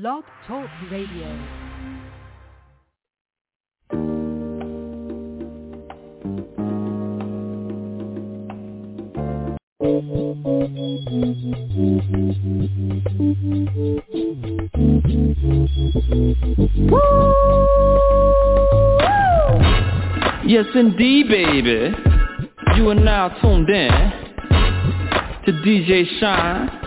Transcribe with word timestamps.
Blog 0.00 0.24
Talk 0.48 0.68
Radio. 0.90 1.28
Yes, 20.44 20.66
indeed, 20.74 21.28
baby. 21.28 21.94
You 22.76 22.90
are 22.90 22.94
now 22.96 23.28
tuned 23.40 23.70
in 23.70 23.90
to 25.46 25.52
DJ 25.64 26.04
Shine 26.18 26.83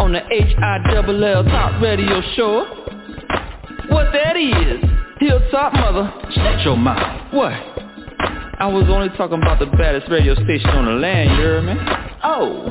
on 0.00 0.12
the 0.12 0.22
H-I-double-L 0.32 1.44
Top 1.44 1.82
Radio 1.82 2.22
Show. 2.34 2.64
What 3.90 4.10
that 4.14 4.34
is? 4.34 4.82
Hilltop 5.20 5.74
Mother, 5.74 6.10
shut 6.32 6.64
your 6.64 6.78
mouth. 6.78 7.34
What? 7.34 7.52
I 7.52 8.66
was 8.66 8.86
only 8.88 9.10
talking 9.10 9.36
about 9.42 9.58
the 9.58 9.66
baddest 9.66 10.10
radio 10.10 10.34
station 10.34 10.70
on 10.70 10.86
the 10.86 10.92
land, 10.92 11.30
you 11.32 11.36
hear 11.36 11.60
me? 11.60 11.74
Oh, 12.24 12.64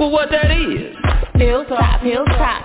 well 0.00 0.10
what 0.10 0.30
that 0.30 0.50
is? 0.50 0.96
Hilltop, 1.34 2.00
hilltop. 2.00 2.64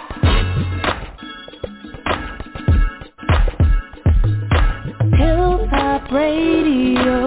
Hilltop 5.18 6.12
Radio. 6.14 7.27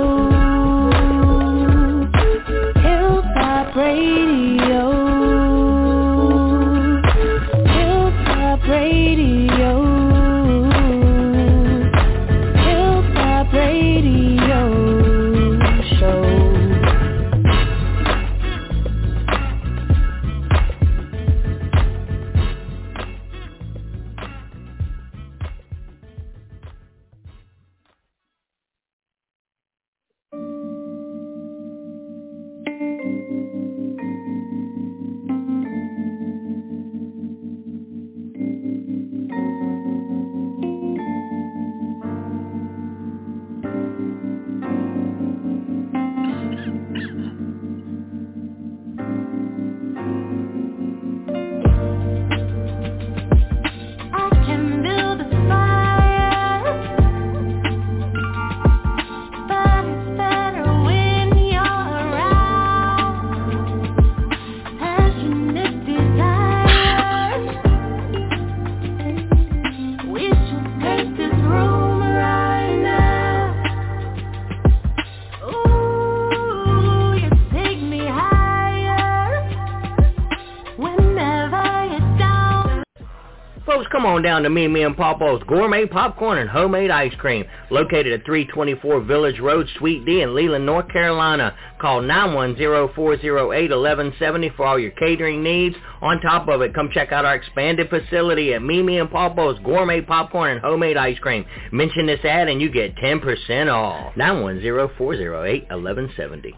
Down 84.30 84.44
to 84.44 84.48
Mimi 84.48 84.84
and 84.84 84.96
Papa's 84.96 85.42
Gourmet 85.48 85.86
Popcorn 85.86 86.38
and 86.38 86.48
Homemade 86.48 86.92
Ice 86.92 87.12
Cream, 87.18 87.44
located 87.68 88.12
at 88.12 88.24
324 88.24 89.00
Village 89.00 89.40
Road, 89.40 89.68
Suite 89.76 90.06
D 90.06 90.22
in 90.22 90.36
Leland, 90.36 90.64
North 90.64 90.88
Carolina. 90.88 91.52
Call 91.80 92.00
910-408-1170 92.02 94.54
for 94.54 94.66
all 94.66 94.78
your 94.78 94.92
catering 94.92 95.42
needs. 95.42 95.74
On 96.00 96.20
top 96.20 96.46
of 96.46 96.60
it, 96.60 96.74
come 96.74 96.90
check 96.94 97.10
out 97.10 97.24
our 97.24 97.34
expanded 97.34 97.90
facility 97.90 98.54
at 98.54 98.62
Mimi 98.62 98.98
and 98.98 99.10
Papa's 99.10 99.58
Gourmet 99.64 100.00
Popcorn 100.00 100.52
and 100.52 100.60
Homemade 100.60 100.96
Ice 100.96 101.18
Cream. 101.18 101.44
Mention 101.72 102.06
this 102.06 102.24
ad 102.24 102.46
and 102.46 102.62
you 102.62 102.70
get 102.70 102.94
10% 102.98 103.68
off. 103.68 104.14
910-408-1170. 104.14 106.54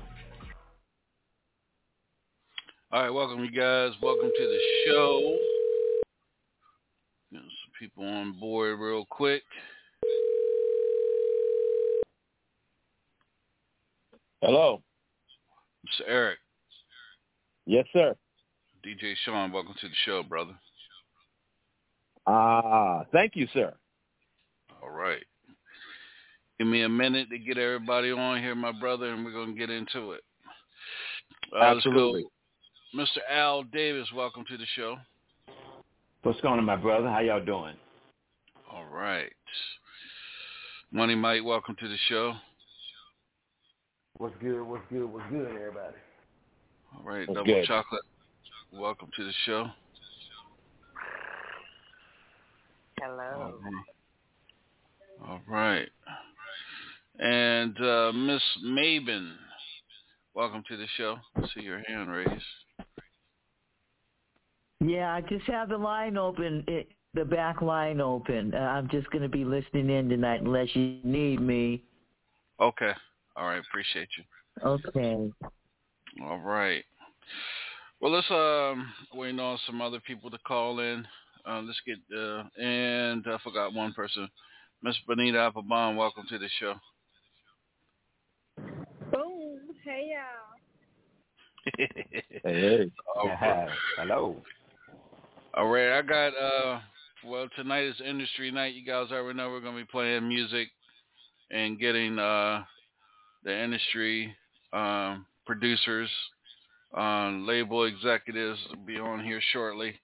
All 2.92 3.02
right, 3.02 3.08
welcome 3.08 3.42
you 3.42 3.50
guys. 3.50 3.92
Welcome 4.02 4.28
to 4.28 4.44
the 4.44 4.58
show. 4.86 5.38
People 7.82 8.06
on 8.06 8.38
board 8.38 8.78
real 8.78 9.04
quick. 9.10 9.42
Hello. 14.40 14.80
Mr. 15.84 16.04
Eric, 16.06 16.38
Yes, 17.66 17.84
sir. 17.92 18.14
DJ 18.86 19.14
Sean, 19.24 19.50
welcome 19.50 19.74
to 19.80 19.88
the 19.88 19.94
show, 20.06 20.22
brother. 20.22 20.52
Ah, 22.28 23.02
thank 23.10 23.34
you, 23.34 23.48
sir. 23.52 23.74
All 24.80 24.90
right. 24.90 25.24
Give 26.60 26.68
me 26.68 26.82
a 26.82 26.88
minute 26.88 27.30
to 27.30 27.38
get 27.38 27.58
everybody 27.58 28.12
on 28.12 28.40
here, 28.40 28.54
my 28.54 28.70
brother, 28.70 29.12
and 29.12 29.24
we're 29.24 29.32
going 29.32 29.54
to 29.54 29.58
get 29.58 29.70
into 29.70 30.12
it. 30.12 30.20
Uh, 31.52 31.74
let's 31.74 31.84
go. 31.84 31.90
Absolutely. 31.90 32.26
Mr. 32.94 33.18
Al 33.28 33.64
Davis, 33.64 34.06
welcome 34.14 34.44
to 34.48 34.56
the 34.56 34.66
show. 34.76 34.98
What's 36.24 36.40
going 36.40 36.60
on, 36.60 36.64
my 36.64 36.76
brother? 36.76 37.08
How 37.08 37.18
y'all 37.18 37.44
doing? 37.44 37.74
All 38.72 38.84
right. 38.84 39.32
Money 40.92 41.16
Mike, 41.16 41.42
welcome 41.44 41.74
to 41.80 41.88
the 41.88 41.96
show. 42.08 42.34
What's 44.18 44.36
good? 44.40 44.62
What's 44.62 44.84
good? 44.88 45.04
What's 45.04 45.28
good, 45.30 45.48
everybody? 45.48 45.96
All 46.94 47.02
right, 47.02 47.26
That's 47.26 47.34
Double 47.38 47.44
good. 47.44 47.66
Chocolate, 47.66 48.04
welcome 48.72 49.08
to 49.16 49.24
the 49.24 49.32
show. 49.46 49.66
Hello. 53.00 53.54
All 55.26 55.40
right. 55.48 55.88
And 57.18 57.76
uh, 57.80 58.12
Miss 58.12 58.42
Maben, 58.64 59.32
welcome 60.34 60.62
to 60.68 60.76
the 60.76 60.86
show. 60.96 61.16
I 61.34 61.42
see 61.52 61.62
your 61.62 61.82
hand 61.88 62.12
raised. 62.12 62.30
Yeah, 64.84 65.14
I 65.14 65.20
just 65.20 65.44
have 65.46 65.68
the 65.68 65.78
line 65.78 66.16
open, 66.16 66.64
it, 66.66 66.88
the 67.14 67.24
back 67.24 67.62
line 67.62 68.00
open. 68.00 68.52
Uh, 68.52 68.58
I'm 68.58 68.88
just 68.88 69.08
going 69.10 69.22
to 69.22 69.28
be 69.28 69.44
listening 69.44 69.90
in 69.90 70.08
tonight 70.08 70.40
unless 70.40 70.74
you 70.74 70.98
need 71.04 71.40
me. 71.40 71.84
Okay. 72.60 72.92
All 73.36 73.46
right. 73.46 73.62
Appreciate 73.70 74.08
you. 74.18 74.24
Okay. 74.66 75.30
All 76.24 76.38
right. 76.38 76.84
Well, 78.00 78.12
let's 78.12 78.30
um 78.30 78.92
waiting 79.14 79.38
on 79.38 79.58
some 79.66 79.80
other 79.80 80.00
people 80.00 80.30
to 80.30 80.38
call 80.38 80.80
in. 80.80 81.06
Uh, 81.48 81.62
let's 81.62 81.80
get 81.86 81.98
uh, 82.16 82.42
and 82.60 83.24
I 83.26 83.38
forgot 83.42 83.72
one 83.72 83.92
person, 83.92 84.28
Miss 84.82 84.96
Benita 85.06 85.38
Applebaum. 85.38 85.96
Welcome 85.96 86.24
to 86.28 86.38
the 86.38 86.48
show. 86.58 86.74
Boom. 89.12 89.60
Hey, 89.84 90.10
y'all. 90.12 90.52
Hey. 92.44 92.90
All 93.14 93.28
right. 93.28 93.68
Hello. 93.96 94.42
All 95.54 95.68
right, 95.68 95.98
I 95.98 96.00
got 96.00 96.28
uh 96.28 96.80
well 97.26 97.46
tonight 97.54 97.84
is 97.84 98.00
industry 98.00 98.50
night. 98.50 98.74
You 98.74 98.86
guys 98.86 99.12
already 99.12 99.36
know 99.36 99.50
we're 99.50 99.60
gonna 99.60 99.76
be 99.76 99.84
playing 99.84 100.26
music 100.26 100.68
and 101.50 101.78
getting 101.78 102.18
uh 102.18 102.62
the 103.44 103.62
industry 103.62 104.34
um 104.72 105.26
producers, 105.44 106.08
um, 106.96 107.46
label 107.46 107.84
executives 107.84 108.58
will 108.70 108.86
be 108.86 108.98
on 108.98 109.22
here 109.22 109.42
shortly. 109.52 110.00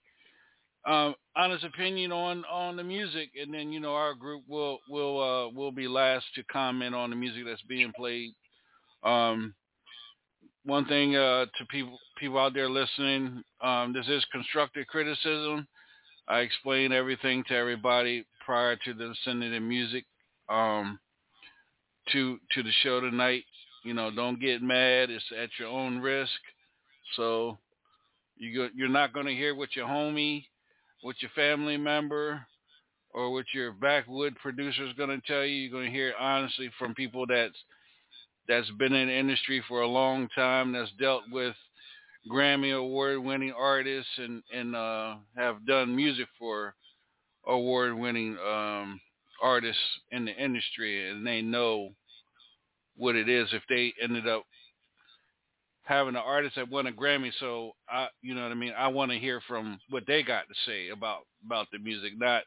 Um, 0.86 1.14
honest 1.34 1.64
opinion 1.64 2.12
on 2.12 2.44
on 2.44 2.76
the 2.76 2.84
music 2.84 3.30
and 3.40 3.52
then 3.54 3.72
you 3.72 3.80
know 3.80 3.94
our 3.94 4.14
group 4.14 4.42
will 4.48 4.80
will 4.90 5.18
uh 5.18 5.48
will 5.48 5.72
be 5.72 5.88
last 5.88 6.26
to 6.34 6.42
comment 6.52 6.94
on 6.94 7.08
the 7.08 7.16
music 7.16 7.44
that's 7.46 7.62
being 7.62 7.90
played. 7.96 8.34
Um 9.02 9.54
one 10.68 10.84
thing 10.84 11.16
uh, 11.16 11.46
to 11.46 11.64
people 11.70 11.98
people 12.18 12.38
out 12.38 12.52
there 12.54 12.68
listening, 12.68 13.42
um, 13.62 13.92
this 13.92 14.06
is 14.06 14.24
constructive 14.32 14.86
criticism. 14.86 15.66
I 16.28 16.40
explain 16.40 16.92
everything 16.92 17.42
to 17.48 17.54
everybody 17.56 18.26
prior 18.44 18.76
to 18.84 18.92
them 18.92 19.14
sending 19.24 19.50
the 19.50 19.60
music 19.60 20.04
um, 20.48 20.98
to 22.12 22.38
to 22.52 22.62
the 22.62 22.72
show 22.82 23.00
tonight. 23.00 23.44
You 23.84 23.94
know, 23.94 24.10
don't 24.14 24.40
get 24.40 24.62
mad. 24.62 25.10
It's 25.10 25.24
at 25.40 25.50
your 25.58 25.68
own 25.68 26.00
risk. 26.00 26.30
So 27.16 27.56
you 28.36 28.54
go, 28.54 28.68
you're 28.74 28.88
not 28.88 29.14
going 29.14 29.26
to 29.26 29.34
hear 29.34 29.54
what 29.54 29.74
your 29.74 29.86
homie 29.86 30.44
what 31.02 31.16
your 31.20 31.30
family 31.34 31.76
member 31.76 32.44
or 33.14 33.32
what 33.32 33.46
your 33.54 33.72
backwood 33.72 34.34
producer 34.36 34.84
is 34.86 34.92
going 34.94 35.10
to 35.10 35.26
tell 35.26 35.44
you. 35.44 35.54
You're 35.54 35.72
going 35.72 35.86
to 35.86 35.96
hear 35.96 36.12
honestly 36.18 36.70
from 36.78 36.94
people 36.94 37.26
that's 37.26 37.56
that's 38.48 38.70
been 38.72 38.94
in 38.94 39.08
the 39.08 39.14
industry 39.14 39.62
for 39.68 39.82
a 39.82 39.88
long 39.88 40.28
time, 40.34 40.72
that's 40.72 40.90
dealt 40.98 41.24
with 41.30 41.54
Grammy 42.30 42.76
award 42.76 43.18
winning 43.18 43.52
artists 43.52 44.10
and 44.18 44.42
and 44.52 44.74
uh, 44.74 45.16
have 45.36 45.66
done 45.66 45.94
music 45.94 46.26
for 46.38 46.74
award 47.46 47.94
winning 47.94 48.36
um, 48.38 49.00
artists 49.42 49.82
in 50.10 50.24
the 50.24 50.32
industry, 50.32 51.10
and 51.10 51.26
they 51.26 51.42
know 51.42 51.90
what 52.96 53.16
it 53.16 53.28
is 53.28 53.48
if 53.52 53.62
they 53.68 53.94
ended 54.02 54.26
up 54.26 54.44
having 55.84 56.16
an 56.16 56.22
artist 56.24 56.56
that 56.56 56.70
won 56.70 56.86
a 56.86 56.92
Grammy. 56.92 57.32
So 57.40 57.72
I, 57.88 58.08
you 58.20 58.34
know 58.34 58.42
what 58.42 58.52
I 58.52 58.56
mean. 58.56 58.74
I 58.76 58.88
want 58.88 59.10
to 59.10 59.18
hear 59.18 59.40
from 59.48 59.80
what 59.88 60.04
they 60.06 60.22
got 60.22 60.42
to 60.48 60.54
say 60.66 60.88
about 60.90 61.20
about 61.44 61.68
the 61.72 61.78
music, 61.78 62.12
not 62.18 62.42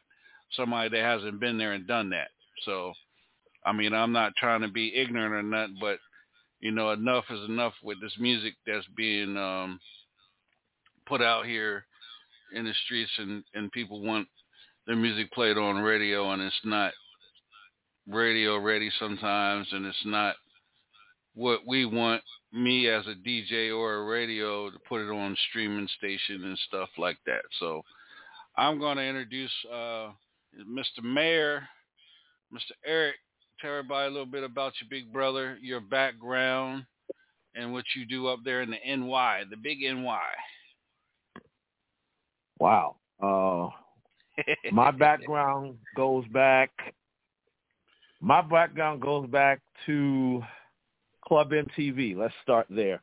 somebody 0.52 0.90
that 0.90 1.02
hasn't 1.02 1.40
been 1.40 1.58
there 1.58 1.72
and 1.72 1.86
done 1.86 2.10
that. 2.10 2.28
So, 2.64 2.92
I 3.64 3.72
mean, 3.72 3.92
I'm 3.92 4.12
not 4.12 4.36
trying 4.36 4.62
to 4.62 4.68
be 4.68 4.94
ignorant 4.94 5.34
or 5.34 5.42
nothing, 5.42 5.76
but 5.80 5.98
you 6.60 6.70
know, 6.70 6.90
enough 6.90 7.24
is 7.30 7.48
enough 7.48 7.74
with 7.82 8.00
this 8.00 8.14
music 8.18 8.54
that's 8.66 8.86
being 8.96 9.36
um, 9.36 9.80
put 11.06 11.20
out 11.20 11.44
here 11.46 11.84
in 12.54 12.64
the 12.64 12.72
streets, 12.84 13.10
and 13.18 13.42
and 13.54 13.72
people 13.72 14.00
want 14.00 14.28
their 14.86 14.96
music 14.96 15.32
played 15.32 15.58
on 15.58 15.82
radio, 15.82 16.30
and 16.32 16.42
it's 16.42 16.60
not 16.64 16.92
radio 18.08 18.58
ready 18.58 18.90
sometimes, 18.98 19.68
and 19.72 19.86
it's 19.86 20.04
not 20.04 20.36
what 21.34 21.66
we 21.66 21.84
want 21.84 22.22
me 22.52 22.88
as 22.88 23.06
a 23.06 23.14
DJ 23.14 23.76
or 23.76 23.94
a 23.94 24.04
radio 24.04 24.70
to 24.70 24.78
put 24.88 25.00
it 25.00 25.10
on 25.10 25.36
streaming 25.48 25.88
station 25.98 26.44
and 26.44 26.58
stuff 26.68 26.90
like 26.98 27.16
that. 27.26 27.42
So 27.58 27.82
I'm 28.56 28.78
going 28.78 28.98
to 28.98 29.04
introduce 29.04 29.52
uh, 29.72 30.10
Mr. 30.68 31.02
Mayor, 31.02 31.66
Mr. 32.52 32.72
Eric. 32.84 33.16
Tell 33.62 33.70
everybody 33.70 34.08
a 34.08 34.10
little 34.10 34.26
bit 34.26 34.42
about 34.42 34.72
your 34.80 34.88
big 34.90 35.12
brother, 35.12 35.56
your 35.62 35.80
background, 35.80 36.84
and 37.54 37.72
what 37.72 37.84
you 37.94 38.04
do 38.04 38.26
up 38.26 38.40
there 38.44 38.60
in 38.60 38.72
the 38.72 38.96
NY, 38.96 39.44
the 39.50 39.56
big 39.56 39.78
NY. 39.82 40.18
Wow. 42.58 42.96
Uh, 43.22 43.68
my 44.72 44.90
background 44.90 45.78
goes 45.94 46.24
back. 46.32 46.70
My 48.20 48.42
background 48.42 49.00
goes 49.00 49.28
back 49.28 49.60
to 49.86 50.42
Club 51.24 51.52
MTV. 51.52 52.16
Let's 52.16 52.34
start 52.42 52.66
there. 52.68 53.00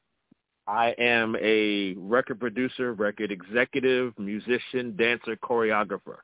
I 0.68 0.94
am 1.00 1.38
a 1.42 1.94
record 1.98 2.42
producer, 2.42 2.94
record 2.94 3.32
executive, 3.32 4.12
musician, 4.20 4.98
dancer, 4.98 5.38
choreographer. 5.38 6.18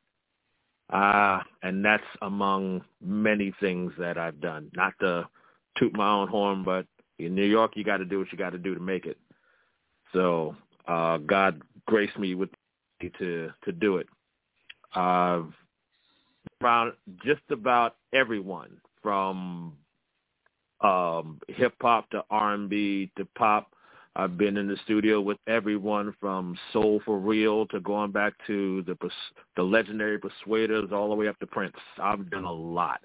Uh, 0.90 1.40
and 1.64 1.84
that's 1.84 2.04
among 2.22 2.84
many 3.02 3.54
things 3.60 3.92
that 3.98 4.18
I've 4.18 4.40
done. 4.40 4.70
Not 4.76 4.94
to 5.00 5.28
toot 5.78 5.96
my 5.96 6.10
own 6.10 6.28
horn, 6.28 6.64
but 6.64 6.86
in 7.18 7.34
New 7.34 7.46
York, 7.46 7.72
you 7.76 7.84
got 7.84 7.98
to 7.98 8.06
do 8.06 8.20
what 8.20 8.32
you 8.32 8.38
got 8.38 8.52
to 8.52 8.58
do 8.58 8.76
to 8.76 8.82
make 8.82 9.06
it. 9.06 9.18
So 10.14 10.56
uh, 10.88 11.18
God 11.18 11.62
graced 11.86 12.18
me 12.20 12.36
with 12.36 12.50
to 13.20 13.50
to 13.64 13.72
do 13.72 13.98
it. 13.98 14.08
I've 14.94 15.52
found 16.62 16.94
just 17.24 17.42
about 17.52 17.98
everyone 18.14 18.78
from 19.04 19.74
um, 20.82 21.40
hip 21.48 21.74
hop 21.82 22.10
to 22.12 22.24
R&B 22.30 23.12
to 23.18 23.26
pop. 23.38 23.75
I've 24.18 24.38
been 24.38 24.56
in 24.56 24.68
the 24.68 24.78
studio 24.86 25.20
with 25.20 25.38
everyone 25.48 26.16
from 26.22 26.58
Soul 26.72 27.02
for 27.04 27.20
Real 27.20 27.66
to 27.68 27.82
going 27.82 28.12
back 28.12 28.34
to 28.48 28.82
the 28.84 28.98
the 29.58 29.64
legendary 29.64 30.18
Persuaders 30.18 30.92
all 30.94 31.10
the 31.10 31.16
way 31.16 31.28
up 31.28 31.38
to 31.40 31.48
Prince. 31.48 31.76
I've 32.02 32.30
done 32.30 32.46
a 32.46 32.52
lot. 32.52 33.02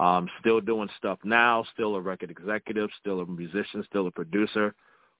Um, 0.00 0.28
still 0.40 0.60
doing 0.60 0.88
stuff 0.98 1.18
now. 1.24 1.64
Still 1.74 1.94
a 1.94 2.00
record 2.00 2.30
executive. 2.30 2.90
Still 2.98 3.20
a 3.20 3.26
musician. 3.26 3.84
Still 3.86 4.08
a 4.08 4.10
producer. 4.10 4.74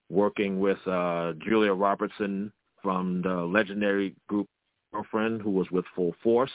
Working 0.09 0.59
with 0.59 0.79
uh, 0.88 1.35
Julia 1.47 1.75
Robertson 1.75 2.53
from 2.82 3.23
the 3.23 3.35
legendary 3.35 4.17
group 4.27 4.49
Girlfriend, 4.93 5.41
who 5.43 5.50
was 5.50 5.71
with 5.71 5.85
Full 5.94 6.15
Force, 6.23 6.50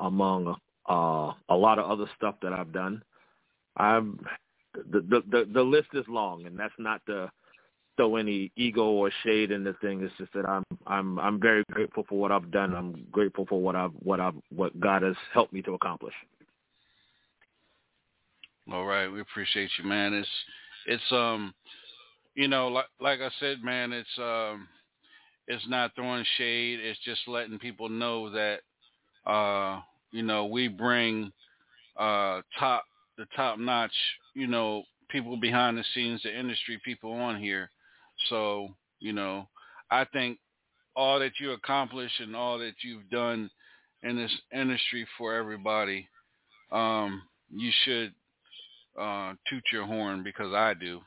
among 0.00 0.56
uh, 0.88 1.32
a 1.48 1.54
lot 1.54 1.78
of 1.78 1.88
other 1.88 2.10
stuff 2.16 2.34
that 2.42 2.52
I've 2.52 2.72
done. 2.72 3.02
I'm 3.76 4.18
the, 4.74 5.22
the 5.30 5.48
the 5.52 5.62
list 5.62 5.88
is 5.92 6.04
long, 6.08 6.46
and 6.46 6.58
that's 6.58 6.74
not 6.78 7.00
to 7.06 7.30
throw 7.96 8.16
any 8.16 8.50
ego 8.56 8.84
or 8.90 9.10
shade 9.22 9.50
in 9.50 9.64
the 9.64 9.74
thing. 9.74 10.02
It's 10.02 10.14
just 10.18 10.32
that 10.34 10.48
I'm 10.48 10.64
I'm 10.86 11.18
I'm 11.18 11.40
very 11.40 11.64
grateful 11.70 12.04
for 12.08 12.18
what 12.18 12.32
I've 12.32 12.50
done. 12.50 12.74
I'm 12.74 13.06
grateful 13.10 13.46
for 13.46 13.60
what 13.60 13.76
I've 13.76 13.92
what 14.02 14.20
I've 14.20 14.34
what 14.54 14.78
God 14.80 15.02
has 15.02 15.16
helped 15.32 15.52
me 15.52 15.62
to 15.62 15.74
accomplish. 15.74 16.14
All 18.72 18.84
right, 18.84 19.08
we 19.08 19.20
appreciate 19.20 19.70
you, 19.78 19.84
man. 19.84 20.12
It's 20.14 20.28
it's 20.86 21.12
um 21.12 21.54
you 22.34 22.48
know 22.48 22.68
like 22.68 22.86
like 23.00 23.20
I 23.20 23.30
said, 23.40 23.62
man, 23.62 23.92
it's 23.92 24.18
um 24.18 24.68
it's 25.48 25.66
not 25.68 25.94
throwing 25.94 26.24
shade. 26.38 26.80
It's 26.80 27.00
just 27.04 27.20
letting 27.26 27.58
people 27.58 27.88
know 27.88 28.30
that 28.30 28.60
uh 29.26 29.80
you 30.10 30.22
know 30.22 30.46
we 30.46 30.68
bring 30.68 31.32
uh 31.98 32.40
top 32.58 32.84
the 33.18 33.26
top 33.36 33.58
notch 33.58 33.92
you 34.34 34.46
know, 34.46 34.84
people 35.08 35.36
behind 35.36 35.76
the 35.76 35.84
scenes, 35.94 36.22
the 36.22 36.38
industry 36.38 36.80
people 36.84 37.12
on 37.12 37.40
here. 37.40 37.70
So, 38.28 38.68
you 39.00 39.12
know, 39.12 39.48
I 39.90 40.04
think 40.12 40.38
all 40.94 41.18
that 41.20 41.32
you 41.40 41.52
accomplish 41.52 42.10
and 42.20 42.36
all 42.36 42.58
that 42.58 42.74
you've 42.82 43.08
done 43.10 43.50
in 44.02 44.16
this 44.16 44.32
industry 44.52 45.06
for 45.16 45.34
everybody, 45.34 46.08
um, 46.70 47.22
you 47.50 47.70
should 47.84 48.12
uh, 49.00 49.34
toot 49.48 49.62
your 49.72 49.86
horn 49.86 50.22
because 50.22 50.52
I 50.52 50.74
do. 50.74 51.00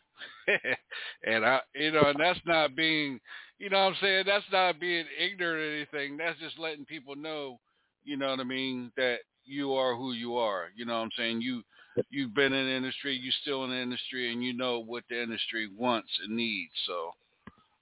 and 1.26 1.46
I, 1.46 1.60
you 1.74 1.92
know, 1.92 2.04
and 2.08 2.20
that's 2.20 2.40
not 2.46 2.76
being, 2.76 3.20
you 3.60 3.70
know 3.70 3.86
what 3.86 3.94
I'm 3.94 3.98
saying? 4.02 4.24
That's 4.28 4.46
not 4.52 4.80
being 4.80 5.06
ignorant 5.20 5.62
or 5.62 5.76
anything. 5.76 6.18
That's 6.18 6.40
just 6.40 6.60
letting 6.60 6.86
people 6.86 7.16
know, 7.16 7.60
you 8.04 8.18
know 8.18 8.30
what 8.30 8.40
I 8.40 8.44
mean, 8.44 8.92
that 8.98 9.18
you 9.46 9.74
are 9.74 9.96
who 9.96 10.14
you 10.14 10.38
are. 10.38 10.70
You 10.76 10.86
know 10.86 10.94
what 10.94 11.04
I'm 11.04 11.12
saying? 11.18 11.42
You 11.42 11.64
you've 12.10 12.34
been 12.34 12.54
in 12.54 12.66
the 12.66 12.72
industry, 12.72 13.16
you're 13.16 13.34
still 13.42 13.64
in 13.64 13.72
the 13.72 13.78
industry, 13.82 14.32
and 14.32 14.44
you 14.44 14.54
know 14.54 14.80
what 14.80 15.04
the 15.10 15.22
industry 15.22 15.70
wants 15.78 16.10
and 16.24 16.36
needs. 16.36 16.74
So, 16.86 17.12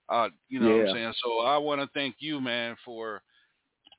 uh, 0.09 0.29
you 0.49 0.59
know 0.59 0.69
yeah. 0.69 0.77
what 0.77 0.89
I'm 0.89 0.95
saying. 0.95 1.13
So 1.23 1.39
I 1.39 1.57
want 1.57 1.81
to 1.81 1.89
thank 1.93 2.15
you, 2.19 2.39
man, 2.41 2.75
for 2.85 3.21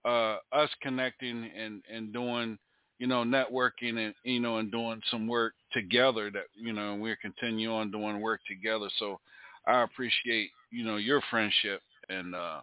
uh, 0.04 0.36
us 0.52 0.70
connecting 0.82 1.50
and 1.56 1.82
and 1.92 2.12
doing, 2.12 2.58
you 2.98 3.06
know, 3.06 3.24
networking 3.24 3.98
and 3.98 4.14
you 4.24 4.40
know 4.40 4.58
and 4.58 4.70
doing 4.70 5.00
some 5.10 5.26
work 5.26 5.54
together. 5.72 6.30
That 6.30 6.44
you 6.54 6.72
know 6.72 6.94
we're 6.94 7.16
continue 7.16 7.72
on 7.72 7.90
doing 7.90 8.20
work 8.20 8.40
together. 8.48 8.88
So 8.98 9.20
I 9.66 9.82
appreciate 9.82 10.50
you 10.70 10.84
know 10.84 10.96
your 10.96 11.22
friendship 11.30 11.80
and 12.08 12.34
uh 12.34 12.60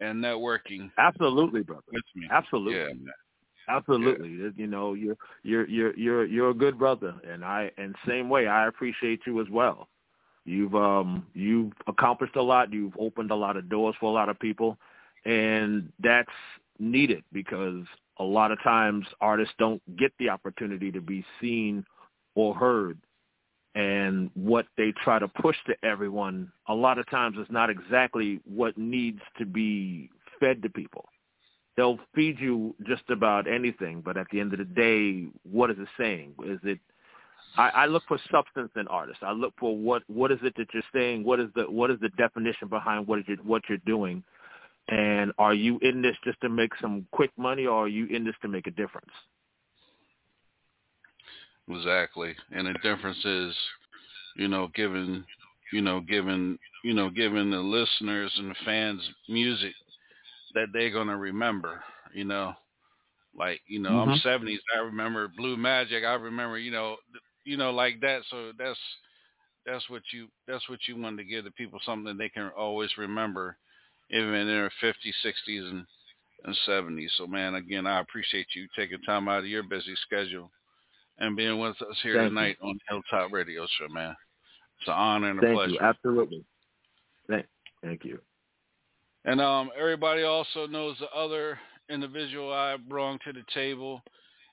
and 0.00 0.22
networking. 0.22 0.90
Absolutely, 0.98 1.62
brother. 1.62 1.82
Absolutely. 2.30 2.78
Yeah. 2.78 3.12
Absolutely. 3.70 4.30
Yeah. 4.30 4.48
You 4.56 4.66
know, 4.66 4.94
you're 4.94 5.16
you're 5.42 5.68
you're 5.68 5.96
you're 5.96 6.24
you're 6.26 6.50
a 6.50 6.54
good 6.54 6.78
brother 6.78 7.14
and 7.28 7.44
I 7.44 7.70
and 7.78 7.94
same 8.06 8.28
way 8.28 8.46
I 8.46 8.66
appreciate 8.66 9.20
you 9.26 9.40
as 9.40 9.48
well. 9.50 9.88
You've 10.44 10.74
um 10.74 11.26
you've 11.34 11.72
accomplished 11.86 12.36
a 12.36 12.42
lot, 12.42 12.72
you've 12.72 12.96
opened 12.98 13.30
a 13.30 13.36
lot 13.36 13.56
of 13.56 13.68
doors 13.68 13.94
for 14.00 14.06
a 14.10 14.12
lot 14.12 14.28
of 14.28 14.38
people 14.38 14.76
and 15.24 15.92
that's 16.02 16.28
needed 16.78 17.22
because 17.32 17.84
a 18.18 18.24
lot 18.24 18.50
of 18.50 18.62
times 18.62 19.06
artists 19.20 19.54
don't 19.58 19.82
get 19.96 20.12
the 20.18 20.28
opportunity 20.28 20.90
to 20.90 21.00
be 21.00 21.24
seen 21.40 21.84
or 22.34 22.54
heard 22.54 22.98
and 23.74 24.30
what 24.34 24.66
they 24.76 24.92
try 25.04 25.18
to 25.18 25.28
push 25.28 25.56
to 25.66 25.74
everyone 25.84 26.50
a 26.68 26.74
lot 26.74 26.98
of 26.98 27.08
times 27.10 27.36
is 27.38 27.46
not 27.50 27.70
exactly 27.70 28.40
what 28.44 28.76
needs 28.76 29.20
to 29.38 29.46
be 29.46 30.10
fed 30.40 30.62
to 30.62 30.68
people 30.70 31.04
they'll 31.76 31.98
feed 32.14 32.38
you 32.38 32.74
just 32.86 33.08
about 33.10 33.46
anything, 33.46 34.02
but 34.04 34.16
at 34.16 34.26
the 34.30 34.40
end 34.40 34.52
of 34.52 34.58
the 34.58 34.64
day, 34.64 35.28
what 35.42 35.70
is 35.70 35.76
it 35.78 35.88
saying? 35.98 36.34
Is 36.44 36.58
it 36.62 36.78
I, 37.56 37.68
I 37.70 37.86
look 37.86 38.04
for 38.06 38.18
substance 38.30 38.70
in 38.76 38.86
artists. 38.88 39.22
I 39.26 39.32
look 39.32 39.54
for 39.58 39.76
what 39.76 40.02
what 40.06 40.30
is 40.30 40.38
it 40.42 40.54
that 40.56 40.68
you're 40.72 40.82
saying? 40.94 41.24
What 41.24 41.40
is 41.40 41.48
the 41.54 41.62
what 41.64 41.90
is 41.90 41.98
the 42.00 42.10
definition 42.10 42.68
behind 42.68 43.06
what 43.06 43.26
you 43.28 43.36
what 43.42 43.62
you're 43.68 43.78
doing? 43.78 44.22
And 44.88 45.32
are 45.38 45.54
you 45.54 45.78
in 45.82 46.02
this 46.02 46.16
just 46.24 46.40
to 46.40 46.48
make 46.48 46.72
some 46.80 47.06
quick 47.12 47.30
money, 47.36 47.66
or 47.66 47.84
are 47.84 47.88
you 47.88 48.06
in 48.06 48.24
this 48.24 48.34
to 48.42 48.48
make 48.48 48.66
a 48.66 48.72
difference? 48.72 49.10
Exactly, 51.68 52.34
and 52.50 52.66
the 52.66 52.72
difference 52.82 53.24
is, 53.24 53.54
you 54.36 54.48
know, 54.48 54.68
giving, 54.74 55.24
you 55.72 55.80
know, 55.80 56.00
giving, 56.00 56.58
you 56.82 56.94
know, 56.94 57.08
giving 57.10 57.50
the 57.50 57.58
listeners 57.58 58.32
and 58.38 58.50
the 58.50 58.56
fans 58.64 59.00
music 59.28 59.72
that 60.54 60.68
they're 60.72 60.90
gonna 60.90 61.16
remember. 61.16 61.82
You 62.14 62.24
know, 62.24 62.54
like 63.36 63.60
you 63.66 63.78
know, 63.80 63.90
mm-hmm. 63.90 64.10
I'm 64.10 64.18
seventies. 64.18 64.60
I 64.76 64.80
remember 64.80 65.28
Blue 65.28 65.56
Magic. 65.56 66.04
I 66.04 66.14
remember 66.14 66.58
you 66.58 66.70
know, 66.70 66.96
you 67.44 67.56
know, 67.56 67.70
like 67.70 68.00
that. 68.00 68.22
So 68.30 68.52
that's 68.58 68.78
that's 69.66 69.88
what 69.88 70.02
you 70.12 70.28
that's 70.46 70.68
what 70.68 70.80
you 70.86 71.00
want 71.00 71.18
to 71.18 71.24
give 71.24 71.44
the 71.44 71.50
people 71.52 71.80
something 71.84 72.16
they 72.16 72.28
can 72.28 72.50
always 72.56 72.90
remember, 72.98 73.56
even 74.10 74.34
in 74.34 74.46
their 74.46 74.70
fifties, 74.80 75.14
sixties, 75.22 75.64
and 75.64 75.86
and 76.44 76.56
70s. 76.66 77.08
So, 77.16 77.26
man, 77.26 77.54
again, 77.54 77.86
I 77.86 78.00
appreciate 78.00 78.46
you 78.54 78.66
taking 78.76 79.00
time 79.02 79.28
out 79.28 79.40
of 79.40 79.46
your 79.46 79.62
busy 79.62 79.94
schedule 80.06 80.50
and 81.18 81.36
being 81.36 81.58
with 81.58 81.80
us 81.82 81.96
here 82.02 82.16
Thank 82.16 82.30
tonight 82.30 82.56
you. 82.62 82.68
on 82.68 82.78
Hilltop 82.88 83.32
Radio 83.32 83.66
Show, 83.78 83.92
man. 83.92 84.16
It's 84.78 84.88
an 84.88 84.94
honor 84.94 85.30
and 85.30 85.38
a 85.38 85.42
Thank 85.42 85.54
pleasure. 85.54 85.72
You. 85.72 85.80
Absolutely. 85.80 86.44
Thank, 87.28 87.46
thank 87.82 88.04
you. 88.04 88.18
And 89.24 89.40
um, 89.40 89.70
everybody 89.78 90.22
also 90.22 90.66
knows 90.66 90.96
the 90.98 91.10
other 91.10 91.58
individual 91.90 92.52
I 92.52 92.76
brought 92.76 93.20
to 93.26 93.32
the 93.32 93.42
table 93.52 94.02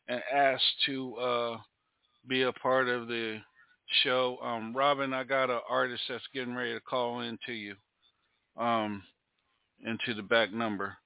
and 0.08 0.22
asked 0.34 0.64
to 0.86 1.16
uh, 1.16 1.58
be 2.28 2.44
a 2.44 2.52
part 2.52 2.90
of 2.90 3.08
the 3.08 3.40
show. 4.04 4.38
Um, 4.44 4.76
Robin, 4.76 5.14
I 5.14 5.24
got 5.24 5.50
an 5.50 5.62
artist 5.70 6.04
that's 6.10 6.24
getting 6.34 6.56
ready 6.56 6.74
to 6.74 6.82
call 6.82 7.22
in 7.22 7.38
to 7.46 7.54
you, 7.54 7.76
um, 8.58 9.04
into 9.86 10.14
the 10.14 10.24
back 10.24 10.54
number. 10.54 10.98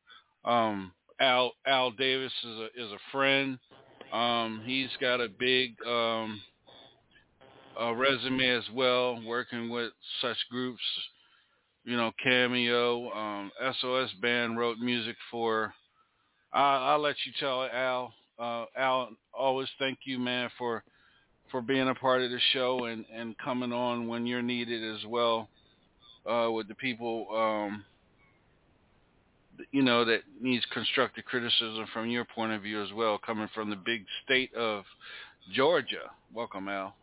Um, 0.46 0.94
Al 1.20 1.52
Al 1.68 1.92
Davis 1.92 2.34
is 2.44 2.58
a 2.58 2.66
is 2.76 2.92
a 2.92 3.12
friend. 3.12 3.60
Um, 4.12 4.64
he's 4.66 4.90
got 5.00 5.22
a 5.22 5.30
big 5.30 5.76
um, 5.88 6.42
a 7.80 7.94
resume 7.94 8.50
as 8.50 8.64
well, 8.74 9.22
working 9.26 9.70
with 9.70 9.92
such 10.22 10.38
groups. 10.50 10.82
You 11.84 11.98
know, 11.98 12.12
Cameo, 12.22 13.10
um, 13.12 13.52
SOS 13.80 14.12
Band 14.22 14.58
wrote 14.58 14.78
music 14.78 15.16
for. 15.30 15.74
I, 16.54 16.92
I'll 16.92 17.00
let 17.00 17.16
you 17.26 17.32
tell 17.40 17.64
it, 17.64 17.72
Al. 17.74 18.14
Uh, 18.38 18.66
Al, 18.78 19.10
always 19.34 19.68
thank 19.80 20.00
you, 20.06 20.20
man, 20.20 20.50
for 20.58 20.84
for 21.52 21.62
being 21.62 21.90
a 21.90 21.96
part 21.96 22.22
of 22.22 22.32
the 22.32 22.40
show 22.54 22.86
and, 22.86 23.06
and 23.14 23.38
coming 23.38 23.74
on 23.74 24.08
when 24.08 24.26
you're 24.26 24.42
needed 24.42 24.96
as 24.96 25.06
well 25.06 25.50
uh, 26.26 26.50
with 26.50 26.68
the 26.68 26.76
people, 26.76 27.28
um, 27.36 27.84
you 29.72 29.82
know, 29.82 30.06
that 30.06 30.22
needs 30.42 30.66
constructive 30.74 31.26
criticism 31.26 31.86
from 31.94 32.10
your 32.10 32.26
point 32.26 32.54
of 32.54 32.62
view 32.62 32.82
as 32.82 32.92
well, 32.94 33.20
coming 33.24 33.50
from 33.54 33.70
the 33.70 33.76
big 33.76 34.06
state 34.24 34.54
of 34.56 34.86
Georgia. 35.54 36.10
Welcome, 36.34 36.70
Al. 36.70 36.96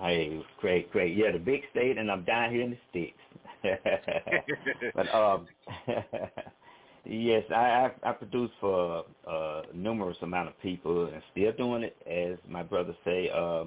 Hey, 0.00 0.40
great, 0.58 0.90
great. 0.92 1.14
Yeah, 1.14 1.30
the 1.32 1.38
big 1.38 1.60
state, 1.72 1.98
and 1.98 2.10
I'm 2.10 2.24
down 2.24 2.50
here 2.50 2.62
in 2.62 2.70
the 2.70 2.78
sticks. 2.88 3.18
but 4.94 5.14
um, 5.14 5.46
yes, 7.04 7.42
I, 7.54 7.90
I 8.02 8.12
produce 8.12 8.50
for 8.60 9.04
uh, 9.28 9.62
numerous 9.74 10.16
amount 10.22 10.48
of 10.48 10.58
people, 10.62 11.06
and 11.12 11.22
still 11.32 11.52
doing 11.52 11.82
it, 11.82 11.96
as 12.10 12.38
my 12.50 12.62
brother 12.62 12.96
say. 13.04 13.28
Uh, 13.28 13.64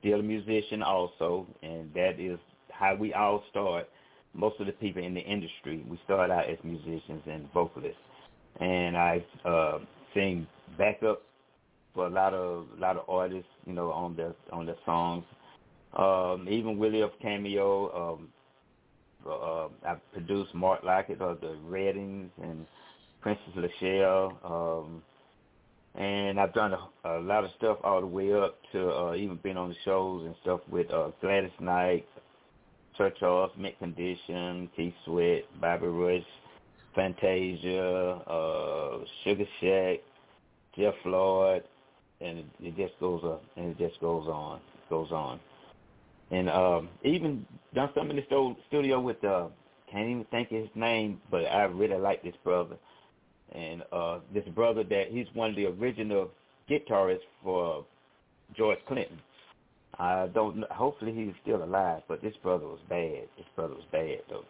still 0.00 0.18
a 0.18 0.22
musician 0.22 0.82
also, 0.82 1.46
and 1.62 1.94
that 1.94 2.18
is 2.18 2.40
how 2.72 2.96
we 2.96 3.14
all 3.14 3.44
start. 3.50 3.88
Most 4.34 4.58
of 4.58 4.66
the 4.66 4.72
people 4.72 5.04
in 5.04 5.14
the 5.14 5.20
industry, 5.20 5.84
we 5.88 5.98
start 6.04 6.30
out 6.32 6.50
as 6.50 6.58
musicians 6.64 7.22
and 7.26 7.48
vocalists, 7.52 7.96
and 8.58 8.96
I 8.96 9.24
uh, 9.44 9.78
sing 10.12 10.44
backup 10.76 11.22
for 11.94 12.06
a 12.06 12.10
lot 12.10 12.34
of 12.34 12.66
a 12.76 12.80
lot 12.80 12.96
of 12.96 13.08
artists, 13.08 13.48
you 13.64 13.74
know, 13.74 13.92
on 13.92 14.16
their 14.16 14.34
on 14.52 14.66
their 14.66 14.76
songs. 14.84 15.24
Um, 15.98 16.46
even 16.48 16.78
Willie 16.78 17.00
of 17.00 17.10
Cameo. 17.20 18.16
Um, 18.18 18.28
uh, 19.26 19.68
I 19.84 19.96
produced 20.12 20.54
Mark 20.54 20.84
Lockett 20.84 21.20
of 21.20 21.40
the 21.40 21.56
Reddings 21.68 22.30
and 22.40 22.66
Princess 23.20 23.52
Lachelle. 23.56 24.32
Um, 24.44 25.02
and 25.96 26.38
I've 26.38 26.54
done 26.54 26.72
a, 26.72 26.88
a 27.04 27.20
lot 27.20 27.44
of 27.44 27.50
stuff 27.58 27.78
all 27.82 28.00
the 28.00 28.06
way 28.06 28.32
up 28.32 28.56
to 28.72 28.90
uh, 28.90 29.14
even 29.16 29.36
been 29.42 29.56
on 29.56 29.70
the 29.70 29.74
shows 29.84 30.24
and 30.24 30.34
stuff 30.42 30.60
with 30.70 30.88
uh, 30.92 31.10
Gladys 31.20 31.50
Knight, 31.58 32.06
Church 32.96 33.16
Charles, 33.18 33.50
Mint 33.58 33.76
Condition, 33.80 34.70
Keith 34.76 34.94
Sweat, 35.04 35.44
Bobby 35.60 35.88
Rush, 35.88 36.22
Fantasia, 36.94 38.22
uh, 38.28 38.98
Sugar 39.24 39.46
Shack, 39.60 39.98
Jeff 40.76 40.94
Floyd, 41.02 41.64
and 42.20 42.38
it, 42.38 42.46
it 42.60 42.76
just 42.76 42.98
goes 43.00 43.22
up 43.24 43.42
and 43.56 43.70
it 43.70 43.78
just 43.78 44.00
goes 44.00 44.28
on, 44.28 44.60
goes 44.88 45.10
on 45.10 45.40
and 46.30 46.50
um, 46.50 46.88
even 47.04 47.46
done 47.74 47.90
some 47.94 48.10
in 48.10 48.16
the 48.16 48.54
studio 48.68 49.00
with 49.00 49.22
uh, 49.24 49.48
can't 49.90 50.08
even 50.08 50.26
think 50.30 50.50
of 50.52 50.58
his 50.58 50.70
name, 50.74 51.20
but 51.30 51.44
I 51.46 51.64
really 51.64 51.98
like 51.98 52.22
this 52.22 52.34
brother. 52.44 52.76
And 53.52 53.82
uh, 53.92 54.18
this 54.34 54.44
brother 54.54 54.84
that 54.84 55.06
he's 55.10 55.26
one 55.32 55.50
of 55.50 55.56
the 55.56 55.66
original 55.66 56.30
guitarists 56.68 57.20
for 57.42 57.86
George 58.56 58.78
Clinton. 58.86 59.18
I 59.98 60.26
don't 60.26 60.58
know. 60.58 60.66
Hopefully 60.70 61.14
he's 61.14 61.34
still 61.42 61.64
alive, 61.64 62.02
but 62.08 62.20
this 62.22 62.34
brother 62.42 62.66
was 62.66 62.80
bad. 62.88 63.28
This 63.36 63.46
brother 63.56 63.74
was 63.74 63.86
bad 63.90 64.18
though. 64.28 64.44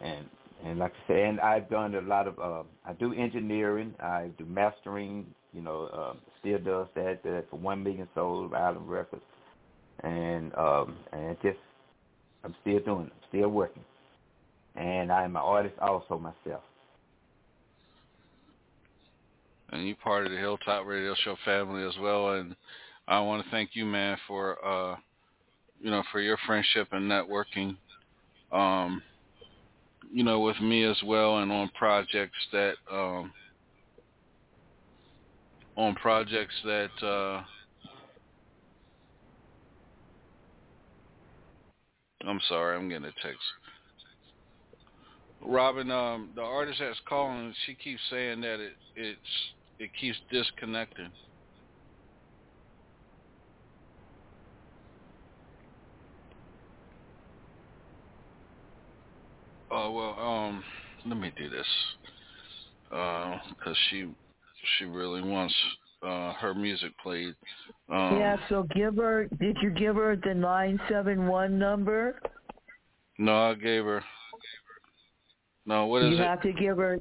And 0.00 0.24
and 0.64 0.78
like 0.78 0.92
I 1.04 1.08
said, 1.08 1.18
and 1.18 1.40
I've 1.40 1.68
done 1.68 1.94
a 1.94 2.00
lot 2.00 2.26
of. 2.26 2.38
Uh, 2.38 2.62
I 2.86 2.94
do 2.94 3.12
engineering. 3.12 3.94
I 4.00 4.30
do 4.38 4.46
mastering. 4.46 5.26
You 5.52 5.60
know, 5.60 5.84
uh, 5.92 6.14
still 6.40 6.58
does 6.58 6.88
that, 6.96 7.22
that 7.22 7.44
for 7.50 7.56
One 7.58 7.84
Million 7.84 8.08
Soul 8.14 8.50
Island 8.56 8.88
Records 8.88 9.22
and 10.04 10.54
um, 10.54 10.96
and 11.12 11.36
just 11.42 11.58
I'm 12.44 12.54
still 12.60 12.80
doing 12.80 13.06
it, 13.06 13.12
I'm 13.12 13.28
still 13.28 13.48
working, 13.48 13.84
and 14.76 15.10
I'm 15.10 15.36
an 15.36 15.42
artist 15.42 15.76
also 15.80 16.18
myself. 16.18 16.62
And 19.70 19.86
you're 19.86 19.96
part 19.96 20.26
of 20.26 20.32
the 20.32 20.38
Hilltop 20.38 20.86
Radio 20.86 21.14
Show 21.24 21.36
family 21.44 21.84
as 21.86 21.94
well, 22.00 22.34
and 22.34 22.54
I 23.08 23.20
want 23.20 23.44
to 23.44 23.50
thank 23.50 23.70
you, 23.72 23.86
man, 23.86 24.18
for 24.28 24.64
uh, 24.64 24.96
you 25.80 25.90
know 25.90 26.02
for 26.12 26.20
your 26.20 26.36
friendship 26.46 26.88
and 26.92 27.10
networking, 27.10 27.76
um, 28.52 29.02
you 30.12 30.22
know, 30.22 30.40
with 30.40 30.60
me 30.60 30.84
as 30.84 31.00
well, 31.04 31.38
and 31.38 31.50
on 31.50 31.70
projects 31.78 32.36
that 32.52 32.74
um, 32.92 33.32
on 35.76 35.94
projects 35.94 36.54
that. 36.64 36.90
Uh, 37.02 37.42
I'm 42.26 42.40
sorry, 42.48 42.76
I'm 42.76 42.88
getting 42.88 43.04
a 43.04 43.12
text. 43.22 43.40
Robin, 45.40 45.90
um, 45.90 46.30
the 46.34 46.42
artist 46.42 46.78
that's 46.80 46.98
calling, 47.08 47.54
she 47.66 47.74
keeps 47.74 48.00
saying 48.10 48.40
that 48.40 48.60
it 48.60 48.72
it's 48.96 49.20
it 49.78 49.90
keeps 50.00 50.16
disconnecting. 50.30 51.10
Oh 59.70 59.90
well, 59.92 60.18
um, 60.18 60.64
let 61.04 61.18
me 61.18 61.32
do 61.36 61.50
this, 61.50 61.66
uh, 62.92 63.38
cause 63.62 63.76
she 63.90 64.06
she 64.78 64.84
really 64.84 65.20
wants 65.20 65.54
uh 66.04 66.32
her 66.34 66.54
music 66.54 66.92
played. 67.02 67.34
Um, 67.88 68.18
yeah, 68.18 68.36
so 68.48 68.66
give 68.74 68.96
her. 68.96 69.28
Did 69.40 69.56
you 69.62 69.70
give 69.70 69.96
her 69.96 70.16
the 70.16 70.34
nine 70.34 70.80
seven 70.88 71.26
one 71.26 71.58
number? 71.58 72.20
No, 73.18 73.50
I 73.50 73.54
gave 73.54 73.84
her. 73.84 74.02
No, 75.66 75.86
what 75.86 76.02
is 76.02 76.10
you 76.10 76.16
it? 76.16 76.18
You 76.18 76.24
have 76.24 76.42
to 76.42 76.52
give 76.52 76.76
her 76.76 76.98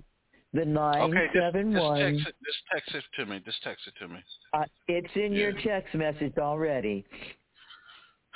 the 0.54 0.66
nine 0.66 1.02
okay, 1.02 1.28
seven 1.34 1.72
just, 1.72 1.84
one. 1.84 2.00
Just 2.00 2.26
text, 2.26 2.28
it, 2.28 2.36
just 2.46 2.60
text 2.72 2.96
it 2.96 3.22
to 3.22 3.26
me. 3.26 3.42
Just 3.46 3.64
text 3.64 3.88
it 3.88 3.94
to 4.00 4.08
me. 4.08 4.20
Uh, 4.54 4.64
it's 4.88 5.16
in 5.16 5.34
yeah. 5.34 5.40
your 5.40 5.54
text 5.64 5.94
message 5.96 6.34
already. 6.38 7.04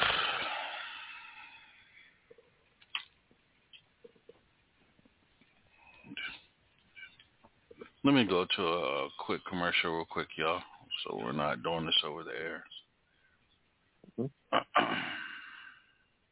Let 8.03 8.15
me 8.15 8.25
go 8.25 8.45
to 8.45 8.61
a 8.63 9.07
quick 9.19 9.41
commercial 9.47 9.95
real 9.95 10.05
quick, 10.09 10.27
y'all, 10.35 10.61
so 11.03 11.17
we're 11.17 11.33
not 11.33 11.61
doing 11.61 11.85
this 11.85 12.01
over 12.03 12.23
the 12.23 12.31
air. 12.31 12.63
Mm-hmm. 14.19 14.57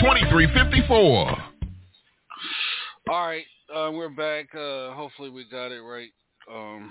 2354. 0.00 0.96
All 3.10 3.26
right, 3.26 3.44
uh, 3.74 3.90
we're 3.92 4.08
back. 4.08 4.52
Uh, 4.54 4.92
hopefully 4.92 5.30
we 5.30 5.44
got 5.48 5.70
it 5.70 5.80
right. 5.80 6.10
Um, 6.50 6.90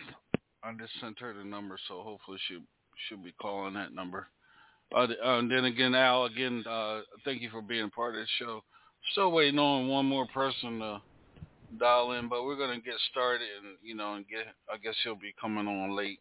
I 0.63 0.71
just 0.79 0.93
sent 1.01 1.19
her 1.19 1.33
the 1.33 1.43
number, 1.43 1.77
so 1.87 2.01
hopefully 2.01 2.37
she 2.47 2.59
should 3.07 3.23
be 3.23 3.33
calling 3.41 3.73
that 3.73 3.93
number. 3.93 4.27
Uh, 4.95 5.07
and 5.23 5.51
then 5.51 5.65
again, 5.65 5.95
Al, 5.95 6.25
again, 6.25 6.63
uh, 6.69 7.01
thank 7.25 7.41
you 7.41 7.49
for 7.49 7.61
being 7.61 7.89
part 7.89 8.15
of 8.15 8.21
the 8.21 8.27
show. 8.39 8.63
Still 9.11 9.31
waiting 9.31 9.59
on 9.59 9.87
one 9.87 10.05
more 10.05 10.27
person 10.27 10.79
to 10.79 11.01
dial 11.79 12.13
in, 12.13 12.29
but 12.29 12.45
we're 12.45 12.55
gonna 12.55 12.79
get 12.79 12.95
started 13.11 13.41
and 13.41 13.75
you 13.83 13.95
know 13.95 14.13
and 14.13 14.25
get. 14.27 14.45
I 14.73 14.77
guess 14.77 14.95
he'll 15.03 15.15
be 15.15 15.33
coming 15.41 15.67
on 15.67 15.95
late. 15.95 16.19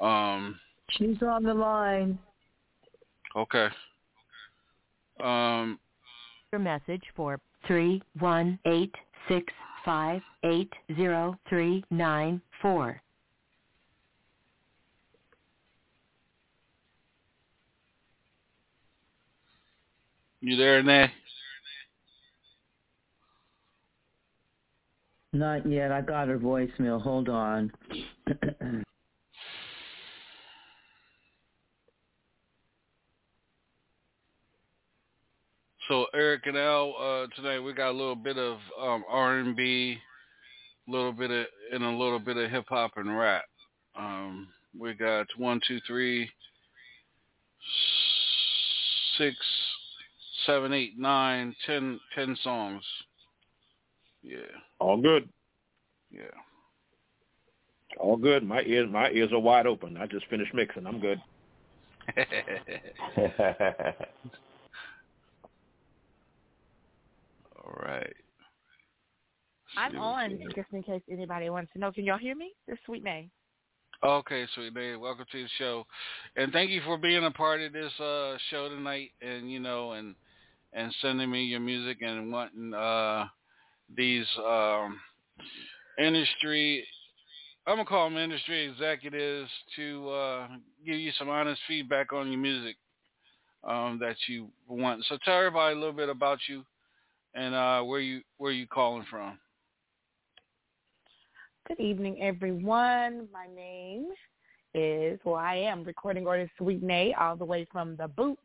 Um, 0.00 0.60
She's 0.90 1.20
on 1.22 1.42
the 1.42 1.54
line. 1.54 2.18
okay. 3.34 3.68
Um, 5.20 5.78
Your 6.54 6.60
message 6.60 7.02
for 7.16 7.40
three 7.66 8.00
one 8.20 8.60
eight 8.64 8.94
six 9.26 9.52
five 9.84 10.22
eight 10.44 10.72
zero 10.94 11.36
three 11.48 11.82
nine 11.90 12.40
four. 12.62 13.02
you 20.40 20.54
there, 20.54 20.80
Nay? 20.84 21.10
Not 25.32 25.68
yet. 25.68 25.90
I 25.90 26.02
got 26.02 26.28
her 26.28 26.38
voicemail. 26.38 27.02
Hold 27.02 27.28
on. 27.28 27.72
So 35.88 36.06
Eric 36.14 36.46
and 36.46 36.56
Al, 36.56 36.94
uh, 36.98 37.26
tonight 37.36 37.60
we 37.60 37.74
got 37.74 37.90
a 37.90 37.92
little 37.92 38.16
bit 38.16 38.38
of 38.38 38.56
um, 38.80 39.04
R 39.06 39.38
and 39.38 39.54
B, 39.54 39.98
a 40.88 40.90
little 40.90 41.12
bit 41.12 41.30
of 41.30 41.44
and 41.72 41.84
a 41.84 41.90
little 41.90 42.18
bit 42.18 42.38
of 42.38 42.50
hip 42.50 42.64
hop 42.68 42.92
and 42.96 43.16
rap. 43.16 43.44
Um, 43.94 44.48
we 44.78 44.94
got 44.94 45.26
one, 45.36 45.60
two, 45.68 45.78
three, 45.86 46.30
six, 49.18 49.36
seven, 50.46 50.72
eight, 50.72 50.98
nine, 50.98 51.54
ten, 51.66 52.00
ten 52.14 52.34
songs. 52.42 52.82
Yeah, 54.22 54.38
All 54.78 54.96
good. 54.96 55.28
yeah. 56.10 56.22
All 58.00 58.16
good. 58.16 58.42
My 58.42 58.62
ears 58.62 58.88
my 58.90 59.10
ears 59.10 59.32
are 59.32 59.38
wide 59.38 59.66
open. 59.66 59.98
I 59.98 60.06
just 60.06 60.26
finished 60.28 60.54
mixing. 60.54 60.86
I'm 60.86 60.98
good. 60.98 61.20
All 67.64 67.72
right. 67.82 68.14
I'm 69.76 69.96
on, 69.98 70.38
just 70.54 70.68
in 70.72 70.82
case 70.82 71.02
anybody 71.10 71.50
wants 71.50 71.72
to 71.72 71.78
know. 71.78 71.90
Can 71.90 72.04
y'all 72.04 72.18
hear 72.18 72.36
me? 72.36 72.52
This 72.68 72.74
is 72.74 72.80
Sweet 72.86 73.02
Nay. 73.02 73.30
Okay, 74.04 74.44
sweet 74.54 74.74
Nay, 74.74 74.96
Welcome 74.96 75.24
to 75.32 75.42
the 75.42 75.48
show, 75.56 75.86
and 76.36 76.52
thank 76.52 76.70
you 76.70 76.82
for 76.84 76.98
being 76.98 77.24
a 77.24 77.30
part 77.30 77.62
of 77.62 77.72
this 77.72 77.92
uh, 77.98 78.36
show 78.50 78.68
tonight, 78.68 79.12
and 79.22 79.50
you 79.50 79.60
know, 79.60 79.92
and 79.92 80.14
and 80.74 80.94
sending 81.00 81.30
me 81.30 81.44
your 81.44 81.60
music 81.60 81.98
and 82.02 82.30
wanting 82.30 82.74
uh, 82.74 83.24
these 83.96 84.26
um, 84.46 85.00
industry. 85.98 86.86
I'm 87.66 87.76
gonna 87.76 87.86
call 87.86 88.10
them 88.10 88.18
industry 88.18 88.68
executives 88.68 89.48
to 89.76 90.10
uh, 90.10 90.48
give 90.84 90.96
you 90.96 91.12
some 91.18 91.30
honest 91.30 91.60
feedback 91.66 92.12
on 92.12 92.30
your 92.30 92.40
music 92.40 92.76
um, 93.66 93.98
that 94.02 94.16
you 94.28 94.48
want. 94.68 95.04
So 95.08 95.16
tell 95.24 95.38
everybody 95.38 95.74
a 95.74 95.78
little 95.78 95.94
bit 95.94 96.10
about 96.10 96.40
you 96.46 96.62
and 97.34 97.54
uh, 97.54 97.82
where 97.82 98.00
you 98.00 98.22
where 98.38 98.52
you 98.52 98.66
calling 98.66 99.04
from. 99.10 99.38
Good 101.66 101.80
evening, 101.80 102.18
everyone. 102.20 103.26
My 103.32 103.46
name 103.54 104.08
is, 104.74 105.18
well, 105.24 105.36
I 105.36 105.54
am 105.54 105.82
recording 105.84 106.26
artist 106.26 106.52
Sweet 106.58 106.82
Nay, 106.82 107.14
all 107.18 107.36
the 107.36 107.44
way 107.44 107.66
from 107.72 107.96
the 107.96 108.08
Boot, 108.08 108.38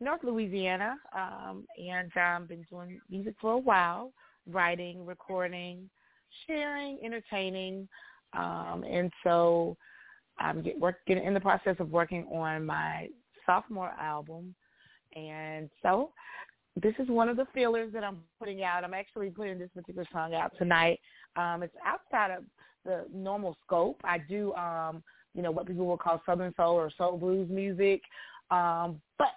North 0.00 0.20
Louisiana, 0.22 0.94
um, 1.14 1.66
and 1.76 2.10
I've 2.14 2.48
been 2.48 2.64
doing 2.70 3.00
music 3.10 3.34
for 3.40 3.54
a 3.54 3.58
while, 3.58 4.12
writing, 4.46 5.04
recording, 5.04 5.90
sharing, 6.46 6.98
entertaining, 7.04 7.88
um, 8.32 8.84
and 8.88 9.10
so 9.24 9.76
I'm 10.38 10.62
get, 10.62 10.78
working 10.78 11.18
in 11.18 11.34
the 11.34 11.40
process 11.40 11.76
of 11.80 11.90
working 11.90 12.26
on 12.32 12.64
my 12.64 13.08
sophomore 13.44 13.92
album, 14.00 14.54
and 15.16 15.68
so 15.82 16.12
this 16.76 16.94
is 16.98 17.08
one 17.08 17.28
of 17.28 17.36
the 17.36 17.46
feelers 17.52 17.92
that 17.92 18.04
I'm 18.04 18.18
putting 18.38 18.62
out. 18.62 18.84
I'm 18.84 18.94
actually 18.94 19.30
putting 19.30 19.58
this 19.58 19.70
particular 19.74 20.06
song 20.12 20.34
out 20.34 20.52
tonight. 20.58 21.00
Um, 21.36 21.62
it's 21.62 21.74
outside 21.84 22.30
of 22.30 22.44
the 22.84 23.06
normal 23.12 23.56
scope. 23.64 24.00
I 24.04 24.18
do, 24.18 24.54
um, 24.54 25.02
you 25.34 25.42
know, 25.42 25.50
what 25.50 25.66
people 25.66 25.86
will 25.86 25.98
call 25.98 26.22
Southern 26.24 26.54
Soul 26.56 26.74
or 26.74 26.90
Soul 26.96 27.18
Blues 27.18 27.48
music, 27.50 28.02
um, 28.50 29.00
but 29.18 29.28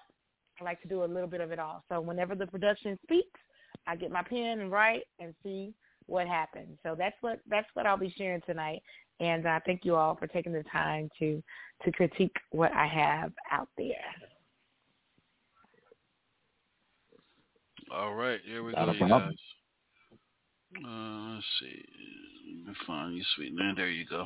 I 0.60 0.63
like 0.63 0.82
to 0.84 0.88
do 0.88 1.04
a 1.04 1.06
little 1.06 1.28
bit 1.28 1.41
of 1.41 1.52
it 1.52 1.60
all. 1.60 1.84
So 1.89 2.00
whenever 2.00 2.36
the 2.36 2.48
production 2.48 2.98
speaks, 3.04 3.39
I 3.88 3.96
get 3.96 4.12
my 4.12 4.24
pen 4.24 4.60
and 4.60 4.72
write 4.72 5.04
and 5.19 5.34
see 5.43 5.74
what 6.06 6.28
happens. 6.28 6.78
So 6.84 6.96
that's 6.98 7.15
what 7.22 7.39
that's 7.50 7.67
what 7.74 7.86
I'll 7.86 7.98
be 7.98 8.13
sharing 8.17 8.41
tonight. 8.41 8.82
And 9.19 9.48
I 9.48 9.58
uh, 9.58 9.60
thank 9.65 9.86
you 9.86 9.96
all 9.96 10.15
for 10.15 10.28
taking 10.28 10.54
the 10.54 10.63
time 10.72 11.10
to 11.19 11.41
to 11.84 11.91
critique 11.91 12.36
what 12.52 12.72
I 12.74 12.88
have 12.88 13.32
out 13.52 13.69
there. 13.78 13.96
All 17.93 18.15
right, 18.15 18.39
here 18.43 18.63
we 18.63 18.71
Not 18.71 18.88
go, 18.88 18.91
you 18.93 18.97
problem. 18.99 19.29
guys. 19.29 20.84
Uh, 20.84 21.36
let's 21.36 21.45
see. 21.60 21.86
Let 22.58 22.67
me 22.69 22.73
find 22.88 23.15
you, 23.15 23.23
sweet 23.36 23.53
man. 23.53 23.75
There 23.77 23.89
you 23.89 24.06
go. 24.10 24.25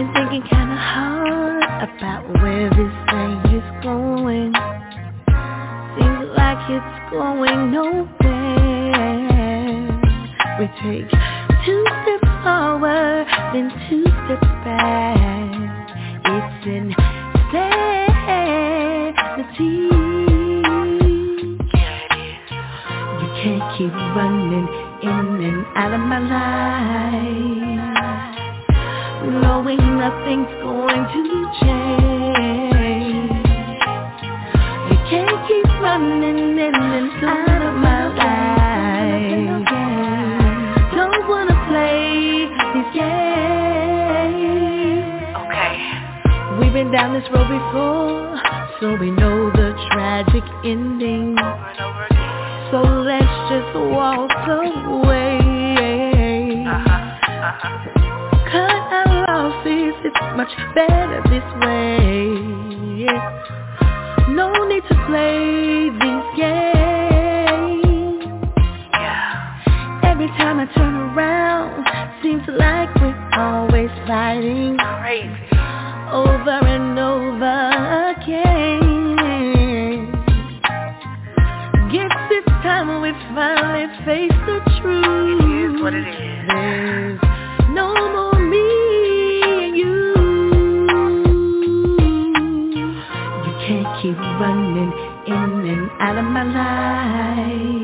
Been 0.00 0.12
thinking 0.14 0.42
kinda 0.48 0.76
hard 0.76 1.62
about 1.82 2.22
where 2.40 2.70
this 2.70 2.94
thing 3.10 3.36
is 3.58 3.68
going. 3.82 4.52
Seems 5.94 6.28
like 6.40 6.70
it's 6.70 6.96
going 7.10 7.70
nowhere. 7.70 8.08
We 10.58 10.66
take 10.80 11.10
two 11.66 11.84
steps 12.00 12.30
forward, 12.42 13.26
then 13.52 13.66
two 13.90 14.06
steps 14.24 14.50
back. 14.64 15.90
It's 16.24 16.66
insanity. 16.66 17.10
You 23.20 23.28
can't 23.40 23.66
keep 23.76 23.94
running 24.16 24.68
in 25.02 25.26
and 25.44 25.60
out 25.76 25.92
of 25.92 26.00
my 26.00 26.20
life 26.34 27.69
knowing 29.26 29.78
nothing's 29.98 30.48
going 30.62 31.04
to 31.12 31.22
change. 31.60 33.30
You 34.90 34.98
can't 35.10 35.40
keep 35.48 35.68
running 35.80 36.58
in 36.58 36.74
and 36.74 37.24
out 37.24 37.62
of 37.62 37.74
my 37.74 38.08
life. 38.16 39.66
Don't 40.94 41.24
wanna 41.28 41.56
play 41.68 42.46
these 42.74 42.90
games. 42.94 44.30
Okay. 45.44 45.74
We've 46.60 46.72
been 46.72 46.90
down 46.90 47.12
this 47.14 47.28
road 47.30 47.48
before, 47.48 48.40
so 48.80 48.96
we 48.96 49.10
know 49.10 49.50
the 49.50 49.74
tragic 49.90 50.44
ending. 50.64 51.38
Over 51.38 51.68
and 51.70 51.80
over 51.80 52.04
again. 52.06 52.20
So 52.70 52.78
let's 52.82 53.36
just 53.50 53.74
walk 53.90 54.30
away. 54.46 55.38
Uh-huh. 56.66 56.90
Uh-huh. 57.48 57.90
Cut 58.50 59.09
our 59.40 59.48
losses, 59.48 59.94
it's 60.04 60.20
much 60.36 60.52
better 60.74 61.22
this 61.30 61.44
way. 61.64 62.28
No 64.34 64.52
need 64.68 64.82
to 64.88 64.94
play 65.06 65.88
these 65.90 66.28
games. 66.36 66.60
Yeah. 68.92 70.02
Every 70.04 70.28
time 70.36 70.60
I 70.60 70.66
turn 70.74 70.94
around, 70.94 71.86
seems 72.22 72.42
like 72.48 72.94
we're 72.96 73.30
always 73.34 73.90
fighting 74.06 74.76
Crazy. 75.00 75.48
over 76.12 76.60
and 76.66 76.98
over 76.98 78.14
again. 78.20 80.06
Guess 81.90 82.12
this 82.28 82.44
time 82.62 83.00
we 83.00 83.12
finally 83.34 83.86
face 84.04 84.38
the 84.46 84.60
truth. 84.80 85.40
It 85.40 85.74
is 85.74 85.82
what 85.82 85.94
it 85.94 86.06
is. 86.06 86.46
There's 86.46 87.20
no 87.70 87.94
more 88.12 88.38
me 88.38 88.79
keep 94.02 94.16
running 94.16 94.92
in 95.26 95.68
and 95.68 95.90
out 96.00 96.16
of 96.16 96.24
my 96.24 96.44
life. 96.44 97.80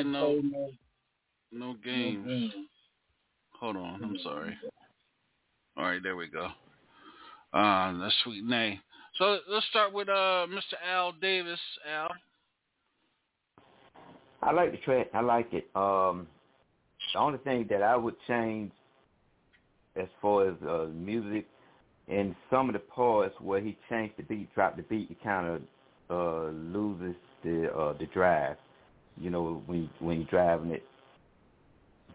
want 0.04 0.42
to 0.42 0.50
play 0.50 0.70
no 1.52 1.66
no 1.66 1.76
games. 1.84 2.52
Hold 3.58 3.76
on, 3.76 4.02
I'm 4.02 4.16
sorry. 4.22 4.56
All 5.76 5.84
right, 5.84 6.02
there 6.02 6.16
we 6.16 6.28
go. 6.28 6.48
Uh, 7.52 7.98
that's 7.98 8.14
sweet 8.24 8.44
Nay. 8.44 8.80
So 9.16 9.38
let's 9.48 9.66
start 9.66 9.92
with 9.92 10.08
uh 10.08 10.46
Mr. 10.48 10.74
Al 10.88 11.12
Davis. 11.12 11.60
Al. 11.90 12.10
I 14.42 14.52
like 14.52 14.72
the 14.72 14.78
track. 14.78 15.08
I 15.12 15.20
like 15.20 15.52
it. 15.52 15.68
Um, 15.74 16.26
the 17.12 17.18
only 17.18 17.38
thing 17.38 17.66
that 17.70 17.82
I 17.82 17.96
would 17.96 18.14
change 18.26 18.70
as 19.96 20.06
far 20.22 20.48
as 20.48 20.54
uh, 20.66 20.86
music 20.94 21.46
in 22.08 22.34
some 22.50 22.68
of 22.68 22.72
the 22.72 22.78
parts 22.80 23.34
where 23.40 23.60
he 23.60 23.76
changed 23.88 24.14
the 24.16 24.22
beat, 24.22 24.52
dropped 24.54 24.76
the 24.76 24.82
beat, 24.84 25.10
it 25.10 25.22
kind 25.22 25.46
of 25.46 25.62
uh, 26.10 26.50
loses 26.50 27.16
the 27.44 27.72
uh, 27.72 27.92
the 27.98 28.06
drive. 28.06 28.56
You 29.20 29.30
know, 29.30 29.62
when 29.66 29.90
when 29.98 30.18
you're 30.18 30.30
driving 30.30 30.70
it, 30.70 30.82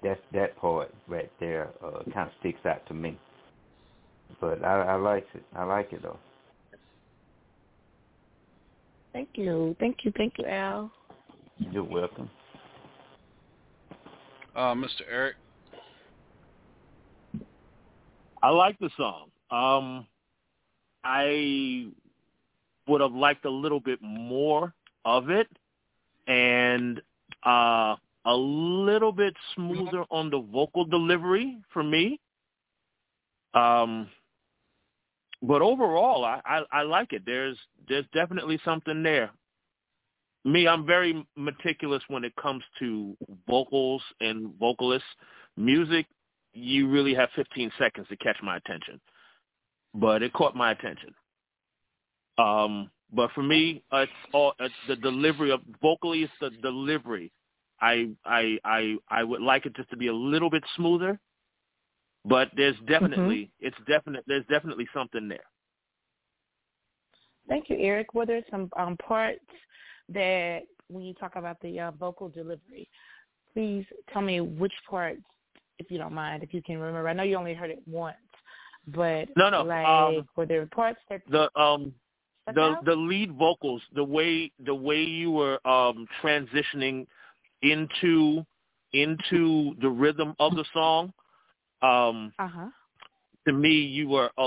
that's 0.01 0.19
that 0.33 0.57
part 0.57 0.93
right 1.07 1.31
there 1.39 1.69
uh, 1.83 2.03
kind 2.13 2.27
of 2.27 2.33
sticks 2.39 2.65
out 2.65 2.85
to 2.87 2.93
me. 2.93 3.17
But 4.41 4.63
I, 4.63 4.81
I 4.81 4.95
like 4.95 5.27
it. 5.33 5.43
I 5.55 5.63
like 5.63 5.93
it 5.93 6.01
though. 6.01 6.17
Thank 9.13 9.29
you. 9.35 9.75
Thank 9.79 9.97
you. 10.03 10.11
Thank 10.17 10.33
you, 10.37 10.45
Al. 10.45 10.91
You're 11.57 11.83
welcome. 11.83 12.29
Uh, 14.55 14.73
Mr. 14.73 15.01
Eric. 15.09 15.35
I 18.43 18.49
like 18.49 18.77
the 18.79 18.89
song. 18.97 19.29
Um, 19.51 20.05
I 21.03 21.87
would 22.87 23.01
have 23.01 23.13
liked 23.13 23.45
a 23.45 23.49
little 23.49 23.79
bit 23.79 23.99
more 24.01 24.73
of 25.05 25.29
it, 25.29 25.47
and 26.27 27.01
uh, 27.45 27.95
a 28.25 28.35
little 28.35 29.11
bit 29.11 29.35
smoother 29.55 30.03
on 30.09 30.29
the 30.29 30.39
vocal 30.39 30.85
delivery 30.85 31.57
for 31.71 31.83
me. 31.83 32.19
Um, 33.53 34.07
but 35.41 35.61
overall, 35.61 36.25
I, 36.25 36.41
I, 36.45 36.61
I 36.71 36.81
like 36.81 37.13
it. 37.13 37.23
There's 37.25 37.57
there's 37.87 38.05
definitely 38.13 38.59
something 38.65 39.03
there. 39.03 39.31
Me, 40.43 40.67
I'm 40.67 40.85
very 40.85 41.25
meticulous 41.35 42.03
when 42.07 42.23
it 42.23 42.35
comes 42.35 42.63
to 42.79 43.15
vocals 43.47 44.01
and 44.21 44.53
vocalists. 44.59 45.07
Music, 45.57 46.05
you 46.53 46.87
really 46.89 47.13
have 47.13 47.29
15 47.35 47.71
seconds 47.79 48.07
to 48.09 48.17
catch 48.17 48.37
my 48.43 48.57
attention, 48.57 48.99
but 49.93 50.21
it 50.21 50.33
caught 50.33 50.55
my 50.55 50.71
attention. 50.71 51.13
Um, 52.37 52.91
but 53.15 53.31
for 53.31 53.43
me, 53.43 53.83
uh, 53.91 53.99
it's 53.99 54.11
all 54.33 54.53
it's 54.59 54.73
the 54.87 54.95
delivery 54.95 55.51
of 55.51 55.61
vocally. 55.81 56.23
It's 56.23 56.33
the 56.41 56.49
delivery. 56.61 57.31
I 57.81 58.09
I 58.25 58.57
I 58.63 58.95
I 59.09 59.23
would 59.23 59.41
like 59.41 59.65
it 59.65 59.75
just 59.75 59.89
to 59.91 59.97
be 59.97 60.07
a 60.07 60.13
little 60.13 60.49
bit 60.49 60.63
smoother, 60.75 61.19
but 62.25 62.49
there's 62.55 62.75
definitely 62.87 63.51
it's 63.59 63.77
definite. 63.87 64.23
There's 64.27 64.45
definitely 64.47 64.87
something 64.93 65.27
there. 65.27 65.45
Thank 67.47 67.69
you, 67.69 67.77
Eric. 67.79 68.13
Were 68.13 68.25
there 68.25 68.41
some 68.49 68.69
um, 68.77 68.97
parts 68.97 69.39
that 70.09 70.61
when 70.89 71.03
you 71.03 71.13
talk 71.13 71.35
about 71.35 71.57
the 71.61 71.79
uh, 71.79 71.91
vocal 71.91 72.29
delivery, 72.29 72.89
please 73.53 73.85
tell 74.11 74.21
me 74.21 74.41
which 74.41 74.73
parts, 74.89 75.21
if 75.79 75.89
you 75.89 75.97
don't 75.97 76.13
mind, 76.13 76.43
if 76.43 76.53
you 76.53 76.61
can 76.61 76.77
remember. 76.79 77.07
I 77.07 77.13
know 77.13 77.23
you 77.23 77.37
only 77.37 77.53
heard 77.53 77.69
it 77.69 77.81
once, 77.87 78.17
but 78.87 79.29
No, 79.35 79.49
no, 79.49 79.63
like 79.63 79.85
um, 79.85 80.27
were 80.35 80.45
there 80.45 80.65
parts 80.67 80.99
that 81.09 81.21
The 81.29 81.49
um 81.59 81.93
the 82.53 82.75
the 82.85 82.95
lead 82.95 83.31
vocals, 83.37 83.81
the 83.93 84.03
way 84.03 84.51
the 84.65 84.75
way 84.75 85.01
you 85.01 85.31
were 85.31 85.65
um 85.67 86.07
transitioning 86.21 87.07
into 87.61 88.45
into 88.93 89.75
the 89.81 89.89
rhythm 89.89 90.35
of 90.39 90.55
the 90.55 90.65
song, 90.73 91.11
um 91.81 92.33
Uh 92.39 92.47
huh. 92.47 92.69
to 93.47 93.53
me 93.53 93.69
you 93.71 94.09
were 94.09 94.29
a, 94.37 94.43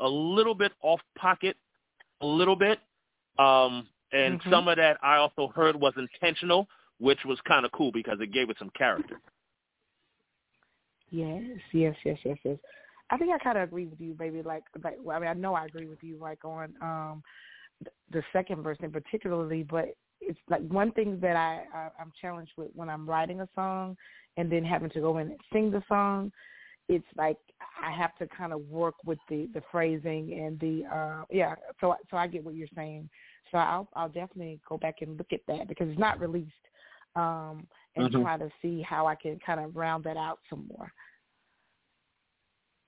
a 0.00 0.08
little 0.08 0.54
bit 0.54 0.72
off 0.82 1.00
pocket, 1.16 1.56
a 2.20 2.26
little 2.26 2.56
bit. 2.56 2.78
Um 3.38 3.88
and 4.12 4.40
Mhm. 4.40 4.50
some 4.50 4.68
of 4.68 4.76
that 4.76 4.98
I 5.02 5.16
also 5.16 5.48
heard 5.54 5.76
was 5.76 5.92
intentional, 5.96 6.68
which 6.98 7.24
was 7.24 7.38
kind 7.46 7.64
of 7.66 7.72
cool 7.72 7.92
because 7.92 8.18
it 8.20 8.32
gave 8.32 8.48
it 8.50 8.56
some 8.58 8.70
character. 8.70 9.20
Yes, 11.10 11.42
yes, 11.72 11.94
yes, 12.04 12.18
yes, 12.24 12.38
yes. 12.44 12.58
I 13.10 13.16
think 13.18 13.30
I 13.32 13.38
kind 13.38 13.58
of 13.58 13.64
agree 13.64 13.86
with 13.86 14.00
you, 14.00 14.14
baby. 14.14 14.42
Like, 14.42 14.64
like, 14.82 14.96
well, 15.02 15.16
I 15.16 15.20
mean, 15.20 15.28
I 15.28 15.34
know 15.34 15.54
I 15.54 15.66
agree 15.66 15.86
with 15.86 16.02
you, 16.02 16.16
like 16.18 16.44
on 16.44 16.74
um 16.80 17.22
the 18.10 18.22
second 18.32 18.62
verse 18.62 18.78
in 18.82 18.90
particularly. 18.90 19.62
But 19.62 19.94
it's 20.20 20.38
like 20.48 20.62
one 20.68 20.90
thing 20.92 21.18
that 21.20 21.36
I, 21.36 21.64
I 21.74 21.88
I'm 22.00 22.12
challenged 22.20 22.52
with 22.56 22.70
when 22.74 22.88
I'm 22.88 23.08
writing 23.08 23.40
a 23.40 23.48
song 23.54 23.96
and 24.36 24.50
then 24.50 24.64
having 24.64 24.90
to 24.90 25.00
go 25.00 25.18
in 25.18 25.28
and 25.28 25.40
sing 25.52 25.70
the 25.70 25.82
song. 25.88 26.32
It's 26.88 27.06
like 27.16 27.38
I 27.82 27.90
have 27.90 28.14
to 28.16 28.26
kind 28.26 28.52
of 28.52 28.60
work 28.68 28.94
with 29.04 29.18
the 29.28 29.48
the 29.54 29.62
phrasing 29.70 30.32
and 30.40 30.58
the 30.60 30.84
uh 30.92 31.24
yeah. 31.30 31.54
So 31.80 31.92
I- 31.92 31.96
so 32.10 32.16
I 32.16 32.26
get 32.26 32.44
what 32.44 32.54
you're 32.54 32.68
saying. 32.74 33.08
So 33.50 33.58
I'll 33.58 33.88
I'll 33.94 34.08
definitely 34.08 34.60
go 34.68 34.76
back 34.78 34.96
and 35.02 35.16
look 35.16 35.32
at 35.32 35.40
that 35.48 35.68
because 35.68 35.88
it's 35.88 35.98
not 35.98 36.20
released. 36.20 36.52
Um, 37.16 37.68
and 37.94 38.10
Mhm. 38.10 38.22
try 38.22 38.36
to 38.38 38.50
see 38.60 38.82
how 38.82 39.06
I 39.06 39.14
can 39.14 39.38
kind 39.38 39.60
of 39.60 39.76
round 39.76 40.02
that 40.02 40.16
out 40.16 40.40
some 40.50 40.66
more. 40.76 40.92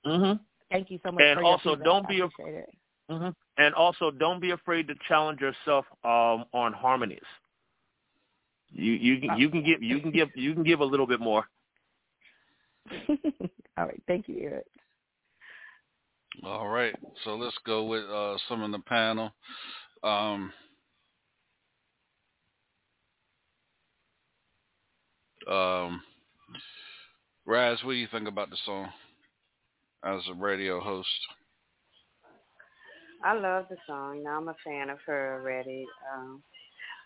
Mhm. 0.07 0.41
Thank 0.71 0.91
you 0.91 0.99
so 1.05 1.13
much. 1.13 1.23
And 1.23 1.39
for 1.39 1.45
also, 1.45 1.71
feedback. 1.71 1.85
don't 1.85 2.09
be 2.09 2.21
af- 2.21 2.31
appreciate 2.33 2.65
it. 2.65 2.75
hmm 3.11 3.29
And 3.59 3.75
also, 3.75 4.11
don't 4.11 4.41
be 4.41 4.51
afraid 4.53 4.89
to 4.89 4.95
challenge 5.09 5.41
yourself 5.41 5.85
um, 6.05 6.45
on 6.53 6.73
harmonies. 6.73 7.21
You 8.71 8.93
you 8.93 9.21
can 9.21 9.39
you 9.39 9.49
can 9.49 9.63
give 9.65 9.83
you 9.83 10.01
can 10.01 10.11
give 10.11 10.29
you 10.35 10.55
can 10.55 10.63
give 10.63 10.81
a 10.81 10.85
little 10.85 11.07
bit 11.07 11.21
more. 11.21 11.45
All 13.79 13.87
right. 13.87 14.03
Thank 14.07 14.29
you, 14.29 14.39
Eric. 14.41 14.67
All 16.45 16.69
right, 16.69 16.95
so 17.25 17.35
let's 17.35 17.57
go 17.65 17.85
with 17.85 18.05
uh, 18.05 18.37
some 18.49 18.63
in 18.63 18.71
the 18.71 18.81
panel. 18.81 19.33
Um, 20.03 20.53
um, 25.49 26.03
Raz, 27.47 27.79
what 27.83 27.93
do 27.93 27.97
you 27.97 28.09
think 28.11 28.29
about 28.29 28.51
the 28.51 28.57
song 28.67 28.91
as 30.05 30.21
a 30.29 30.35
radio 30.35 30.81
host? 30.81 31.09
I 33.25 33.35
love 33.35 33.67
the 33.71 33.77
song. 33.87 34.23
Now 34.23 34.39
I'm 34.39 34.49
a 34.49 34.57
fan 34.65 34.91
of 34.91 34.99
her 35.07 35.35
already. 35.41 35.87
Um, 36.15 36.43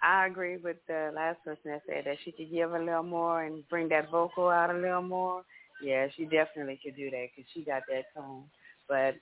I 0.03 0.27
agree 0.27 0.57
with 0.57 0.77
the 0.87 1.11
last 1.15 1.43
person 1.45 1.71
that 1.73 1.83
said 1.87 2.05
that 2.07 2.17
she 2.25 2.33
could 2.33 2.51
give 2.51 2.73
a 2.73 2.79
little 2.79 3.03
more 3.03 3.45
and 3.45 3.67
bring 3.69 3.89
that 3.91 4.11
vocal 4.11 4.49
out 4.49 4.71
a 4.71 4.79
little 4.79 5.03
more. 5.03 5.43
Yeah, 5.83 6.09
she 6.17 6.25
definitely 6.25 6.79
could 6.83 6.97
do 6.97 7.11
that 7.11 7.27
because 7.35 7.51
she 7.55 7.63
got 7.65 7.83
that 7.89 8.05
tone. 8.15 8.45
But 8.89 9.15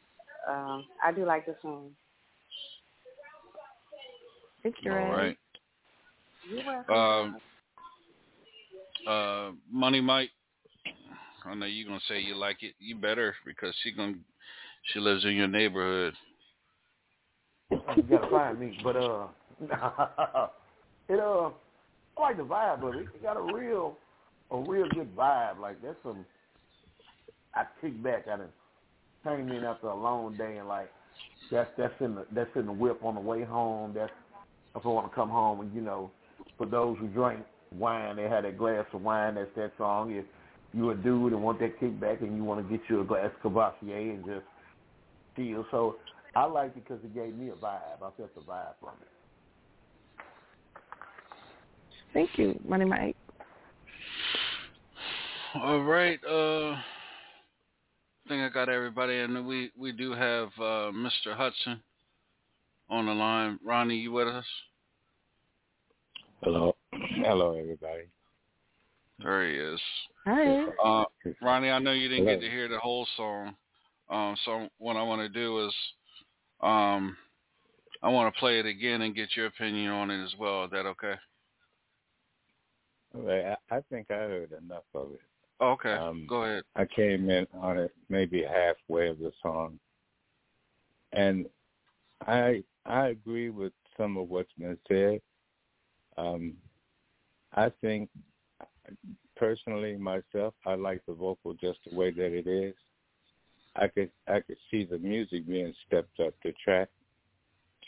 um, 0.50 0.84
I 1.04 1.12
do 1.12 1.24
like 1.24 1.46
the 1.46 1.56
song. 1.62 1.90
Thank 4.62 4.76
you, 4.82 4.92
All 4.92 4.98
right. 4.98 5.36
You're 6.50 6.64
welcome. 6.64 6.96
Um, 6.96 7.40
uh, 9.06 9.50
Money 9.70 10.00
Mike, 10.00 10.30
I 11.48 11.54
know 11.54 11.66
you're 11.66 11.86
gonna 11.86 12.00
say 12.08 12.20
you 12.20 12.36
like 12.36 12.62
it. 12.62 12.74
You 12.78 12.96
better 12.96 13.34
because 13.46 13.74
she 13.82 13.92
gonna 13.92 14.14
she 14.92 15.00
lives 15.00 15.24
in 15.24 15.32
your 15.32 15.48
neighborhood. 15.48 16.14
You 17.70 17.80
gotta 18.08 18.30
find 18.30 18.60
me, 18.60 18.78
but 18.82 18.96
uh, 18.96 19.26
it 21.08 21.20
uh, 21.20 21.50
I 22.16 22.20
like 22.20 22.36
the 22.36 22.44
vibe 22.44 22.82
of 22.86 22.94
it. 22.94 23.06
It 23.14 23.22
got 23.22 23.36
a 23.36 23.40
real, 23.40 23.96
a 24.50 24.58
real 24.58 24.88
good 24.90 25.14
vibe. 25.16 25.58
Like 25.58 25.80
that's 25.82 25.96
some. 26.02 26.24
I 27.54 27.64
kick 27.80 28.02
back. 28.02 28.26
I 28.28 28.36
done 28.36 28.48
came 29.24 29.50
in 29.50 29.64
after 29.64 29.88
a 29.88 29.96
long 29.96 30.36
day 30.36 30.58
and 30.58 30.68
like 30.68 30.90
that's 31.50 31.70
that's 31.76 31.94
in 32.00 32.14
the 32.14 32.26
that's 32.32 32.50
in 32.56 32.66
the 32.66 32.72
whip 32.72 33.02
on 33.02 33.14
the 33.14 33.20
way 33.20 33.44
home. 33.44 33.92
That's 33.94 34.12
if 34.76 34.84
I 34.84 34.88
want 34.88 35.10
to 35.10 35.14
come 35.14 35.30
home 35.30 35.60
and 35.60 35.74
you 35.74 35.80
know, 35.80 36.10
for 36.56 36.66
those 36.66 36.98
who 36.98 37.08
drink 37.08 37.40
wine, 37.72 38.16
they 38.16 38.24
had 38.24 38.44
that 38.44 38.58
glass 38.58 38.84
of 38.92 39.02
wine. 39.02 39.34
That's 39.34 39.50
that 39.56 39.72
song. 39.78 40.12
If 40.12 40.24
you 40.74 40.90
a 40.90 40.94
dude 40.94 41.32
and 41.32 41.42
want 41.42 41.58
that 41.60 41.80
kickback 41.80 42.20
and 42.22 42.36
you 42.36 42.44
want 42.44 42.66
to 42.66 42.76
get 42.76 42.84
you 42.88 43.00
a 43.00 43.04
glass 43.04 43.30
of 43.34 43.42
Courvoisier 43.42 43.96
and 43.96 44.24
just 44.24 44.44
feel 45.34 45.64
so. 45.70 45.96
I 46.36 46.44
liked 46.44 46.76
it 46.76 46.84
because 46.86 47.02
it 47.04 47.14
gave 47.14 47.34
me 47.34 47.48
a 47.48 47.52
vibe. 47.52 47.96
I 47.96 48.10
felt 48.16 48.34
the 48.34 48.40
vibe 48.42 48.74
from 48.80 48.92
it. 49.00 49.08
Thank 52.12 52.38
you, 52.38 52.58
Money 52.66 52.84
Mike. 52.84 53.16
All 55.54 55.82
right. 55.82 56.18
Uh, 56.24 56.72
I 56.72 58.28
think 58.28 58.42
I 58.42 58.48
got 58.52 58.68
everybody, 58.68 59.18
and 59.18 59.46
we 59.46 59.70
we 59.76 59.92
do 59.92 60.12
have 60.12 60.48
uh, 60.58 60.92
Mr. 60.92 61.34
Hudson 61.34 61.82
on 62.90 63.06
the 63.06 63.12
line. 63.12 63.58
Ronnie, 63.64 63.96
you 63.96 64.12
with 64.12 64.28
us? 64.28 64.44
Hello, 66.42 66.76
hello, 66.92 67.58
everybody. 67.58 68.04
There 69.22 69.48
he 69.48 69.56
is. 69.56 69.80
Hi. 70.24 70.66
Uh, 70.84 71.04
Ronnie, 71.42 71.70
I 71.70 71.78
know 71.78 71.92
you 71.92 72.08
didn't 72.08 72.26
get 72.26 72.40
to 72.40 72.50
hear 72.50 72.68
the 72.68 72.78
whole 72.78 73.06
song, 73.16 73.56
um, 74.10 74.36
so 74.44 74.68
what 74.78 74.96
I 74.96 75.02
want 75.02 75.20
to 75.20 75.28
do 75.28 75.66
is, 75.66 75.74
um, 76.60 77.16
I 78.02 78.08
want 78.08 78.32
to 78.32 78.38
play 78.38 78.58
it 78.58 78.66
again 78.66 79.02
and 79.02 79.14
get 79.14 79.36
your 79.36 79.46
opinion 79.46 79.90
on 79.90 80.10
it 80.10 80.24
as 80.24 80.34
well. 80.38 80.64
Is 80.64 80.70
that 80.70 80.86
okay? 80.86 81.14
Okay, 83.16 83.54
I, 83.70 83.76
I 83.76 83.80
think 83.90 84.10
I 84.10 84.14
heard 84.14 84.52
enough 84.52 84.84
of 84.94 85.12
it. 85.12 85.20
Okay, 85.60 85.92
Um, 85.94 86.26
go 86.28 86.44
ahead. 86.44 86.62
I 86.76 86.84
came 86.84 87.28
in 87.30 87.46
on 87.54 87.78
it 87.78 87.92
maybe 88.08 88.44
halfway 88.44 89.08
of 89.08 89.18
the 89.18 89.32
song, 89.42 89.78
and 91.12 91.46
I 92.26 92.62
I 92.86 93.08
agree 93.08 93.50
with 93.50 93.72
some 93.96 94.16
of 94.16 94.28
what's 94.28 94.52
been 94.58 94.78
said. 94.86 95.20
Um, 96.16 96.54
I 97.54 97.70
think 97.80 98.10
personally 99.36 99.96
myself, 99.96 100.54
I 100.66 100.74
like 100.74 101.02
the 101.06 101.14
vocal 101.14 101.54
just 101.54 101.78
the 101.88 101.96
way 101.96 102.10
that 102.10 102.32
it 102.32 102.46
is. 102.46 102.74
I 103.76 103.88
could 103.88 104.10
I 104.26 104.40
could 104.40 104.56
see 104.70 104.84
the 104.84 104.98
music 104.98 105.46
being 105.46 105.72
stepped 105.86 106.18
up 106.20 106.34
the 106.42 106.52
track 106.64 106.88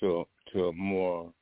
to 0.01 0.27
to 0.53 0.67
a 0.67 0.73
more 0.73 1.33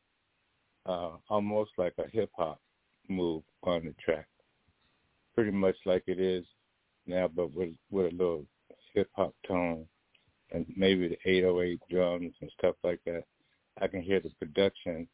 uh, 0.86 1.12
almost 1.28 1.72
like 1.76 1.94
a 1.98 2.08
hip 2.10 2.30
hop 2.36 2.60
move 3.08 3.42
on 3.62 3.84
the 3.84 3.94
track, 4.02 4.26
pretty 5.34 5.50
much 5.50 5.76
like 5.84 6.04
it 6.06 6.20
is 6.20 6.44
now, 7.06 7.28
but 7.28 7.54
with 7.54 7.70
with 7.90 8.12
a 8.12 8.16
little 8.16 8.46
hip 8.94 9.10
hop 9.14 9.34
tone 9.46 9.86
and 10.52 10.66
maybe 10.76 11.08
the 11.08 11.18
808 11.30 11.80
drums 11.90 12.32
and 12.40 12.50
stuff 12.58 12.74
like 12.82 13.00
that. 13.04 13.24
I 13.80 13.86
can 13.86 14.02
hear 14.02 14.20
the 14.20 14.30
production. 14.38 15.06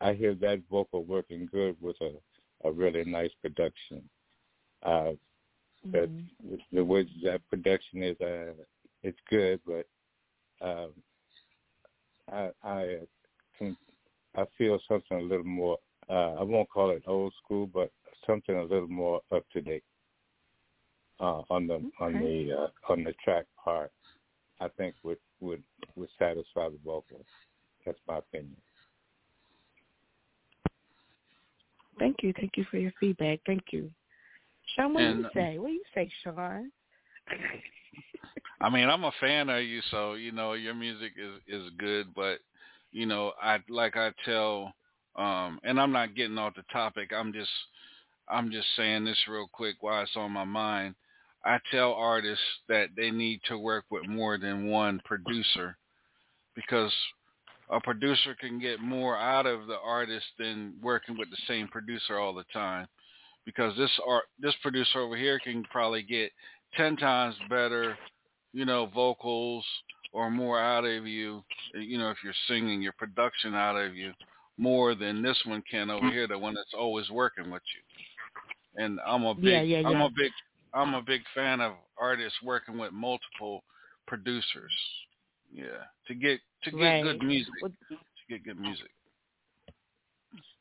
I 0.00 0.12
hear 0.12 0.34
that 0.36 0.62
vocal 0.70 1.04
working 1.04 1.48
good 1.50 1.76
with 1.80 1.96
a 2.00 2.12
a 2.64 2.72
really 2.72 3.04
nice 3.04 3.30
production. 3.40 4.02
Uh, 4.82 5.12
but 5.86 6.10
the 6.72 6.84
way 6.84 7.06
that 7.24 7.40
production 7.50 8.02
is, 8.02 8.20
uh, 8.20 8.52
it's 9.02 9.18
good, 9.28 9.60
but 9.66 9.86
um, 10.60 10.90
I 12.30 12.50
I 12.62 12.98
can 13.58 13.76
I 14.36 14.44
feel 14.56 14.78
something 14.88 15.18
a 15.18 15.22
little 15.22 15.44
more. 15.44 15.78
Uh, 16.08 16.34
I 16.34 16.42
won't 16.42 16.70
call 16.70 16.90
it 16.90 17.02
old 17.06 17.32
school, 17.44 17.66
but 17.66 17.90
something 18.26 18.54
a 18.54 18.62
little 18.62 18.88
more 18.88 19.20
up 19.32 19.44
to 19.52 19.60
date 19.60 19.84
uh, 21.20 21.42
on 21.50 21.66
the 21.66 21.84
on 22.00 22.12
the 22.20 22.56
uh, 22.56 22.92
on 22.92 23.04
the 23.04 23.12
track 23.24 23.46
part. 23.62 23.90
I 24.60 24.68
think 24.68 24.94
would 25.02 25.18
would 25.40 25.62
would 25.96 26.08
satisfy 26.18 26.68
the 26.68 26.78
vocal. 26.84 27.24
That's 27.84 27.98
my 28.06 28.18
opinion. 28.18 28.56
Thank 31.98 32.22
you. 32.22 32.32
Thank 32.38 32.56
you 32.56 32.64
for 32.70 32.78
your 32.78 32.92
feedback. 32.98 33.40
Thank 33.46 33.64
you. 33.70 33.90
Sean, 34.74 34.94
what 34.94 35.00
do 35.00 35.18
you 35.18 35.26
say? 35.34 35.58
What 35.58 35.68
do 35.68 35.74
you 35.74 35.84
say, 35.94 36.10
Sean? 36.22 36.70
I 38.60 38.70
mean, 38.70 38.88
I'm 38.88 39.04
a 39.04 39.12
fan 39.20 39.48
of 39.48 39.62
you, 39.62 39.80
so 39.90 40.14
you 40.14 40.32
know 40.32 40.52
your 40.52 40.74
music 40.74 41.12
is 41.16 41.40
is 41.46 41.70
good. 41.78 42.14
But 42.14 42.38
you 42.92 43.06
know, 43.06 43.32
I 43.42 43.58
like 43.68 43.96
I 43.96 44.12
tell, 44.24 44.72
um, 45.16 45.58
and 45.64 45.80
I'm 45.80 45.92
not 45.92 46.14
getting 46.14 46.38
off 46.38 46.54
the 46.54 46.62
topic. 46.72 47.10
I'm 47.14 47.32
just 47.32 47.50
I'm 48.28 48.50
just 48.50 48.68
saying 48.76 49.04
this 49.04 49.18
real 49.28 49.48
quick 49.52 49.76
while 49.80 50.02
it's 50.02 50.16
on 50.16 50.32
my 50.32 50.44
mind. 50.44 50.94
I 51.44 51.58
tell 51.72 51.92
artists 51.94 52.44
that 52.68 52.90
they 52.96 53.10
need 53.10 53.40
to 53.48 53.58
work 53.58 53.84
with 53.90 54.06
more 54.08 54.38
than 54.38 54.68
one 54.68 55.00
producer 55.04 55.76
because 56.54 56.92
a 57.72 57.80
producer 57.80 58.36
can 58.38 58.60
get 58.60 58.80
more 58.80 59.16
out 59.16 59.46
of 59.46 59.66
the 59.66 59.78
artist 59.78 60.26
than 60.38 60.74
working 60.82 61.16
with 61.16 61.30
the 61.30 61.38
same 61.48 61.66
producer 61.68 62.18
all 62.18 62.34
the 62.34 62.44
time. 62.52 62.86
Because 63.44 63.76
this 63.76 63.90
art, 64.06 64.24
this 64.38 64.54
producer 64.62 65.00
over 65.00 65.16
here 65.16 65.40
can 65.40 65.64
probably 65.64 66.02
get 66.02 66.30
ten 66.76 66.96
times 66.96 67.34
better, 67.50 67.96
you 68.52 68.64
know, 68.64 68.86
vocals 68.86 69.64
or 70.12 70.30
more 70.30 70.60
out 70.60 70.84
of 70.84 71.06
you, 71.06 71.42
you 71.74 71.98
know, 71.98 72.10
if 72.10 72.18
you're 72.22 72.34
singing 72.46 72.82
your 72.82 72.92
production 72.92 73.54
out 73.54 73.76
of 73.76 73.96
you 73.96 74.12
more 74.58 74.94
than 74.94 75.22
this 75.22 75.40
one 75.46 75.62
can 75.68 75.90
over 75.90 76.10
here, 76.10 76.28
the 76.28 76.38
one 76.38 76.54
that's 76.54 76.74
always 76.78 77.08
working 77.10 77.50
with 77.50 77.62
you. 77.74 78.84
And 78.84 79.00
I'm 79.06 79.24
a 79.24 79.34
big, 79.34 79.44
Yeah, 79.44 79.62
yeah, 79.62 79.88
I'm 79.88 80.00
a 80.02 80.10
big, 80.10 80.30
I'm 80.74 80.94
a 80.94 81.02
big 81.02 81.22
fan 81.34 81.60
of 81.60 81.72
artists 81.98 82.38
working 82.42 82.78
with 82.78 82.92
multiple 82.92 83.64
producers. 84.06 84.72
Yeah, 85.52 85.84
to 86.06 86.14
get 86.14 86.40
to 86.64 86.70
get 86.70 86.78
Right. 86.78 87.02
good 87.02 87.22
music, 87.22 87.52
Well, 87.60 87.72
to 87.90 87.96
get 88.28 88.44
good 88.44 88.58
music. 88.58 88.90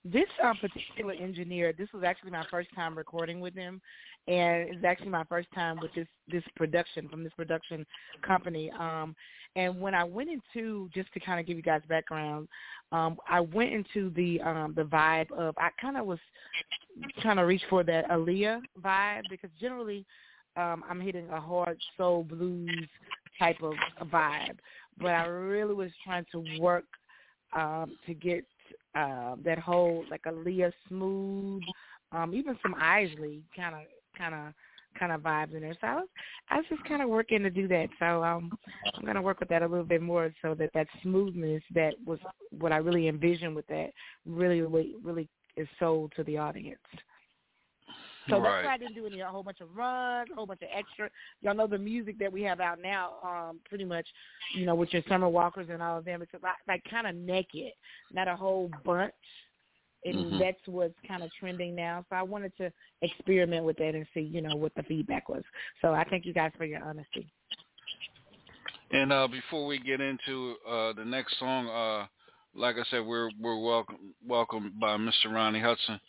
This 0.04 0.28
um, 0.44 0.58
particular 0.58 1.14
engineer, 1.14 1.74
this 1.74 1.88
was 1.94 2.04
actually 2.04 2.32
my 2.32 2.46
first 2.50 2.70
time 2.76 2.98
recording 2.98 3.40
with 3.40 3.54
him, 3.54 3.80
and 4.28 4.70
it's 4.70 4.84
actually 4.84 5.10
my 5.10 5.24
first 5.26 5.48
time 5.54 5.80
with 5.80 5.94
this 5.94 6.08
this 6.28 6.44
production 6.56 7.08
from 7.08 7.24
this 7.24 7.34
production 7.38 7.86
company. 8.22 8.72
Um, 8.72 9.16
and 9.56 9.80
when 9.80 9.94
I 9.94 10.04
went 10.04 10.30
into 10.30 10.90
just 10.94 11.14
to 11.14 11.20
kind 11.20 11.40
of 11.40 11.46
give 11.46 11.56
you 11.56 11.64
guys 11.64 11.82
background, 11.88 12.48
um, 12.92 13.18
I 13.30 13.42
went 13.42 13.72
into 13.72 14.10
the 14.10 14.42
um, 14.42 14.74
the 14.76 14.84
vibe 14.84 15.32
of 15.32 15.56
I 15.58 15.70
kind 15.80 15.98
of 15.98 16.06
was 16.06 16.20
trying 17.22 17.38
to 17.38 17.44
reach 17.46 17.64
for 17.70 17.84
that 17.84 18.10
Aaliyah 18.10 18.62
vibe 18.84 19.24
because 19.30 19.52
generally 19.60 20.06
um, 20.58 20.84
I'm 20.90 21.00
hitting 21.00 21.30
a 21.30 21.40
hard 21.40 21.78
soul 21.98 22.24
blues 22.24 22.88
type 23.40 23.62
of 23.62 23.74
vibe, 24.08 24.58
but 25.00 25.10
I 25.10 25.26
really 25.26 25.74
was 25.74 25.92
trying 26.04 26.26
to 26.32 26.44
work 26.60 26.86
um, 27.54 27.98
to 28.06 28.14
get 28.14 28.46
uh, 28.96 29.36
that 29.44 29.60
whole 29.60 30.06
like 30.10 30.24
Aaliyah 30.24 30.72
smooth, 30.88 31.62
um, 32.12 32.34
even 32.34 32.58
some 32.62 32.76
Isley 32.76 33.44
kind 33.56 33.76
of 33.76 33.82
kind 34.18 34.36
of 34.36 34.54
kind 35.00 35.12
of 35.12 35.22
vibes 35.22 35.56
in 35.56 35.62
there. 35.62 35.76
So 35.80 35.88
I 35.88 35.96
was 35.96 36.08
I 36.50 36.58
was 36.58 36.66
just 36.70 36.84
kind 36.86 37.02
of 37.02 37.10
working 37.10 37.44
to 37.44 37.50
do 37.50 37.68
that. 37.68 37.88
So 38.00 38.24
um, 38.24 38.52
I'm 38.98 39.06
gonna 39.06 39.22
work 39.22 39.40
with 39.40 39.50
that 39.50 39.64
a 39.64 39.68
little 39.68 39.86
bit 39.86 40.02
more 40.02 40.34
so 40.42 40.54
that 40.56 40.72
that 40.74 40.88
smoothness 41.02 41.64
that 41.74 41.94
was 42.06 42.20
what 42.58 42.72
I 42.72 42.78
really 42.78 43.08
envisioned 43.08 43.56
with 43.56 43.68
that 43.68 43.90
really 44.26 44.62
really 44.62 45.30
is 45.58 45.68
sold 45.80 46.14
to 46.16 46.24
the 46.24 46.38
audience. 46.38 46.80
So 48.30 48.36
that's 48.36 48.66
why 48.66 48.74
I 48.74 48.78
didn't 48.78 48.96
do 48.96 49.06
any 49.06 49.20
a 49.20 49.28
whole 49.28 49.44
bunch 49.44 49.62
of 49.62 49.76
runs, 49.76 50.30
a 50.32 50.36
whole 50.36 50.46
bunch 50.46 50.62
of 50.62 50.70
extra. 50.74 51.10
Y'all 51.42 51.56
know 51.56 51.68
the 51.68 51.78
music 51.78 52.20
that 52.20 52.32
we 52.32 52.44
have 52.44 52.60
out 52.60 52.80
now, 52.82 53.14
um, 53.24 53.60
pretty 53.68 53.86
much, 53.86 54.06
you 54.56 54.66
know, 54.66 54.76
with 54.76 54.94
your 54.94 55.02
summer 55.10 55.28
walkers 55.28 55.68
and 55.72 55.82
all 55.82 55.98
of 55.98 56.06
them. 56.06 56.22
It's 56.22 56.32
like, 56.42 56.54
like 56.68 56.84
kind 56.90 57.08
of 57.08 57.16
naked, 57.16 57.72
not 58.14 58.28
a 58.28 58.36
whole 58.36 58.70
bunch, 58.86 59.14
and 60.06 60.34
Mhm. 60.34 60.40
that's 60.40 60.68
what's 60.68 61.00
kind 61.08 61.24
of 61.24 61.32
trending 61.34 61.76
now. 61.76 62.06
So 62.10 62.16
I 62.16 62.22
wanted 62.22 62.56
to 62.58 62.72
experiment 63.02 63.66
with 63.66 63.78
that 63.78 63.96
and 63.96 64.08
see, 64.14 64.22
you 64.22 64.42
know, 64.42 64.56
what 64.56 64.74
the 64.76 64.84
feedback 64.84 65.28
was. 65.30 65.44
So 65.82 65.94
I 65.94 66.04
thank 66.06 66.26
you 66.26 66.34
guys 66.34 66.52
for 66.58 66.66
your 66.66 66.84
honesty. 66.84 67.28
And 68.92 69.14
uh, 69.14 69.28
before 69.28 69.66
we 69.66 69.80
get 69.80 70.02
into 70.02 70.58
uh, 70.68 70.94
the 70.94 71.06
next 71.06 71.40
song, 71.40 71.68
uh, 71.70 72.08
like 72.54 72.76
I 72.76 72.84
said, 72.90 73.06
we're 73.06 73.30
we're 73.40 73.58
welcome 73.58 74.14
welcomed 74.26 74.80
by 74.80 74.98
Mr. 74.98 75.32
Ronnie 75.32 75.62
Hudson. 75.62 76.00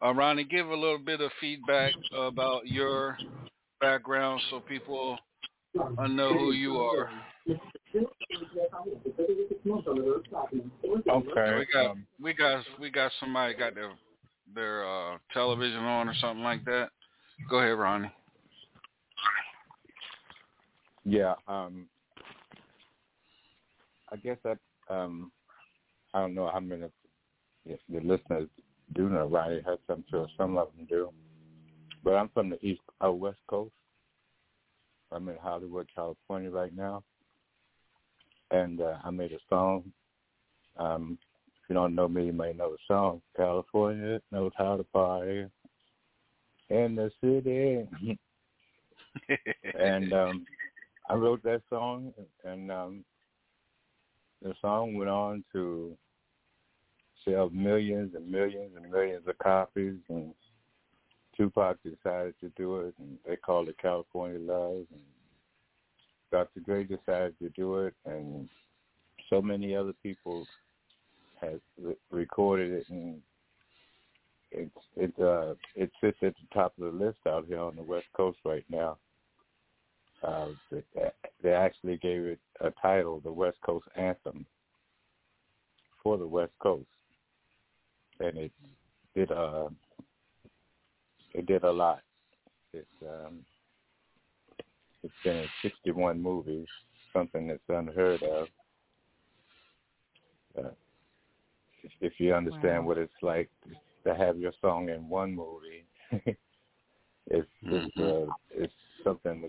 Uh, 0.00 0.14
Ronnie, 0.14 0.44
give 0.44 0.68
a 0.68 0.74
little 0.74 0.98
bit 0.98 1.20
of 1.20 1.30
feedback 1.40 1.92
about 2.16 2.66
your 2.66 3.16
background 3.80 4.40
so 4.50 4.60
people 4.60 5.18
uh, 5.98 6.06
know 6.06 6.32
who 6.32 6.52
you 6.52 6.76
are. 6.76 7.10
Okay. 11.10 11.58
We 11.58 11.66
got 11.72 11.90
um, 11.90 12.06
we 12.22 12.34
got 12.34 12.64
we 12.80 12.90
got 12.90 13.10
somebody 13.18 13.54
got 13.54 13.74
their 13.74 13.90
their 14.54 14.88
uh, 14.88 15.18
television 15.32 15.80
on 15.80 16.08
or 16.08 16.14
something 16.20 16.44
like 16.44 16.64
that. 16.66 16.90
Go 17.50 17.58
ahead, 17.58 17.78
Ronnie. 17.78 18.12
Yeah, 21.04 21.34
um, 21.46 21.86
I 24.12 24.16
guess 24.16 24.36
that 24.44 24.58
um, 24.90 25.32
I 26.12 26.20
don't 26.20 26.34
know 26.34 26.50
how 26.52 26.60
many 26.60 26.82
of 26.82 26.90
the 27.66 27.78
the 27.88 28.00
listeners 28.00 28.48
do 28.94 29.08
know 29.08 29.26
Ronnie 29.26 29.62
Hudson. 29.64 29.82
I'm 29.90 30.04
sure 30.10 30.28
some 30.36 30.56
of 30.56 30.68
them 30.76 30.86
do, 30.86 31.10
but 32.02 32.14
I'm 32.14 32.28
from 32.30 32.50
the 32.50 32.64
east 32.64 32.80
uh, 33.04 33.12
west 33.12 33.38
coast. 33.48 33.72
I'm 35.10 35.28
in 35.28 35.36
Hollywood, 35.36 35.88
California 35.94 36.50
right 36.50 36.74
now, 36.76 37.02
and 38.50 38.80
uh, 38.80 38.96
I 39.04 39.10
made 39.10 39.32
a 39.32 39.38
song. 39.48 39.84
Um, 40.76 41.18
if 41.48 41.70
you 41.70 41.74
don't 41.74 41.94
know 41.94 42.08
me, 42.08 42.26
you 42.26 42.32
may 42.32 42.52
know 42.52 42.72
the 42.72 42.78
song. 42.86 43.22
California 43.36 44.20
knows 44.30 44.52
how 44.56 44.76
to 44.76 44.84
party 44.84 45.46
in 46.70 46.94
the 46.94 47.10
city. 47.22 47.88
and 49.78 50.12
um, 50.12 50.46
I 51.08 51.14
wrote 51.14 51.42
that 51.44 51.62
song, 51.70 52.12
and 52.44 52.70
um, 52.70 53.04
the 54.42 54.54
song 54.60 54.94
went 54.94 55.10
on 55.10 55.44
to 55.52 55.96
sell 57.24 57.50
millions 57.50 58.14
and 58.14 58.30
millions 58.30 58.72
and 58.76 58.90
millions 58.90 59.26
of 59.26 59.38
copies. 59.38 59.96
And 60.08 60.34
Tupac 61.36 61.78
decided 61.82 62.34
to 62.40 62.50
do 62.56 62.80
it, 62.80 62.94
and 62.98 63.18
they 63.26 63.36
called 63.36 63.68
it 63.68 63.78
California 63.80 64.38
Love. 64.40 64.84
And 64.90 65.00
Dr. 66.30 66.60
Dre 66.60 66.84
decided 66.84 67.38
to 67.38 67.48
do 67.50 67.78
it, 67.78 67.94
and 68.04 68.48
so 69.30 69.40
many 69.40 69.74
other 69.76 69.94
people 70.02 70.46
has 71.40 71.60
re- 71.80 71.96
recorded 72.10 72.72
it, 72.72 72.86
and 72.90 73.20
it 74.50 74.70
it 74.96 75.12
uh 75.20 75.54
it 75.74 75.90
sits 76.00 76.18
at 76.22 76.34
the 76.34 76.54
top 76.54 76.72
of 76.78 76.92
the 76.92 77.04
list 77.04 77.18
out 77.26 77.46
here 77.46 77.60
on 77.60 77.76
the 77.76 77.82
West 77.82 78.06
Coast 78.16 78.38
right 78.44 78.64
now. 78.68 78.98
Uh, 80.22 80.48
they 81.42 81.52
actually 81.52 81.96
gave 81.98 82.22
it 82.22 82.40
a 82.60 82.72
title, 82.82 83.20
the 83.20 83.30
West 83.30 83.56
Coast 83.64 83.86
Anthem, 83.96 84.44
for 86.02 86.18
the 86.18 86.26
West 86.26 86.52
Coast, 86.58 86.88
and 88.20 88.38
it 88.38 88.52
did 89.14 89.32
uh 89.32 89.68
it 91.34 91.46
did 91.46 91.64
a 91.64 91.70
lot. 91.70 92.02
It 92.72 92.86
um 93.02 93.40
it's 95.02 95.14
been 95.24 95.36
in 95.36 95.48
61 95.62 96.20
movies, 96.20 96.66
something 97.12 97.46
that's 97.46 97.60
unheard 97.68 98.22
of. 98.22 98.48
Uh, 100.58 100.70
if, 101.84 101.92
if 102.00 102.12
you 102.18 102.34
understand 102.34 102.82
Wow. 102.82 102.88
what 102.88 102.98
it's 102.98 103.12
like 103.22 103.48
to 104.04 104.14
have 104.14 104.38
your 104.38 104.52
song 104.60 104.88
in 104.88 105.08
one 105.08 105.34
movie, 105.34 105.84
it's 107.26 107.48
it's, 107.62 107.98
uh, 107.98 108.26
it's 108.50 108.72
something 109.04 109.42
to 109.42 109.48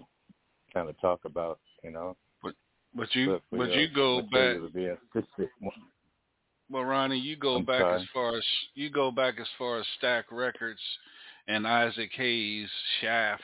kind 0.74 0.90
of 0.90 1.00
talk 1.02 1.22
about, 1.26 1.60
you 1.84 1.92
know. 1.92 2.16
But 2.44 2.54
but 2.96 3.14
you 3.16 3.26
But 3.28 3.42
for 3.50 3.58
but 3.58 3.70
your 3.70 3.80
you 3.80 3.88
go 3.94 4.22
back 4.22 4.58
to 4.58 4.70
be 4.74 4.86
a 4.86 4.98
61 5.14 5.50
well 6.70 6.84
Ronnie, 6.84 7.20
you 7.20 7.36
go 7.36 7.56
I'm 7.56 7.66
back 7.66 7.82
sorry. 7.82 8.02
as 8.02 8.08
far 8.14 8.38
as 8.38 8.44
you 8.76 8.90
go 8.90 9.12
back 9.12 9.36
as 9.40 9.48
far 9.58 9.80
as 9.80 9.86
Stax 10.02 10.24
Records 10.32 10.80
and 11.48 11.68
Isaac 11.68 12.12
Hayes, 12.16 12.70
Shaft 13.02 13.44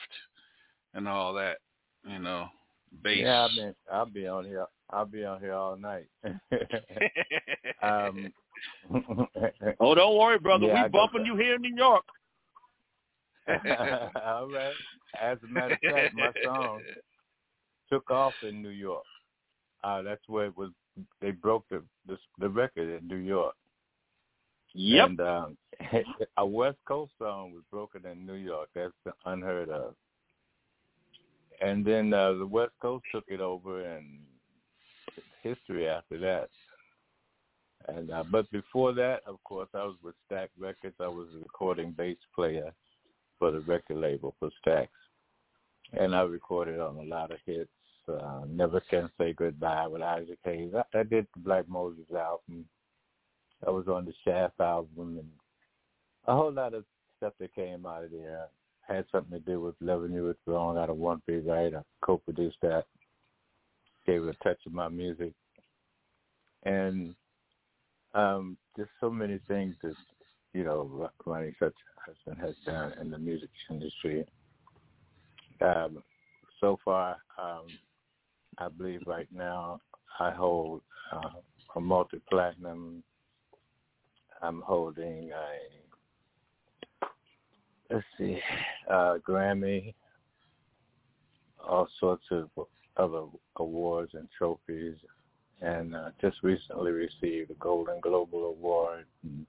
and 0.94 1.06
all 1.08 1.34
that, 1.34 1.58
you 2.08 2.18
know, 2.18 2.46
bass. 3.02 3.18
Yeah, 3.20 3.48
I 3.50 3.56
mean, 3.56 3.74
I'll 3.92 4.06
be 4.06 4.26
on 4.26 4.44
here. 4.44 4.66
I'll 4.90 5.04
be 5.04 5.24
on 5.24 5.40
here 5.40 5.52
all 5.52 5.76
night. 5.76 6.06
um, 7.82 8.32
Oh, 9.80 9.94
don't 9.94 10.16
worry, 10.16 10.38
brother. 10.38 10.66
Yeah, 10.66 10.84
we 10.84 10.90
got 10.90 10.92
bumping 10.92 11.26
you 11.26 11.36
here 11.36 11.56
in 11.56 11.62
New 11.62 11.74
York. 11.76 12.04
all 13.48 14.48
right. 14.50 14.72
As 15.20 15.38
a 15.44 15.52
matter 15.52 15.74
of 15.74 15.94
fact, 15.94 16.14
my 16.14 16.32
song 16.44 16.80
took 17.90 18.10
off 18.10 18.32
in 18.42 18.62
New 18.62 18.70
York. 18.70 19.04
Uh, 19.84 20.02
that's 20.02 20.22
where 20.26 20.46
it 20.46 20.56
was. 20.56 20.70
They 21.20 21.30
broke 21.30 21.64
the 21.70 21.82
the, 22.06 22.18
the 22.38 22.48
record 22.48 23.00
in 23.00 23.08
New 23.08 23.16
York. 23.16 23.54
Yep. 24.74 25.08
And 25.08 25.20
um, 25.20 25.56
a 26.36 26.46
West 26.46 26.78
Coast 26.86 27.12
song 27.18 27.52
was 27.52 27.62
broken 27.70 28.04
in 28.10 28.26
New 28.26 28.34
York. 28.34 28.68
That's 28.74 28.92
unheard 29.24 29.70
of. 29.70 29.94
And 31.62 31.84
then 31.84 32.12
uh, 32.12 32.34
the 32.34 32.46
West 32.46 32.72
Coast 32.82 33.04
took 33.10 33.24
it 33.28 33.40
over, 33.40 33.82
and 33.82 34.18
history 35.42 35.88
after 35.88 36.18
that. 36.18 36.48
And 37.88 38.10
uh, 38.10 38.24
but 38.30 38.50
before 38.50 38.92
that, 38.94 39.20
of 39.26 39.42
course, 39.44 39.68
I 39.74 39.84
was 39.84 39.96
with 40.02 40.14
Stax 40.30 40.48
Records. 40.58 40.96
I 41.00 41.08
was 41.08 41.28
a 41.34 41.38
recording 41.38 41.92
bass 41.92 42.16
player 42.34 42.72
for 43.38 43.50
the 43.50 43.60
record 43.60 43.98
label 43.98 44.34
for 44.40 44.50
Stax, 44.66 44.88
and 45.92 46.14
I 46.14 46.22
recorded 46.22 46.80
on 46.80 46.96
a 46.96 47.02
lot 47.02 47.30
of 47.30 47.38
hits. 47.46 47.70
Uh, 48.08 48.42
Never 48.48 48.80
Can 48.80 49.10
Say 49.18 49.32
Goodbye 49.32 49.86
with 49.88 50.02
Isaac 50.02 50.38
Hayes. 50.44 50.72
I, 50.74 50.98
I 50.98 51.02
did 51.02 51.26
the 51.34 51.40
Black 51.40 51.68
Moses 51.68 52.04
album. 52.10 52.64
I 53.66 53.70
was 53.70 53.88
on 53.88 54.04
the 54.04 54.12
Shaft 54.24 54.60
album, 54.60 55.18
and 55.18 55.28
a 56.26 56.34
whole 56.34 56.52
lot 56.52 56.74
of 56.74 56.84
stuff 57.16 57.32
that 57.40 57.54
came 57.54 57.86
out 57.86 58.04
of 58.04 58.10
there 58.10 58.46
had 58.86 59.04
something 59.10 59.38
to 59.38 59.44
do 59.44 59.60
with 59.60 59.74
Loving 59.80 60.12
You 60.12 60.28
It's 60.28 60.38
Wrong 60.46 60.78
out 60.78 60.90
of 60.90 60.96
One 60.96 61.22
Big 61.26 61.46
Right. 61.46 61.74
I 61.74 61.80
co-produced 62.02 62.58
that, 62.62 62.84
gave 64.06 64.22
it 64.22 64.36
a 64.40 64.44
touch 64.44 64.58
of 64.66 64.72
my 64.72 64.88
music, 64.88 65.32
and 66.64 67.14
um, 68.14 68.56
just 68.76 68.90
so 69.00 69.10
many 69.10 69.40
things 69.48 69.74
that 69.82 69.94
you 70.52 70.64
know 70.64 71.10
Ronnie 71.24 71.54
Such 71.58 71.74
husband 72.06 72.38
has 72.44 72.54
done 72.64 72.92
in 73.00 73.10
the 73.10 73.18
music 73.18 73.50
industry. 73.70 74.24
Um, 75.60 76.02
so 76.60 76.78
far, 76.84 77.16
um, 77.42 77.66
I 78.58 78.68
believe 78.68 79.02
right 79.06 79.28
now 79.32 79.80
I 80.18 80.30
hold 80.30 80.82
uh, 81.12 81.40
a 81.76 81.80
multi-platinum. 81.80 83.02
I'm 84.42 84.62
holding 84.62 85.30
a 85.30 85.86
let's 87.90 88.04
see, 88.18 88.38
uh, 88.90 89.16
Grammy, 89.26 89.94
all 91.66 91.88
sorts 92.00 92.24
of 92.30 92.48
other 92.96 93.24
awards 93.56 94.12
and 94.14 94.28
trophies, 94.36 94.96
and 95.60 95.94
uh, 95.94 96.10
just 96.20 96.36
recently 96.42 96.90
received 96.92 97.50
a 97.50 97.54
Golden 97.54 98.00
Global 98.00 98.46
Award, 98.46 99.04
and, 99.22 99.46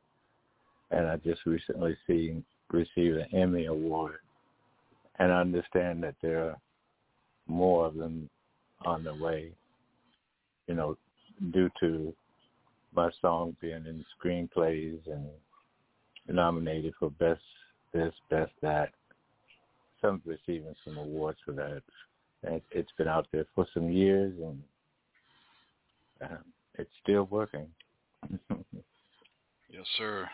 and 0.91 1.07
I 1.07 1.17
just 1.17 1.45
recently 1.45 1.97
seen, 2.05 2.43
received 2.71 3.17
an 3.17 3.27
Emmy 3.33 3.65
Award, 3.65 4.15
and 5.19 5.31
I 5.31 5.41
understand 5.41 6.03
that 6.03 6.15
there 6.21 6.45
are 6.45 6.57
more 7.47 7.85
of 7.85 7.95
them 7.95 8.29
on 8.85 9.03
the 9.03 9.13
way, 9.15 9.51
you 10.67 10.75
know, 10.75 10.97
due 11.51 11.69
to 11.79 12.13
my 12.95 13.09
song 13.21 13.55
being 13.61 13.85
in 13.85 14.05
screenplays 14.17 14.99
and 15.07 15.27
nominated 16.27 16.93
for 16.99 17.09
best 17.11 17.41
this, 17.93 18.13
best 18.29 18.51
that. 18.61 18.89
Some 20.01 20.21
receiving 20.25 20.75
some 20.85 20.97
awards 20.97 21.39
for 21.45 21.53
that. 21.53 21.81
And 22.43 22.61
it's 22.71 22.91
been 22.97 23.07
out 23.07 23.27
there 23.31 23.45
for 23.55 23.65
some 23.73 23.91
years, 23.91 24.33
and 24.39 24.61
um, 26.21 26.37
it's 26.77 26.91
still 27.01 27.23
working. 27.31 27.67
Yes, 28.49 29.85
sir. 29.97 30.29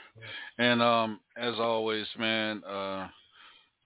And 0.57 0.81
um, 0.81 1.19
as 1.37 1.53
always, 1.59 2.05
man, 2.17 2.63
uh, 2.63 3.07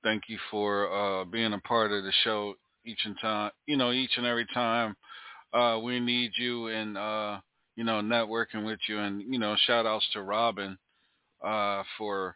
thank 0.04 0.24
you 0.28 0.38
for 0.50 0.92
uh, 0.92 1.26
being 1.26 1.54
a 1.54 1.60
part 1.60 1.92
of 1.92 2.04
the 2.04 2.12
show 2.24 2.56
each 2.88 3.02
and 3.06 3.16
time. 3.20 3.52
You 3.66 3.78
know, 3.78 3.92
each 3.92 4.12
and 4.18 4.26
every 4.26 4.48
time 4.54 4.96
uh, 5.54 5.80
we 5.84 6.00
need 6.00 6.32
you, 6.38 6.68
and 6.68 6.98
uh, 6.98 7.40
you 7.76 7.84
know, 7.84 8.02
networking 8.02 8.66
with 8.66 8.80
you, 8.88 9.00
and 9.00 9.22
you 9.22 9.40
know, 9.40 9.56
shout 9.66 9.86
outs 9.86 10.08
to 10.14 10.22
Robin 10.22 10.78
uh, 11.44 11.84
for 11.98 12.36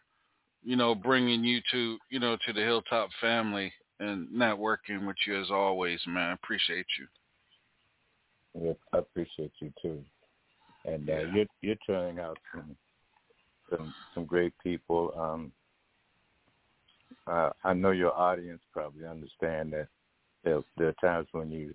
you 0.62 0.76
know 0.76 0.94
bringing 0.94 1.42
you 1.42 1.60
to 1.72 1.98
you 2.10 2.20
know 2.20 2.36
to 2.46 2.52
the 2.52 2.60
Hilltop 2.60 3.10
family 3.20 3.72
and 4.00 4.28
networking 4.28 5.06
with 5.06 5.16
you 5.26 5.40
as 5.40 5.50
always, 5.50 6.00
man. 6.06 6.30
I 6.30 6.32
appreciate 6.32 6.86
you. 6.98 8.76
I 8.92 8.98
appreciate 8.98 9.52
you 9.60 9.72
too. 9.80 10.02
And 10.84 11.08
uh, 11.08 11.22
you're 11.34 11.46
you're 11.60 11.76
turning 11.86 12.18
out 12.18 12.38
some 12.52 12.76
some 13.70 13.94
some 14.14 14.24
great 14.24 14.52
people. 14.62 15.12
Um, 15.16 15.52
uh, 17.26 17.50
I 17.62 17.72
know 17.72 17.92
your 17.92 18.12
audience 18.16 18.60
probably 18.72 19.06
understand 19.06 19.72
that 19.72 19.88
there, 20.44 20.60
there 20.76 20.88
are 20.88 20.94
times 21.00 21.28
when 21.32 21.50
you 21.50 21.74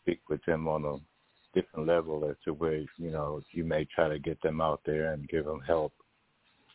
speak 0.00 0.20
with 0.28 0.44
them 0.44 0.68
on 0.68 0.84
a 0.84 0.96
different 1.58 1.86
level 1.86 2.28
as 2.28 2.36
to 2.44 2.52
where 2.52 2.76
you 2.76 3.10
know 3.10 3.40
you 3.52 3.64
may 3.64 3.86
try 3.94 4.08
to 4.08 4.18
get 4.18 4.40
them 4.42 4.60
out 4.60 4.80
there 4.84 5.12
and 5.12 5.28
give 5.28 5.44
them 5.44 5.60
help 5.66 5.92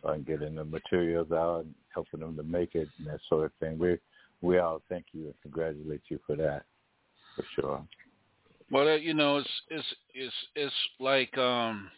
on 0.04 0.24
getting 0.24 0.56
the 0.56 0.64
materials 0.64 1.32
out 1.32 1.66
and 1.66 1.76
helping 1.94 2.20
them 2.20 2.36
to 2.36 2.44
make 2.44 2.76
it 2.76 2.88
and 2.98 3.08
that 3.08 3.20
sort 3.30 3.46
of 3.46 3.52
thing. 3.60 3.78
We 3.78 3.98
we 4.42 4.58
all 4.58 4.82
thank 4.90 5.06
you 5.12 5.26
and 5.26 5.34
congratulate 5.42 6.02
you 6.10 6.20
for 6.26 6.36
that, 6.36 6.64
for 7.36 7.46
sure. 7.56 7.88
Well, 8.72 8.88
uh, 8.88 8.96
you 8.96 9.14
know, 9.14 9.38
it's 9.38 9.50
it's 9.70 9.86
it's 10.14 10.36
it's 10.56 10.76
like, 11.00 11.38
um, 11.38 11.92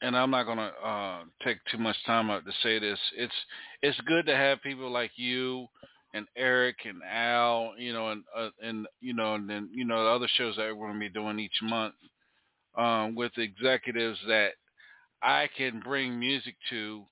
and 0.00 0.16
I'm 0.16 0.30
not 0.30 0.44
gonna 0.44 0.72
uh, 0.82 1.24
take 1.44 1.58
too 1.70 1.78
much 1.78 1.96
time 2.06 2.30
out 2.30 2.44
to 2.44 2.52
say 2.62 2.78
this. 2.78 2.98
It's 3.16 3.34
it's 3.82 4.00
good 4.06 4.26
to 4.26 4.36
have 4.36 4.62
people 4.62 4.90
like 4.90 5.10
you 5.16 5.66
and 6.14 6.26
Eric 6.36 6.76
and 6.84 7.02
Al, 7.08 7.74
you 7.78 7.92
know, 7.92 8.10
and 8.10 8.24
uh, 8.36 8.50
and 8.62 8.86
you 9.00 9.14
know, 9.14 9.34
and 9.34 9.48
then 9.48 9.68
you 9.72 9.84
know 9.84 10.04
the 10.04 10.10
other 10.10 10.28
shows 10.36 10.56
that 10.56 10.76
we're 10.76 10.86
gonna 10.88 10.98
be 10.98 11.08
doing 11.08 11.38
each 11.38 11.60
month 11.62 11.94
um, 12.76 13.14
with 13.14 13.32
executives 13.36 14.18
that 14.26 14.52
I 15.22 15.48
can 15.56 15.80
bring 15.80 16.18
music 16.18 16.54
to. 16.70 17.04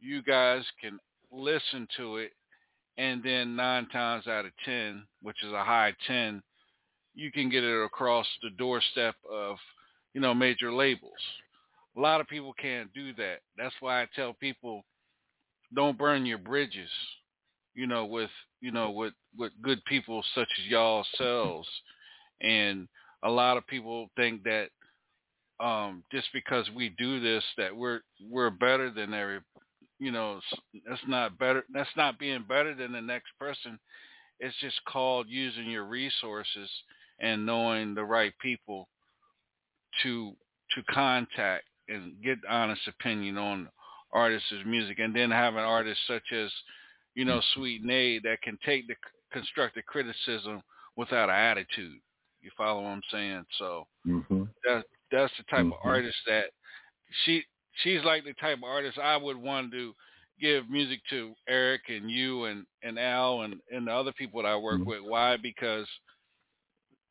You 0.00 0.22
guys 0.22 0.62
can 0.80 0.98
listen 1.32 1.88
to 1.96 2.18
it, 2.18 2.32
and 2.98 3.22
then 3.22 3.56
nine 3.56 3.88
times 3.88 4.26
out 4.26 4.44
of 4.44 4.52
ten, 4.64 5.04
which 5.22 5.42
is 5.42 5.52
a 5.52 5.64
high 5.64 5.94
ten, 6.06 6.42
you 7.14 7.30
can 7.32 7.48
get 7.48 7.64
it 7.64 7.84
across 7.84 8.26
the 8.42 8.50
doorstep 8.50 9.14
of, 9.30 9.56
you 10.12 10.20
know, 10.20 10.34
major 10.34 10.72
labels. 10.72 11.12
A 11.96 12.00
lot 12.00 12.20
of 12.20 12.26
people 12.26 12.52
can't 12.60 12.92
do 12.92 13.14
that. 13.14 13.38
That's 13.56 13.74
why 13.80 14.02
I 14.02 14.08
tell 14.14 14.34
people 14.34 14.84
don't 15.74 15.98
burn 15.98 16.26
your 16.26 16.38
bridges, 16.38 16.90
you 17.74 17.86
know, 17.86 18.04
with 18.04 18.30
you 18.60 18.70
know, 18.70 18.90
with, 18.90 19.12
with 19.36 19.52
good 19.62 19.84
people 19.84 20.24
such 20.34 20.48
as 20.58 20.70
y'all 20.70 21.04
selves. 21.18 21.68
And 22.40 22.88
a 23.22 23.30
lot 23.30 23.56
of 23.56 23.66
people 23.66 24.08
think 24.16 24.42
that 24.44 24.68
um, 25.60 26.02
just 26.10 26.28
because 26.32 26.68
we 26.74 26.90
do 26.90 27.20
this 27.20 27.44
that 27.56 27.74
we're 27.74 28.00
we're 28.28 28.50
better 28.50 28.90
than 28.90 29.14
every 29.14 29.40
you 29.98 30.10
know 30.10 30.40
that's 30.88 31.00
not 31.06 31.38
better 31.38 31.64
that's 31.72 31.96
not 31.96 32.18
being 32.18 32.44
better 32.48 32.74
than 32.74 32.92
the 32.92 33.00
next 33.00 33.28
person 33.38 33.78
it's 34.40 34.56
just 34.60 34.80
called 34.86 35.26
using 35.28 35.70
your 35.70 35.84
resources 35.84 36.68
and 37.20 37.46
knowing 37.46 37.94
the 37.94 38.04
right 38.04 38.32
people 38.42 38.88
to 40.02 40.32
to 40.74 40.82
contact 40.92 41.64
and 41.88 42.14
get 42.22 42.38
honest 42.50 42.82
opinion 42.88 43.38
on 43.38 43.68
artists' 44.12 44.52
music 44.66 44.98
and 44.98 45.14
then 45.14 45.30
having 45.30 45.60
artists 45.60 46.02
such 46.08 46.32
as 46.32 46.50
you 47.14 47.24
know 47.24 47.40
sweet 47.54 47.84
Nay 47.84 48.18
that 48.20 48.42
can 48.42 48.58
take 48.64 48.86
the 48.86 48.94
constructive 49.32 49.84
criticism 49.86 50.62
without 50.96 51.28
an 51.28 51.34
attitude 51.34 52.00
you 52.40 52.50
follow 52.56 52.82
what 52.82 52.88
i'm 52.90 53.02
saying 53.10 53.44
so 53.58 53.86
hmm 54.04 54.44
that 54.64 54.84
that's 55.10 55.32
the 55.36 55.44
type 55.44 55.66
of 55.66 55.72
Mhm. 55.72 55.84
artist 55.84 56.16
that 56.26 56.46
she 57.24 57.44
she's 57.82 58.02
like 58.04 58.24
the 58.24 58.34
type 58.34 58.58
of 58.58 58.64
artist 58.64 58.98
I 58.98 59.16
would 59.16 59.36
want 59.36 59.72
to 59.72 59.94
give 60.40 60.68
music 60.68 61.00
to 61.10 61.34
Eric 61.48 61.82
and 61.88 62.10
you 62.10 62.44
and 62.44 62.66
and 62.82 62.98
Al 62.98 63.42
and 63.42 63.60
and 63.70 63.86
the 63.86 63.92
other 63.92 64.12
people 64.12 64.42
that 64.42 64.48
I 64.48 64.56
work 64.56 64.80
Mhm. 64.80 64.86
with. 64.86 65.02
Why? 65.02 65.36
Because 65.36 65.88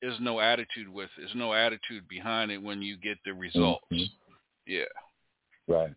there's 0.01 0.20
no 0.20 0.39
attitude 0.39 0.89
with 0.89 1.10
it. 1.18 1.22
There's 1.22 1.36
no 1.36 1.54
attitude 1.54 2.08
behind 2.10 2.51
it 2.51 2.62
when 2.62 2.82
you 2.82 2.97
get 2.97 3.18
the 3.24 3.34
results. 3.34 3.86
Mhm. 3.91 4.10
Yeah. 4.66 4.86
Right. 5.68 5.93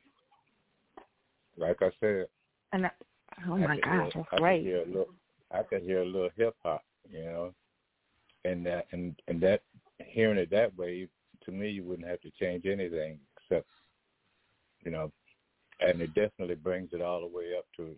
Like 1.57 1.83
I 1.83 1.91
said. 2.01 2.29
And 2.73 2.87
I, 2.87 2.91
oh 3.49 3.57
my 3.57 3.79
gosh, 3.81 4.13
that's 4.15 4.29
I 4.33 4.37
could 4.37 4.41
great. 4.43 4.63
hear 4.63 4.83
a 4.83 4.87
little, 4.87 5.15
I 5.51 5.63
could 5.63 5.83
hear 5.83 6.03
a 6.03 6.07
little 6.07 6.31
hip 6.37 6.55
hop, 6.63 6.83
you 7.11 7.23
know, 7.25 7.55
and 8.45 8.65
that 8.67 8.87
and 8.93 9.15
and 9.29 9.41
that 9.43 9.63
hearing 9.99 10.39
it 10.39 10.51
that 10.51 10.77
way, 10.77 11.09
to 11.45 11.53
me, 11.53 11.71
you 11.71 11.85
wouldn't 11.85 12.09
have 12.09 12.21
to 12.23 12.31
change 12.41 12.67
anything 12.67 13.19
except, 13.37 13.69
you 14.85 14.91
know, 14.91 15.13
and 15.81 16.01
it 16.01 16.15
definitely 16.15 16.55
brings 16.57 16.91
it 16.93 17.03
all 17.03 17.21
the 17.21 17.27
way 17.27 17.57
up 17.57 17.67
to 17.77 17.97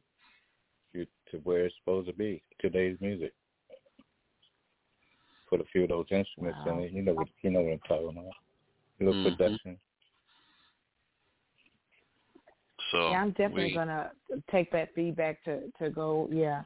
to, 0.95 1.07
to 1.31 1.37
where 1.45 1.67
it's 1.67 1.75
supposed 1.81 2.09
to 2.09 2.15
be. 2.15 2.43
Today's 2.61 2.97
music. 3.01 3.33
Put 5.49 5.61
a 5.61 5.65
few 5.73 5.85
of 5.85 5.89
those 5.91 6.07
instruments 6.11 6.59
in 6.67 6.79
it. 6.81 6.93
You 6.93 7.03
know 7.03 7.15
what 7.15 7.29
you 7.43 7.51
know 7.51 7.63
what 7.63 7.73
I'm 7.73 7.79
talking 7.81 8.09
about. 8.11 8.33
A 9.01 9.05
little 9.05 9.15
Mhm. 9.15 9.39
production. 9.39 9.79
So 12.93 13.11
yeah, 13.11 13.23
I'm 13.23 13.31
definitely 13.31 13.65
we- 13.65 13.75
gonna 13.75 14.13
take 14.51 14.71
that 14.73 14.95
feedback 14.95 15.43
to 15.45 15.71
to 15.81 15.91
go. 15.91 16.29
Yeah, 16.31 16.63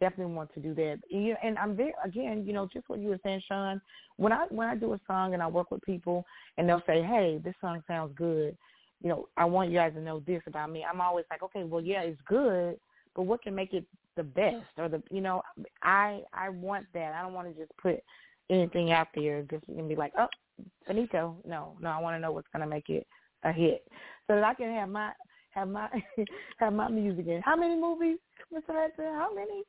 definitely 0.00 0.34
want 0.34 0.52
to 0.54 0.60
do 0.60 0.74
that. 0.74 0.98
And, 1.10 1.36
and 1.42 1.58
I'm 1.58 1.76
very 1.76 1.92
again, 2.04 2.44
you 2.46 2.52
know, 2.52 2.68
just 2.72 2.88
what 2.88 2.98
you 2.98 3.08
were 3.08 3.20
saying, 3.22 3.42
Sean. 3.46 3.80
When 4.16 4.32
I 4.32 4.46
when 4.50 4.68
I 4.68 4.74
do 4.74 4.92
a 4.92 5.00
song 5.06 5.34
and 5.34 5.42
I 5.42 5.46
work 5.46 5.70
with 5.70 5.82
people 5.82 6.24
and 6.58 6.68
they'll 6.68 6.82
say, 6.86 7.02
"Hey, 7.02 7.40
this 7.42 7.54
song 7.60 7.82
sounds 7.86 8.12
good," 8.16 8.56
you 9.02 9.08
know, 9.08 9.28
I 9.36 9.44
want 9.44 9.70
you 9.70 9.76
guys 9.76 9.94
to 9.94 10.00
know 10.00 10.20
this 10.20 10.42
about 10.46 10.70
me. 10.70 10.84
I'm 10.84 11.00
always 11.00 11.24
like, 11.30 11.42
"Okay, 11.42 11.64
well, 11.64 11.80
yeah, 11.82 12.02
it's 12.02 12.20
good, 12.26 12.78
but 13.14 13.22
what 13.22 13.42
can 13.42 13.54
make 13.54 13.72
it 13.72 13.84
the 14.16 14.24
best?" 14.24 14.66
Or 14.76 14.88
the, 14.88 15.02
you 15.10 15.20
know, 15.20 15.42
I 15.82 16.22
I 16.32 16.48
want 16.50 16.86
that. 16.94 17.14
I 17.14 17.22
don't 17.22 17.34
want 17.34 17.48
to 17.54 17.60
just 17.60 17.76
put 17.78 18.02
anything 18.50 18.92
out 18.92 19.08
there 19.14 19.42
just 19.42 19.64
and 19.68 19.88
be 19.88 19.96
like, 19.96 20.12
"Oh, 20.18 20.28
finito." 20.86 21.36
No, 21.44 21.76
no, 21.80 21.90
I 21.90 22.00
want 22.00 22.16
to 22.16 22.20
know 22.20 22.32
what's 22.32 22.48
gonna 22.52 22.66
make 22.66 22.90
it 22.90 23.06
a 23.44 23.52
hit, 23.52 23.84
so 24.26 24.34
that 24.34 24.44
I 24.44 24.54
can 24.54 24.72
have 24.72 24.88
my 24.88 25.12
have 25.52 25.68
my 25.68 25.88
have 26.58 26.72
my 26.72 26.88
music 26.88 27.26
in. 27.26 27.40
How 27.42 27.56
many 27.56 27.76
movies, 27.76 28.18
Mr. 28.52 28.70
Hudson? 28.70 29.04
How 29.04 29.28
many? 29.34 29.62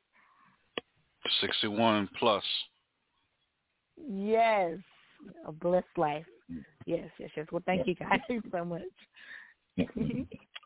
61 1.40 2.08
plus. 2.18 2.44
Yes, 3.96 4.78
a 5.46 5.52
blessed 5.52 5.86
life. 5.96 6.26
Yes, 6.86 7.08
yes, 7.18 7.30
yes. 7.36 7.46
Well, 7.50 7.62
thank 7.64 7.86
you 7.86 7.94
guys 7.94 8.20
so 8.52 8.64
much. 8.64 8.82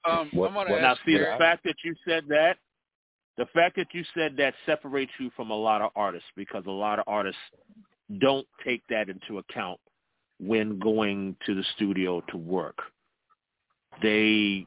Um, 0.08 0.30
Well, 0.34 0.48
I'm 0.48 0.54
gonna 0.54 0.70
well, 0.70 0.80
now 0.80 0.96
see 1.06 1.16
the 1.16 1.36
fact 1.38 1.64
that 1.64 1.76
you 1.84 1.94
said 2.06 2.24
that, 2.28 2.56
the 3.36 3.46
fact 3.46 3.76
that 3.76 3.88
you 3.92 4.04
said 4.14 4.36
that 4.38 4.54
separates 4.66 5.12
you 5.18 5.30
from 5.36 5.50
a 5.50 5.56
lot 5.56 5.80
of 5.82 5.90
artists 5.94 6.28
because 6.36 6.64
a 6.66 6.70
lot 6.70 6.98
of 6.98 7.04
artists 7.06 7.40
don't 8.18 8.46
take 8.64 8.82
that 8.88 9.08
into 9.08 9.38
account 9.38 9.78
when 10.40 10.78
going 10.78 11.36
to 11.46 11.54
the 11.54 11.64
studio 11.76 12.22
to 12.30 12.36
work. 12.36 12.78
They 14.02 14.66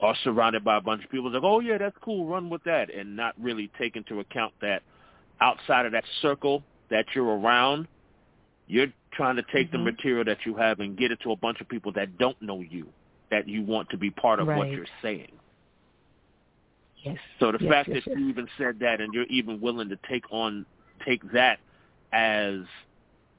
are 0.00 0.14
surrounded 0.24 0.64
by 0.64 0.76
a 0.76 0.80
bunch 0.80 1.04
of 1.04 1.10
people 1.10 1.30
like, 1.30 1.42
oh 1.42 1.60
yeah, 1.60 1.78
that's 1.78 1.96
cool, 2.00 2.26
run 2.26 2.48
with 2.48 2.62
that, 2.64 2.92
and 2.92 3.16
not 3.16 3.34
really 3.40 3.70
take 3.78 3.96
into 3.96 4.20
account 4.20 4.52
that 4.60 4.82
outside 5.40 5.86
of 5.86 5.92
that 5.92 6.04
circle 6.22 6.62
that 6.90 7.04
you're 7.14 7.38
around, 7.38 7.86
you're 8.66 8.92
trying 9.12 9.36
to 9.36 9.42
take 9.52 9.70
the 9.70 9.78
Mhm. 9.78 9.84
material 9.84 10.24
that 10.24 10.44
you 10.46 10.54
have 10.54 10.80
and 10.80 10.96
get 10.96 11.10
it 11.10 11.20
to 11.20 11.32
a 11.32 11.36
bunch 11.36 11.60
of 11.60 11.68
people 11.68 11.92
that 11.92 12.18
don't 12.18 12.40
know 12.42 12.60
you, 12.60 12.92
that 13.30 13.48
you 13.48 13.62
want 13.62 13.88
to 13.90 13.96
be 13.96 14.10
part 14.10 14.40
of 14.40 14.46
what 14.46 14.70
you're 14.70 14.86
saying. 15.02 15.32
Yes. 17.02 17.18
So 17.38 17.52
the 17.52 17.58
yes, 17.60 17.70
fact 17.70 17.88
yes, 17.88 18.04
that 18.04 18.10
yes. 18.10 18.18
you 18.18 18.28
even 18.28 18.48
said 18.58 18.78
that 18.80 19.00
and 19.00 19.14
you're 19.14 19.24
even 19.24 19.60
willing 19.60 19.88
to 19.88 19.96
take 20.08 20.24
on 20.30 20.66
take 21.04 21.22
that 21.32 21.60
as 22.12 22.60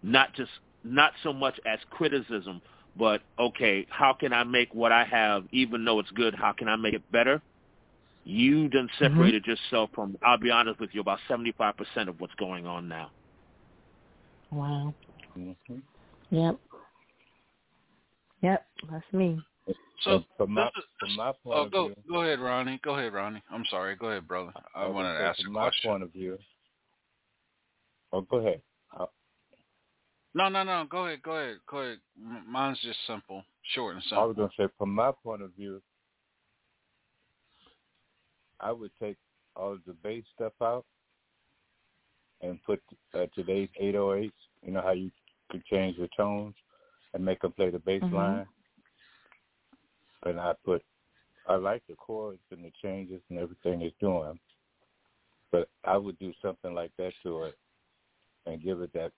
not 0.02 0.34
just 0.34 0.52
not 0.84 1.14
so 1.24 1.34
much 1.34 1.60
as 1.66 1.80
criticism, 1.90 2.62
but 3.00 3.22
okay, 3.40 3.88
how 3.90 4.14
can 4.14 4.34
I 4.34 4.44
make 4.44 4.74
what 4.76 4.92
I 4.92 5.06
have 5.06 5.46
even 5.52 5.86
though 5.86 6.00
it's 6.00 6.12
good, 6.12 6.36
how 6.36 6.52
can 6.52 6.68
I 6.68 6.76
make 6.76 6.94
it 6.94 7.10
better? 7.12 7.42
You 8.26 8.68
done 8.68 8.88
Mm-hmm. 9.00 9.04
separated 9.06 9.46
yourself 9.48 9.90
from 9.96 10.18
I'll 10.22 10.38
be 10.38 10.52
honest 10.52 10.80
with 10.80 10.90
you, 10.94 11.02
about 11.02 11.20
seventy 11.28 11.54
five 11.54 11.76
percent 11.78 12.10
of 12.10 12.20
what's 12.20 12.36
going 12.36 12.68
on 12.68 12.88
now. 12.88 13.10
Wow. 14.52 14.94
Mhm. 15.38 15.82
Yep. 16.30 16.60
Yep. 18.42 18.66
That's 18.92 19.14
me. 19.14 19.42
So 20.02 20.12
And 20.12 20.26
from 20.38 20.52
my 20.54 20.68
is- 20.68 20.84
from 21.00 21.16
my 21.16 21.32
point 21.44 21.58
oh, 21.60 21.64
of 21.66 21.72
go 21.72 21.86
view, 21.88 21.96
go 22.10 22.22
ahead, 22.22 22.40
Ronnie. 22.40 22.80
Go 22.84 22.96
ahead, 22.96 23.14
Ronnie. 23.14 23.42
I'm 23.52 23.66
sorry. 23.70 23.96
Go 23.96 24.08
ahead, 24.08 24.28
brother. 24.28 24.52
I 24.76 24.86
was 24.86 24.94
wanted 24.96 25.08
gonna 25.10 25.20
to 25.20 25.24
say, 25.24 25.30
ask 25.30 25.40
a 25.40 25.44
from 25.44 25.54
my 25.54 25.62
question. 25.64 25.90
point 25.92 26.04
of 26.04 26.12
view. 26.14 26.38
Oh, 28.12 28.22
go 28.22 28.38
ahead. 28.38 28.62
No, 30.34 30.48
no, 30.50 30.64
no. 30.64 30.86
Go 30.90 31.08
ahead. 31.08 31.22
Go 31.24 31.32
ahead. 31.38 31.58
Go 31.68 31.78
ahead. 31.80 32.00
Mine's 32.48 32.80
just 32.82 33.00
simple, 33.08 33.44
short 33.74 33.96
and 33.96 34.04
simple. 34.04 34.24
I 34.24 34.26
was 34.26 34.36
going 34.36 34.50
to 34.50 34.56
say, 34.64 34.74
from 34.78 34.94
my 34.94 35.12
point 35.24 35.42
of 35.42 35.52
view, 35.54 35.82
I 38.60 38.72
would 38.72 38.92
take 39.02 39.18
all 39.56 39.78
the 39.88 39.94
bass 39.94 40.24
stuff 40.36 40.54
out 40.62 40.86
and 42.42 42.62
put 42.64 42.82
uh, 43.14 43.26
today's 43.34 43.70
808s. 43.82 44.32
You 44.64 44.72
know 44.72 44.82
how 44.82 44.92
you 44.92 45.12
could 45.50 45.66
change 45.66 45.98
the 45.98 46.10
tones 46.16 46.56
and 47.14 47.26
make 47.26 47.42
them 47.42 47.52
play 47.54 47.70
the 47.70 47.80
bass 47.80 48.04
Mhm. 48.04 48.14
line. 48.14 48.48
And 50.26 50.40
I 50.40 50.54
put, 50.66 50.84
I 51.48 51.56
like 51.56 51.86
the 51.88 51.96
chords 51.96 52.42
and 52.52 52.64
the 52.64 52.72
changes 52.82 53.22
and 53.30 53.40
everything 53.40 53.82
it's 53.82 53.98
doing, 54.00 54.40
but 55.52 55.70
I 55.86 55.98
would 55.98 56.20
do 56.20 56.34
something 56.42 56.74
like 56.74 56.96
that 56.98 57.14
to 57.24 57.46
it 57.46 57.58
and 58.46 58.62
give 58.62 58.82
it 58.82 58.92
that 58.94 59.14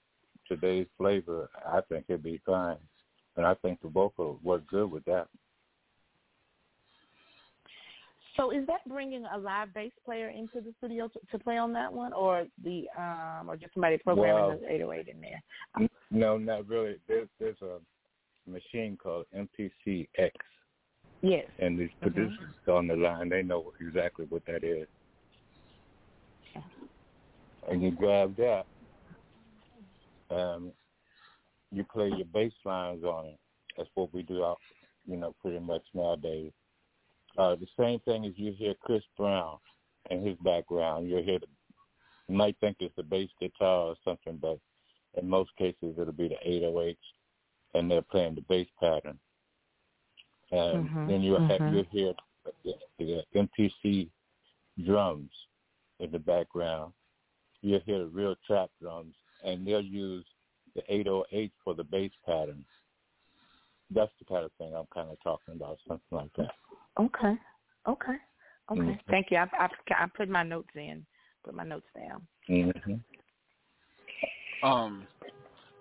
today's 0.51 0.87
flavor. 0.97 1.49
I 1.65 1.79
think 1.87 2.05
it'd 2.09 2.23
be 2.23 2.41
fine, 2.45 2.77
and 3.37 3.45
I 3.45 3.53
think 3.55 3.81
the 3.81 3.87
vocal 3.87 4.39
work 4.43 4.67
good 4.67 4.91
with 4.91 5.05
that. 5.05 5.27
So 8.37 8.51
is 8.51 8.65
that 8.67 8.87
bringing 8.87 9.23
a 9.33 9.37
live 9.37 9.73
bass 9.73 9.91
player 10.05 10.29
into 10.29 10.61
the 10.61 10.73
studio 10.77 11.07
to, 11.09 11.19
to 11.31 11.39
play 11.43 11.57
on 11.57 11.71
that 11.73 11.91
one, 11.91 12.11
or 12.11 12.45
the 12.63 12.85
um, 12.97 13.49
or 13.49 13.55
just 13.55 13.73
somebody 13.73 13.97
programming 13.97 14.33
Well- 14.33 14.59
the 14.59 14.73
808 14.73 15.07
in 15.07 15.21
there? 15.21 15.87
No, 16.09 16.37
not 16.37 16.67
really. 16.67 16.95
There's 17.07 17.29
there's 17.39 17.61
a 17.61 17.79
machine 18.49 18.97
called 19.01 19.25
MPC-X, 19.33 20.35
Yes. 21.21 21.45
and 21.59 21.79
these 21.79 21.89
producers 22.01 22.55
on 22.67 22.87
the 22.87 22.95
line 22.95 23.29
they 23.29 23.43
know 23.43 23.71
exactly 23.79 24.25
what 24.27 24.45
that 24.47 24.63
is. 24.65 24.87
And 27.69 27.81
you 27.83 27.91
grab 27.91 28.35
that, 28.37 28.65
um, 30.31 30.73
you 31.71 31.85
play 31.93 32.09
your 32.09 32.27
bass 32.27 32.53
lines 32.65 33.03
on 33.03 33.27
it. 33.27 33.39
That's 33.77 33.89
what 33.95 34.13
we 34.13 34.23
do 34.23 34.43
out, 34.45 34.59
you 35.07 35.17
know, 35.17 35.35
pretty 35.41 35.59
much 35.59 35.83
nowadays. 35.93 36.53
Uh, 37.37 37.55
the 37.55 37.67
same 37.79 37.99
thing 38.01 38.25
as 38.25 38.33
you 38.37 38.53
hear 38.53 38.75
Chris 38.81 39.03
Brown 39.17 39.59
and 40.09 40.25
his 40.27 40.37
background. 40.43 41.09
You'll 41.09 41.23
hear 41.23 41.39
the, 41.39 41.47
you 42.29 42.35
might 42.35 42.57
think 42.61 42.77
it's 42.81 42.95
the 42.97 43.03
bass 43.03 43.29
guitar 43.39 43.87
or 43.89 43.95
something, 44.05 44.37
but 44.41 44.59
in 45.21 45.29
most 45.29 45.51
cases 45.57 45.95
it'll 45.99 46.13
be 46.13 46.29
the 46.29 46.49
808s, 46.49 46.97
and 47.75 47.91
they're 47.91 48.01
playing 48.03 48.35
the 48.35 48.41
bass 48.43 48.67
pattern. 48.79 49.19
And 50.51 50.91
Mhm, 50.91 51.07
then 51.07 51.21
you'll 51.23 51.41
have 51.41 51.61
mhm. 51.61 51.65
you'll 51.65 51.85
hear 51.91 52.13
the, 52.63 52.73
the 52.99 53.23
MPC 53.35 54.09
drums 54.85 55.31
in 55.99 56.11
the 56.11 56.19
background. 56.19 56.93
You'll 57.61 57.81
hear 57.85 57.99
the 57.99 58.07
real 58.07 58.35
trap 58.47 58.71
drums, 58.81 59.15
and 59.43 59.65
they'll 59.65 59.81
use 59.81 60.25
the 60.75 60.81
808 60.87 61.51
for 61.63 61.73
the 61.73 61.83
bass 61.83 62.11
pattern. 62.25 62.63
That's 63.93 64.11
the 64.19 64.25
kind 64.25 64.45
of 64.45 64.51
thing 64.57 64.73
I'm 64.75 64.87
kind 64.93 65.09
of 65.09 65.17
talking 65.23 65.55
about, 65.55 65.77
something 65.87 66.03
like 66.11 66.31
that. 66.37 66.51
Okay. 66.99 67.37
Okay. 67.87 68.17
Okay. 68.69 68.79
Mhm. 68.79 68.99
Thank 69.09 69.31
you. 69.31 69.37
I, 69.37 69.47
I 69.57 69.69
I 70.03 70.07
put 70.15 70.29
my 70.29 70.43
notes 70.43 70.69
in. 70.75 71.05
Put 71.43 71.55
my 71.55 71.63
notes 71.63 71.87
down. 71.95 72.27
Mm-hmm. 72.49 72.93
Um, 74.63 75.07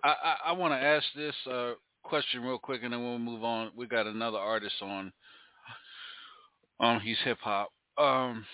I 0.03 0.09
I, 0.09 0.37
I 0.47 0.53
want 0.53 0.73
to 0.73 0.79
ask 0.79 1.05
this 1.15 1.35
uh, 1.47 1.75
question 2.03 2.43
real 2.43 2.59
quick, 2.59 2.83
and 2.83 2.93
then 2.93 3.03
we'll 3.03 3.19
move 3.19 3.45
on. 3.45 3.71
We 3.77 3.87
got 3.87 4.07
another 4.07 4.39
artist 4.39 4.77
on. 4.81 5.13
Um, 6.81 7.01
he's 7.01 7.19
hip 7.25 7.39
hop. 7.43 7.71
Um, 7.99 8.47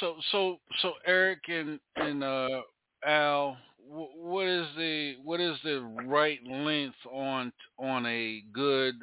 so 0.00 0.16
so 0.32 0.58
so 0.80 0.94
Eric 1.06 1.38
and 1.48 1.78
and 1.96 2.24
uh, 2.24 2.62
Al, 3.06 3.52
wh- 3.52 3.75
what 3.88 4.46
is 4.46 4.66
the 4.76 5.14
what 5.22 5.40
is 5.40 5.56
the 5.64 5.80
right 6.06 6.38
length 6.46 6.96
on 7.12 7.52
on 7.78 8.06
a 8.06 8.42
good 8.52 8.94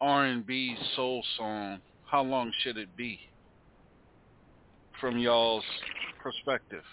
R 0.00 0.26
and 0.26 0.46
B 0.46 0.76
soul 0.94 1.24
song? 1.36 1.80
How 2.10 2.22
long 2.22 2.52
should 2.62 2.76
it 2.76 2.96
be? 2.96 3.18
From 5.00 5.18
y'all's 5.18 5.64
perspective. 6.22 6.84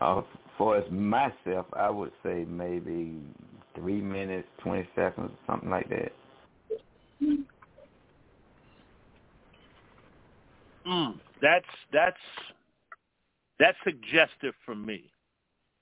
Uh, 0.00 0.22
for 0.56 0.76
as 0.76 0.90
myself, 0.90 1.66
I 1.72 1.90
would 1.90 2.12
say 2.22 2.44
maybe 2.48 3.16
three 3.74 4.00
minutes, 4.00 4.48
twenty 4.58 4.88
seconds, 4.94 5.30
something 5.46 5.70
like 5.70 5.88
that. 5.88 6.12
Mm, 10.86 11.14
that's 11.42 11.66
that's 11.92 12.16
that's 13.58 13.76
suggestive 13.84 14.54
for 14.64 14.74
me. 14.74 15.10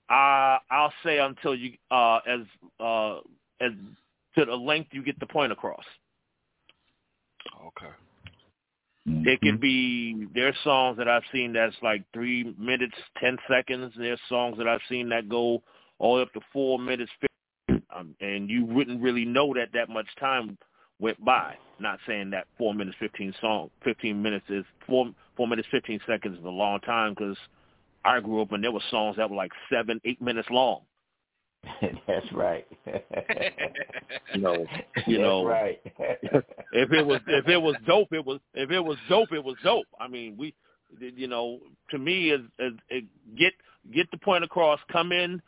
Uh, 0.09 0.59
I'll 0.71 0.93
say 1.05 1.19
until 1.19 1.55
you 1.55 1.73
uh, 1.91 2.21
as 2.27 2.41
uh, 2.79 3.17
as 3.61 3.73
to 4.37 4.45
the 4.45 4.55
length 4.55 4.91
you 4.93 5.03
get 5.03 5.19
the 5.19 5.27
point 5.27 5.53
across. 5.53 5.85
Okay. 7.67 7.93
It 9.09 9.41
could 9.41 9.61
be 9.61 10.27
there's 10.35 10.57
songs 10.65 10.99
that 10.99 11.09
I've 11.09 11.23
seen 11.33 11.53
that's 11.53 11.77
like 11.81 12.03
three 12.13 12.55
minutes 12.59 12.95
ten 13.21 13.37
seconds. 13.49 13.93
There's 13.97 14.21
songs 14.29 14.59
that 14.59 14.67
I've 14.67 14.81
seen 14.89 15.09
that 15.11 15.29
go 15.29 15.63
all 15.99 16.17
the 16.17 16.17
way 16.17 16.23
up 16.23 16.33
to 16.35 16.41
four 16.53 16.79
minutes, 16.79 17.11
50, 17.69 17.83
um, 17.95 18.15
and 18.21 18.51
you 18.51 18.65
wouldn't 18.65 19.01
really 19.01 19.25
know 19.25 19.55
that 19.55 19.69
that 19.75 19.89
much 19.89 20.07
time 20.19 20.59
went 20.99 21.25
by. 21.25 21.55
Not 21.79 22.01
saying 22.07 22.31
that 22.31 22.47
four 22.59 22.75
minutes 22.75 22.97
fifteen 22.99 23.33
song 23.41 23.71
fifteen 23.85 24.23
minutes 24.23 24.47
is 24.49 24.65
four 24.87 25.11
four 25.37 25.47
minutes 25.47 25.69
fifteen 25.71 26.01
seconds 26.07 26.39
is 26.39 26.45
a 26.45 26.49
long 26.49 26.81
time 26.81 27.15
because 27.15 27.37
I 28.07 28.21
grew 28.21 28.41
up 28.43 28.53
and 28.53 28.63
there 28.63 28.73
were 28.73 28.81
songs 28.91 29.17
that 29.17 29.29
were 29.29 29.37
like 29.37 29.53
seven 29.71 30.01
eight 30.05 30.23
minutes 30.23 30.49
long. 30.51 30.83
That's 32.07 32.33
right. 32.33 32.67
You 34.35 34.41
know, 34.43 34.67
you 35.07 35.17
That's 35.17 35.21
know, 35.21 35.47
right. 35.47 35.81
if 36.73 36.93
it 36.93 37.07
was 37.07 37.21
if 37.27 37.49
it 37.49 37.57
was 37.57 37.75
dope, 37.87 38.13
it 38.13 38.25
was 38.25 38.41
if 38.55 38.71
it 38.71 38.81
was 38.81 38.99
dope, 39.09 39.33
it 39.33 39.43
was 39.43 39.57
dope. 39.63 39.87
I 39.99 40.09
mean, 40.09 40.37
we, 40.37 40.55
you 41.01 41.29
know, 41.29 41.61
to 41.91 41.99
me, 41.99 42.31
is, 42.31 42.41
is, 42.59 42.73
is 42.91 43.03
get 43.39 43.53
get 43.95 44.11
the 44.11 44.19
point 44.19 44.45
across. 44.45 44.79
Come 44.93 45.13
in, 45.13 45.41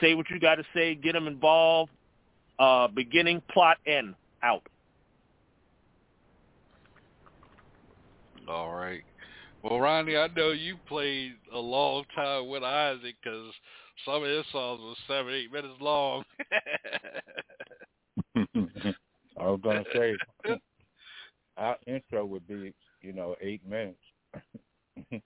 say 0.00 0.14
what 0.14 0.30
you 0.30 0.40
got 0.40 0.54
to 0.54 0.64
say, 0.72 0.94
get 0.94 1.12
them 1.12 1.26
involved. 1.26 1.90
Uh, 2.58 2.88
beginning, 2.88 3.42
plot, 3.52 3.78
end, 3.86 4.14
out. 4.42 4.62
All 8.48 8.72
right. 8.72 9.02
Well, 9.62 9.78
Ronnie, 9.78 10.16
I 10.16 10.26
know 10.28 10.50
you 10.50 10.76
played 10.88 11.34
a 11.54 11.58
long 11.58 12.04
time 12.14 12.48
with 12.48 12.64
Isaac 12.64 13.14
because 13.22 13.52
some 14.04 14.24
of 14.24 14.28
his 14.28 14.44
songs 14.50 14.80
were 14.82 14.94
seven, 15.06 15.32
eight 15.32 15.52
minutes 15.52 15.80
long. 15.80 16.24
I 19.38 19.46
was 19.46 19.60
gonna 19.62 19.84
say 19.94 20.16
our 21.56 21.76
intro 21.86 22.26
would 22.26 22.46
be, 22.48 22.74
you 23.02 23.12
know, 23.12 23.36
eight 23.40 23.64
minutes. 23.68 24.00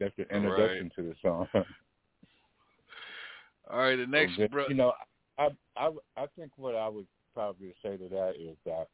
That's 0.00 0.16
the 0.16 0.28
introduction 0.34 0.90
to 0.96 1.02
the 1.02 1.14
song. 1.22 1.46
All 3.70 3.78
right, 3.78 3.96
the 3.96 4.06
next, 4.06 4.38
But, 4.38 4.50
bro- 4.50 4.68
you 4.68 4.74
know, 4.74 4.92
I, 5.38 5.50
I 5.76 5.90
I 6.16 6.26
think 6.36 6.50
what 6.56 6.74
I 6.74 6.88
would 6.88 7.06
probably 7.32 7.74
say 7.82 7.96
to 7.96 8.08
that 8.08 8.34
is 8.38 8.56
that 8.64 8.88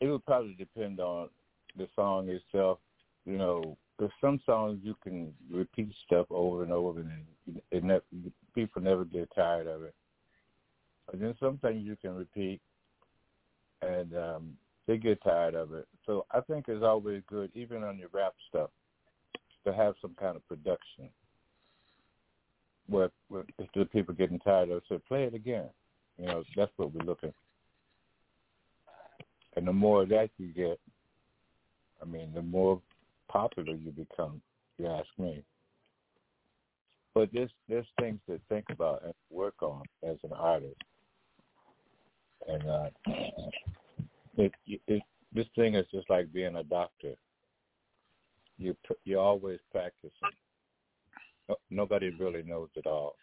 it 0.00 0.06
would 0.06 0.24
probably 0.24 0.54
depend 0.54 1.00
on 1.00 1.28
the 1.76 1.88
song 1.94 2.28
itself. 2.28 2.78
You 3.24 3.38
know, 3.38 3.76
there's 3.98 4.10
some 4.20 4.40
songs 4.46 4.80
you 4.82 4.96
can 5.02 5.32
repeat 5.50 5.92
stuff 6.06 6.26
over 6.30 6.62
and 6.62 6.72
over, 6.72 7.00
and 7.00 7.10
it, 7.70 7.84
it 7.84 8.32
people 8.54 8.82
never 8.82 9.04
get 9.04 9.30
tired 9.34 9.66
of 9.66 9.82
it. 9.82 9.94
And 11.12 11.20
then 11.20 11.34
some 11.40 11.58
things 11.58 11.82
you 11.84 11.96
can 11.96 12.14
repeat, 12.14 12.60
and 13.82 14.16
um, 14.16 14.52
they 14.86 14.96
get 14.96 15.22
tired 15.22 15.54
of 15.54 15.74
it. 15.74 15.86
So 16.06 16.24
I 16.30 16.40
think 16.40 16.66
it's 16.68 16.84
always 16.84 17.22
good, 17.28 17.50
even 17.54 17.84
on 17.84 17.98
your 17.98 18.08
rap 18.12 18.34
stuff, 18.48 18.70
to 19.64 19.72
have 19.72 19.94
some 20.00 20.14
kind 20.18 20.36
of 20.36 20.46
production 20.48 21.10
where, 22.88 23.10
where 23.28 23.44
if 23.58 23.68
the 23.74 23.84
people 23.84 24.14
getting 24.14 24.38
tired 24.38 24.70
of 24.70 24.78
it, 24.78 24.82
so 24.88 25.00
play 25.06 25.24
it 25.24 25.34
again. 25.34 25.68
You 26.18 26.26
know, 26.26 26.44
that's 26.56 26.72
what 26.76 26.92
we're 26.92 27.04
looking. 27.04 27.32
And 29.56 29.66
the 29.66 29.72
more 29.72 30.02
of 30.02 30.08
that 30.10 30.30
you 30.38 30.48
get, 30.48 30.78
I 32.02 32.06
mean, 32.06 32.32
the 32.34 32.42
more 32.42 32.80
popular 33.28 33.74
you 33.74 33.90
become. 33.92 34.40
You 34.78 34.86
ask 34.86 35.08
me. 35.18 35.42
But 37.14 37.30
there's 37.32 37.50
there's 37.68 37.86
things 37.98 38.20
to 38.28 38.40
think 38.48 38.66
about 38.70 39.02
and 39.04 39.14
work 39.30 39.62
on 39.62 39.82
as 40.08 40.16
an 40.22 40.32
artist. 40.32 40.76
And 42.48 42.68
uh, 42.68 42.88
it, 44.36 44.52
it, 44.66 45.02
this 45.34 45.46
thing 45.54 45.74
is 45.74 45.86
just 45.92 46.08
like 46.08 46.32
being 46.32 46.56
a 46.56 46.64
doctor. 46.64 47.14
You 48.58 48.76
you're 49.04 49.20
always 49.20 49.58
practicing. 49.70 50.10
No, 51.48 51.56
nobody 51.70 52.10
really 52.10 52.42
knows 52.42 52.68
it 52.76 52.86
all, 52.86 53.16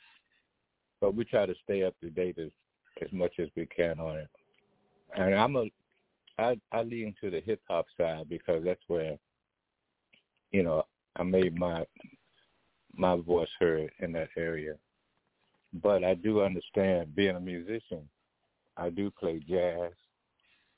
but 0.99 1.15
we 1.15 1.23
try 1.23 1.45
to 1.45 1.55
stay 1.63 1.83
up 1.83 1.95
to 2.01 2.09
date 2.09 2.37
as 2.39 2.51
as 3.01 3.11
much 3.11 3.33
as 3.39 3.47
we 3.55 3.65
can 3.67 3.99
on 3.99 4.17
it. 4.17 4.29
And 5.15 5.33
I'm 5.33 5.55
a 5.55 5.65
I 6.37 6.59
I 6.71 6.83
lean 6.83 7.15
to 7.21 7.29
the 7.29 7.41
hip 7.41 7.61
hop 7.67 7.85
side 7.97 8.29
because 8.29 8.63
that's 8.63 8.81
where 8.87 9.17
you 10.51 10.63
know 10.63 10.83
I 11.15 11.23
made 11.23 11.57
my 11.57 11.85
my 12.93 13.15
voice 13.17 13.49
heard 13.59 13.91
in 13.99 14.11
that 14.13 14.29
area. 14.37 14.75
But 15.81 16.03
I 16.03 16.13
do 16.15 16.41
understand 16.41 17.15
being 17.15 17.35
a 17.35 17.39
musician. 17.39 18.07
I 18.77 18.89
do 18.89 19.11
play 19.11 19.41
jazz, 19.47 19.91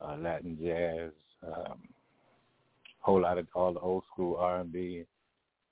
uh, 0.01 0.15
Latin 0.17 0.57
jazz, 0.61 1.11
um, 1.45 1.79
whole 2.99 3.21
lot 3.21 3.37
of 3.37 3.47
all 3.53 3.73
the 3.73 3.79
old 3.79 4.03
school 4.11 4.37
R 4.37 4.61
and 4.61 4.71
B, 4.71 5.05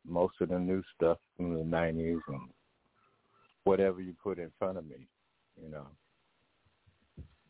most 0.05 0.35
of 0.41 0.49
the 0.49 0.59
new 0.59 0.83
stuff 0.95 1.17
from 1.35 1.53
the 1.55 1.63
nineties 1.63 2.19
and 2.27 2.49
whatever 3.63 4.01
you 4.01 4.13
put 4.21 4.39
in 4.39 4.51
front 4.57 4.77
of 4.77 4.85
me, 4.85 5.07
you 5.61 5.69
know. 5.69 5.87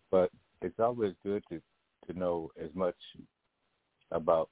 But 0.09 0.31
it's 0.61 0.79
always 0.79 1.13
good 1.23 1.43
to 1.49 1.61
to 2.07 2.17
know 2.17 2.51
as 2.61 2.69
much 2.73 2.95
about 4.11 4.49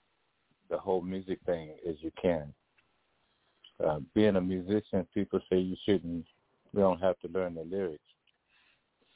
the 0.69 0.77
whole 0.77 1.01
music 1.01 1.39
thing 1.45 1.71
as 1.87 1.95
you 1.99 2.11
can. 2.21 2.53
Uh, 3.85 3.99
being 4.13 4.35
a 4.35 4.41
musician, 4.41 5.05
people 5.13 5.39
say 5.49 5.57
you 5.57 5.75
shouldn't, 5.85 6.25
you 6.73 6.79
don't 6.79 7.01
have 7.01 7.19
to 7.19 7.27
learn 7.27 7.55
the 7.55 7.63
lyrics. 7.63 8.01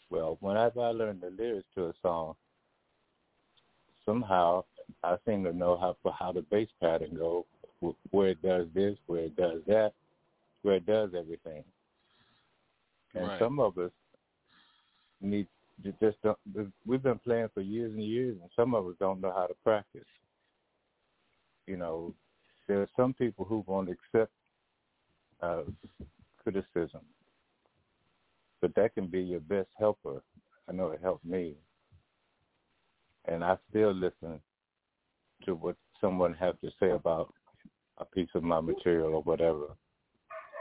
Well, 0.10 0.38
whenever 0.42 0.82
I 0.82 0.90
learn 0.90 1.20
the 1.20 1.30
lyrics 1.30 1.68
to 1.76 1.88
a 1.88 1.94
song, 2.02 2.36
somehow 4.06 4.64
I 5.04 5.18
seem 5.26 5.44
to 5.44 5.54
know 5.54 5.78
how 5.78 5.96
how 6.12 6.32
the 6.32 6.42
bass 6.42 6.68
pattern 6.82 7.16
go, 7.16 7.46
where 8.12 8.30
it 8.30 8.42
does 8.42 8.68
this, 8.74 8.98
where 9.06 9.22
it 9.26 9.36
does 9.36 9.62
that, 9.68 9.94
where 10.64 10.76
it 10.76 10.86
does 10.86 11.12
everything. 11.18 11.64
And 13.14 13.28
Right. 13.28 13.40
some 13.40 13.60
of 13.60 13.78
us 13.78 13.92
need 15.22 15.48
just 15.84 16.22
don't. 16.24 16.38
We've 16.86 17.04
been 17.04 17.20
playing 17.20 17.50
for 17.54 17.62
years 17.62 17.94
and 17.94 18.04
years, 18.04 18.38
and 18.42 18.50
some 18.56 18.74
of 18.74 18.86
us 18.88 18.96
don't 19.00 19.22
know 19.22 19.34
how 19.36 19.48
to 19.48 19.54
practice. 19.64 20.08
You 21.68 21.78
know, 21.78 22.14
there 22.68 22.82
are 22.82 22.90
some 22.96 23.14
people 23.14 23.46
who 23.46 23.64
won't 23.68 23.90
accept 23.90 24.32
uh, 25.42 25.62
criticism, 26.44 27.02
but 28.62 28.76
that 28.76 28.94
can 28.96 29.08
be 29.08 29.22
your 29.22 29.40
best 29.40 29.70
helper. 29.78 30.22
I 30.68 30.74
know 30.74 30.92
it 30.92 31.00
helped 31.02 31.26
me, 31.26 31.56
and 33.28 33.44
I 33.44 33.58
still 33.70 33.94
listen 33.94 34.40
to 35.46 35.56
what 35.56 35.76
someone 36.02 36.34
has 36.34 36.56
to 36.62 36.70
say 36.80 36.92
about 36.92 37.34
a 37.98 38.06
piece 38.06 38.30
of 38.36 38.44
my 38.44 38.60
material 38.60 39.16
or 39.16 39.22
whatever, 39.22 39.68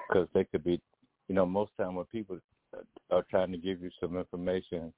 because 0.09 0.29
they 0.35 0.45
could 0.45 0.64
be, 0.64 0.81
you 1.29 1.35
know, 1.35 1.47
most 1.47 1.73
time 1.79 1.95
when 1.95 2.07
people 2.07 2.39
are 3.11 3.25
trying 3.31 3.53
to 3.53 3.59
give 3.59 3.83
you 3.83 3.91
some 4.01 4.16
information, 4.16 4.93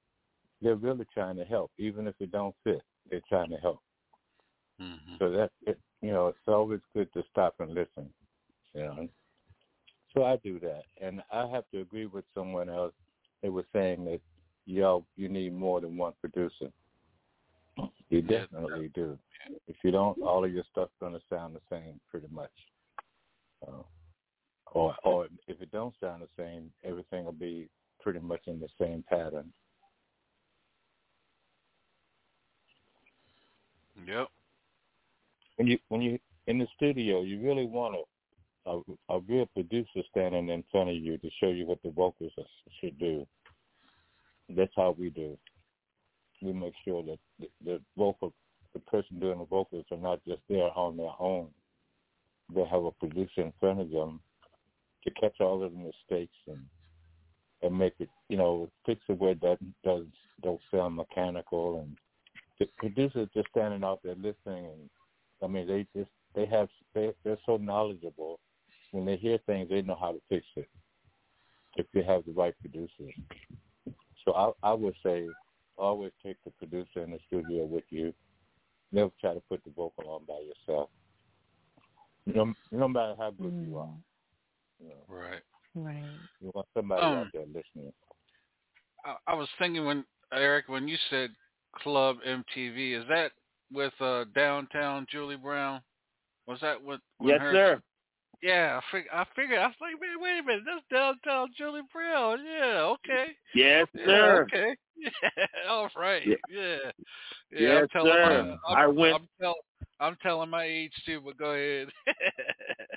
they're 0.61 0.75
really 0.75 1.05
trying 1.13 1.37
to 1.37 1.45
help, 1.45 1.71
even 1.77 2.07
if 2.07 2.15
it 2.19 2.31
don't 2.31 2.55
fit. 2.63 2.81
They're 3.09 3.21
trying 3.27 3.49
to 3.49 3.57
help. 3.57 3.81
Mm-hmm. 4.81 5.15
So 5.19 5.31
that 5.31 5.51
it, 5.65 5.79
you 6.01 6.11
know, 6.11 6.27
it's 6.27 6.37
always 6.47 6.79
good 6.93 7.11
to 7.13 7.23
stop 7.29 7.55
and 7.59 7.69
listen. 7.69 8.09
You 8.73 8.81
know. 8.83 9.07
So 10.13 10.25
I 10.25 10.37
do 10.37 10.59
that, 10.59 10.83
and 11.01 11.21
I 11.31 11.47
have 11.47 11.63
to 11.73 11.81
agree 11.81 12.05
with 12.05 12.25
someone 12.33 12.69
else. 12.69 12.93
They 13.41 13.49
were 13.49 13.65
saying 13.73 14.05
that 14.05 14.19
y'all 14.65 15.05
you 15.15 15.29
need 15.29 15.53
more 15.53 15.81
than 15.81 15.97
one 15.97 16.13
producer. 16.19 16.71
You 18.09 18.21
definitely 18.21 18.91
do. 18.93 19.17
If 19.67 19.77
you 19.83 19.91
don't, 19.91 20.21
all 20.21 20.43
of 20.43 20.53
your 20.53 20.65
stuff's 20.69 20.91
going 20.99 21.13
to 21.13 21.21
sound 21.29 21.55
the 21.55 21.61
same, 21.69 21.99
pretty 22.09 22.27
much. 22.29 22.51
Uh, 23.65 23.83
or, 24.73 24.95
or 25.03 25.27
if 25.47 25.61
it 25.61 25.71
don't 25.71 25.93
sound 26.01 26.21
the 26.21 26.43
same, 26.43 26.71
everything 26.83 27.23
will 27.23 27.31
be 27.31 27.69
pretty 28.01 28.19
much 28.19 28.41
in 28.47 28.59
the 28.59 28.67
same 28.79 29.03
pattern. 29.09 29.51
Yep. 34.07 34.27
When 35.57 35.67
you 35.67 35.77
when 35.89 36.01
you 36.01 36.19
in 36.47 36.57
the 36.57 36.67
studio, 36.75 37.21
you 37.21 37.39
really 37.39 37.65
want 37.65 37.95
a, 38.65 38.69
a 38.71 38.81
a 39.09 39.19
real 39.27 39.45
producer 39.47 40.01
standing 40.09 40.49
in 40.49 40.63
front 40.71 40.89
of 40.89 40.95
you 40.95 41.17
to 41.17 41.29
show 41.39 41.49
you 41.49 41.65
what 41.65 41.81
the 41.83 41.91
vocals 41.91 42.31
are, 42.37 42.43
should 42.79 42.97
do. 42.99 43.25
That's 44.49 44.73
how 44.75 44.95
we 44.97 45.09
do. 45.09 45.37
We 46.41 46.53
make 46.53 46.73
sure 46.83 47.03
that 47.03 47.19
the, 47.39 47.47
the 47.63 47.81
vocal, 47.97 48.33
the 48.73 48.79
person 48.79 49.19
doing 49.19 49.39
the 49.39 49.45
vocals 49.45 49.85
are 49.91 49.97
not 49.97 50.23
just 50.25 50.41
there 50.49 50.71
on 50.75 50.97
their 50.97 51.13
own. 51.19 51.47
They 52.53 52.65
have 52.65 52.83
a 52.83 52.91
producer 52.91 53.41
in 53.41 53.53
front 53.59 53.79
of 53.79 53.91
them 53.91 54.19
to 55.03 55.11
catch 55.11 55.39
all 55.39 55.63
of 55.63 55.71
the 55.71 55.77
mistakes 55.77 56.35
and 56.47 56.65
and 57.63 57.77
make 57.77 57.93
it, 57.99 58.09
you 58.27 58.37
know, 58.37 58.69
fix 58.85 59.01
it 59.07 59.19
where 59.19 59.35
doesn't 59.35 59.75
does 59.83 60.05
don't 60.41 60.59
sound 60.71 60.95
mechanical 60.95 61.79
and 61.81 61.95
the 62.61 62.67
producers 62.77 63.27
just 63.33 63.49
standing 63.49 63.83
out 63.83 64.01
there 64.03 64.13
listening 64.13 64.67
and 64.67 64.89
I 65.43 65.47
mean 65.47 65.65
they 65.67 65.87
just 65.97 66.11
they 66.35 66.45
have 66.45 66.69
they 66.93 67.11
they're 67.23 67.39
so 67.43 67.57
knowledgeable 67.57 68.39
when 68.91 69.03
they 69.03 69.15
hear 69.15 69.39
things 69.47 69.67
they 69.69 69.81
know 69.81 69.97
how 69.99 70.11
to 70.11 70.21
fix 70.29 70.45
it 70.55 70.69
if 71.75 71.87
you 71.93 72.03
have 72.03 72.23
the 72.25 72.33
right 72.33 72.53
producers. 72.61 73.13
So 74.23 74.33
I 74.33 74.69
I 74.69 74.73
would 74.73 74.93
say 75.03 75.25
always 75.75 76.11
take 76.23 76.37
the 76.45 76.51
producer 76.51 77.01
in 77.01 77.11
the 77.11 77.19
studio 77.25 77.65
with 77.65 77.85
you. 77.89 78.13
Never 78.91 79.09
try 79.19 79.33
to 79.33 79.41
put 79.49 79.63
the 79.63 79.71
vocal 79.71 80.07
on 80.11 80.25
by 80.27 80.39
yourself. 80.45 80.89
No 82.27 82.53
no 82.71 82.87
matter 82.87 83.15
how 83.17 83.31
good 83.31 83.53
Mm. 83.53 83.67
you 83.67 83.77
are. 83.79 83.97
You 84.79 84.89
know, 84.89 85.05
Right. 85.07 85.41
Right. 85.73 86.19
you 86.39 86.51
want 86.53 86.67
somebody 86.75 87.01
Um, 87.01 87.13
out 87.13 87.27
there 87.33 87.45
listening. 87.47 87.91
I, 89.03 89.15
I 89.25 89.33
was 89.33 89.49
thinking 89.57 89.83
when 89.83 90.05
Eric, 90.31 90.67
when 90.67 90.87
you 90.87 90.97
said 91.09 91.31
Club 91.75 92.17
MTV, 92.27 92.99
is 93.01 93.07
that 93.09 93.31
with 93.73 93.93
uh 94.01 94.25
Downtown 94.35 95.05
Julie 95.09 95.37
Brown? 95.37 95.81
Was 96.47 96.59
that 96.61 96.81
what? 96.81 96.99
when 97.17 97.29
Yes, 97.29 97.41
her- 97.41 97.53
sir. 97.53 97.81
Yeah, 98.41 98.79
I 98.81 98.91
fig- 98.91 99.09
I 99.13 99.23
figured. 99.35 99.59
I 99.59 99.67
was 99.67 99.75
like, 99.79 100.01
man, 100.01 100.19
wait 100.19 100.39
a 100.39 100.43
minute, 100.43 100.63
that's 100.65 100.83
Downtown 100.91 101.49
Julie 101.55 101.81
Brown. 101.93 102.43
Yeah, 102.43 102.81
okay. 102.95 103.27
Yes, 103.53 103.87
Yeah, 103.93 104.05
sir. 104.05 104.43
okay. 104.43 104.75
Yeah, 104.97 105.45
all 105.67 105.89
right. 105.95 106.25
Yeah. 106.27 106.35
Yeah. 106.49 106.77
Yeah. 107.51 107.59
Yes, 107.59 107.81
I'm 107.81 107.87
telling 107.89 108.11
sir. 108.13 108.43
My, 108.67 108.73
I'm, 108.73 108.77
I 108.77 108.87
went- 108.87 109.15
I'm, 109.15 109.27
tell, 109.41 109.55
I'm 109.99 110.15
telling 110.21 110.49
my 110.49 110.63
age 110.65 110.91
too, 111.05 111.21
but 111.21 111.37
go 111.37 111.51
ahead. 111.51 111.87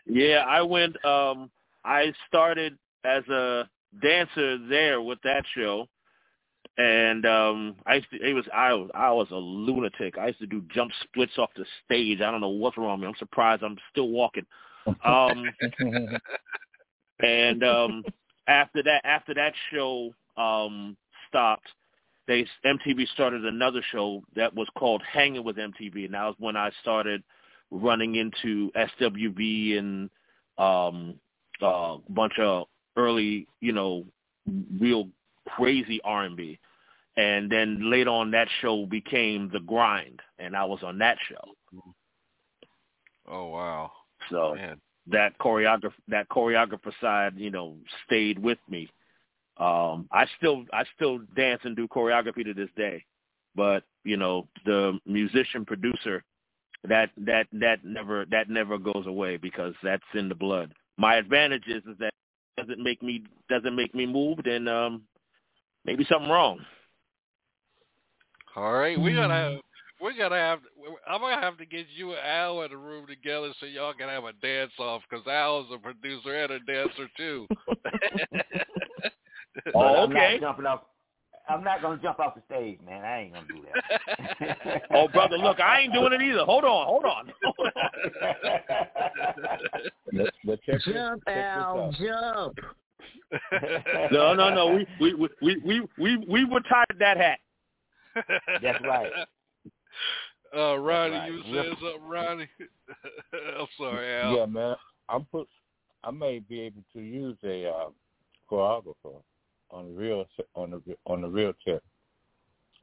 Yeah, 0.07 0.45
I 0.47 0.61
went. 0.63 1.03
Um, 1.05 1.51
I 1.85 2.13
started 2.29 2.77
as 3.05 3.27
a 3.29 3.69
dancer 4.03 4.59
there 4.69 5.01
with 5.01 5.19
that 5.25 5.45
show, 5.55 5.87
and 6.77 7.25
um, 7.25 7.77
I 7.87 7.97
used 7.97 8.11
to, 8.11 8.17
it 8.17 8.33
was 8.33 8.47
I 8.53 8.75
was 8.75 8.91
I 8.95 9.13
was 9.13 9.29
a 9.31 9.37
lunatic. 9.37 10.19
I 10.19 10.29
used 10.29 10.41
to 10.41 10.47
do 10.47 10.63
jump 10.75 10.91
splits 11.05 11.39
off 11.39 11.51
the 11.57 11.65
stage. 11.85 12.21
I 12.21 12.31
don't 12.31 12.41
know 12.41 12.49
what's 12.49 12.77
wrong 12.77 12.99
with 12.99 13.01
me. 13.03 13.07
I'm 13.09 13.19
surprised 13.19 13.63
I'm 13.63 13.79
still 13.91 14.09
walking. 14.09 14.47
Um, 15.05 15.45
and 17.21 17.63
um, 17.63 18.05
after 18.49 18.83
that, 18.83 19.03
after 19.05 19.35
that 19.35 19.55
show 19.73 20.13
um, 20.37 20.97
stopped, 21.29 21.69
they 22.27 22.47
MTV 22.67 23.09
started 23.15 23.45
another 23.45 23.83
show 23.93 24.25
that 24.35 24.55
was 24.55 24.69
called 24.77 25.03
Hanging 25.11 25.45
with 25.45 25.57
MTV, 25.57 26.07
and 26.07 26.15
that 26.15 26.25
was 26.25 26.35
when 26.39 26.57
I 26.57 26.71
started 26.83 27.23
running 27.71 28.17
into 28.17 28.71
SWV 28.73 29.79
and 29.79 30.11
um, 30.59 31.15
a 31.61 31.99
bunch 32.09 32.35
of 32.39 32.67
early, 32.97 33.47
you 33.61 33.73
know, 33.73 34.05
real 34.81 35.09
crazy 35.49 36.01
R&B. 36.05 36.59
And 37.17 37.51
then 37.51 37.91
later 37.91 38.11
on, 38.11 38.31
that 38.33 38.49
show 38.61 38.87
became 38.87 39.49
The 39.53 39.61
Grind, 39.61 40.21
and 40.39 40.57
I 40.57 40.65
was 40.65 40.81
on 40.83 40.99
that 40.99 41.17
show. 41.29 41.83
oh 43.29 43.49
wow. 43.49 43.93
So 44.31 44.55
Man. 44.55 44.81
that 45.09 45.39
choreographer, 45.39 45.93
that 46.09 46.29
choreographer 46.29 46.93
side, 47.01 47.35
you 47.37 47.51
know, 47.51 47.77
stayed 48.07 48.39
with 48.39 48.59
me. 48.69 48.89
Um, 49.59 50.09
I 50.11 50.27
still, 50.39 50.65
I 50.73 50.85
still 50.97 51.21
dance 51.37 51.61
and 51.63 51.77
do 51.77 51.87
choreography 51.87 52.45
to 52.45 52.55
this 52.55 52.71
day, 52.77 53.05
but 53.55 53.85
you 54.03 54.17
know, 54.17 54.49
the 54.65 54.99
musician 55.07 55.65
producer, 55.65 56.25
that 56.89 57.11
that 57.17 57.47
that 57.53 57.85
never 57.85 58.27
that 58.31 58.51
never 58.51 58.77
goes 58.77 59.07
away 59.07 59.37
because 59.37 59.75
that's 59.83 60.03
in 60.15 60.29
the 60.29 60.35
blood. 60.35 60.75
My 60.99 61.17
advantage 61.17 61.67
is 61.69 61.83
is 61.85 61.97
that 61.99 62.13
doesn't 62.57 62.83
make 62.83 63.03
me 63.03 63.23
doesn't 63.49 63.77
make 63.77 63.95
me 63.95 64.07
move, 64.07 64.39
And, 64.45 64.69
um, 64.69 65.03
maybe 65.85 66.07
something 66.11 66.31
wrong. 66.31 66.61
All 68.57 68.73
right, 68.73 68.99
we 69.01 69.13
gotta 69.15 69.35
hmm. 69.35 69.55
have, 69.55 69.61
we 70.01 70.17
gotta 70.17 70.37
have. 70.37 70.61
I'm 71.09 71.21
gonna 71.21 71.41
have 71.41 71.59
to 71.59 71.67
get 71.67 71.87
you 71.97 72.11
and 72.11 72.21
Al 72.21 72.63
in 72.63 72.73
a 72.73 72.77
room 72.77 73.07
together 73.07 73.53
so 73.59 73.67
y'all 73.67 73.95
can 73.95 74.09
have 74.09 74.25
a 74.25 74.33
dance 74.35 74.73
off 74.79 75.03
because 75.09 75.27
Al 75.27 75.63
is 75.63 75.67
a 75.75 75.79
producer 75.79 76.35
and 76.35 76.53
a 76.53 76.61
dancer 76.61 77.09
too. 77.17 77.47
Oh, 79.69 79.73
but 79.73 79.75
Oh, 79.75 80.03
I'm 80.05 80.11
okay. 80.11 80.33
not 80.35 80.41
jumping 80.41 80.67
off. 80.67 80.81
I'm 81.49 81.63
not 81.63 81.83
gonna 81.83 82.01
jump 82.03 82.19
off 82.21 82.35
the 82.35 82.43
stage, 82.47 82.79
man. 82.87 83.05
I 83.05 83.21
ain't 83.21 83.35
gonna 83.35 83.47
do 83.47 83.63
that. 83.63 84.83
Oh, 84.91 85.09
brother, 85.09 85.37
look, 85.37 85.61
I 85.61 85.81
ain't 85.81 85.93
doing 85.93 86.13
it 86.13 86.23
either. 86.23 86.45
Hold 86.45 86.65
on, 86.65 86.87
hold 86.87 87.05
on. 87.05 87.33
But, 90.13 90.33
but 90.45 90.63
check 90.63 90.77
this, 90.85 90.95
Jump, 90.95 91.23
check 91.27 91.35
this 91.35 91.45
Al, 91.45 91.81
out. 91.81 91.95
jump. 91.95 92.59
No, 94.13 94.35
no, 94.35 94.55
no. 94.55 94.75
We 94.75 94.87
we 95.01 95.15
we 95.15 95.29
we 95.43 95.57
we 95.65 95.89
we, 95.99 96.17
we 96.29 96.45
retired 96.45 96.97
that 96.99 97.17
hat. 97.17 97.39
That's 98.63 98.83
right. 98.85 99.11
Uh, 100.57 100.77
Ronnie, 100.79 101.17
right. 101.17 101.33
you 101.33 101.39
were 101.39 101.63
saying 101.63 101.77
something, 101.81 102.09
Ronnie? 102.09 102.49
I'm 103.59 103.67
sorry, 103.77 104.15
Al. 104.21 104.37
Yeah, 104.37 104.47
man. 104.47 104.77
I'm 105.09 105.25
put. 105.25 105.49
I 106.05 106.11
may 106.11 106.39
be 106.39 106.61
able 106.61 106.85
to 106.93 107.01
use 107.01 107.37
a 107.45 107.69
uh, 107.69 107.89
choreographer 108.51 109.21
on 109.71 109.87
the 109.89 109.93
real 109.95 110.27
on 110.55 110.71
the 110.71 110.97
on 111.07 111.23
the 111.23 111.29
real 111.29 111.53
tip 111.65 111.83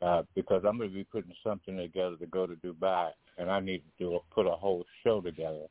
uh, 0.02 0.24
because 0.36 0.64
I'm 0.68 0.78
going 0.78 0.90
to 0.90 0.96
be 0.96 1.04
putting 1.04 1.34
something 1.44 1.78
together 1.78 2.16
to 2.18 2.26
go 2.28 2.48
to 2.48 2.56
Dubai, 2.56 3.10
and 3.38 3.50
I 3.50 3.60
need 3.60 3.80
to 3.80 4.04
do 4.04 4.16
a, 4.16 4.20
put 4.34 4.48
a 4.48 4.52
whole 4.52 4.84
show 5.04 5.22
together. 5.22 5.68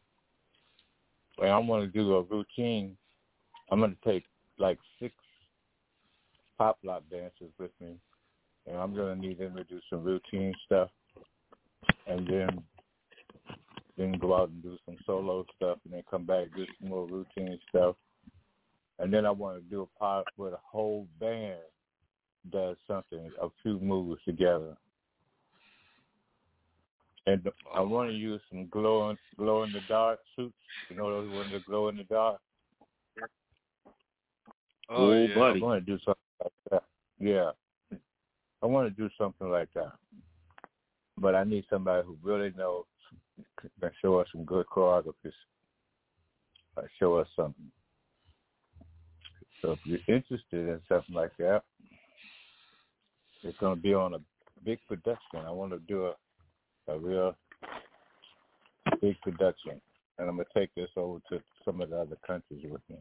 And 1.38 1.48
I'm 1.48 1.66
going 1.66 1.82
to 1.82 1.86
do 1.86 2.14
a 2.14 2.22
routine. 2.22 2.96
I'm 3.70 3.80
going 3.80 3.96
to 4.03 4.11
take 4.11 4.24
like 4.61 4.78
six 5.00 5.14
pop 6.58 6.78
lock 6.84 7.02
dancers 7.11 7.52
with 7.58 7.70
me, 7.80 7.96
and 8.66 8.76
I'm 8.76 8.94
to 8.94 9.16
need 9.16 9.38
them 9.38 9.56
to 9.56 9.64
do 9.64 9.80
some 9.90 10.04
routine 10.04 10.54
stuff, 10.66 10.90
and 12.06 12.26
then 12.26 12.62
then 13.96 14.12
go 14.18 14.36
out 14.36 14.50
and 14.50 14.62
do 14.62 14.78
some 14.86 14.96
solo 15.04 15.44
stuff, 15.56 15.78
and 15.84 15.94
then 15.94 16.02
come 16.11 16.24
back 16.24 16.46
do 16.54 16.64
some 16.80 16.90
more 16.90 17.06
routine 17.06 17.58
stuff, 17.68 17.96
and 18.98 19.12
then 19.12 19.26
I 19.26 19.30
want 19.30 19.62
to 19.62 19.70
do 19.70 19.82
a 19.82 19.98
part 19.98 20.26
where 20.36 20.50
the 20.50 20.58
whole 20.62 21.06
band 21.18 21.58
does 22.50 22.76
something, 22.86 23.30
a 23.42 23.48
few 23.62 23.78
moves 23.80 24.20
together. 24.24 24.76
And 27.26 27.46
I 27.74 27.80
want 27.80 28.11
to 28.11 28.16
use 28.16 28.40
some 28.48 28.66
glow 28.68 29.11
in, 29.11 29.18
glow 29.38 29.62
in 29.64 29.72
the 29.72 29.80
dark 29.88 30.20
suits. 30.36 30.54
You 30.88 30.96
know 30.96 31.11
those 31.11 31.30
ones 31.30 31.50
that 31.52 31.66
glow 31.66 31.88
in 31.88 31.98
the 31.98 32.04
dark. 32.04 32.40
Oh, 34.91 35.12
yeah. 35.12 35.34
buddy. 35.34 35.61
I 35.61 35.64
want 35.64 35.86
to 35.86 35.93
do 35.93 35.99
something 36.05 36.43
like 36.43 36.53
that. 36.70 36.82
Yeah, 37.18 37.51
I 38.62 38.66
want 38.66 38.88
to 38.88 39.03
do 39.03 39.09
something 39.16 39.51
like 39.51 39.68
that. 39.74 39.93
But 41.18 41.34
I 41.34 41.45
need 41.45 41.64
somebody 41.70 42.07
who 42.07 42.16
really 42.22 42.53
knows 42.57 42.84
can 43.80 43.91
show 44.03 44.18
us 44.18 44.28
some 44.32 44.45
good 44.45 44.66
choreographies. 44.66 45.32
Uh, 46.76 46.82
show 46.99 47.16
us 47.16 47.28
something. 47.36 47.70
So 49.61 49.72
if 49.72 49.78
you're 49.84 50.16
interested 50.16 50.68
in 50.68 50.80
something 50.88 51.14
like 51.14 51.36
that, 51.38 51.62
it's 53.43 53.59
going 53.59 53.76
to 53.76 53.82
be 53.82 53.95
on 53.95 54.14
a 54.14 54.20
big 54.64 54.78
production. 54.88 55.41
I 55.47 55.51
want 55.51 55.72
to 55.72 55.78
do 55.80 56.07
a 56.07 56.14
a 56.88 56.99
real 56.99 57.36
big 59.01 59.20
production, 59.20 59.80
and 60.18 60.28
I'm 60.28 60.36
going 60.36 60.47
to 60.53 60.59
take 60.59 60.74
this 60.74 60.88
over 60.97 61.20
to 61.30 61.41
some 61.64 61.80
of 61.80 61.91
the 61.91 61.97
other 61.97 62.16
countries 62.26 62.64
with 62.68 62.80
me. 62.88 62.97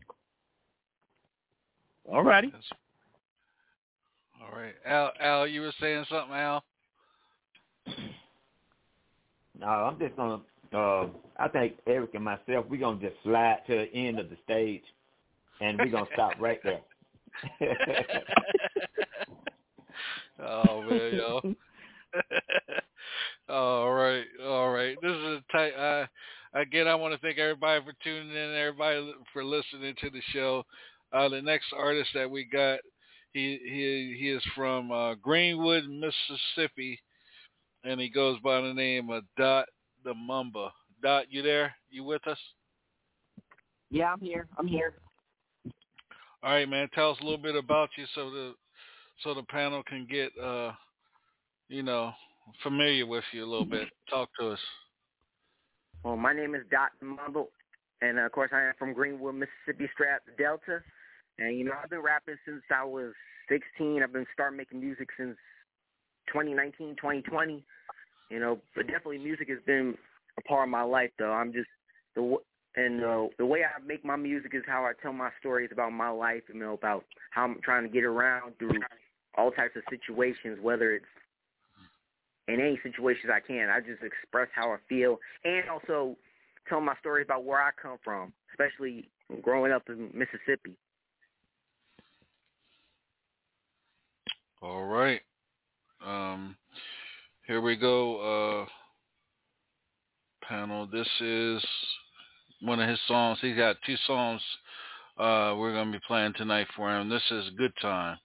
All 2.12 2.24
righty. 2.24 2.52
All 4.42 4.58
right, 4.58 4.74
Al. 4.86 5.12
Al, 5.20 5.48
you 5.48 5.62
were 5.62 5.74
saying 5.80 6.06
something, 6.10 6.36
Al? 6.36 6.64
No, 9.60 9.68
I'm 9.68 10.00
just 10.00 10.16
gonna. 10.16 10.40
Uh, 10.74 11.08
I 11.38 11.48
think 11.48 11.74
Eric 11.88 12.12
and 12.14 12.24
myself, 12.24 12.66
we're 12.70 12.80
gonna 12.80 13.00
just 13.00 13.16
slide 13.24 13.60
to 13.68 13.76
the 13.76 13.94
end 13.94 14.20
of 14.20 14.30
the 14.30 14.38
stage, 14.44 14.84
and 15.62 15.78
we're 15.78 15.90
gonna 15.90 16.06
stop 16.14 16.34
right 16.40 16.60
there. 16.64 16.82
Oh 20.42 20.82
man, 20.84 21.16
yo. 21.16 21.42
all 23.50 23.92
right, 23.92 24.24
all 24.44 24.72
right. 24.72 24.98
This 25.02 25.12
is 25.12 25.24
a 25.24 25.44
tight. 25.52 25.72
Uh, 25.72 26.08
again, 26.54 26.88
I 26.88 26.96
want 26.96 27.14
to 27.14 27.20
thank 27.20 27.38
everybody 27.38 27.84
for 27.84 27.94
tuning 28.04 28.32
in, 28.32 28.56
everybody 28.56 29.14
for 29.34 29.44
listening 29.44 29.96
to 30.02 30.10
the 30.10 30.22
show. 30.32 30.64
Uh, 31.12 31.30
the 31.30 31.42
next 31.42 31.68
artist 31.76 32.10
that 32.14 32.30
we 32.30 32.46
got 32.46 32.80
He 33.34 33.60
he 33.64 34.18
he 34.20 34.30
is 34.30 34.44
from 34.56 34.92
uh, 34.92 35.16
Greenwood, 35.16 35.84
Mississippi, 35.88 37.00
and 37.84 38.00
he 38.00 38.10
goes 38.10 38.40
by 38.44 38.62
the 38.62 38.74
name 38.74 39.10
of 39.10 39.24
Dot 39.38 39.68
the 40.04 40.14
Mamba. 40.14 40.72
Dot, 41.02 41.26
you 41.30 41.42
there? 41.42 41.74
You 41.90 42.04
with 42.04 42.26
us? 42.28 42.38
Yeah, 43.90 44.14
I'm 44.14 44.20
here. 44.20 44.48
I'm 44.58 44.68
here. 44.68 44.96
All 46.44 46.52
right, 46.52 46.70
man. 46.70 46.90
Tell 46.94 47.12
us 47.12 47.18
a 47.22 47.24
little 47.24 47.38
bit 47.38 47.56
about 47.56 47.90
you 47.98 48.06
so 48.16 48.30
the 48.30 48.54
so 49.24 49.34
the 49.34 49.44
panel 49.44 49.84
can 49.84 50.08
get 50.10 50.32
uh 50.42 50.72
you 51.68 51.84
know 51.84 52.12
familiar 52.64 53.06
with 53.06 53.24
you 53.32 53.44
a 53.44 53.50
little 53.50 53.66
bit. 53.66 53.88
Talk 54.10 54.30
to 54.40 54.50
us. 54.50 54.60
Well, 56.04 56.18
my 56.18 56.34
name 56.34 56.56
is 56.56 56.62
Dot 56.72 56.92
Mumble, 57.02 57.50
and 58.02 58.18
uh, 58.18 58.22
of 58.22 58.32
course 58.32 58.52
I 58.54 58.62
am 58.62 58.74
from 58.80 58.94
Greenwood, 58.94 59.36
Mississippi, 59.36 59.90
Strap 59.94 60.22
Delta. 60.38 60.82
And 61.40 61.58
you 61.58 61.64
know 61.64 61.72
I've 61.82 61.90
been 61.90 62.02
rapping 62.02 62.36
since 62.46 62.62
I 62.72 62.84
was 62.84 63.14
16. 63.50 64.04
I've 64.04 64.14
been 64.14 64.26
starting 64.34 64.58
making 64.58 64.80
music 64.80 65.10
since 65.18 65.38
2019, 66.28 66.96
2020. 66.96 67.64
You 68.30 68.40
know, 68.40 68.60
but 68.76 68.86
definitely 68.86 69.18
music 69.18 69.50
has 69.50 69.58
been 69.66 69.96
a 70.38 70.42
part 70.44 70.68
of 70.68 70.70
my 70.70 70.84
life, 70.84 71.10
though. 71.18 71.32
I'm 71.32 71.52
just 71.52 71.70
the 72.16 72.38
and 72.76 73.04
uh, 73.04 73.28
the 73.38 73.46
way 73.46 73.62
I 73.64 73.82
make 73.84 74.06
my 74.06 74.16
music 74.16 74.52
is 74.54 74.64
how 74.68 74.86
I 74.86 74.92
tell 75.02 75.14
my 75.14 75.30
stories 75.40 75.70
about 75.72 75.92
my 75.92 76.10
life, 76.10 76.44
you 76.54 76.60
know, 76.60 76.74
about 76.74 77.04
how 77.32 77.44
I'm 77.44 77.60
trying 77.64 77.84
to 77.84 77.90
get 77.90 78.04
around 78.04 78.54
through 78.60 78.80
all 79.36 79.52
types 79.52 79.76
of 79.76 79.84
situations, 79.90 80.60
whether 80.62 80.94
it's 80.94 81.06
in 82.48 82.62
any 82.62 82.80
situations 82.84 83.32
I 83.34 83.40
can. 83.40 83.70
I 83.70 83.80
just 83.80 84.04
express 84.04 84.50
how 84.54 84.72
I 84.72 84.78
feel 84.88 85.18
and 85.44 85.70
also 85.70 86.16
tell 86.68 86.82
my 86.82 86.94
stories 87.00 87.26
about 87.26 87.44
where 87.44 87.62
I 87.62 87.72
come 87.82 87.98
from, 88.04 88.34
especially 88.52 89.10
growing 89.42 89.72
up 89.72 89.84
in 89.90 90.12
Mississippi. 90.14 90.78
All 94.62 94.86
right. 94.86 95.22
Um, 96.06 96.56
here 97.48 97.62
we 97.62 97.76
go. 97.76 98.64
Uh, 98.64 98.66
panel. 100.48 100.88
This 100.88 101.08
is 101.22 101.64
one 102.62 102.80
of 102.80 102.90
his 102.90 103.00
songs. 103.08 103.40
He's 103.42 103.56
got 103.56 103.78
two 103.86 103.96
songs 104.06 104.42
uh, 105.20 105.54
we're 105.58 105.74
going 105.74 105.92
to 105.92 105.98
be 105.98 106.04
playing 106.08 106.34
tonight 106.38 106.68
for 106.78 106.90
him. 106.90 107.10
This 107.10 107.24
is 107.30 107.50
Good 107.58 107.74
Time. 107.82 108.18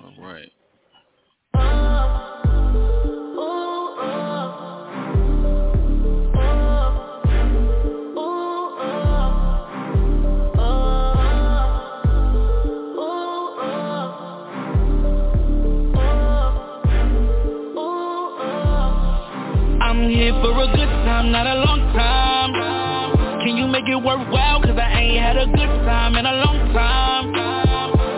All 0.00 0.14
right. 0.18 0.50
A 25.46 25.48
good 25.54 25.70
time 25.86 26.16
in 26.16 26.26
a 26.26 26.32
long 26.42 26.58
time. 26.74 27.30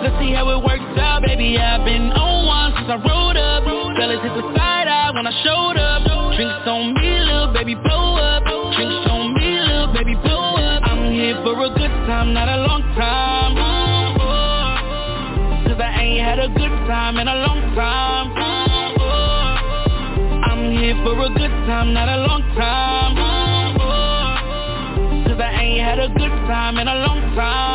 Let's 0.03 0.17
see 0.17 0.33
how 0.33 0.49
it 0.49 0.65
works 0.65 0.97
out, 0.97 1.21
baby. 1.21 1.59
I've 1.59 1.85
been 1.85 2.11
on 2.13 2.47
one 2.49 2.73
since 2.73 2.89
I 2.89 2.97
rode 2.97 3.37
up. 3.37 3.65
Fellas 4.01 4.23
hit 4.25 4.33
the 4.33 4.49
side 4.57 4.89
eye 4.89 5.11
when 5.13 5.27
I 5.27 5.33
showed 5.45 5.77
up. 5.77 6.09
Drinks 6.37 6.65
on 6.65 6.95
me, 6.95 7.21
little 7.21 7.53
baby, 7.53 7.75
blow 7.75 8.17
up. 8.17 8.45
Drinks 8.73 9.11
on 9.13 9.35
me, 9.37 9.61
little 9.61 9.93
baby, 9.93 10.15
blow 10.25 10.57
up. 10.57 10.81
I'm 10.89 11.13
here 11.13 11.37
for 11.45 11.53
a 11.53 11.69
good 11.69 11.93
time, 12.09 12.33
not 12.33 12.49
a 12.49 12.65
long 12.65 12.81
time. 12.97 13.53
Oh, 13.61 15.69
Cause 15.69 15.77
I 15.85 16.01
ain't 16.01 16.25
had 16.25 16.39
a 16.39 16.49
good 16.49 16.73
time 16.89 17.19
in 17.19 17.29
a 17.29 17.35
long 17.45 17.61
time. 17.77 18.33
Oh, 18.41 20.49
I'm 20.49 20.73
here 20.73 20.97
for 21.05 21.13
a 21.13 21.29
good 21.29 21.53
time, 21.69 21.93
not 21.93 22.09
a 22.09 22.18
in 27.39 27.68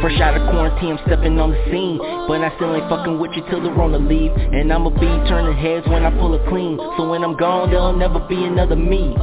fresh 0.00 0.20
out 0.20 0.36
of 0.36 0.48
quarantine, 0.50 0.96
I'm 0.96 1.00
stepping 1.06 1.38
on 1.38 1.50
the 1.50 1.60
scene. 1.70 1.98
But 1.98 2.42
I 2.42 2.54
still 2.56 2.74
ain't 2.74 2.88
fucking 2.88 3.18
with 3.18 3.32
you 3.34 3.42
till 3.50 3.62
the 3.62 3.70
leave. 3.98 4.32
And 4.32 4.72
I'ma 4.72 4.90
be 4.90 5.10
turning 5.28 5.56
heads 5.56 5.86
when 5.88 6.04
I 6.04 6.10
pull 6.10 6.34
it 6.34 6.46
clean. 6.48 6.78
So 6.96 7.08
when 7.08 7.24
I'm 7.24 7.36
gone, 7.36 7.70
there'll 7.70 7.96
never 7.96 8.20
be 8.20 8.44
another 8.44 8.76
me. 8.76 9.16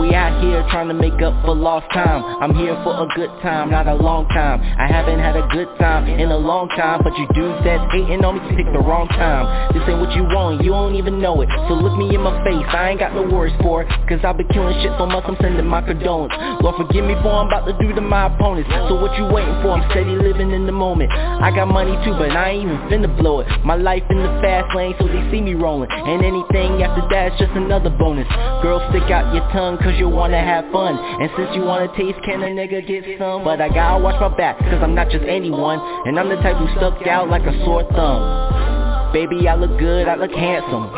We 0.00 0.14
out 0.14 0.40
here 0.40 0.64
trying 0.70 0.88
to 0.88 0.94
make 0.94 1.20
up 1.20 1.36
for 1.44 1.54
lost 1.54 1.86
time. 1.92 2.24
I'm 2.40 2.54
here 2.56 2.74
for 2.82 2.96
a 2.96 3.06
good 3.14 3.30
time, 3.42 3.70
not 3.70 3.86
a 3.86 3.94
long 3.94 4.26
time. 4.28 4.62
I 4.62 4.86
haven't 4.88 5.20
had 5.20 5.36
a 5.36 5.46
good 5.52 5.68
time 5.78 6.08
in 6.08 6.30
a 6.30 6.38
long 6.38 6.68
time. 6.70 7.00
But 7.04 7.12
you 7.18 7.28
dudes 7.34 7.60
that's 7.64 7.84
hating 7.92 8.24
on 8.24 8.40
me 8.40 8.56
picked 8.56 8.72
the 8.72 8.80
wrong 8.80 9.08
time. 9.08 9.72
This 9.74 9.84
ain't 9.88 10.00
what 10.00 10.12
you 10.16 10.24
want, 10.24 10.64
you 10.64 10.72
don't 10.72 10.94
even 10.96 11.20
know 11.20 11.42
it. 11.42 11.48
So 11.68 11.74
look 11.74 11.96
me 11.98 12.14
in 12.14 12.22
my 12.22 12.32
face, 12.44 12.64
I 12.72 12.90
ain't 12.90 13.00
got 13.00 13.12
no 13.14 13.22
words 13.28 13.52
for 13.60 13.82
it. 13.82 13.88
Cause 14.08 14.20
I've 14.24 14.36
been 14.36 14.48
killing 14.48 14.74
shit 14.80 14.92
so 14.96 15.04
much 15.04 15.24
I'm 15.26 15.36
sending 15.40 15.66
my 15.66 15.82
condolence. 15.82 16.32
Lord 16.64 16.76
forgive 16.80 17.04
me 17.04 17.14
for 17.20 17.28
I'm 17.28 17.48
about 17.48 17.68
to 17.68 17.76
do 17.76 17.92
to 17.92 18.00
my 18.00 18.32
opponents. 18.32 18.70
So 18.88 18.96
what 18.96 19.12
you 19.18 19.28
waiting 19.28 19.54
for, 19.60 19.76
I'm 19.76 19.84
steady 19.92 20.16
living 20.22 20.52
in 20.52 20.66
the 20.66 20.72
moment. 20.72 21.10
I 21.12 21.50
got 21.50 21.66
money 21.66 21.92
too, 22.04 22.14
but 22.14 22.30
I 22.30 22.50
ain't 22.50 22.70
even 22.70 22.78
finna 22.88 23.10
blow 23.18 23.40
it. 23.40 23.48
My 23.64 23.74
life 23.74 24.02
in 24.10 24.18
the 24.18 24.32
fast 24.40 24.74
lane, 24.74 24.94
so 24.98 25.06
they 25.06 25.22
see 25.30 25.40
me 25.40 25.54
rolling. 25.54 25.90
And 25.90 26.24
anything 26.24 26.82
after 26.82 27.02
that's 27.10 27.38
just 27.38 27.52
another 27.52 27.90
bonus. 27.90 28.28
Girl, 28.62 28.80
stick 28.90 29.10
out 29.10 29.34
your 29.34 29.44
tongue, 29.52 29.78
cause 29.78 29.98
you 29.98 30.08
wanna 30.08 30.40
have 30.40 30.70
fun. 30.72 30.96
And 30.96 31.30
since 31.36 31.50
you 31.54 31.62
wanna 31.62 31.88
taste, 31.96 32.18
can 32.24 32.42
a 32.42 32.46
nigga 32.46 32.86
get 32.86 33.18
some? 33.18 33.44
But 33.44 33.60
I 33.60 33.68
gotta 33.68 34.02
watch 34.02 34.20
my 34.20 34.34
back, 34.34 34.58
cause 34.58 34.80
I'm 34.82 34.94
not 34.94 35.10
just 35.10 35.24
anyone. 35.24 35.80
And 36.06 36.18
I'm 36.18 36.28
the 36.28 36.36
type 36.36 36.56
who 36.56 36.68
stuck 36.76 37.06
out 37.06 37.28
like 37.28 37.42
a 37.42 37.52
sore 37.64 37.84
thumb. 37.92 39.12
Baby, 39.12 39.46
I 39.46 39.56
look 39.56 39.78
good, 39.78 40.08
I 40.08 40.14
look 40.14 40.32
handsome. 40.32 40.88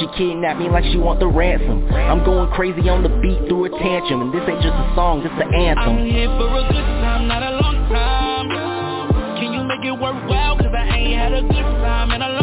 She 0.00 0.06
kidnapped 0.18 0.60
me 0.60 0.68
like 0.68 0.84
she 0.92 0.98
want 0.98 1.20
the 1.20 1.26
ransom. 1.26 1.88
I'm 1.88 2.24
going 2.24 2.50
crazy 2.52 2.88
on 2.88 3.02
the 3.02 3.08
beat 3.24 3.48
through 3.48 3.64
a 3.64 3.70
tantrum. 3.70 4.20
And 4.20 4.32
this 4.32 4.44
ain't 4.44 4.60
just 4.60 4.76
a 4.76 4.92
song, 4.94 5.24
this 5.24 5.32
an 5.32 5.54
anthem. 5.54 5.96
I'm 5.96 6.04
here 6.04 6.28
for 6.36 6.52
a 6.52 6.62
good 6.68 6.88
time, 7.00 7.28
not 7.28 7.42
a 7.42 7.56
long 7.56 7.71
Good 11.48 11.58
time 11.82 12.10
in 12.12 12.22
a 12.22 12.28
long 12.28 12.41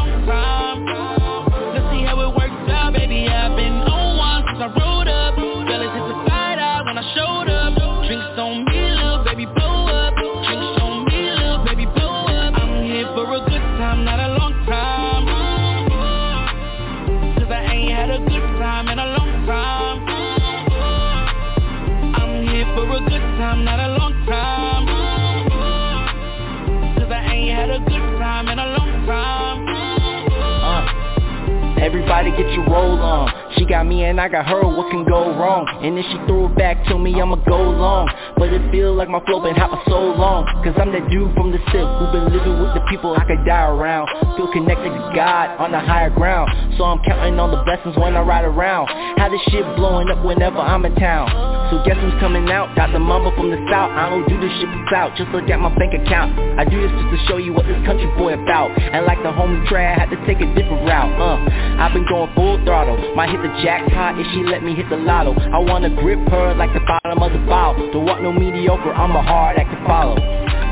everybody 31.90 32.30
get 32.38 32.46
your 32.54 32.70
roll 32.70 33.02
on. 33.02 33.34
She 33.58 33.66
got 33.66 33.86
me 33.88 34.06
and 34.06 34.22
I 34.22 34.30
got 34.30 34.46
her, 34.46 34.62
what 34.62 34.92
can 34.92 35.04
go 35.10 35.34
wrong? 35.34 35.66
And 35.82 35.98
then 35.98 36.06
she 36.06 36.18
threw 36.30 36.46
it 36.46 36.56
back 36.56 36.86
to 36.86 37.00
me, 37.00 37.20
I'ma 37.20 37.42
go 37.50 37.58
long. 37.58 38.06
But 38.38 38.54
it 38.54 38.62
feel 38.70 38.94
like 38.94 39.10
my 39.10 39.20
flow 39.26 39.42
been 39.42 39.56
hot 39.58 39.74
for 39.74 39.82
so 39.90 40.00
long. 40.14 40.46
Cause 40.62 40.78
I'm 40.78 40.94
that 40.94 41.10
dude 41.10 41.34
from 41.34 41.50
the 41.50 41.58
SIP 41.74 41.82
Who 41.82 42.06
been 42.14 42.30
living 42.30 42.62
with 42.62 42.78
the 42.78 42.86
people 42.94 43.18
I 43.18 43.26
could 43.26 43.42
die 43.42 43.66
around. 43.66 44.06
Feel 44.38 44.54
connected 44.54 44.94
to 44.94 45.02
God 45.18 45.58
on 45.58 45.74
the 45.74 45.82
higher 45.82 46.14
ground. 46.14 46.54
So 46.78 46.86
I'm 46.86 47.02
counting 47.02 47.42
on 47.42 47.50
the 47.50 47.66
blessings 47.66 47.98
when 47.98 48.14
I 48.14 48.22
ride 48.22 48.46
around. 48.46 48.88
How 49.18 49.28
this 49.34 49.42
shit 49.50 49.66
blowing 49.76 50.14
up 50.14 50.24
whenever 50.24 50.62
I'm 50.62 50.86
in 50.86 50.94
town. 50.96 51.26
So 51.74 51.82
guess 51.86 51.98
who's 52.02 52.18
coming 52.22 52.50
out? 52.50 52.74
Got 52.76 52.94
the 52.94 53.00
mama 53.02 53.30
from 53.38 53.50
the 53.50 53.58
south. 53.70 53.94
I 53.94 54.10
don't 54.10 54.26
do 54.30 54.38
this 54.42 54.50
shit 54.58 54.70
without, 54.74 55.14
just 55.18 55.30
look 55.30 55.46
at 55.50 55.60
my 55.62 55.70
bank 55.78 55.94
account. 55.94 56.34
I 56.58 56.66
do 56.66 56.82
this 56.82 56.90
just 56.90 57.10
to 57.14 57.20
show 57.30 57.38
you 57.38 57.54
what 57.54 57.66
this 57.70 57.78
country 57.86 58.10
boy 58.18 58.34
about. 58.34 58.74
And 58.74 59.06
like 59.06 59.22
the 59.22 59.30
homie 59.30 59.62
Trey, 59.70 59.86
I 59.86 59.94
had 59.94 60.10
to 60.10 60.18
take 60.26 60.42
a 60.42 60.50
different 60.58 60.82
route 60.90 61.14
Uh, 61.14 61.38
I've 61.80 61.94
been 61.94 62.06
going 62.08 62.30
full 62.36 62.60
throttle. 62.66 63.00
Might 63.16 63.30
hit 63.30 63.42
the 63.42 63.54
jackpot 63.64 64.20
if 64.20 64.28
she 64.34 64.44
let 64.44 64.64
me 64.64 64.76
hit 64.76 64.90
the 64.90 64.98
lotto. 64.98 65.32
I 65.32 65.60
wanna 65.60 65.90
grip 65.90 66.20
her 66.28 66.54
like 66.56 66.74
the 66.74 66.84
bottom 66.84 67.24
of 67.24 67.32
the 67.32 67.40
bottle. 67.48 67.90
Don't 67.92 68.06
want 68.06 68.22
no 68.22 68.34
mediocre, 68.34 68.92
I'm 68.92 69.16
a 69.16 69.24
hard 69.24 69.58
act 69.58 69.72
to 69.72 69.80
follow. 69.88 70.20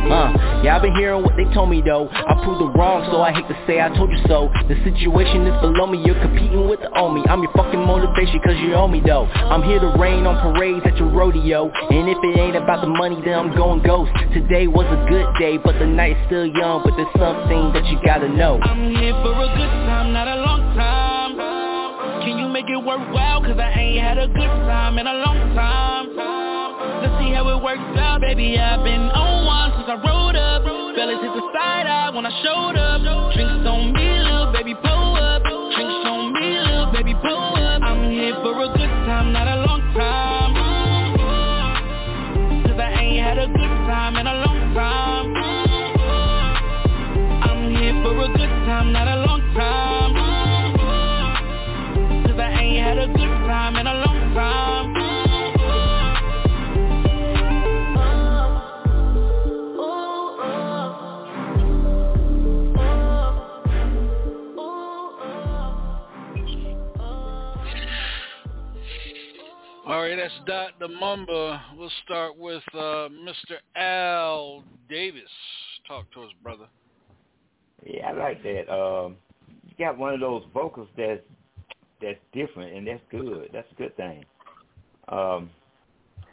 Uh, 0.07 0.63
yeah, 0.63 0.75
I've 0.75 0.81
been 0.81 0.95
hearing 0.95 1.23
what 1.23 1.35
they 1.35 1.43
told 1.53 1.69
me 1.69 1.81
though. 1.83 2.07
I 2.07 2.31
proved 2.43 2.63
them 2.63 2.71
wrong, 2.79 3.03
so 3.11 3.19
I 3.19 3.35
hate 3.35 3.47
to 3.51 3.57
say 3.67 3.81
I 3.83 3.91
told 3.91 4.11
you 4.11 4.19
so. 4.27 4.47
The 4.71 4.79
situation 4.87 5.43
is 5.43 5.55
below 5.59 5.87
me, 5.87 5.99
you're 5.99 6.19
competing 6.23 6.67
with 6.69 6.79
the 6.79 6.91
me. 7.11 7.23
I'm 7.27 7.43
your 7.43 7.51
fucking 7.51 7.79
motivation 7.79 8.39
cause 8.39 8.55
you 8.63 8.73
owe 8.75 8.87
me 8.87 9.03
though. 9.03 9.27
I'm 9.27 9.63
here 9.63 9.79
to 9.79 9.91
rain 9.99 10.23
on 10.23 10.39
parades 10.39 10.85
at 10.87 10.95
your 10.95 11.11
rodeo. 11.11 11.67
And 11.91 12.07
if 12.07 12.19
it 12.23 12.39
ain't 12.39 12.55
about 12.55 12.81
the 12.81 12.87
money, 12.87 13.19
then 13.23 13.35
I'm 13.35 13.51
going 13.55 13.83
ghost. 13.83 14.11
Today 14.31 14.67
was 14.67 14.87
a 14.87 14.99
good 15.11 15.27
day, 15.39 15.57
but 15.59 15.75
the 15.79 15.85
night's 15.85 16.19
still 16.27 16.47
young. 16.47 16.87
But 16.87 16.95
there's 16.95 17.11
something 17.19 17.75
that 17.75 17.83
you 17.91 17.99
gotta 18.03 18.29
know. 18.31 18.59
I'm 18.63 18.95
here 18.95 19.15
for 19.23 19.35
a 19.35 19.47
good 19.59 19.73
time, 19.91 20.13
not 20.13 20.27
a 20.27 20.39
long 20.39 20.46
make 22.68 22.76
it 22.76 22.86
worthwhile? 22.86 23.41
Cause 23.41 23.57
I 23.59 23.72
ain't 23.80 24.03
had 24.03 24.18
a 24.18 24.28
good 24.28 24.53
time 24.68 24.97
in 24.97 25.07
a 25.07 25.13
long 25.13 25.55
time. 25.55 26.15
Let's 27.01 27.24
see 27.24 27.34
how 27.34 27.47
it 27.49 27.63
works 27.63 27.99
out, 27.99 28.22
baby. 28.22 28.59
I've 28.59 28.84
been 28.84 29.09
on 29.11 29.45
one 29.45 29.72
since 29.78 29.88
I 29.88 29.95
rode 29.95 30.36
up. 30.36 30.63
Fellas 30.95 31.22
hit 31.22 31.34
the 31.34 31.49
side 31.53 31.88
eye 31.88 32.09
when 32.13 32.26
I 32.26 32.32
showed 32.43 32.72
up. 32.72 32.76
Dot 70.45 70.71
the 70.80 70.88
Mumba. 70.88 71.61
We'll 71.78 71.91
start 72.03 72.38
with 72.38 72.63
uh, 72.73 73.09
Mr. 73.09 73.57
Al 73.75 74.63
Davis. 74.89 75.23
Talk 75.88 76.11
to 76.13 76.23
us, 76.23 76.32
brother. 76.43 76.65
Yeah, 77.86 78.09
I 78.09 78.11
like 78.13 78.43
that. 78.43 78.71
Um, 78.71 79.15
you 79.47 79.73
got 79.78 79.97
one 79.97 80.13
of 80.13 80.19
those 80.19 80.43
vocals 80.53 80.88
that's 80.97 81.21
that's 82.01 82.19
different, 82.34 82.75
and 82.75 82.88
that's 82.88 83.01
good. 83.09 83.49
That's 83.53 83.67
a 83.71 83.75
good 83.75 83.95
thing. 83.95 84.25
Um, 85.07 85.49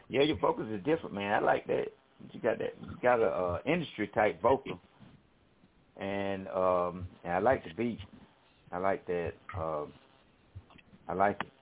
yeah, 0.09 0.23
your 0.23 0.39
vocals 0.39 0.69
are 0.71 0.79
different, 0.79 1.15
man. 1.15 1.33
I 1.33 1.39
like 1.39 1.67
that. 1.67 1.87
You 2.33 2.41
got 2.41 2.59
that. 2.59 2.75
You 2.83 2.97
got 3.03 3.21
a 3.21 3.27
uh, 3.27 3.59
industry 3.67 4.09
type 4.09 4.41
vocal, 4.43 4.79
and 5.97 6.49
um, 6.49 7.07
and 7.25 7.33
I 7.35 7.39
like 7.39 7.65
the 7.65 7.75
beat. 7.75 7.99
I 8.73 8.79
like 8.79 9.07
that. 9.07 9.33
Um, 9.57 9.93
I 11.09 11.15
like 11.15 11.41
it. 11.41 11.54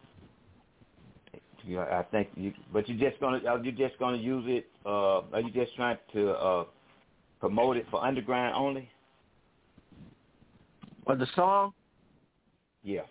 You 1.64 1.76
know, 1.76 1.82
I 1.82 2.02
think 2.10 2.28
you, 2.36 2.52
but 2.72 2.88
you're 2.88 3.10
just 3.10 3.20
gonna 3.20 3.40
are 3.48 3.58
you 3.58 3.72
just 3.72 3.98
gonna 3.98 4.16
use 4.16 4.44
it? 4.46 4.66
Uh, 4.84 5.20
are 5.32 5.40
you 5.40 5.50
just 5.50 5.74
trying 5.76 5.98
to 6.12 6.30
uh, 6.30 6.64
promote 7.40 7.76
it 7.76 7.86
for 7.90 8.04
underground 8.04 8.54
only? 8.56 8.88
Or 11.06 11.16
the 11.16 11.26
song? 11.34 11.72
Yeah. 12.82 13.02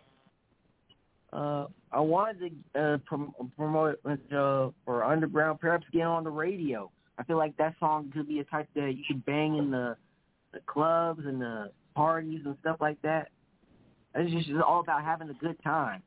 Uh, 1.33 1.67
I 1.91 1.99
wanted 1.99 2.51
to 2.75 2.81
uh, 2.81 2.97
prom- 3.05 3.33
promote 3.55 3.99
it 4.05 4.19
uh, 4.33 4.69
for 4.85 5.03
underground, 5.03 5.59
perhaps 5.59 5.85
get 5.93 6.03
on 6.03 6.23
the 6.23 6.29
radio. 6.29 6.91
I 7.17 7.23
feel 7.23 7.37
like 7.37 7.55
that 7.57 7.75
song 7.79 8.11
could 8.13 8.27
be 8.27 8.39
a 8.39 8.43
type 8.45 8.67
that 8.75 8.93
you 8.97 9.03
could 9.07 9.25
bang 9.25 9.57
in 9.57 9.71
the 9.71 9.95
the 10.53 10.59
clubs 10.65 11.21
and 11.25 11.39
the 11.39 11.71
parties 11.95 12.41
and 12.45 12.57
stuff 12.61 12.77
like 12.81 13.01
that. 13.03 13.29
It's 14.15 14.31
just 14.31 14.49
it's 14.49 14.59
all 14.65 14.81
about 14.81 15.03
having 15.03 15.29
a 15.29 15.33
good 15.33 15.61
time. 15.63 16.03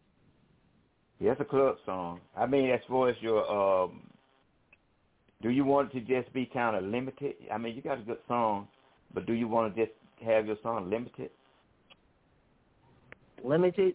Yeah, 1.20 1.32
it's 1.32 1.40
a 1.40 1.44
club 1.44 1.76
song. 1.86 2.20
I 2.36 2.46
mean, 2.46 2.70
as 2.70 2.80
far 2.88 3.08
as 3.08 3.16
your, 3.20 3.48
um, 3.50 4.02
do 5.42 5.50
you 5.50 5.64
want 5.64 5.94
it 5.94 6.00
to 6.00 6.22
just 6.22 6.32
be 6.34 6.46
kind 6.46 6.76
of 6.76 6.84
limited? 6.84 7.34
I 7.52 7.58
mean, 7.58 7.76
you 7.76 7.82
got 7.82 7.98
a 7.98 8.02
good 8.02 8.18
song, 8.26 8.68
but 9.12 9.26
do 9.26 9.32
you 9.32 9.46
want 9.46 9.74
to 9.74 9.86
just 9.86 9.96
have 10.24 10.46
your 10.46 10.56
song 10.62 10.90
limited? 10.90 11.30
Limited? 13.44 13.94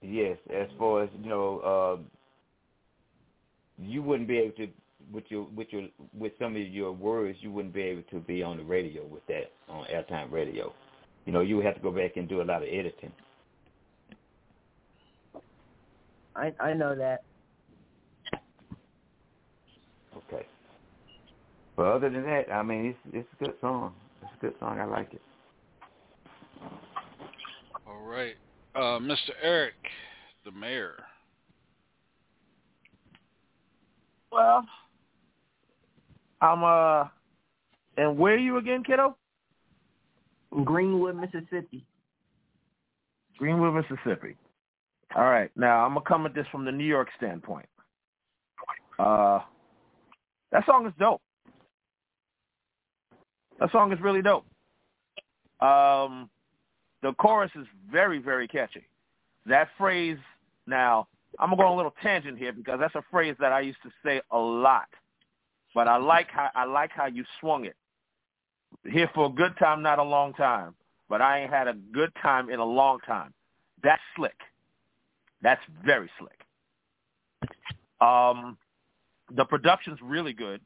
Yes, 0.00 0.36
as 0.50 0.68
far 0.78 1.04
as 1.04 1.10
you 1.20 1.28
know, 1.28 1.98
um, 1.98 2.06
you 3.78 4.02
wouldn't 4.02 4.28
be 4.28 4.38
able 4.38 4.56
to 4.56 4.68
with 5.12 5.24
your 5.28 5.46
with 5.54 5.68
your 5.70 5.88
with 6.16 6.32
some 6.38 6.56
of 6.56 6.62
your 6.62 6.92
words, 6.92 7.38
you 7.40 7.52
wouldn't 7.52 7.74
be 7.74 7.82
able 7.82 8.02
to 8.10 8.20
be 8.20 8.42
on 8.42 8.56
the 8.56 8.64
radio 8.64 9.04
with 9.06 9.26
that 9.26 9.52
on 9.68 9.86
airtime 9.86 10.30
radio. 10.32 10.72
You 11.24 11.32
know, 11.32 11.40
you 11.40 11.56
would 11.56 11.66
have 11.66 11.76
to 11.76 11.80
go 11.80 11.92
back 11.92 12.16
and 12.16 12.28
do 12.28 12.42
a 12.42 12.44
lot 12.44 12.62
of 12.62 12.68
editing. 12.68 13.12
I 16.36 16.52
I 16.60 16.72
know 16.72 16.94
that. 16.94 17.22
Okay. 20.16 20.46
But 21.76 21.86
other 21.86 22.10
than 22.10 22.24
that, 22.24 22.52
I 22.52 22.62
mean, 22.62 22.86
it's 22.86 22.98
it's 23.14 23.28
a 23.40 23.44
good 23.44 23.54
song. 23.60 23.94
It's 24.22 24.30
a 24.38 24.46
good 24.46 24.54
song. 24.60 24.78
I 24.78 24.84
like 24.84 25.12
it. 25.14 25.22
All 27.86 28.02
right. 28.06 28.34
Uh, 28.74 28.98
Mr. 28.98 29.32
Eric, 29.42 29.74
the 30.44 30.50
mayor. 30.50 30.94
Well, 34.30 34.64
I'm 36.40 36.64
uh, 36.64 37.08
and 37.96 38.18
where 38.18 38.34
are 38.34 38.38
you 38.38 38.56
again, 38.56 38.82
kiddo? 38.82 39.16
Greenwood, 40.64 41.16
Mississippi. 41.16 41.84
Greenwood, 43.38 43.74
Mississippi. 43.74 44.36
All 45.14 45.24
right. 45.24 45.50
Now 45.56 45.84
I'm 45.84 45.94
gonna 45.94 46.06
come 46.06 46.26
at 46.26 46.34
this 46.34 46.46
from 46.50 46.64
the 46.64 46.72
New 46.72 46.84
York 46.84 47.08
standpoint. 47.16 47.66
Uh, 48.98 49.40
that 50.52 50.64
song 50.66 50.86
is 50.86 50.92
dope. 50.98 51.20
That 53.60 53.70
song 53.72 53.92
is 53.92 54.00
really 54.00 54.22
dope. 54.22 54.46
Um, 55.60 56.30
the 57.02 57.12
chorus 57.14 57.50
is 57.56 57.66
very, 57.90 58.18
very 58.18 58.48
catchy. 58.48 58.86
That 59.46 59.68
phrase. 59.76 60.18
Now 60.66 61.08
I'm 61.38 61.50
gonna 61.50 61.62
go 61.62 61.66
on 61.68 61.72
a 61.72 61.76
little 61.76 61.94
tangent 62.02 62.38
here 62.38 62.52
because 62.52 62.78
that's 62.80 62.94
a 62.94 63.04
phrase 63.10 63.36
that 63.40 63.52
I 63.52 63.60
used 63.60 63.82
to 63.82 63.90
say 64.04 64.20
a 64.30 64.38
lot, 64.38 64.88
but 65.74 65.88
I 65.88 65.96
like 65.96 66.28
how 66.30 66.50
I 66.54 66.64
like 66.64 66.90
how 66.92 67.06
you 67.06 67.24
swung 67.40 67.64
it. 67.66 67.76
Here 68.88 69.10
for 69.14 69.26
a 69.26 69.30
good 69.30 69.56
time, 69.58 69.82
not 69.82 69.98
a 69.98 70.02
long 70.02 70.32
time. 70.34 70.74
But 71.08 71.20
I 71.20 71.40
ain't 71.40 71.50
had 71.50 71.68
a 71.68 71.74
good 71.74 72.10
time 72.22 72.48
in 72.48 72.58
a 72.58 72.64
long 72.64 72.98
time. 73.00 73.34
That's 73.82 74.00
slick. 74.16 74.36
That's 75.42 75.60
very 75.84 76.10
slick. 76.18 76.38
Um, 78.00 78.56
the 79.34 79.44
production's 79.44 79.98
really 80.02 80.32
good. 80.32 80.60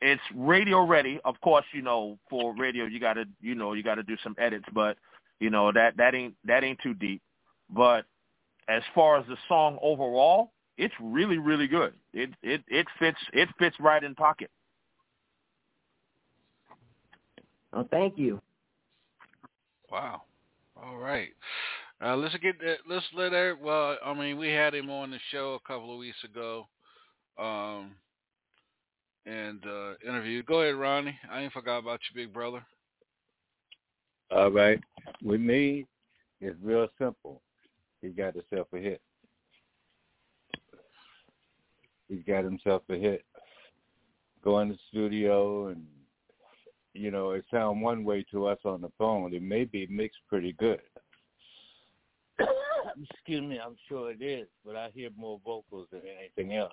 It's 0.00 0.22
radio 0.34 0.84
ready. 0.84 1.20
Of 1.24 1.40
course, 1.42 1.64
you 1.72 1.82
know, 1.82 2.18
for 2.28 2.54
radio 2.56 2.86
you 2.86 3.00
gotta 3.00 3.24
you 3.40 3.54
know, 3.54 3.74
you 3.74 3.82
gotta 3.82 4.02
do 4.02 4.16
some 4.22 4.34
edits, 4.38 4.64
but 4.72 4.96
you 5.40 5.50
know, 5.50 5.72
that 5.72 5.96
that 5.98 6.14
ain't 6.14 6.34
that 6.44 6.64
ain't 6.64 6.78
too 6.82 6.94
deep. 6.94 7.22
But 7.68 8.06
as 8.68 8.82
far 8.94 9.18
as 9.18 9.26
the 9.26 9.36
song 9.48 9.78
overall, 9.82 10.52
it's 10.78 10.94
really, 11.00 11.38
really 11.38 11.66
good. 11.66 11.92
It 12.14 12.30
it 12.42 12.62
it 12.68 12.86
fits 12.98 13.18
it 13.32 13.48
fits 13.58 13.76
right 13.78 14.02
in 14.02 14.14
pocket. 14.14 14.50
Oh, 17.72 17.86
thank 17.90 18.18
you. 18.18 18.40
Wow. 19.90 20.22
All 20.82 20.96
right. 20.96 21.30
Uh, 22.02 22.16
let's 22.16 22.36
get 22.38 22.58
that. 22.60 22.78
Let's 22.88 23.04
let 23.14 23.32
Eric. 23.32 23.58
Well, 23.62 23.96
I 24.04 24.14
mean, 24.14 24.38
we 24.38 24.48
had 24.48 24.74
him 24.74 24.90
on 24.90 25.10
the 25.10 25.18
show 25.30 25.58
a 25.62 25.68
couple 25.68 25.92
of 25.92 25.98
weeks 25.98 26.16
ago, 26.24 26.66
um, 27.38 27.92
and 29.26 29.62
uh, 29.66 29.94
interviewed. 30.06 30.46
Go 30.46 30.62
ahead, 30.62 30.76
Ronnie. 30.76 31.18
I 31.30 31.42
ain't 31.42 31.52
forgot 31.52 31.78
about 31.78 32.00
you, 32.08 32.24
big 32.24 32.32
brother. 32.32 32.64
All 34.30 34.50
right. 34.50 34.80
With 35.22 35.40
me, 35.40 35.86
it's 36.40 36.56
real 36.62 36.88
simple. 36.98 37.42
He 38.00 38.08
got 38.08 38.34
himself 38.34 38.68
a 38.72 38.78
hit. 38.78 39.02
He's 42.08 42.22
got 42.26 42.44
himself 42.44 42.82
a 42.88 42.94
hit. 42.94 43.24
Go 44.42 44.60
in 44.60 44.70
the 44.70 44.78
studio 44.88 45.68
and 45.68 45.84
you 46.92 47.10
know, 47.10 47.30
it 47.32 47.44
sound 47.50 47.82
one 47.82 48.04
way 48.04 48.24
to 48.32 48.46
us 48.46 48.58
on 48.64 48.80
the 48.80 48.90
phone. 48.98 49.32
It 49.32 49.42
may 49.42 49.64
be 49.64 49.86
mixed 49.86 50.18
pretty 50.28 50.52
good. 50.54 50.80
Excuse 53.12 53.42
me, 53.42 53.58
I'm 53.64 53.76
sure 53.88 54.10
it 54.10 54.22
is, 54.22 54.48
but 54.64 54.76
I 54.76 54.90
hear 54.94 55.10
more 55.16 55.40
vocals 55.44 55.88
than 55.90 56.02
anything 56.18 56.56
else. 56.56 56.72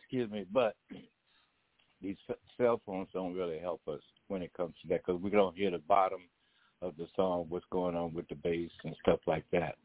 Excuse 0.00 0.30
me, 0.30 0.46
but 0.52 0.76
these 2.00 2.16
cell 2.56 2.80
phones 2.84 3.08
don't 3.12 3.34
really 3.34 3.58
help 3.58 3.80
us 3.88 4.00
when 4.28 4.42
it 4.42 4.52
comes 4.54 4.74
to 4.82 4.88
that 4.88 5.02
because 5.04 5.20
we 5.20 5.30
don't 5.30 5.56
hear 5.56 5.70
the 5.70 5.78
bottom 5.78 6.20
of 6.82 6.96
the 6.96 7.06
song, 7.16 7.46
what's 7.48 7.64
going 7.70 7.96
on 7.96 8.12
with 8.12 8.28
the 8.28 8.34
bass 8.34 8.70
and 8.84 8.94
stuff 9.02 9.20
like 9.26 9.44
that. 9.52 9.76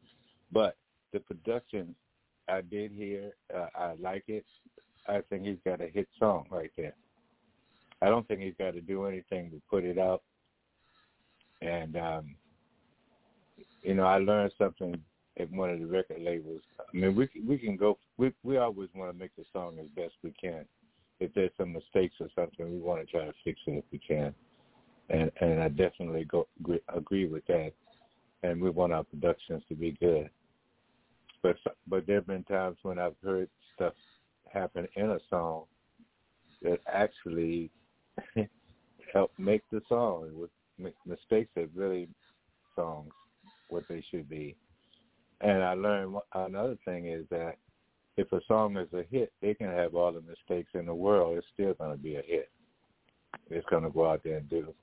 But 0.52 0.76
the 1.12 1.20
production, 1.20 1.94
I 2.48 2.60
did 2.60 2.92
hear. 2.92 3.32
Uh, 3.54 3.66
I 3.74 3.94
like 4.00 4.24
it. 4.28 4.44
I 5.08 5.20
think 5.28 5.46
he's 5.46 5.56
got 5.64 5.80
a 5.80 5.86
hit 5.86 6.08
song 6.18 6.46
right 6.50 6.70
there. 6.76 6.94
I 8.02 8.06
don't 8.06 8.26
think 8.28 8.40
he's 8.40 8.54
got 8.58 8.74
to 8.74 8.80
do 8.80 9.06
anything 9.06 9.50
to 9.50 9.60
put 9.68 9.84
it 9.84 9.98
out. 9.98 10.22
And 11.62 11.96
um, 11.96 12.34
you 13.82 13.94
know, 13.94 14.04
I 14.04 14.18
learned 14.18 14.52
something 14.58 15.00
at 15.38 15.50
one 15.50 15.70
of 15.70 15.78
the 15.78 15.86
record 15.86 16.20
labels. 16.20 16.62
I 16.78 16.96
mean, 16.96 17.14
we 17.14 17.28
we 17.46 17.58
can 17.58 17.76
go. 17.76 17.98
We 18.16 18.32
we 18.42 18.58
always 18.58 18.88
want 18.94 19.12
to 19.12 19.18
make 19.18 19.34
the 19.36 19.44
song 19.52 19.78
as 19.80 19.88
best 19.96 20.14
we 20.22 20.32
can. 20.40 20.64
If 21.18 21.34
there's 21.34 21.50
some 21.56 21.72
mistakes 21.72 22.14
or 22.20 22.28
something, 22.34 22.70
we 22.70 22.78
want 22.78 23.00
to 23.00 23.06
try 23.10 23.24
to 23.26 23.32
fix 23.44 23.60
it 23.66 23.72
if 23.72 23.84
we 23.92 23.98
can. 23.98 24.34
And 25.08 25.30
and 25.40 25.60
I 25.60 25.68
definitely 25.68 26.24
go 26.24 26.46
agree, 26.60 26.80
agree 26.94 27.26
with 27.26 27.46
that. 27.46 27.72
And 28.42 28.60
we 28.60 28.70
want 28.70 28.92
our 28.92 29.04
productions 29.04 29.62
to 29.68 29.74
be 29.74 29.92
good. 30.00 30.30
But 31.42 31.56
but 31.86 32.06
there 32.06 32.16
have 32.16 32.26
been 32.26 32.44
times 32.44 32.78
when 32.82 32.98
I've 32.98 33.16
heard 33.22 33.48
stuff 33.74 33.94
happen 34.52 34.86
in 34.96 35.10
a 35.10 35.18
song 35.28 35.64
that 36.62 36.80
actually 36.92 37.70
helped 39.12 39.38
make 39.38 39.62
the 39.70 39.80
song 39.88 40.30
with 40.34 40.50
m- 40.78 40.92
mistakes 41.06 41.50
that 41.54 41.68
really 41.74 42.08
songs 42.76 43.12
what 43.70 43.84
they 43.88 44.04
should 44.10 44.28
be. 44.28 44.56
And 45.40 45.62
I 45.62 45.74
learned 45.74 46.16
another 46.34 46.76
thing 46.84 47.06
is 47.06 47.24
that 47.30 47.56
if 48.16 48.30
a 48.32 48.40
song 48.46 48.76
is 48.76 48.92
a 48.92 49.04
hit, 49.10 49.32
they 49.40 49.54
can 49.54 49.68
have 49.68 49.94
all 49.94 50.12
the 50.12 50.20
mistakes 50.20 50.70
in 50.74 50.86
the 50.86 50.94
world. 50.94 51.38
It's 51.38 51.46
still 51.54 51.74
going 51.74 51.92
to 51.92 52.02
be 52.02 52.16
a 52.16 52.22
hit. 52.22 52.50
It's 53.48 53.66
going 53.70 53.84
to 53.84 53.90
go 53.90 54.10
out 54.10 54.22
there 54.24 54.36
and 54.38 54.50
do 54.50 54.74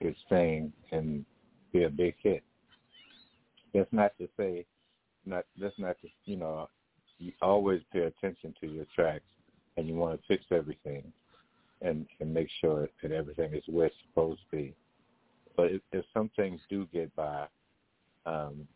its 0.00 0.18
thing 0.28 0.72
and 0.92 1.24
be 1.72 1.84
a 1.84 1.90
big 1.90 2.14
hit. 2.22 2.42
That's 3.72 3.92
not 3.92 4.12
to 4.18 4.28
say, 4.36 4.66
not 5.26 5.44
that's 5.60 5.78
not 5.78 5.96
to 6.02 6.08
you 6.26 6.36
know, 6.36 6.68
you 7.18 7.32
always 7.42 7.80
pay 7.92 8.00
attention 8.00 8.54
to 8.60 8.66
your 8.68 8.86
tracks, 8.94 9.24
and 9.76 9.88
you 9.88 9.94
want 9.94 10.20
to 10.20 10.26
fix 10.28 10.44
everything, 10.52 11.02
and 11.82 12.06
and 12.20 12.32
make 12.32 12.48
sure 12.60 12.88
that 13.02 13.10
everything 13.10 13.52
is 13.54 13.64
where 13.66 13.86
it's 13.86 13.96
supposed 14.06 14.40
to 14.50 14.56
be. 14.56 14.74
But 15.56 15.72
if, 15.72 15.82
if 15.92 16.04
some 16.12 16.30
things 16.36 16.60
do 16.68 16.86
get 16.92 17.14
by, 17.16 17.46
um, 18.26 18.66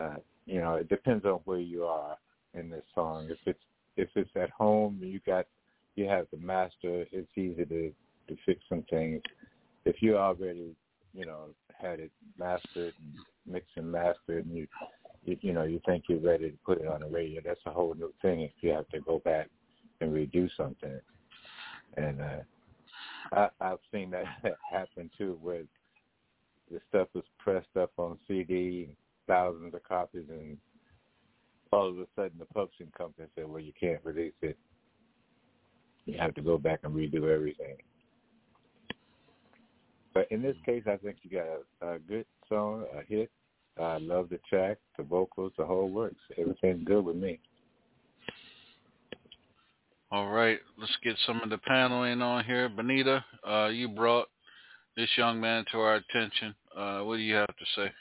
uh, 0.00 0.16
you 0.46 0.60
know, 0.60 0.74
it 0.74 0.88
depends 0.88 1.24
on 1.24 1.40
where 1.44 1.58
you 1.58 1.84
are 1.84 2.16
in 2.54 2.70
this 2.70 2.84
song. 2.94 3.28
If 3.30 3.38
it's 3.46 3.60
if 3.96 4.08
it's 4.14 4.30
at 4.36 4.50
home, 4.50 4.98
you 5.00 5.20
got 5.26 5.46
you 5.96 6.06
have 6.06 6.26
the 6.30 6.38
master. 6.38 7.06
It's 7.12 7.30
easy 7.36 7.64
to 7.64 7.92
to 8.28 8.36
fix 8.46 8.60
some 8.68 8.84
things. 8.90 9.22
If 9.84 9.96
you 10.00 10.16
already, 10.16 10.74
you 11.12 11.26
know, 11.26 11.46
had 11.80 12.00
it 12.00 12.10
mastered, 12.38 12.94
and 12.98 13.14
mixed 13.46 13.76
and 13.76 13.90
mastered, 13.90 14.46
and 14.46 14.56
you, 14.56 14.66
you 15.24 15.36
you 15.40 15.52
know 15.52 15.64
you 15.64 15.80
think 15.84 16.04
you're 16.08 16.20
ready 16.20 16.50
to 16.50 16.56
put 16.64 16.80
it 16.80 16.86
on 16.88 17.00
the 17.00 17.08
radio, 17.08 17.40
that's 17.44 17.60
a 17.66 17.70
whole 17.70 17.94
new 17.94 18.12
thing. 18.22 18.40
If 18.42 18.52
you 18.60 18.70
have 18.70 18.88
to 18.88 19.00
go 19.00 19.18
back 19.18 19.48
and 20.00 20.12
redo 20.12 20.48
something, 20.56 21.00
and 21.96 22.20
uh, 22.20 22.38
I, 23.32 23.48
I've 23.60 23.78
seen 23.92 24.10
that 24.10 24.24
happen 24.70 25.10
too, 25.18 25.38
where 25.42 25.62
the 26.72 26.80
stuff 26.88 27.08
was 27.14 27.24
pressed 27.38 27.76
up 27.78 27.92
on 27.98 28.18
CD, 28.26 28.88
thousands 29.26 29.74
of 29.74 29.82
copies, 29.84 30.24
and 30.28 30.56
all 31.72 31.88
of 31.88 31.98
a 31.98 32.06
sudden 32.16 32.38
the 32.38 32.46
publishing 32.46 32.90
company 32.96 33.28
said, 33.34 33.48
"Well, 33.48 33.60
you 33.60 33.72
can't 33.78 34.04
release 34.04 34.32
it. 34.42 34.58
You 36.06 36.18
have 36.18 36.34
to 36.34 36.42
go 36.42 36.58
back 36.58 36.80
and 36.82 36.94
redo 36.94 37.32
everything." 37.32 37.76
But 40.14 40.30
in 40.30 40.42
this 40.42 40.56
case, 40.64 40.82
I 40.86 40.96
think 40.96 41.18
you 41.22 41.30
got 41.30 41.88
a, 41.88 41.94
a 41.94 41.98
good 41.98 42.26
song, 42.48 42.84
a 42.94 43.02
hit. 43.02 43.30
I 43.80 43.98
love 43.98 44.28
the 44.28 44.38
track, 44.48 44.78
the 44.98 45.02
vocals, 45.02 45.52
the 45.56 45.64
whole 45.64 45.88
works. 45.88 46.20
Everything's 46.36 46.84
good 46.84 47.04
with 47.04 47.16
me. 47.16 47.40
All 50.10 50.28
right, 50.28 50.58
let's 50.78 50.94
get 51.02 51.16
some 51.26 51.40
of 51.40 51.48
the 51.48 51.56
panel 51.56 52.02
in 52.04 52.20
on 52.20 52.44
here. 52.44 52.68
Benita, 52.68 53.24
uh, 53.48 53.68
you 53.68 53.88
brought 53.88 54.28
this 54.94 55.08
young 55.16 55.40
man 55.40 55.64
to 55.72 55.78
our 55.78 55.94
attention. 55.94 56.54
Uh, 56.76 57.00
what 57.00 57.16
do 57.16 57.22
you 57.22 57.34
have 57.34 57.46
to 57.46 57.64
say? 57.76 57.92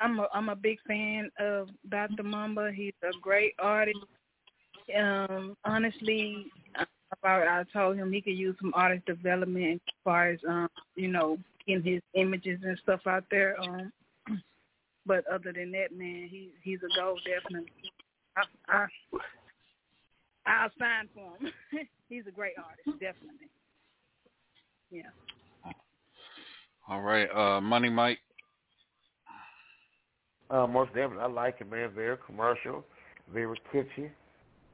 I'm 0.00 0.18
a 0.18 0.26
I'm 0.34 0.48
a 0.48 0.56
big 0.56 0.78
fan 0.86 1.30
of 1.38 1.68
Dr. 1.88 2.24
Mamba. 2.24 2.72
He's 2.74 2.94
a 3.02 3.12
great 3.20 3.54
artist. 3.58 3.98
Um, 4.98 5.56
honestly, 5.64 6.46
I, 6.74 6.84
I 7.24 7.64
told 7.72 7.96
him 7.96 8.12
he 8.12 8.20
could 8.20 8.36
use 8.36 8.56
some 8.60 8.72
artist 8.74 9.06
development 9.06 9.80
as 9.86 9.94
far 10.02 10.30
as 10.30 10.40
um, 10.48 10.68
you 10.96 11.08
know, 11.08 11.38
getting 11.66 11.84
his 11.84 12.02
images 12.14 12.58
and 12.64 12.78
stuff 12.82 13.00
out 13.06 13.24
there. 13.30 13.56
Um, 13.60 13.92
but 15.06 15.24
other 15.32 15.52
than 15.52 15.70
that, 15.72 15.96
man, 15.96 16.28
he 16.30 16.50
he's 16.62 16.80
a 16.80 16.98
go 16.98 17.16
definitely. 17.24 17.70
I 18.36 18.42
I 18.68 18.86
I'll 20.46 20.70
sign 20.78 21.08
for 21.14 21.36
him. 21.38 21.52
he's 22.08 22.26
a 22.26 22.32
great 22.32 22.54
artist, 22.58 23.00
definitely. 23.00 23.48
Yeah. 24.92 25.02
All 26.86 27.00
right, 27.00 27.28
uh, 27.34 27.60
Money 27.60 27.88
Mike. 27.88 28.18
Uh, 30.50 30.66
most 30.66 30.88
definitely, 30.88 31.22
I 31.22 31.28
like 31.28 31.56
it, 31.60 31.70
man. 31.70 31.90
Very 31.94 32.18
commercial, 32.26 32.84
very 33.32 33.58
kitschy. 33.72 34.10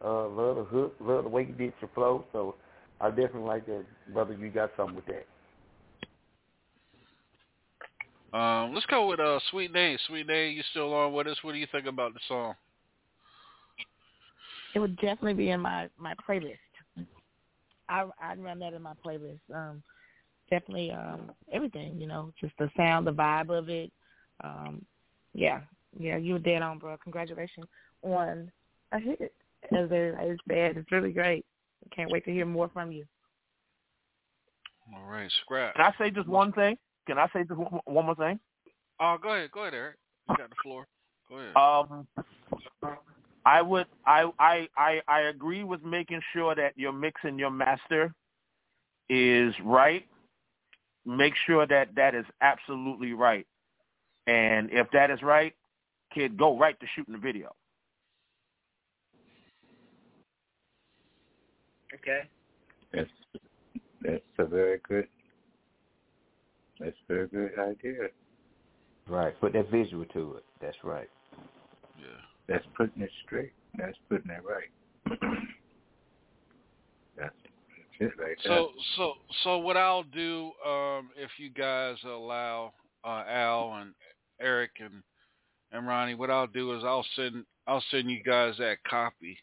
Uh, 0.05 0.29
love 0.29 0.57
the 0.57 0.65
hook, 0.65 0.97
love 1.01 1.23
the 1.25 1.31
way 1.31 1.43
you 1.43 1.55
did 1.55 1.73
your 1.81 1.91
flow. 1.95 2.25
So 2.33 2.57
I 3.01 3.11
definitely 3.11 3.43
like 3.43 3.67
that, 3.67 3.85
brother. 4.13 4.35
You 4.35 4.49
got 4.49 4.71
something 4.77 4.97
with 4.97 5.07
that. 5.07 5.27
Um, 8.37 8.75
let's 8.75 8.87
go 8.87 9.07
with 9.09 9.21
uh, 9.21 9.39
Sweet 9.51 9.73
Nay. 9.73 9.97
Sweet 10.09 10.27
Nay, 10.27 10.51
you 10.51 10.63
still 10.71 10.93
on 10.93 11.13
with 11.13 11.29
us? 11.29 11.37
What 11.43 11.53
do 11.53 11.59
you 11.59 11.69
think 11.71 11.87
about 11.87 12.13
the 12.13 12.21
song? 12.27 12.55
It 14.75 14.81
would 14.81 14.97
definitely 14.97 15.35
be 15.35 15.51
in 15.51 15.61
my 15.61 15.89
my 15.97 16.15
playlist. 16.29 16.57
I 17.89 18.05
I'd 18.21 18.39
run 18.39 18.59
that 18.59 18.75
in 18.75 18.83
my 18.83 18.95
playlist. 19.05 19.41
Um, 19.55 19.83
definitely 20.51 20.91
um 20.93 21.31
everything. 21.53 21.99
You 22.01 22.07
know, 22.07 22.33
just 22.41 22.55
the 22.59 22.71
sound, 22.77 23.07
the 23.07 23.13
vibe 23.13 23.51
of 23.51 23.69
it. 23.69 23.93
Um, 24.43 24.85
yeah, 25.35 25.61
yeah, 25.99 26.17
you 26.17 26.35
were 26.35 26.39
dead 26.39 26.63
on, 26.63 26.79
bro. 26.79 26.97
Congratulations 27.03 27.67
on 28.03 28.51
a 28.93 28.99
hit. 28.99 29.33
As 29.73 29.89
it's 29.91 30.41
bad, 30.47 30.77
it's 30.77 30.93
really 30.93 31.13
great. 31.13 31.45
I 31.85 31.95
can't 31.95 32.11
wait 32.11 32.25
to 32.27 32.33
hear 32.33 32.47
more 32.47 32.71
from 32.73 32.93
you. 32.93 33.05
All 34.95 35.11
right, 35.11 35.31
scrap. 35.43 35.75
Can 35.75 35.85
I 35.85 35.93
say 35.99 36.11
just 36.11 36.29
one 36.29 36.53
thing? 36.53 36.79
Can 37.07 37.19
I 37.19 37.27
say 37.33 37.43
just 37.43 37.59
one, 37.59 37.81
one 37.85 38.07
more 38.07 38.15
thing? 38.15 38.39
Oh, 39.01 39.17
go 39.21 39.31
ahead, 39.35 39.51
go 39.51 39.63
ahead, 39.63 39.75
Eric. 39.75 39.97
You 40.29 40.37
got 40.37 40.51
the 40.51 40.57
floor. 40.63 40.87
Go 41.29 41.37
ahead. 41.37 41.57
Um, 41.57 42.07
I 43.45 43.63
would, 43.63 43.87
I, 44.07 44.31
I, 44.39 44.69
I, 44.77 45.01
I 45.09 45.21
agree 45.23 45.65
with 45.65 45.83
making 45.83 46.21
sure 46.33 46.55
that 46.55 46.73
your 46.77 46.93
mix 46.93 47.21
and 47.25 47.39
your 47.39 47.51
master 47.51 48.15
is 49.09 49.55
right. 49.65 50.07
Make 51.09 51.33
sure 51.47 51.67
that 51.67 51.95
that 51.97 52.15
is 52.15 52.27
absolutely 52.43 53.15
right. 53.15 53.47
And 54.27 54.69
if 54.71 54.91
that 54.93 55.11
is 55.11 55.23
right, 55.23 55.55
kid, 56.15 56.37
go 56.37 56.59
right 56.59 56.79
to 56.81 56.87
shooting 56.95 57.15
the 57.15 57.19
video. 57.19 57.51
Okay. 61.95 62.29
That's 62.93 63.09
that's 64.03 64.23
a 64.37 64.45
very 64.45 64.81
good. 64.87 65.09
That's 66.79 66.95
a 67.09 67.13
very 67.13 67.29
good 67.29 67.59
idea. 67.59 68.09
Right. 69.09 69.33
Put 69.41 69.55
that 69.55 69.71
visual 69.71 70.05
to 70.13 70.35
it. 70.35 70.45
That's 70.61 70.77
right. 70.85 71.09
Yeah. 71.99 72.21
That's 72.49 72.67
putting 72.77 73.03
it 73.03 73.11
straight. 73.25 73.53
That's 73.79 73.97
putting 74.11 74.31
it 74.31 74.43
right. 74.45 74.69
that's, 77.19 77.35
that's 77.35 77.35
it 77.39 77.51
right 77.71 77.87
there. 77.87 77.88
So 78.45 78.71
so 78.97 79.13
so 79.43 79.59
what 79.59 79.77
I'll 79.77 80.05
do, 80.05 80.53
um, 80.67 81.11
if 81.17 81.31
you 81.39 81.51
guys 81.51 81.97
allow 82.05 82.73
uh, 83.05 83.25
Al 83.29 83.75
and 83.75 83.93
Eric 84.41 84.71
and 84.81 85.03
and 85.73 85.87
Ronnie, 85.87 86.15
what 86.15 86.31
I'll 86.31 86.47
do 86.47 86.77
is 86.77 86.85
I'll 86.85 87.07
send 87.17 87.45
I'll 87.67 87.85
send 87.91 88.11
you 88.11 88.23
guys 88.23 88.55
that 88.59 88.83
copy, 88.89 89.37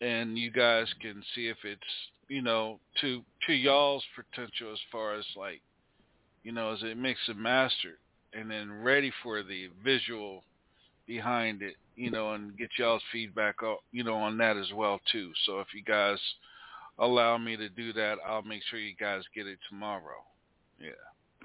and 0.00 0.36
you 0.36 0.50
guys 0.50 0.86
can 1.00 1.22
see 1.34 1.46
if 1.48 1.58
it's 1.64 1.80
you 2.28 2.42
know 2.42 2.80
to 3.00 3.22
to 3.46 3.52
y'all's 3.52 4.04
potential 4.16 4.72
as 4.72 4.80
far 4.90 5.14
as 5.14 5.24
like 5.36 5.60
you 6.42 6.52
know 6.52 6.72
as 6.72 6.82
it 6.82 6.96
mixed 6.96 7.28
and 7.28 7.40
mastered, 7.40 7.98
and 8.32 8.50
then 8.50 8.82
ready 8.82 9.12
for 9.22 9.42
the 9.42 9.68
visual 9.84 10.42
behind 11.06 11.62
it, 11.62 11.76
you 11.96 12.10
know, 12.10 12.34
and 12.34 12.56
get 12.58 12.68
y'all's 12.78 13.02
feedback, 13.10 13.56
you 13.92 14.04
know, 14.04 14.14
on 14.14 14.36
that 14.36 14.56
as 14.56 14.70
well 14.74 15.00
too. 15.10 15.32
So 15.46 15.58
if 15.60 15.68
you 15.74 15.82
guys 15.82 16.18
allow 16.98 17.38
me 17.38 17.56
to 17.56 17.68
do 17.68 17.92
that, 17.92 18.16
I'll 18.26 18.42
make 18.42 18.62
sure 18.70 18.78
you 18.78 18.94
guys 18.98 19.22
get 19.34 19.46
it 19.46 19.58
tomorrow. 19.68 20.22
Yeah. 20.80 20.90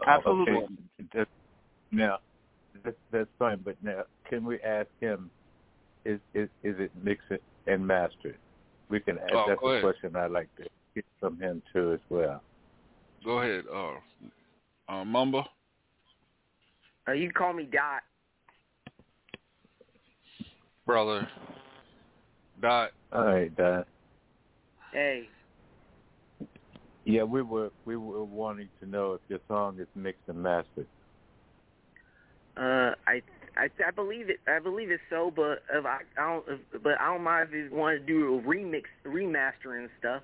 Absolutely. 0.05 0.53
Okay. 0.53 0.67
That- 1.13 1.27
Now, 1.91 2.19
that's, 2.83 2.97
that's 3.11 3.29
fine, 3.37 3.59
but 3.63 3.75
now 3.83 4.03
can 4.29 4.43
we 4.43 4.59
ask 4.61 4.87
him, 4.99 5.29
is 6.05 6.19
is, 6.33 6.49
is 6.63 6.75
it 6.79 6.91
mixed 7.01 7.31
and 7.67 7.85
mastered? 7.85 8.37
We 8.89 8.99
can 8.99 9.17
ask, 9.19 9.33
Oh, 9.33 9.45
that's 9.47 9.61
a 9.63 9.81
question 9.81 10.15
I'd 10.15 10.31
like 10.31 10.53
to 10.57 10.63
get 10.95 11.05
from 11.19 11.39
him 11.39 11.61
too 11.71 11.93
as 11.93 11.99
well. 12.09 12.41
Go 13.23 13.39
ahead, 13.39 13.65
uh, 13.73 14.91
uh 14.91 15.05
Mamba. 15.05 15.43
Uh, 17.07 17.11
you 17.11 17.27
can 17.27 17.33
call 17.35 17.53
me 17.53 17.63
Dot. 17.71 18.01
brother. 20.85 21.27
Dot. 22.61 22.91
All 23.11 23.25
right, 23.25 23.55
Dot. 23.55 23.87
Hey. 24.91 25.27
Yeah, 27.05 27.23
we 27.23 27.41
were 27.41 27.69
we 27.85 27.97
were 27.97 28.23
wanting 28.23 28.69
to 28.81 28.89
know 28.89 29.13
if 29.13 29.21
your 29.27 29.39
song 29.47 29.79
is 29.79 29.87
mixed 29.95 30.21
and 30.27 30.41
mastered. 30.41 30.87
Uh, 32.55 32.93
I 33.07 33.21
I 33.57 33.69
I 33.85 33.91
believe 33.91 34.29
it. 34.29 34.37
I 34.47 34.59
believe 34.59 34.91
it's 34.91 35.01
so, 35.09 35.31
but 35.35 35.63
if 35.73 35.85
I, 35.85 35.99
I 36.17 36.21
don't. 36.29 36.45
If, 36.47 36.83
but 36.83 36.99
I 37.01 37.07
don't 37.07 37.23
mind 37.23 37.49
if 37.51 37.71
you 37.71 37.75
want 37.75 37.99
to 37.99 38.05
do 38.05 38.37
a 38.37 38.41
remix, 38.41 38.83
remastering 39.05 39.89
stuff. 39.99 40.23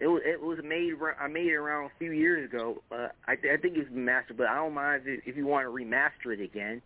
It 0.00 0.08
was 0.08 0.22
it 0.24 0.40
was 0.40 0.58
made. 0.62 0.92
I 1.20 1.26
made 1.28 1.46
it 1.46 1.54
around 1.54 1.86
a 1.86 1.92
few 1.98 2.12
years 2.12 2.48
ago. 2.52 2.82
Uh, 2.92 3.08
I 3.26 3.32
I 3.32 3.56
think 3.56 3.76
it's 3.76 3.88
mastered, 3.90 4.36
but 4.36 4.46
I 4.48 4.56
don't 4.56 4.74
mind 4.74 5.04
if 5.06 5.26
if 5.26 5.36
you 5.36 5.46
want 5.46 5.64
to 5.66 5.70
remaster 5.70 6.32
it 6.34 6.40
again. 6.40 6.82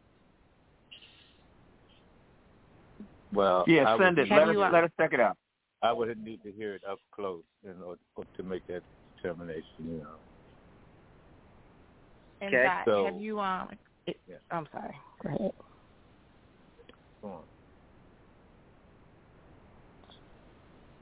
Well, 3.33 3.65
Yeah, 3.67 3.85
I 3.87 3.97
send 3.99 4.19
would 4.19 4.31
it. 4.31 4.31
Let 4.31 4.45
to 4.45 4.51
us 4.51 4.57
hear 4.57 4.71
let 4.71 4.85
us 4.85 4.91
check 4.99 5.13
it 5.13 5.21
out. 5.21 5.37
I 5.83 5.93
would 5.93 6.23
need 6.23 6.43
to 6.45 6.53
hear 6.53 6.75
it 6.75 6.83
up 6.89 6.99
close 7.15 7.43
in 7.65 7.83
order 7.83 8.01
to 8.37 8.43
make 8.43 8.67
that 8.69 8.83
determination. 9.17 9.65
You 9.79 9.99
know. 9.99 10.17
And 12.41 12.55
Okay. 12.55 12.65
Dot, 12.65 12.85
So- 12.85 13.05
have 13.07 13.21
you 13.21 13.41
um? 13.41 13.69
It, 14.07 14.19
I'm 14.51 14.67
sorry. 14.73 14.97
Go 15.23 15.29
ahead. 15.29 15.53
Go 17.23 17.29
on. 17.29 17.43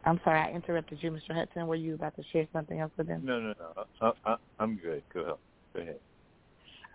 I'm 0.05 0.21
sorry, 0.25 0.41
I 0.41 0.51
interrupted 0.51 1.03
you, 1.03 1.11
Mr. 1.11 1.35
Hudson. 1.35 1.67
Were 1.67 1.75
you 1.75 1.95
about 1.95 2.17
to 2.17 2.23
share 2.33 2.47
something 2.53 2.81
else 2.81 2.93
with 2.97 3.07
them? 3.07 3.21
No, 3.25 3.39
no, 3.39 3.55
no. 3.59 3.85
I, 4.01 4.13
I, 4.25 4.37
I'm 4.59 4.77
good. 4.77 5.03
Go 5.13 5.21
ahead. 5.21 5.35
Go 5.75 5.81
ahead. 5.83 6.01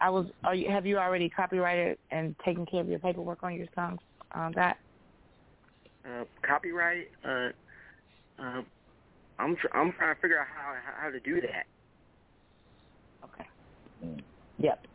I 0.02 0.10
was. 0.10 0.28
Are 0.44 0.56
you, 0.56 0.70
have 0.70 0.86
you 0.86 0.98
already 0.98 1.30
copyrighted 1.30 1.98
and 2.12 2.36
taken 2.44 2.66
care 2.66 2.82
of 2.82 2.90
your 2.90 3.00
paperwork 3.00 3.44
on 3.44 3.54
your 3.56 3.68
songs? 3.76 4.00
On 4.34 4.52
that. 4.54 4.78
Uh, 6.04 6.26
copyright. 6.42 7.08
Uh, 7.24 7.50
uh, 8.40 8.62
I'm 9.40 9.56
tr- 9.56 9.68
I'm 9.74 9.92
trying 9.94 10.16
to 10.16 10.22
figure 10.22 10.40
out 10.40 10.48
how 10.54 10.76
how 10.98 11.10
to 11.10 11.20
do 11.20 11.42
that. 11.42 11.66
Okay. 13.24 13.48
Yep. 14.58 14.88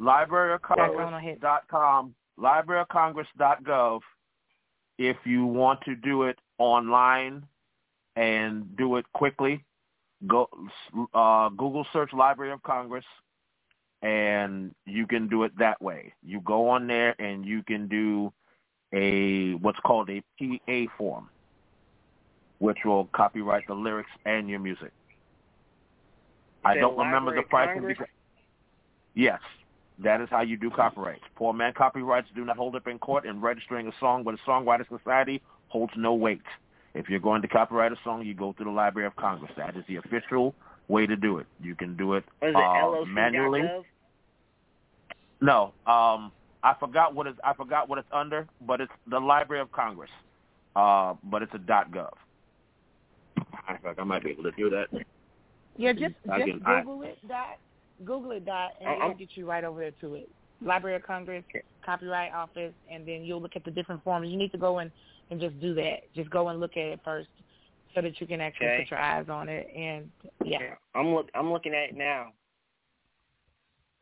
libraryofcongress.com, 0.00 2.14
libraryofcongress.gov. 2.38 4.00
If 4.98 5.16
you 5.24 5.46
want 5.46 5.80
to 5.82 5.96
do 5.96 6.24
it 6.24 6.38
online 6.58 7.46
and 8.16 8.76
do 8.76 8.96
it 8.96 9.06
quickly, 9.12 9.64
go 10.26 10.48
uh, 11.14 11.48
Google 11.50 11.86
search 11.92 12.12
Library 12.12 12.52
of 12.52 12.62
Congress, 12.62 13.04
and 14.02 14.74
you 14.86 15.06
can 15.06 15.28
do 15.28 15.44
it 15.44 15.56
that 15.58 15.80
way. 15.82 16.12
You 16.24 16.40
go 16.40 16.68
on 16.68 16.86
there 16.86 17.20
and 17.20 17.44
you 17.44 17.62
can 17.62 17.88
do 17.88 18.32
a 18.92 19.54
what's 19.54 19.80
called 19.80 20.10
a 20.10 20.22
PA 20.38 20.92
form, 20.98 21.28
which 22.62 22.78
will 22.84 23.06
copyright 23.06 23.66
the 23.66 23.74
lyrics 23.74 24.08
and 24.24 24.48
your 24.48 24.60
music. 24.60 24.92
I 26.64 26.76
don't 26.76 26.96
remember 26.96 27.34
the 27.34 27.42
price. 27.42 27.76
Because- 27.84 28.06
Yes, 29.14 29.40
that 29.98 30.20
is 30.20 30.28
how 30.30 30.42
you 30.42 30.56
do 30.56 30.70
copyrights. 30.70 31.24
Poor 31.34 31.52
man 31.52 31.72
copyrights 31.72 32.28
do 32.36 32.44
not 32.44 32.56
hold 32.56 32.76
up 32.76 32.86
in 32.86 33.00
court, 33.00 33.26
and 33.26 33.42
registering 33.42 33.88
a 33.88 33.92
song 33.98 34.22
with 34.22 34.36
a 34.36 34.48
songwriter 34.48 34.88
Society 34.88 35.42
holds 35.68 35.92
no 35.96 36.14
weight. 36.14 36.40
If 36.94 37.10
you're 37.10 37.18
going 37.18 37.42
to 37.42 37.48
copyright 37.48 37.90
a 37.90 37.96
song, 38.04 38.24
you 38.24 38.32
go 38.32 38.52
through 38.52 38.66
the 38.66 38.70
Library 38.70 39.08
of 39.08 39.16
Congress. 39.16 39.50
That 39.56 39.76
is 39.76 39.84
the 39.88 39.96
official 39.96 40.54
way 40.86 41.04
to 41.04 41.16
do 41.16 41.38
it. 41.38 41.46
You 41.60 41.74
can 41.74 41.96
do 41.96 42.14
it 42.14 42.24
it 42.40 42.54
uh, 42.54 43.04
manually. 43.06 43.62
No, 45.40 45.72
um, 45.88 46.30
I 46.62 46.74
forgot 46.78 47.12
what 47.12 47.26
it's. 47.26 47.40
I 47.42 47.54
forgot 47.54 47.88
what 47.88 47.98
it's 47.98 48.12
under, 48.12 48.46
but 48.60 48.80
it's 48.80 48.92
the 49.08 49.18
Library 49.18 49.60
of 49.60 49.72
Congress. 49.72 50.10
Uh, 50.76 51.14
but 51.24 51.42
it's 51.42 51.52
a 51.54 51.58
.gov. 51.58 52.12
In 53.36 53.78
fact, 53.82 53.98
I 53.98 54.04
might 54.04 54.22
be 54.24 54.30
able 54.30 54.44
to 54.44 54.50
do 54.52 54.70
that. 54.70 54.86
Yeah, 55.76 55.92
just 55.92 56.14
I 56.30 56.38
just 56.40 56.50
can- 56.50 56.62
I- 56.66 56.80
Google 56.82 57.02
it, 57.02 57.18
Dot. 57.28 57.58
Google 58.04 58.30
it, 58.32 58.44
Dot, 58.44 58.72
and 58.80 58.88
Uh, 58.88 59.04
it'll 59.06 59.14
get 59.14 59.36
you 59.36 59.46
right 59.46 59.64
over 59.64 59.80
there 59.80 59.92
to 59.92 60.14
it. 60.16 60.28
Library 60.60 60.96
of 60.96 61.02
Congress, 61.02 61.44
Copyright 61.84 62.32
Office, 62.32 62.74
and 62.90 63.06
then 63.06 63.24
you'll 63.24 63.40
look 63.40 63.56
at 63.56 63.64
the 63.64 63.70
different 63.70 64.02
forms. 64.04 64.28
You 64.28 64.36
need 64.36 64.52
to 64.52 64.58
go 64.58 64.78
and 64.78 64.90
and 65.30 65.40
just 65.40 65.58
do 65.60 65.72
that. 65.74 66.12
Just 66.14 66.28
go 66.30 66.48
and 66.48 66.60
look 66.60 66.72
at 66.76 66.84
it 66.84 67.00
first, 67.04 67.30
so 67.94 68.02
that 68.02 68.20
you 68.20 68.26
can 68.26 68.40
actually 68.40 68.66
Okay. 68.66 68.82
put 68.82 68.90
your 68.90 69.00
eyes 69.00 69.28
on 69.30 69.48
it. 69.48 69.66
And 69.74 70.10
yeah, 70.44 70.74
I'm 70.94 71.14
look 71.14 71.30
I'm 71.34 71.50
looking 71.52 71.72
at 71.74 71.90
it 71.90 71.96
now. 71.96 72.32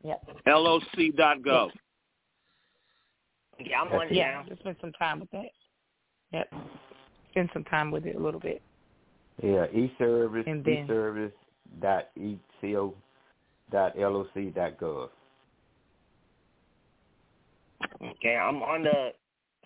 yep. 0.03 0.21
LOC.gov. 0.45 1.71
Yeah, 3.59 3.81
I'm 3.81 3.91
on 3.93 4.07
yeah. 4.13 4.31
now. 4.31 4.43
Just 4.47 4.61
spend 4.61 4.75
some 4.81 4.91
time 4.93 5.19
with 5.19 5.31
that. 5.31 5.51
Yep. 6.33 6.53
Spend 7.31 7.49
some 7.53 7.63
time 7.65 7.91
with 7.91 8.05
it 8.05 8.15
a 8.15 8.19
little 8.19 8.39
bit. 8.39 8.61
Yeah, 9.41 9.67
eService, 9.67 10.47
And 10.47 10.63
then- 10.63 10.87
eService 10.87 11.33
dot 11.79 12.09
eco 12.15 12.93
dot 13.71 13.97
loc 13.97 14.27
dot 14.53 14.77
gov. 14.77 15.09
Okay, 18.01 18.35
I'm 18.35 18.61
on 18.61 18.83
the 18.83 19.13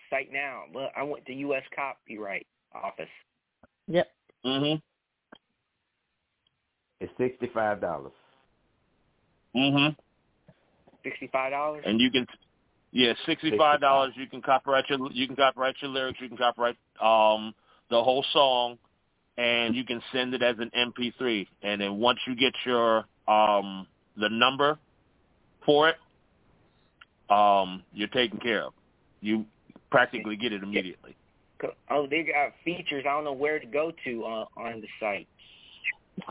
site 0.08 0.32
now. 0.32 0.64
But 0.72 0.92
I 0.96 1.02
went 1.02 1.26
to 1.26 1.32
U.S. 1.34 1.62
Copyright 1.74 2.46
Office. 2.74 3.08
Yep. 3.88 4.06
Mhm. 4.44 4.82
It's 7.00 7.12
sixty 7.18 7.48
five 7.48 7.80
dollars. 7.80 8.12
Mhm. 9.54 9.96
Sixty-five 11.02 11.52
dollars. 11.52 11.84
And 11.86 12.00
you 12.00 12.10
can, 12.10 12.26
yeah, 12.90 13.12
sixty-five 13.26 13.80
dollars. 13.80 14.12
You 14.16 14.26
can 14.26 14.42
copyright 14.42 14.88
your, 14.88 14.98
you 15.12 15.26
can 15.26 15.36
copyright 15.36 15.76
your 15.80 15.90
lyrics. 15.90 16.20
You 16.20 16.28
can 16.28 16.36
copyright 16.36 16.76
um 17.00 17.54
the 17.90 18.02
whole 18.02 18.24
song, 18.32 18.78
and 19.38 19.74
you 19.74 19.84
can 19.84 20.00
send 20.12 20.34
it 20.34 20.42
as 20.42 20.56
an 20.58 20.70
MP3. 20.76 21.46
And 21.62 21.80
then 21.80 21.96
once 21.98 22.18
you 22.26 22.34
get 22.34 22.52
your 22.64 23.04
um 23.28 23.86
the 24.16 24.28
number 24.30 24.78
for 25.64 25.88
it, 25.88 25.96
um, 27.30 27.82
you're 27.92 28.08
taken 28.08 28.38
care 28.38 28.64
of. 28.64 28.72
You 29.20 29.44
practically 29.90 30.36
get 30.36 30.52
it 30.52 30.62
immediately. 30.62 31.16
Oh, 31.90 32.06
they 32.08 32.22
got 32.22 32.52
features. 32.64 33.04
I 33.08 33.12
don't 33.12 33.24
know 33.24 33.32
where 33.32 33.58
to 33.58 33.66
go 33.66 33.92
to 34.04 34.24
uh, 34.24 34.44
on 34.56 34.80
the 34.80 34.88
site. 35.00 35.26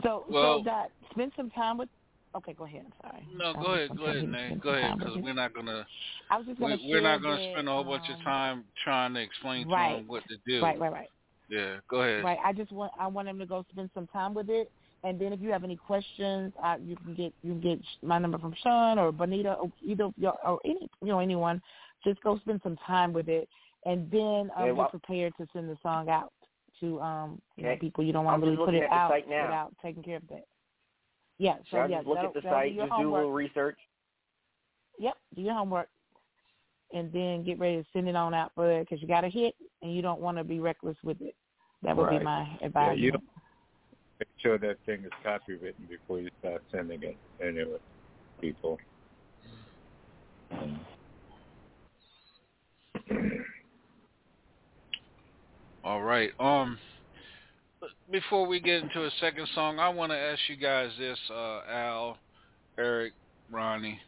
So 0.02 0.24
Well- 0.28 0.58
so 0.58 0.64
Dot, 0.64 0.90
spend 1.10 1.32
some 1.36 1.50
time 1.50 1.78
with. 1.78 1.88
Okay, 2.34 2.52
go 2.52 2.64
ahead. 2.64 2.84
I'm 2.84 3.10
sorry. 3.10 3.28
No, 3.34 3.54
go 3.54 3.60
was 3.60 3.78
ahead, 3.78 3.96
go 3.96 4.04
ahead, 4.04 4.22
you 4.22 4.28
Nate. 4.28 4.60
Go 4.60 4.70
ahead, 4.70 4.98
because 4.98 5.16
we're 5.22 5.32
not 5.32 5.54
gonna 5.54 5.86
I 6.30 6.36
was 6.36 6.46
just 6.46 6.60
gonna 6.60 6.76
we, 6.76 6.90
we're 6.90 7.00
not 7.00 7.22
gonna 7.22 7.36
that, 7.36 7.52
spend 7.52 7.68
a 7.68 7.72
whole 7.72 7.84
bunch 7.84 8.04
of 8.10 8.16
um, 8.16 8.22
time 8.22 8.64
trying 8.84 9.14
to 9.14 9.20
explain 9.22 9.66
to 9.66 9.74
right. 9.74 9.96
them 9.96 10.06
what 10.06 10.22
to 10.28 10.36
do. 10.46 10.62
Right, 10.62 10.78
right, 10.78 10.92
right. 10.92 11.08
Yeah, 11.48 11.76
go 11.88 12.02
ahead. 12.02 12.24
Right. 12.24 12.38
I 12.44 12.52
just 12.52 12.72
want 12.72 12.92
I 12.98 13.06
want 13.06 13.28
him 13.28 13.38
to 13.38 13.46
go 13.46 13.64
spend 13.70 13.90
some 13.94 14.06
time 14.08 14.34
with 14.34 14.48
it, 14.50 14.70
and 15.04 15.18
then 15.20 15.32
if 15.32 15.40
you 15.40 15.50
have 15.52 15.62
any 15.64 15.76
questions, 15.76 16.52
uh, 16.62 16.76
you 16.82 16.96
can 16.96 17.14
get 17.14 17.32
you 17.42 17.52
can 17.52 17.60
get 17.60 17.78
my 18.02 18.18
number 18.18 18.38
from 18.38 18.54
Sean 18.62 18.98
or 18.98 19.12
Benita 19.12 19.54
or 19.54 19.70
either 19.82 20.04
of 20.04 20.14
y'all- 20.16 20.38
or 20.44 20.60
any 20.64 20.88
you 21.02 21.08
know 21.08 21.20
anyone. 21.20 21.62
Just 22.04 22.20
go 22.22 22.38
spend 22.38 22.60
some 22.62 22.76
time 22.86 23.12
with 23.12 23.28
it, 23.28 23.48
and 23.84 24.10
then 24.10 24.50
um, 24.56 24.66
Yeah, 24.66 24.72
well- 24.72 24.86
be 24.92 24.98
prepared 24.98 25.34
to 25.38 25.46
send 25.52 25.68
the 25.70 25.76
song 25.82 26.08
out 26.08 26.32
to 26.80 27.00
um 27.00 27.40
you 27.56 27.62
know 27.64 27.76
people 27.80 28.04
you 28.04 28.12
don't 28.12 28.24
want 28.24 28.34
I'm 28.34 28.40
to 28.42 28.46
really 28.50 28.64
put 28.64 28.74
it 28.74 28.90
out 28.90 29.10
site 29.10 29.28
now. 29.28 29.42
without 29.46 29.74
taking 29.82 30.02
care 30.02 30.16
of 30.16 30.26
that. 30.28 30.44
Yeah. 31.38 31.56
So 31.70 31.78
So 31.78 31.84
yeah, 31.86 31.98
just 31.98 32.06
look 32.08 32.18
at 32.18 32.34
the 32.34 32.42
site, 32.42 32.72
your 32.72 32.86
just 32.86 32.90
do 32.90 32.94
a 32.94 33.04
homework. 33.04 33.18
little 33.20 33.32
research. 33.32 33.78
Yep, 34.98 35.14
do 35.34 35.42
your 35.42 35.54
homework, 35.54 35.88
and 36.92 37.12
then 37.12 37.44
get 37.44 37.58
ready 37.58 37.76
to 37.76 37.84
send 37.92 38.08
it 38.08 38.16
on 38.16 38.34
out 38.34 38.52
for 38.54 38.70
it 38.70 38.88
because 38.88 39.02
you 39.02 39.08
got 39.08 39.24
a 39.24 39.28
hit, 39.28 39.54
and 39.82 39.94
you 39.94 40.02
don't 40.02 40.20
want 40.20 40.36
to 40.38 40.44
be 40.44 40.60
reckless 40.60 40.96
with 41.02 41.20
it. 41.20 41.34
That 41.82 41.96
would 41.96 42.04
Right. 42.04 42.18
be 42.18 42.24
my 42.24 42.42
advice. 42.42 42.60
Yeah, 42.60 42.68
advice. 42.68 42.98
you 42.98 43.10
don't 43.12 43.24
make 44.18 44.28
sure 44.38 44.58
that 44.58 44.78
thing 44.86 45.04
is 45.04 45.12
copywritten 45.24 45.88
before 45.88 46.20
you 46.20 46.30
start 46.40 46.62
sending 46.70 47.02
it 47.02 47.16
anyway, 47.40 47.78
people. 48.40 48.78
All 55.84 56.02
right. 56.02 56.32
Um, 56.40 56.78
before 58.10 58.46
we 58.46 58.58
get 58.58 58.82
into 58.82 59.04
a 59.04 59.10
second 59.20 59.46
song, 59.54 59.78
I 59.78 59.88
want 59.88 60.10
to 60.10 60.18
ask 60.18 60.40
you 60.48 60.56
guys 60.56 60.90
this: 60.98 61.18
uh, 61.30 61.60
Al, 61.68 62.18
Eric, 62.78 63.12
Ronnie. 63.50 64.00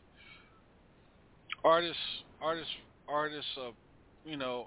Artists, 1.64 2.00
artists, 2.40 2.72
artists. 3.08 3.50
Uh, 3.56 3.70
you 4.24 4.36
know, 4.36 4.66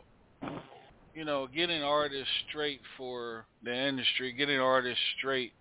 you 1.14 1.26
know, 1.26 1.48
getting 1.48 1.84
artists 1.84 2.32
straight 2.50 2.82
for 2.98 3.46
the 3.64 3.74
industry, 3.74 4.34
getting 4.34 4.60
artists 4.60 5.04
straight. 5.18 5.54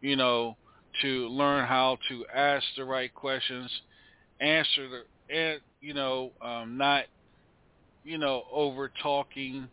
You 0.00 0.16
know, 0.16 0.56
to 1.02 1.28
learn 1.28 1.66
how 1.66 1.98
to 2.08 2.26
ask 2.34 2.64
the 2.76 2.84
right 2.84 3.12
questions, 3.14 3.70
answer 4.40 4.88
the, 4.88 5.34
and 5.34 5.60
you 5.80 5.94
know, 5.94 6.32
um, 6.42 6.76
not, 6.76 7.04
you 8.04 8.18
know, 8.18 8.44
over 8.52 8.90
talking 9.02 9.68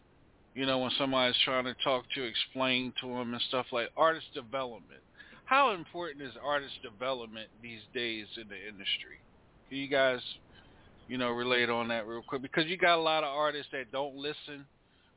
you 0.60 0.65
know, 0.65 0.80
when 0.80 0.91
somebody's 0.97 1.38
trying 1.45 1.65
to 1.65 1.76
talk 1.84 2.03
to, 2.15 2.23
explain 2.23 2.93
to 3.01 3.07
them 3.07 3.34
and 3.34 3.41
stuff 3.47 3.68
like 3.72 3.89
artist 3.95 4.26
development. 4.34 5.01
How 5.45 5.72
important 5.72 6.22
is 6.22 6.34
artist 6.43 6.73
development 6.84 7.47
these 7.61 7.80
days 7.93 8.26
in 8.35 8.47
the 8.49 8.57
industry? 8.57 9.23
Can 9.69 9.77
you 9.77 9.88
guys, 9.88 10.19
you 11.10 11.18
know, 11.18 11.31
relate 11.31 11.69
on 11.69 11.88
that 11.90 12.07
real 12.07 12.22
quick? 12.22 12.41
Because 12.41 12.68
you 12.68 12.77
got 12.77 12.98
a 12.98 13.02
lot 13.02 13.23
of 13.23 13.36
artists 13.36 13.72
that 13.73 13.91
don't 13.91 14.15
listen 14.15 14.65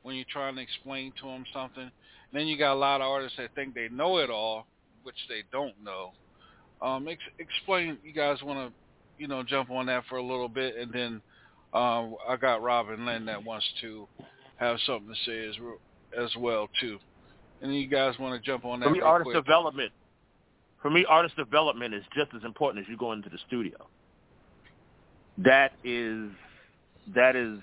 when 0.01 0.15
you're 0.15 0.25
trying 0.29 0.55
to 0.55 0.61
explain 0.61 1.13
to 1.21 1.27
them 1.27 1.45
something. 1.53 1.83
And 1.83 1.91
then 2.33 2.47
you 2.47 2.57
got 2.57 2.73
a 2.73 2.75
lot 2.75 2.99
of 2.99 3.07
artists 3.07 3.37
that 3.37 3.53
think 3.53 3.75
they 3.75 3.87
know 3.89 4.17
it 4.17 4.29
all, 4.31 4.65
which 5.03 5.15
they 5.29 5.43
don't 5.51 5.75
know. 5.83 6.11
Um, 6.81 7.07
ex- 7.07 7.21
explain. 7.37 7.97
You 8.03 8.11
guys 8.11 8.37
want 8.43 8.69
to, 8.69 8.73
you 9.21 9.27
know, 9.27 9.43
jump 9.43 9.69
on 9.69 9.85
that 9.85 10.03
for 10.09 10.17
a 10.17 10.21
little 10.23 10.49
bit, 10.49 10.75
and 10.75 10.91
then 10.91 11.21
um, 11.73 12.15
I 12.27 12.35
got 12.41 12.61
Robin 12.63 13.05
Lynn 13.05 13.25
that 13.27 13.43
wants 13.43 13.65
to 13.81 14.07
have 14.57 14.77
something 14.85 15.13
to 15.13 15.31
say 15.31 15.47
as 15.47 15.55
as 16.19 16.35
well 16.37 16.67
too. 16.81 16.97
And 17.61 17.73
you 17.73 17.87
guys 17.87 18.15
want 18.19 18.41
to 18.41 18.45
jump 18.45 18.65
on 18.65 18.79
that 18.79 18.87
For 18.87 18.91
me, 18.91 18.99
artist 18.99 19.31
quick? 19.31 19.45
development. 19.45 19.91
For 20.81 20.89
me, 20.89 21.05
artist 21.07 21.37
development 21.37 21.93
is 21.93 22.03
just 22.13 22.31
as 22.35 22.43
important 22.43 22.83
as 22.83 22.89
you 22.89 22.97
go 22.97 23.13
into 23.13 23.29
the 23.29 23.37
studio. 23.47 23.87
That 25.37 25.73
is 25.83 26.29
that 27.15 27.35
is 27.35 27.59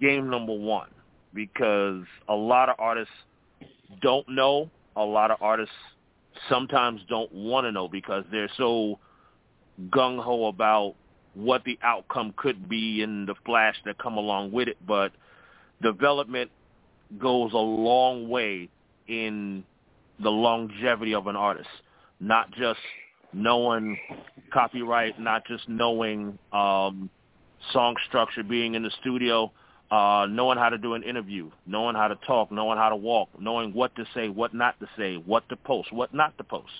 game 0.00 0.30
number 0.30 0.52
one 0.52 0.88
because 1.34 2.04
a 2.28 2.34
lot 2.34 2.68
of 2.68 2.76
artists 2.78 3.12
don't 4.00 4.28
know. 4.28 4.70
A 4.96 5.02
lot 5.02 5.30
of 5.30 5.40
artists 5.40 5.74
sometimes 6.48 7.00
don't 7.08 7.32
want 7.32 7.64
to 7.64 7.72
know 7.72 7.88
because 7.88 8.24
they're 8.30 8.50
so 8.56 8.98
gung 9.90 10.22
ho 10.22 10.46
about 10.46 10.94
what 11.34 11.62
the 11.64 11.78
outcome 11.82 12.34
could 12.36 12.68
be 12.68 13.02
and 13.02 13.28
the 13.28 13.34
flash 13.46 13.76
that 13.84 13.98
come 13.98 14.16
along 14.16 14.52
with 14.52 14.68
it. 14.68 14.76
But 14.86 15.12
development 15.82 16.50
goes 17.18 17.52
a 17.52 17.58
long 17.58 18.28
way 18.28 18.68
in 19.06 19.64
the 20.20 20.30
longevity 20.30 21.14
of 21.14 21.28
an 21.28 21.36
artist, 21.36 21.68
not 22.20 22.50
just 22.50 22.80
knowing 23.32 23.98
copyright, 24.52 25.20
not 25.20 25.46
just 25.46 25.68
knowing 25.68 26.38
um, 26.52 27.10
song 27.72 27.96
structure, 28.08 28.42
being 28.42 28.74
in 28.74 28.82
the 28.82 28.90
studio, 29.00 29.50
uh, 29.90 30.26
knowing 30.28 30.58
how 30.58 30.68
to 30.68 30.78
do 30.78 30.94
an 30.94 31.02
interview, 31.02 31.50
knowing 31.66 31.96
how 31.96 32.08
to 32.08 32.16
talk, 32.26 32.50
knowing 32.52 32.78
how 32.78 32.88
to 32.88 32.96
walk, 32.96 33.28
knowing 33.38 33.72
what 33.72 33.94
to 33.96 34.04
say, 34.14 34.28
what 34.28 34.54
not 34.54 34.78
to 34.80 34.88
say, 34.96 35.16
what 35.16 35.48
to 35.48 35.56
post, 35.56 35.92
what 35.92 36.12
not 36.12 36.36
to 36.38 36.44
post. 36.44 36.72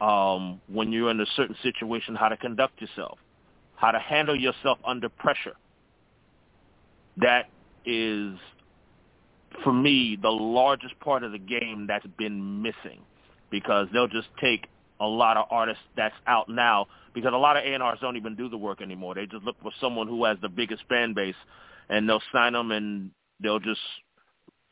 Um, 0.00 0.60
when 0.66 0.90
you're 0.90 1.10
in 1.10 1.20
a 1.20 1.26
certain 1.36 1.56
situation, 1.62 2.16
how 2.16 2.28
to 2.28 2.36
conduct 2.36 2.80
yourself, 2.80 3.18
how 3.76 3.92
to 3.92 4.00
handle 4.00 4.34
yourself 4.34 4.78
under 4.84 5.08
pressure. 5.08 5.54
That 7.18 7.48
is, 7.86 8.36
for 9.62 9.72
me, 9.72 10.18
the 10.20 10.30
largest 10.30 10.98
part 10.98 11.22
of 11.22 11.30
the 11.30 11.38
game 11.38 11.86
that's 11.86 12.06
been 12.18 12.62
missing 12.62 13.00
because 13.50 13.86
they'll 13.92 14.08
just 14.08 14.28
take 14.40 14.66
a 15.02 15.06
lot 15.06 15.36
of 15.36 15.46
artists 15.50 15.82
that's 15.96 16.14
out 16.26 16.48
now 16.48 16.86
because 17.12 17.32
a 17.34 17.36
lot 17.36 17.56
of 17.56 17.64
A&Rs 17.64 17.98
don't 18.00 18.16
even 18.16 18.36
do 18.36 18.48
the 18.48 18.56
work 18.56 18.80
anymore. 18.80 19.14
They 19.14 19.26
just 19.26 19.44
look 19.44 19.56
for 19.60 19.72
someone 19.80 20.06
who 20.06 20.24
has 20.24 20.38
the 20.40 20.48
biggest 20.48 20.84
fan 20.88 21.12
base 21.12 21.34
and 21.90 22.08
they'll 22.08 22.22
sign 22.32 22.52
them 22.52 22.70
and 22.70 23.10
they'll 23.40 23.58
just 23.58 23.80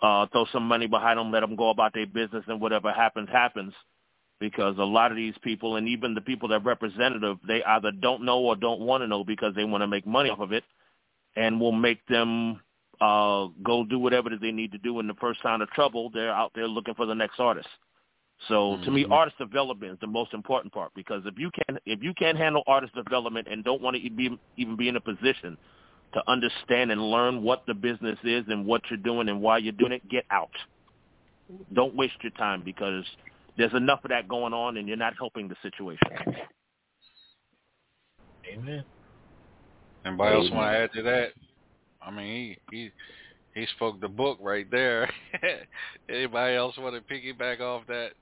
uh, 0.03 0.27
throw 0.33 0.47
some 0.53 0.63
money 0.67 0.87
behind 0.87 1.19
them, 1.19 1.33
let 1.33 1.41
them 1.41 1.57
go 1.57 1.71
about 1.71 1.93
their 1.93 2.07
business, 2.07 2.45
and 2.47 2.61
whatever 2.61 2.93
happens, 2.93 3.29
happens. 3.29 3.75
Because 4.39 4.79
a 4.79 4.85
lot 4.85 5.11
of 5.11 5.17
these 5.17 5.35
people, 5.43 5.77
and 5.77 5.87
even 5.87 6.15
the 6.15 6.23
people 6.23 6.49
that 6.49 6.65
representative, 6.65 7.37
they 7.47 7.63
either 7.63 7.91
don't 7.91 8.25
know 8.25 8.39
or 8.39 8.57
don't 8.57 8.81
want 8.81 9.03
to 9.03 9.07
know 9.07 9.23
because 9.23 9.55
they 9.55 9.65
want 9.65 9.83
to 9.83 9.87
make 9.87 10.07
money 10.07 10.31
off 10.31 10.41
of 10.41 10.53
it, 10.53 10.65
and 11.37 11.61
will 11.61 11.73
make 11.73 12.07
them 12.07 12.59
uh, 13.03 13.49
go 13.63 13.85
do 13.85 13.99
whatever 13.99 14.31
that 14.31 14.41
they 14.41 14.53
need 14.53 14.73
to 14.73 14.79
do. 14.79 14.99
In 14.99 15.07
the 15.07 15.15
first 15.21 15.43
sign 15.43 15.61
of 15.61 15.69
trouble, 15.71 16.09
they're 16.09 16.33
out 16.33 16.53
there 16.55 16.67
looking 16.67 16.95
for 16.95 17.05
the 17.05 17.15
next 17.15 17.39
artist. 17.39 17.69
So 18.49 18.55
mm-hmm. 18.55 18.85
to 18.85 18.91
me, 18.91 19.03
Mm-hmm. 19.05 19.13
artist 19.13 19.39
development 19.39 19.93
is 19.93 19.99
the 20.01 20.07
most 20.07 20.33
important 20.35 20.73
part 20.73 20.93
because 20.95 21.23
if 21.27 21.35
you 21.39 21.51
can 21.51 21.79
if 21.87 22.03
you 22.03 22.15
can't 22.15 22.39
handle 22.39 22.63
artist 22.67 22.95
development 22.95 23.49
and 23.51 23.65
don't 23.65 23.83
want 23.83 23.97
to 23.97 24.11
be, 24.11 24.39
even 24.57 24.77
be 24.77 24.89
in 24.89 24.97
a 24.97 25.01
position 25.01 25.57
to 26.15 26.23
understand 26.27 26.91
and 26.91 27.01
learn 27.11 27.43
what 27.43 27.65
the 27.67 27.75
business 27.75 28.19
is 28.25 28.45
and 28.49 28.67
what 28.67 28.83
you're 28.91 28.99
doing 28.99 29.29
and 29.29 29.41
why 29.41 29.59
you're 29.59 29.73
doing 29.73 29.93
it, 29.93 30.09
get 30.09 30.25
out. 30.31 30.51
Don't 31.73 31.95
waste 31.95 32.15
your 32.23 32.33
time 32.33 32.63
because 32.65 33.05
there's 33.57 33.75
enough 33.75 34.01
of 34.05 34.11
that 34.11 34.29
going 34.29 34.53
on 34.53 34.77
and 34.77 34.89
you're 34.89 34.97
not 34.97 35.15
helping 35.19 35.49
the 35.49 35.57
situation. 35.63 36.01
Amen. 38.53 38.85
Anybody 40.05 40.35
else 40.35 40.51
want 40.51 40.73
to 40.73 40.79
add 40.79 40.93
to 40.95 41.03
that? 41.03 41.29
I 42.03 42.11
mean, 42.11 42.57
he 42.71 42.77
he 42.77 42.91
he 43.55 43.67
spoke 43.77 44.01
the 44.01 44.09
book 44.09 44.39
right 44.41 44.69
there. 44.71 45.11
Anybody 46.09 46.57
else 46.57 46.77
want 46.79 46.95
to 46.95 47.15
piggyback 47.15 47.61
off 47.61 47.87
that? 47.89 48.13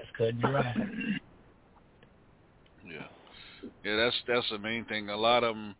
That's 0.00 0.16
cutting 0.16 0.40
you 0.40 0.48
right. 0.48 0.76
Yeah, 2.86 3.06
yeah. 3.84 3.96
That's 3.96 4.16
that's 4.26 4.48
the 4.50 4.58
main 4.58 4.86
thing. 4.86 5.10
A 5.10 5.16
lot 5.16 5.44
of 5.44 5.54
them. 5.54 5.76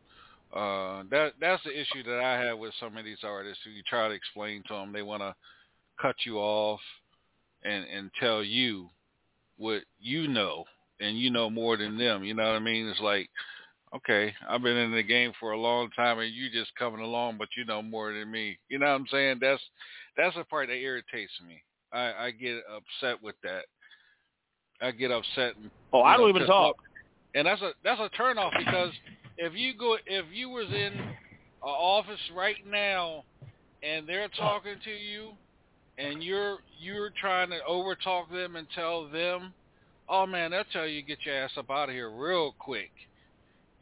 Uh, 0.55 1.03
that 1.11 1.33
that's 1.41 1.63
the 1.65 1.71
issue 1.71 2.03
that 2.05 2.21
I 2.21 2.39
have 2.43 2.59
with 2.59 2.75
some 2.79 2.97
of 2.97 3.05
these 3.05 3.25
artists 3.25 3.63
you 3.65 3.83
try 3.89 4.09
to 4.09 4.15
explain 4.15 4.63
to 4.69 4.75
them. 4.75 4.93
They 4.93 5.03
want 5.03 5.23
to 5.23 5.35
cut 6.01 6.17
you 6.27 6.37
off 6.37 6.81
and 7.65 7.87
and 7.87 8.11
tell 8.21 8.45
you 8.45 8.91
what 9.57 9.83
you 9.99 10.29
know, 10.29 10.65
and 11.01 11.19
you 11.19 11.31
know 11.31 11.49
more 11.49 11.79
than 11.79 11.97
them. 11.97 12.23
You 12.23 12.35
know 12.35 12.45
what 12.45 12.57
I 12.57 12.59
mean? 12.59 12.87
It's 12.87 13.01
like, 13.01 13.31
okay, 13.97 14.35
I've 14.47 14.63
been 14.63 14.77
in 14.77 14.95
the 14.95 15.03
game 15.03 15.33
for 15.41 15.53
a 15.53 15.61
long 15.61 15.89
time, 15.97 16.19
and 16.19 16.33
you 16.33 16.51
just 16.51 16.75
coming 16.77 17.01
along, 17.01 17.39
but 17.39 17.49
you 17.57 17.65
know 17.65 17.81
more 17.81 18.13
than 18.13 18.31
me. 18.31 18.59
You 18.69 18.79
know 18.79 18.87
what 18.87 19.01
I'm 19.01 19.07
saying? 19.11 19.39
That's 19.41 19.63
that's 20.19 20.37
the 20.37 20.45
part 20.45 20.69
that 20.69 20.75
irritates 20.75 21.33
me. 21.49 21.63
I 21.93 22.13
I 22.27 22.31
get 22.31 22.59
upset 22.71 23.23
with 23.23 23.37
that. 23.43 23.65
I 24.81 24.91
get 24.93 25.11
upset. 25.11 25.57
And, 25.57 25.71
Oh, 25.93 26.03
I 26.03 26.13
know, 26.17 26.23
don't 26.29 26.37
even 26.37 26.47
talk. 26.47 26.77
off. 26.77 26.85
And 27.35 27.47
that's 27.47 27.63
a 27.63 27.73
that's 27.85 28.01
a 28.01 28.09
turn 28.11 28.39
off 28.39 28.53
because 28.57 28.93
if 29.39 29.55
you 29.55 29.75
go 29.77 29.97
if 30.07 30.27
you 30.33 30.49
was 30.49 30.67
in 30.69 30.93
an 30.99 31.13
office 31.63 32.21
right 32.35 32.57
now 32.69 33.25
and 33.83 34.07
they're 34.09 34.29
talking 34.29 34.75
to 34.85 34.91
you 34.91 35.31
and 35.99 36.23
you're 36.23 36.59
you're 36.81 37.11
trying 37.21 37.51
to 37.51 37.59
over 37.67 37.95
talk 37.95 38.31
them 38.31 38.57
and 38.57 38.67
tell 38.75 39.09
them, 39.09 39.53
oh 40.09 40.27
man, 40.27 40.51
they'll 40.51 40.65
tell 40.73 40.87
you 40.87 41.03
get 41.03 41.19
your 41.25 41.37
ass 41.37 41.51
up 41.57 41.71
out 41.71 41.89
of 41.89 41.95
here 41.95 42.11
real 42.11 42.55
quick. 42.59 42.91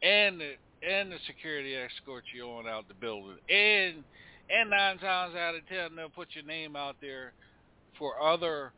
And 0.03 0.39
the 0.39 0.53
and 0.87 1.11
the 1.11 1.17
security 1.27 1.75
escort 1.75 2.23
you 2.33 2.45
on 2.45 2.67
out 2.67 2.87
the 2.87 2.93
building. 2.93 3.37
And 3.49 4.03
and 4.49 4.69
nine 4.69 4.97
times 4.99 5.35
out 5.35 5.55
of 5.55 5.67
ten 5.67 5.95
they'll 5.95 6.09
put 6.09 6.29
your 6.33 6.45
name 6.45 6.75
out 6.75 6.95
there 7.01 7.33
for 7.97 8.21
other 8.21 8.71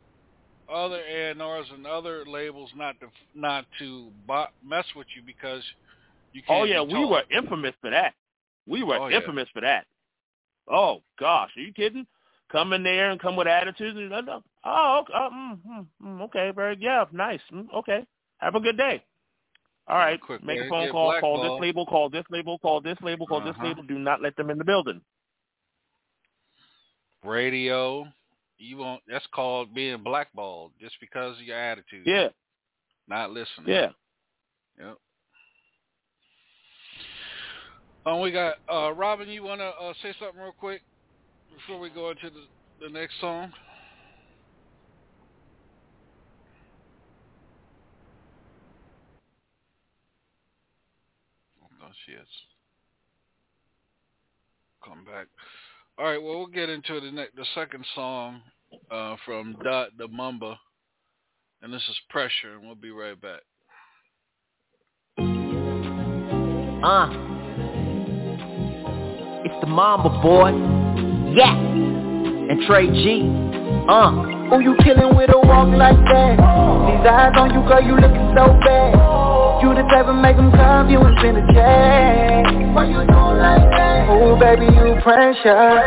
other 0.71 1.01
A&Rs 1.01 1.67
other 1.89 2.25
labels 2.25 2.71
not 2.75 2.99
to 2.99 3.07
not 3.35 3.65
to 3.79 4.11
mess 4.65 4.85
with 4.95 5.07
you 5.15 5.21
because 5.25 5.63
you 6.33 6.41
can't. 6.41 6.61
Oh 6.61 6.63
yeah, 6.63 6.81
we 6.81 7.05
were 7.05 7.23
infamous 7.31 7.73
for 7.81 7.89
that. 7.89 8.13
We 8.67 8.83
were 8.83 8.97
Oh, 8.97 9.07
yeah. 9.07 9.17
infamous 9.17 9.47
for 9.53 9.61
that. 9.61 9.85
Oh 10.69 11.01
gosh, 11.19 11.51
are 11.57 11.61
you 11.61 11.73
kidding? 11.73 12.05
Come 12.51 12.73
in 12.73 12.83
there 12.83 13.11
and 13.11 13.19
come 13.19 13.35
with 13.35 13.47
attitudes 13.47 13.97
and 13.97 14.13
oh, 14.65 14.99
okay, 15.01 15.13
uh, 15.13 15.29
mm, 15.29 15.59
mm, 15.67 15.85
mm, 16.03 16.21
okay, 16.23 16.51
very 16.53 16.77
yeah, 16.79 17.05
nice, 17.11 17.39
mm, 17.51 17.65
okay. 17.73 18.05
Have 18.39 18.55
a 18.55 18.59
good 18.59 18.77
day. 18.77 19.03
All 19.87 19.97
right, 19.97 20.19
quick 20.21 20.43
make 20.43 20.59
a 20.59 20.69
phone 20.69 20.89
call, 20.91 21.13
call 21.19 21.41
this 21.41 21.59
label, 21.59 21.85
call 21.85 22.09
this 22.09 22.25
label, 22.29 22.59
call 22.59 22.81
this 22.81 22.97
label, 23.01 23.25
call 23.27 23.41
this 23.41 23.55
Uh-huh. 23.55 23.67
label. 23.67 23.83
Do 23.83 23.97
not 23.99 24.21
let 24.21 24.35
them 24.35 24.49
in 24.49 24.57
the 24.57 24.65
building. 24.65 25.01
radio. 27.23 28.07
You 28.61 28.77
won't. 28.77 29.01
That's 29.07 29.25
called 29.33 29.73
being 29.73 30.03
blackballed 30.03 30.73
just 30.79 30.95
because 31.01 31.35
of 31.37 31.43
your 31.43 31.57
attitude. 31.57 32.05
Yeah, 32.05 32.27
Not 33.07 33.31
listening. 33.31 33.65
yeah. 33.65 33.89
Yep. 34.79 34.97
Um, 38.05 38.21
we 38.21 38.31
got 38.31 38.55
uh, 38.71 38.93
Robin. 38.93 39.29
You 39.29 39.43
want 39.43 39.61
to 39.61 39.65
uh, 39.65 39.93
say 40.03 40.13
something 40.19 40.39
real 40.39 40.53
quick 40.57 40.81
before 41.55 41.79
we 41.79 41.89
go 41.89 42.11
into 42.11 42.29
the, 42.29 42.85
the 42.85 42.89
next 42.91 43.19
song? 43.19 43.51
Oh, 51.83 51.87
she 52.05 52.11
has 52.13 52.27
come 54.85 55.03
back. 55.03 55.27
All 55.97 56.05
right. 56.05 56.21
Well, 56.21 56.37
we'll 56.37 56.47
get 56.47 56.69
into 56.69 56.99
the 56.99 57.11
ne- 57.11 57.33
the 57.35 57.45
second 57.55 57.85
song 57.95 58.41
uh, 58.89 59.15
from 59.25 59.55
Dot 59.63 59.89
the 59.97 60.07
Mamba, 60.07 60.59
and 61.61 61.73
this 61.73 61.81
is 61.89 61.99
Pressure, 62.09 62.55
and 62.55 62.65
we'll 62.65 62.75
be 62.75 62.91
right 62.91 63.19
back. 63.19 63.41
Uh. 66.83 67.09
It's 69.45 69.59
the 69.61 69.67
Mamba 69.67 70.09
boy. 70.21 70.51
Yeah. 71.35 71.55
And 71.55 72.61
Trey 72.67 72.87
G. 72.87 73.21
Uh. 73.87 74.39
Who 74.51 74.59
you 74.59 74.75
killing 74.83 75.15
with 75.15 75.29
a 75.29 75.39
walk 75.39 75.69
like 75.77 75.95
that? 75.95 76.35
These 76.35 77.07
eyes 77.07 77.33
on 77.37 77.53
you, 77.53 77.61
girl, 77.67 77.81
you 77.81 77.95
looking 77.95 78.35
so 78.35 78.51
bad. 78.65 78.93
You 79.63 79.69
the 79.75 79.83
type 79.93 80.07
of 80.07 80.15
make 80.15 80.35
them 80.35 80.51
come, 80.51 80.89
you 80.89 80.99
and 80.99 81.17
spend 81.19 81.37
a 81.37 81.45
check. 81.53 82.45
Why 82.75 82.85
you 82.85 82.97
doing 83.07 83.37
like 83.37 83.69
that? 83.77 84.09
Oh, 84.09 84.35
baby, 84.37 84.65
you 84.65 84.99
pressure. 85.03 85.79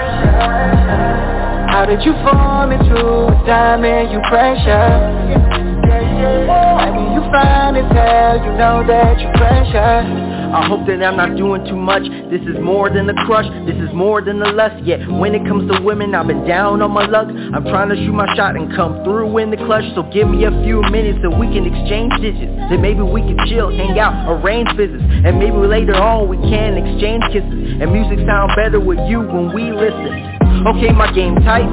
How 1.74 1.84
did 1.84 2.06
you 2.06 2.14
form 2.22 2.70
into 2.70 2.94
a 2.94 3.34
diamond? 3.50 4.06
You 4.14 4.22
pressure. 4.30 4.94
Baby, 5.26 7.02
you 7.10 7.20
fine 7.34 7.74
as 7.74 7.90
hell, 7.90 8.38
you 8.38 8.54
know 8.54 8.86
that 8.86 9.18
you 9.18 9.26
pressure. 9.34 10.06
I 10.54 10.68
hope 10.70 10.86
that 10.86 11.02
I'm 11.02 11.16
not 11.16 11.34
doing 11.36 11.66
too 11.66 11.74
much. 11.74 12.06
This 12.30 12.46
is 12.46 12.62
more 12.62 12.90
than 12.90 13.10
a 13.10 13.14
crush, 13.26 13.50
this 13.66 13.74
is 13.74 13.90
more 13.92 14.22
than 14.22 14.40
a 14.40 14.52
lust. 14.52 14.86
Yet 14.86 15.02
when 15.18 15.34
it 15.34 15.42
comes 15.50 15.66
to 15.66 15.82
women, 15.82 16.14
I've 16.14 16.28
been 16.28 16.46
down 16.46 16.80
on 16.80 16.92
my 16.92 17.06
luck. 17.06 17.26
I'm 17.26 17.64
trying 17.64 17.88
to 17.88 17.96
shoot 17.96 18.14
my 18.14 18.30
shot 18.36 18.54
and 18.54 18.70
come 18.76 19.02
through 19.02 19.36
in 19.38 19.50
the 19.50 19.58
clutch. 19.58 19.82
So 19.96 20.06
give 20.14 20.30
me 20.30 20.46
a 20.46 20.54
few 20.62 20.78
minutes 20.94 21.26
so 21.26 21.36
we 21.36 21.50
can 21.50 21.66
exchange 21.66 22.14
digits. 22.22 22.54
Then 22.70 22.82
maybe 22.86 23.02
we 23.02 23.18
can 23.26 23.34
chill, 23.50 23.74
hang 23.74 23.98
out, 23.98 24.14
arrange 24.30 24.70
visits 24.78 25.02
And 25.26 25.42
maybe 25.42 25.58
later 25.58 25.98
on 25.98 26.30
we 26.30 26.38
can 26.38 26.78
exchange 26.78 27.26
kisses. 27.34 27.82
And 27.82 27.90
music 27.90 28.22
sound 28.30 28.54
better 28.54 28.78
with 28.78 29.02
you 29.10 29.26
when 29.26 29.50
we 29.50 29.74
listen 29.74 30.33
Okay, 30.62 30.92
my 30.92 31.10
game 31.12 31.34
tight, 31.36 31.68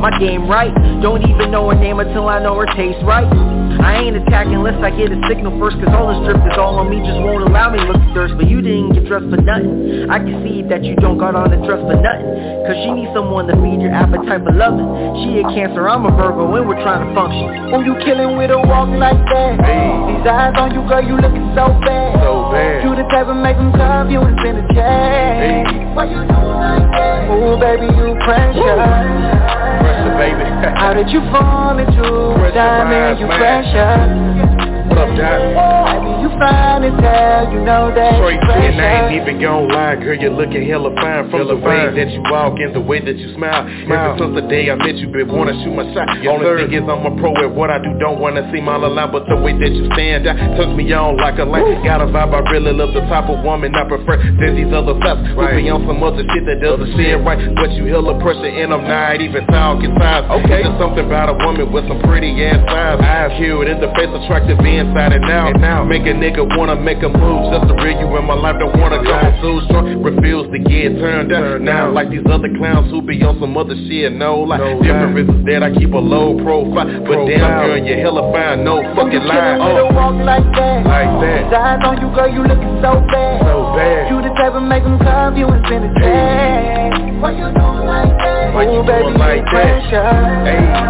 my 0.00 0.10
game 0.18 0.48
right. 0.48 0.74
Don't 1.00 1.22
even 1.28 1.50
know 1.50 1.70
her 1.70 1.78
name 1.78 2.00
until 2.00 2.28
I 2.28 2.42
know 2.42 2.54
her 2.56 2.66
taste 2.66 2.98
right 3.04 3.53
I 3.80 4.04
ain't 4.04 4.16
attacking 4.16 4.54
unless 4.54 4.78
I 4.82 4.90
get 4.94 5.10
a 5.10 5.18
signal 5.28 5.58
first 5.58 5.76
Cause 5.82 5.90
all 5.94 6.12
this 6.12 6.20
drip 6.26 6.38
is 6.46 6.58
all 6.58 6.78
on 6.78 6.90
me 6.90 7.00
Just 7.02 7.18
won't 7.24 7.42
allow 7.46 7.70
me 7.70 7.78
to 7.80 7.86
look 7.90 8.04
thirst. 8.14 8.38
But 8.38 8.46
you 8.48 8.62
didn't 8.62 8.94
get 8.94 9.04
dressed 9.10 9.28
for 9.28 9.42
nothing. 9.42 10.08
I 10.08 10.22
can 10.22 10.40
see 10.46 10.62
that 10.70 10.86
you 10.86 10.94
don't 10.96 11.18
got 11.18 11.34
on 11.34 11.50
the 11.50 11.58
dress 11.66 11.82
for 11.82 11.98
nothing. 11.98 12.30
Cause 12.64 12.78
she 12.80 12.90
needs 12.94 13.10
someone 13.12 13.50
to 13.50 13.54
feed 13.58 13.82
your 13.82 13.92
appetite 13.92 14.46
for 14.46 14.54
loving. 14.54 14.86
She 15.26 15.42
a 15.42 15.44
cancer, 15.52 15.84
I'm 15.90 16.06
a 16.06 16.14
Virgo 16.14 16.54
and 16.54 16.64
we're 16.64 16.80
trying 16.80 17.04
to 17.04 17.10
function. 17.12 17.74
Oh, 17.74 17.82
you 17.82 17.98
killing 18.06 18.38
with 18.38 18.54
a 18.54 18.58
walk 18.58 18.88
like 18.96 19.18
that? 19.18 19.60
Hey. 19.60 19.92
These 20.14 20.24
eyes 20.24 20.54
on 20.56 20.72
you, 20.72 20.86
girl, 20.86 21.02
you 21.02 21.18
looking 21.18 21.50
so 21.52 21.68
bad. 21.82 22.22
So 22.22 22.54
bad. 22.54 22.86
You 22.86 22.94
the 22.94 23.04
type 23.10 23.26
of 23.26 23.36
make 23.36 23.58
them 23.58 23.74
come, 23.74 24.08
you 24.08 24.22
and 24.22 24.38
spend 24.38 24.62
a 24.62 24.64
check 24.72 24.86
hey. 24.86 25.66
Why 25.92 26.06
you 26.06 26.22
doing 26.22 26.58
like 26.62 26.86
that? 26.94 27.28
Oh, 27.28 27.58
baby, 27.58 27.90
you 27.90 28.14
pressure. 28.22 28.62
Pressure, 28.62 29.73
baby. 30.16 30.44
How 30.76 30.94
did 30.94 31.10
you 31.10 31.20
fall 31.30 31.78
into 31.78 32.02
a 32.02 32.52
diamond, 32.52 33.20
you 33.20 33.26
pressure. 33.26 34.88
What 34.88 34.98
up, 34.98 35.16
Doc? 35.16 36.13
Baby, 36.24 36.32
you 36.32 36.40
fine 36.40 36.84
as 36.84 36.96
hell, 37.00 37.52
you 37.52 37.60
know 37.60 37.92
that 37.94 38.16
Straight 38.16 38.40
and 38.40 38.80
I 38.80 39.12
ain't 39.12 39.20
even 39.20 39.40
gon' 39.40 39.68
lie, 39.68 39.96
girl, 39.96 40.16
you're 40.16 40.32
looking 40.32 40.64
hella 40.66 40.94
fine 40.96 41.28
From 41.30 41.44
hella 41.44 41.54
the 41.54 41.60
way 41.60 41.84
fine. 41.84 41.94
that 41.96 42.08
you 42.10 42.22
walk 42.32 42.56
and 42.60 42.74
the 42.74 42.80
way 42.80 43.00
that 43.04 43.16
you 43.16 43.34
smile, 43.34 43.68
smile. 43.84 44.16
Ever 44.16 44.18
since 44.18 44.34
the 44.40 44.46
day 44.48 44.70
I 44.70 44.76
met 44.76 44.96
you, 44.96 45.08
been 45.08 45.28
wanna 45.28 45.52
shoot 45.62 45.74
my 45.74 45.84
shot. 45.92 46.08
Yes, 46.22 46.32
Only 46.32 46.46
sir. 46.46 46.56
thing 46.64 46.72
is 46.80 46.84
I'm 46.88 47.04
a 47.04 47.12
pro 47.20 47.36
at 47.44 47.50
what 47.52 47.68
I 47.70 47.78
do, 47.78 47.92
don't 48.00 48.20
wanna 48.20 48.48
seem 48.52 48.68
all 48.68 48.80
alive 48.84 49.12
But 49.12 49.28
the 49.28 49.36
way 49.36 49.52
that 49.52 49.72
you 49.72 49.84
stand 49.92 50.26
out, 50.26 50.36
turns 50.56 50.72
me 50.76 50.88
on 50.92 51.16
like 51.20 51.38
a 51.38 51.44
light 51.44 51.66
Got 51.84 52.00
a 52.00 52.08
vibe, 52.08 52.32
I 52.32 52.40
really 52.50 52.72
love 52.72 52.94
the 52.96 53.04
type 53.12 53.28
of 53.28 53.44
woman 53.44 53.74
I 53.74 53.84
prefer. 53.84 54.16
Than 54.16 54.56
these 54.56 54.72
other 54.72 54.96
fellas 55.04 55.28
right. 55.36 55.54
who 55.54 55.62
be 55.62 55.68
on 55.70 55.84
some 55.86 56.00
other 56.02 56.24
shit 56.32 56.44
that 56.48 56.60
doesn't 56.64 56.96
seem 56.96 57.24
right? 57.24 57.38
But 57.54 57.72
you 57.76 57.84
hella 57.92 58.16
pressure 58.22 58.48
and 58.48 58.72
I'm 58.72 58.84
not 58.88 59.20
even 59.20 59.44
talking 59.48 59.92
size. 59.98 60.24
Okay, 60.40 60.62
there's 60.64 60.78
something 60.80 61.04
about 61.04 61.28
a 61.28 61.36
woman 61.44 61.70
with 61.72 61.84
some 61.88 62.00
pretty 62.02 62.32
ass 62.44 62.62
eyes 62.68 63.00
Eyes. 63.04 63.36
Cute 63.36 63.68
in 63.68 63.80
the 63.80 63.88
face, 63.98 64.08
attractive 64.08 64.58
inside 64.60 65.12
and 65.12 65.24
out. 65.28 65.52
And 65.52 65.60
now 65.60 65.84
make 65.84 66.06
a 66.06 66.13
nigga 66.14 66.42
wanna 66.56 66.76
make 66.76 67.02
a 67.02 67.08
move 67.08 67.52
just 67.52 67.68
to 67.68 67.74
real 67.82 67.98
you 67.98 68.08
in 68.16 68.24
my 68.24 68.34
life. 68.34 68.56
Don't 68.58 68.74
wanna 68.78 69.02
go 69.02 69.14
too 69.42 69.60
strong. 69.66 70.02
Refuse 70.02 70.46
to 70.52 70.58
get 70.58 70.96
turned 70.98 71.30
down. 71.30 71.64
Now 71.64 71.90
like 71.90 72.10
these 72.10 72.24
other 72.30 72.48
clowns 72.56 72.90
who 72.90 73.02
be 73.02 73.22
on 73.22 73.38
some 73.40 73.56
other 73.56 73.74
shit. 73.88 74.12
No 74.12 74.40
like 74.40 74.60
no 74.60 74.82
difference 74.82 75.30
is 75.30 75.44
that 75.46 75.62
I 75.62 75.70
keep 75.74 75.92
a 75.92 75.98
low 75.98 76.38
profile. 76.42 76.86
But 77.04 77.26
damn 77.26 77.66
girl, 77.66 77.78
you 77.78 77.96
hella 77.98 78.32
fine. 78.32 78.64
No 78.64 78.82
fucking 78.94 79.24
lie. 79.24 79.58
Oh, 79.60 79.92
walk 79.92 80.14
like 80.24 80.46
that. 80.54 80.86
Like 80.86 81.20
that. 81.20 81.44
His 81.44 81.52
eyes 81.52 81.80
on 81.84 82.00
you, 82.00 82.08
girl. 82.14 82.30
You 82.30 82.42
looking 82.46 82.80
so 82.80 83.00
bad. 83.12 83.42
So 83.42 83.74
bad. 83.74 84.10
You 84.10 84.22
the 84.22 84.32
type 84.34 84.54
of 84.54 84.62
make 84.62 84.82
them 84.82 84.98
come. 84.98 85.36
You 85.36 85.48
and 85.48 85.64
spend 85.66 85.84
a 85.84 85.92
day. 85.98 86.94
Why 87.20 87.32
you 87.32 87.48
doing 87.56 87.86
like 87.88 88.12
that? 88.20 88.54
Why 88.54 88.64
you 88.64 88.80
Ooh, 88.80 88.86
baby, 88.86 89.04
doing 89.04 89.18
like 89.18 89.44
that? 89.52 90.84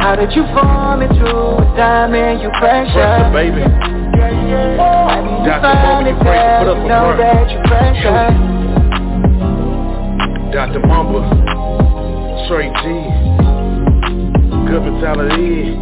How 0.00 0.16
did 0.16 0.32
you 0.32 0.44
fall 0.54 1.00
into 1.00 1.26
a 1.26 1.76
diamond, 1.76 2.40
you 2.40 2.48
pressure? 2.58 2.92
Pressure, 2.92 3.30
baby. 3.32 3.99
Yeah, 4.50 4.74
yeah. 4.74 5.38
You 5.38 5.46
Dr. 5.46 5.62
finally 5.62 6.14
put 6.18 6.66
up 6.66 6.76
a 6.76 6.88
know 6.88 7.14
front. 7.14 7.18
that 7.22 7.46
you 7.50 7.60
pressure. 7.70 8.26
Dr. 10.50 10.80
Mamba, 10.86 11.20
Straight 12.46 12.74
G, 12.82 12.84
good 14.66 14.82
mentality. 14.82 15.78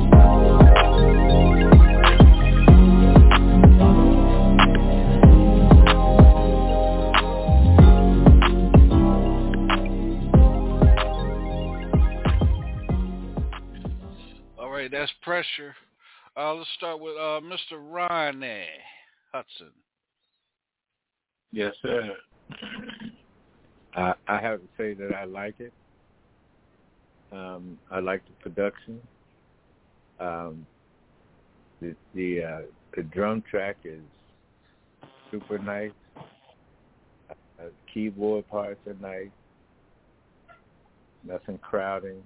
All 14.58 14.70
right, 14.70 14.90
that's 14.90 15.12
pressure. 15.22 15.74
Uh, 16.39 16.55
let's 16.55 16.70
start 16.77 17.01
with 17.01 17.16
uh, 17.16 17.40
Mr. 17.40 17.81
Ronnie 17.81 18.65
Hudson. 19.32 19.73
Yes, 21.51 21.74
sir. 21.82 22.12
I, 23.97 24.12
I 24.28 24.40
have 24.40 24.60
to 24.60 24.66
say 24.77 24.94
that 24.94 25.16
I 25.16 25.24
like 25.24 25.56
it. 25.59 25.73
Um, 27.32 27.77
I 27.90 27.98
like 27.98 28.23
the 28.24 28.51
production. 28.51 29.01
Um, 30.20 30.65
the 31.81 31.97
the, 32.15 32.44
uh, 32.44 32.60
the 32.94 33.02
drum 33.02 33.43
track 33.51 33.77
is 33.85 34.01
super 35.32 35.59
nice. 35.59 35.90
Uh, 37.59 37.65
keyboard 37.93 38.48
parts 38.48 38.78
are 38.86 38.94
nice. 39.02 39.31
Nothing 41.24 41.59
crowding. 41.59 42.23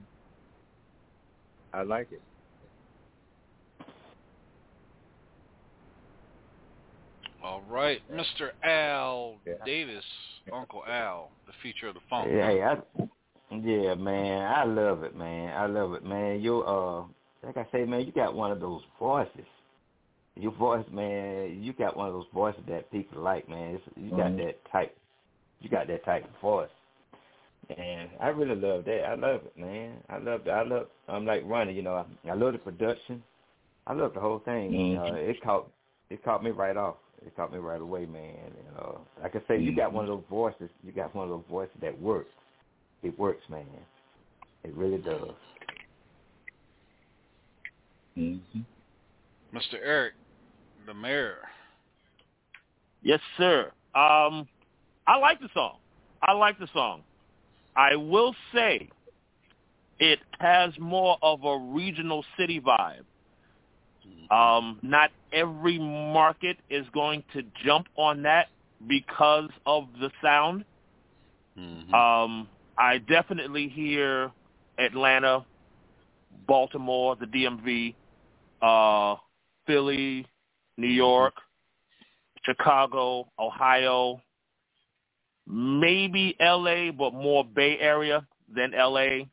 I 1.73 1.83
like 1.83 2.09
it. 2.13 2.21
All 7.43 7.62
right, 7.69 8.01
Mr. 8.12 8.51
Al 8.62 9.36
Davis, 9.64 10.05
Uncle 10.52 10.85
Al, 10.89 11.31
the 11.47 11.52
feature 11.62 11.89
of 11.89 11.94
the 11.94 12.01
phone. 12.09 12.28
Yeah, 12.32 12.77
I, 12.77 13.56
yeah, 13.56 13.94
man, 13.94 14.43
I 14.43 14.64
love 14.64 15.02
it, 15.02 15.16
man. 15.16 15.56
I 15.56 15.66
love 15.66 15.94
it, 15.94 16.05
man. 16.05 16.40
You, 16.40 16.62
uh, 16.62 17.05
like 17.44 17.56
I 17.56 17.66
say, 17.73 17.85
man, 17.85 18.06
you 18.06 18.12
got 18.12 18.35
one 18.35 18.52
of 18.52 18.60
those 18.60 18.82
voices. 18.98 19.47
Your 20.36 20.52
voice, 20.52 20.86
man, 20.93 21.60
you 21.60 21.73
got 21.73 21.97
one 21.97 22.06
of 22.06 22.14
those 22.14 22.27
voices 22.32 22.62
that 22.69 22.90
people 22.93 23.20
like, 23.20 23.48
man. 23.48 23.74
It's, 23.74 23.85
you 23.97 24.10
got 24.10 24.31
Mhm. 24.31 24.44
that 24.44 24.64
type, 24.70 24.97
you 25.60 25.69
got 25.69 25.89
that 25.89 26.05
type 26.05 26.24
of 26.24 26.40
voice, 26.40 26.70
and 27.77 28.09
I 28.20 28.28
really 28.28 28.55
love 28.55 28.85
that. 28.85 29.05
I 29.05 29.14
love 29.14 29.44
it, 29.44 29.59
man. 29.59 30.02
I 30.09 30.19
love, 30.19 30.47
it. 30.47 30.51
I 30.51 30.62
love. 30.62 30.86
I'm 31.09 31.27
like 31.27 31.43
Ronnie, 31.44 31.74
you 31.74 31.82
know. 31.82 31.97
I, 31.97 32.31
I 32.31 32.35
love 32.35 32.52
the 32.52 32.60
production. 32.60 33.23
I 33.86 33.94
love 33.94 34.14
the 34.14 34.20
whole 34.20 34.39
thing. 34.39 34.70
Mhm. 34.73 34.98
Uh, 34.98 35.14
it 35.16 35.43
caught, 35.43 35.69
it 36.09 36.23
caught 36.24 36.44
me 36.44 36.51
right 36.51 36.77
off. 36.77 36.97
It 37.24 37.36
caught 37.36 37.53
me 37.53 37.59
right 37.59 37.81
away, 37.81 38.07
man. 38.07 38.53
You 38.57 38.77
know, 38.77 39.01
like 39.23 39.36
I 39.36 39.40
say, 39.49 39.61
you 39.61 39.74
got 39.74 39.93
one 39.93 40.05
of 40.05 40.09
those 40.09 40.24
voices. 40.28 40.70
You 40.82 40.93
got 40.93 41.15
one 41.15 41.24
of 41.24 41.31
those 41.31 41.44
voices 41.49 41.74
that 41.81 42.01
works. 42.01 42.31
It 43.03 43.19
works, 43.19 43.43
man. 43.49 43.66
It 44.65 44.74
really 44.74 44.99
does. 44.99 45.31
Mm-hmm. 48.19 48.61
Mr. 49.57 49.74
Eric, 49.82 50.15
the 50.86 50.94
mayor. 50.94 51.39
Yes, 53.03 53.20
sir. 53.36 53.73
Um, 53.94 54.47
I 55.07 55.16
like 55.19 55.40
the 55.40 55.49
song. 55.55 55.77
I 56.23 56.32
like 56.32 56.59
the 56.59 56.69
song. 56.73 57.03
I 57.74 57.97
will 57.97 58.35
say 58.55 58.89
it 59.99 60.20
has 60.39 60.73
more 60.78 61.16
of 61.23 61.44
a 61.44 61.59
regional 61.59 62.24
city 62.39 62.61
vibe. 62.61 63.05
Um, 64.31 64.79
not 64.83 65.11
every 65.33 65.79
market 65.79 66.57
is 66.70 66.87
going 66.95 67.23
to 67.35 67.43
jump 67.65 67.87
on 67.97 68.23
that 68.23 68.49
because 68.89 69.51
of 69.66 69.89
the 70.01 70.11
sound. 70.23 70.65
Um, 71.95 72.49
I 72.79 72.99
definitely 72.99 73.69
hear 73.69 74.31
Atlanta, 74.79 75.45
Baltimore, 76.47 77.16
the 77.16 77.27
DMV, 77.27 77.95
uh, 78.62 79.16
Philly, 79.66 80.27
New 80.79 80.89
York, 80.89 81.35
Chicago, 82.45 83.29
Ohio, 83.39 84.20
maybe 85.47 86.35
LA, 86.41 86.91
but 86.91 87.12
more 87.12 87.45
Bay 87.45 87.79
Area 87.79 88.27
than 88.55 88.73
LA. 88.73 89.24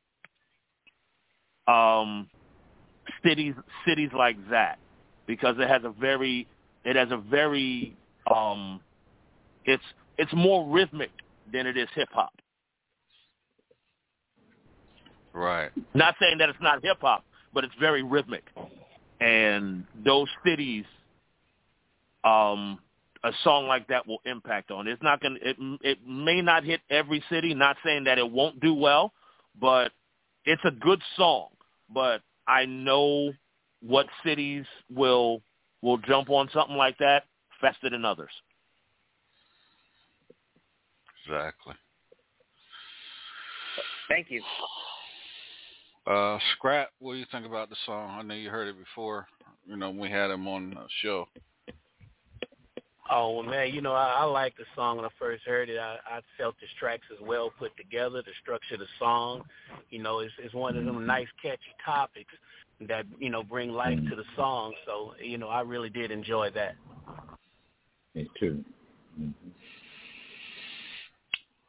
Um, 1.67 2.29
cities 3.23 3.53
cities 3.85 4.09
like 4.17 4.37
that 4.49 4.79
because 5.27 5.55
it 5.59 5.67
has 5.67 5.83
a 5.83 5.91
very 5.99 6.47
it 6.85 6.95
has 6.95 7.09
a 7.11 7.17
very 7.17 7.95
um 8.33 8.79
it's 9.65 9.83
it's 10.17 10.33
more 10.33 10.67
rhythmic 10.67 11.11
than 11.51 11.65
it 11.67 11.77
is 11.77 11.87
hip 11.95 12.09
hop. 12.11 12.33
Right. 15.33 15.71
Not 15.93 16.15
saying 16.19 16.39
that 16.39 16.49
it's 16.49 16.59
not 16.61 16.83
hip 16.83 16.97
hop, 17.01 17.23
but 17.53 17.63
it's 17.63 17.73
very 17.79 18.03
rhythmic. 18.03 18.43
And 19.21 19.85
those 20.03 20.27
cities 20.45 20.85
um 22.23 22.79
a 23.23 23.31
song 23.43 23.67
like 23.67 23.87
that 23.87 24.07
will 24.07 24.21
impact 24.25 24.71
on. 24.71 24.87
It's 24.87 25.03
not 25.03 25.21
going 25.21 25.35
to 25.35 25.49
it 25.49 25.57
it 25.81 25.97
may 26.07 26.41
not 26.41 26.63
hit 26.63 26.81
every 26.89 27.23
city, 27.29 27.53
not 27.53 27.77
saying 27.83 28.05
that 28.05 28.17
it 28.17 28.29
won't 28.29 28.59
do 28.59 28.73
well, 28.73 29.13
but 29.59 29.91
it's 30.45 30.61
a 30.65 30.71
good 30.71 31.01
song. 31.17 31.47
But 31.93 32.21
I 32.49 32.65
know 32.65 33.31
what 33.81 34.07
cities 34.25 34.65
will 34.89 35.41
will 35.81 35.97
jump 35.99 36.29
on 36.29 36.49
something 36.53 36.75
like 36.75 36.97
that 36.97 37.23
faster 37.61 37.89
than 37.89 38.03
others. 38.03 38.31
Exactly. 41.25 41.75
Thank 44.09 44.31
you. 44.31 44.41
Uh, 46.07 46.39
Scrap, 46.53 46.89
what 46.97 47.13
do 47.13 47.19
you 47.19 47.25
think 47.31 47.45
about 47.45 47.69
the 47.69 47.75
song? 47.85 48.17
I 48.17 48.23
know 48.23 48.33
you 48.33 48.49
heard 48.49 48.67
it 48.67 48.79
before. 48.79 49.27
You 49.67 49.77
know, 49.77 49.91
we 49.91 50.09
had 50.09 50.31
him 50.31 50.47
on 50.47 50.71
the 50.71 50.87
show. 51.03 51.27
Oh 53.11 53.37
well, 53.37 53.43
man, 53.43 53.73
you 53.73 53.81
know 53.81 53.93
I, 53.93 54.17
I 54.19 54.23
liked 54.23 54.57
the 54.57 54.65
song 54.75 54.97
when 54.97 55.05
I 55.05 55.09
first 55.17 55.43
heard 55.43 55.69
it. 55.69 55.79
I, 55.79 55.97
I 56.05 56.21
felt 56.37 56.55
the 56.59 56.67
tracks 56.79 57.05
is 57.11 57.17
well 57.21 57.51
put 57.57 57.75
together. 57.75 58.21
The 58.21 58.31
structure 58.41 58.75
of 58.75 58.81
the 58.81 58.87
song, 58.99 59.43
you 59.89 59.99
know, 59.99 60.19
is 60.19 60.31
is 60.43 60.53
one 60.53 60.77
of 60.77 60.85
them 60.85 61.05
nice 61.05 61.27
catchy 61.41 61.73
topics 61.83 62.33
that 62.87 63.05
you 63.19 63.29
know 63.29 63.41
bring 63.41 63.71
life 63.71 63.97
to 64.09 64.15
the 64.15 64.23
song. 64.35 64.73
So 64.85 65.13
you 65.21 65.37
know, 65.37 65.47
I 65.47 65.61
really 65.61 65.89
did 65.89 66.11
enjoy 66.11 66.51
that. 66.51 66.75
Me 68.13 68.29
too. 68.39 68.63
Mhm. 69.19 69.33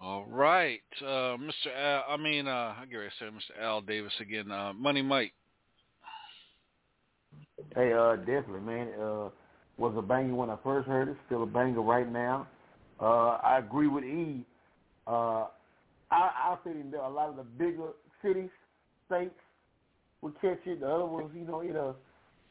All 0.03 0.25
right, 0.25 0.81
uh, 1.03 1.37
Mr. 1.37 1.75
Al. 1.77 2.05
I 2.09 2.17
mean, 2.17 2.49
uh, 2.49 2.75
I 2.79 2.87
get 2.91 2.97
ready 2.97 3.11
to 3.11 3.25
say 3.25 3.31
Mr. 3.31 3.63
Al 3.63 3.81
Davis 3.83 4.13
again. 4.21 4.51
Uh, 4.51 4.73
Money 4.73 5.03
Mike. 5.03 5.35
Hey, 7.75 7.93
uh, 7.93 8.17
definitely, 8.17 8.61
man. 8.61 8.89
Uh, 9.01 9.29
was 9.81 9.95
a 9.97 10.03
banger 10.03 10.35
when 10.35 10.51
I 10.51 10.57
first 10.63 10.87
heard 10.87 11.09
it. 11.09 11.17
Still 11.27 11.43
a 11.43 11.47
banger 11.47 11.81
right 11.81 12.11
now. 12.11 12.47
Uh, 13.01 13.39
I 13.43 13.59
agree 13.59 13.89
with 13.89 14.05
E. 14.05 14.45
Uh, 15.07 15.47
I, 16.11 16.31
I 16.53 16.57
think 16.63 16.91
that 16.91 17.01
a 17.01 17.09
lot 17.09 17.31
of 17.31 17.37
the 17.37 17.45
bigger 17.45 17.89
cities, 18.23 18.51
states, 19.07 19.35
would 20.21 20.39
catch 20.43 20.59
it. 20.67 20.81
The 20.81 20.87
other 20.87 21.07
ones, 21.07 21.31
you 21.35 21.47
know, 21.47 21.63
you 21.63 21.73
know, 21.73 21.97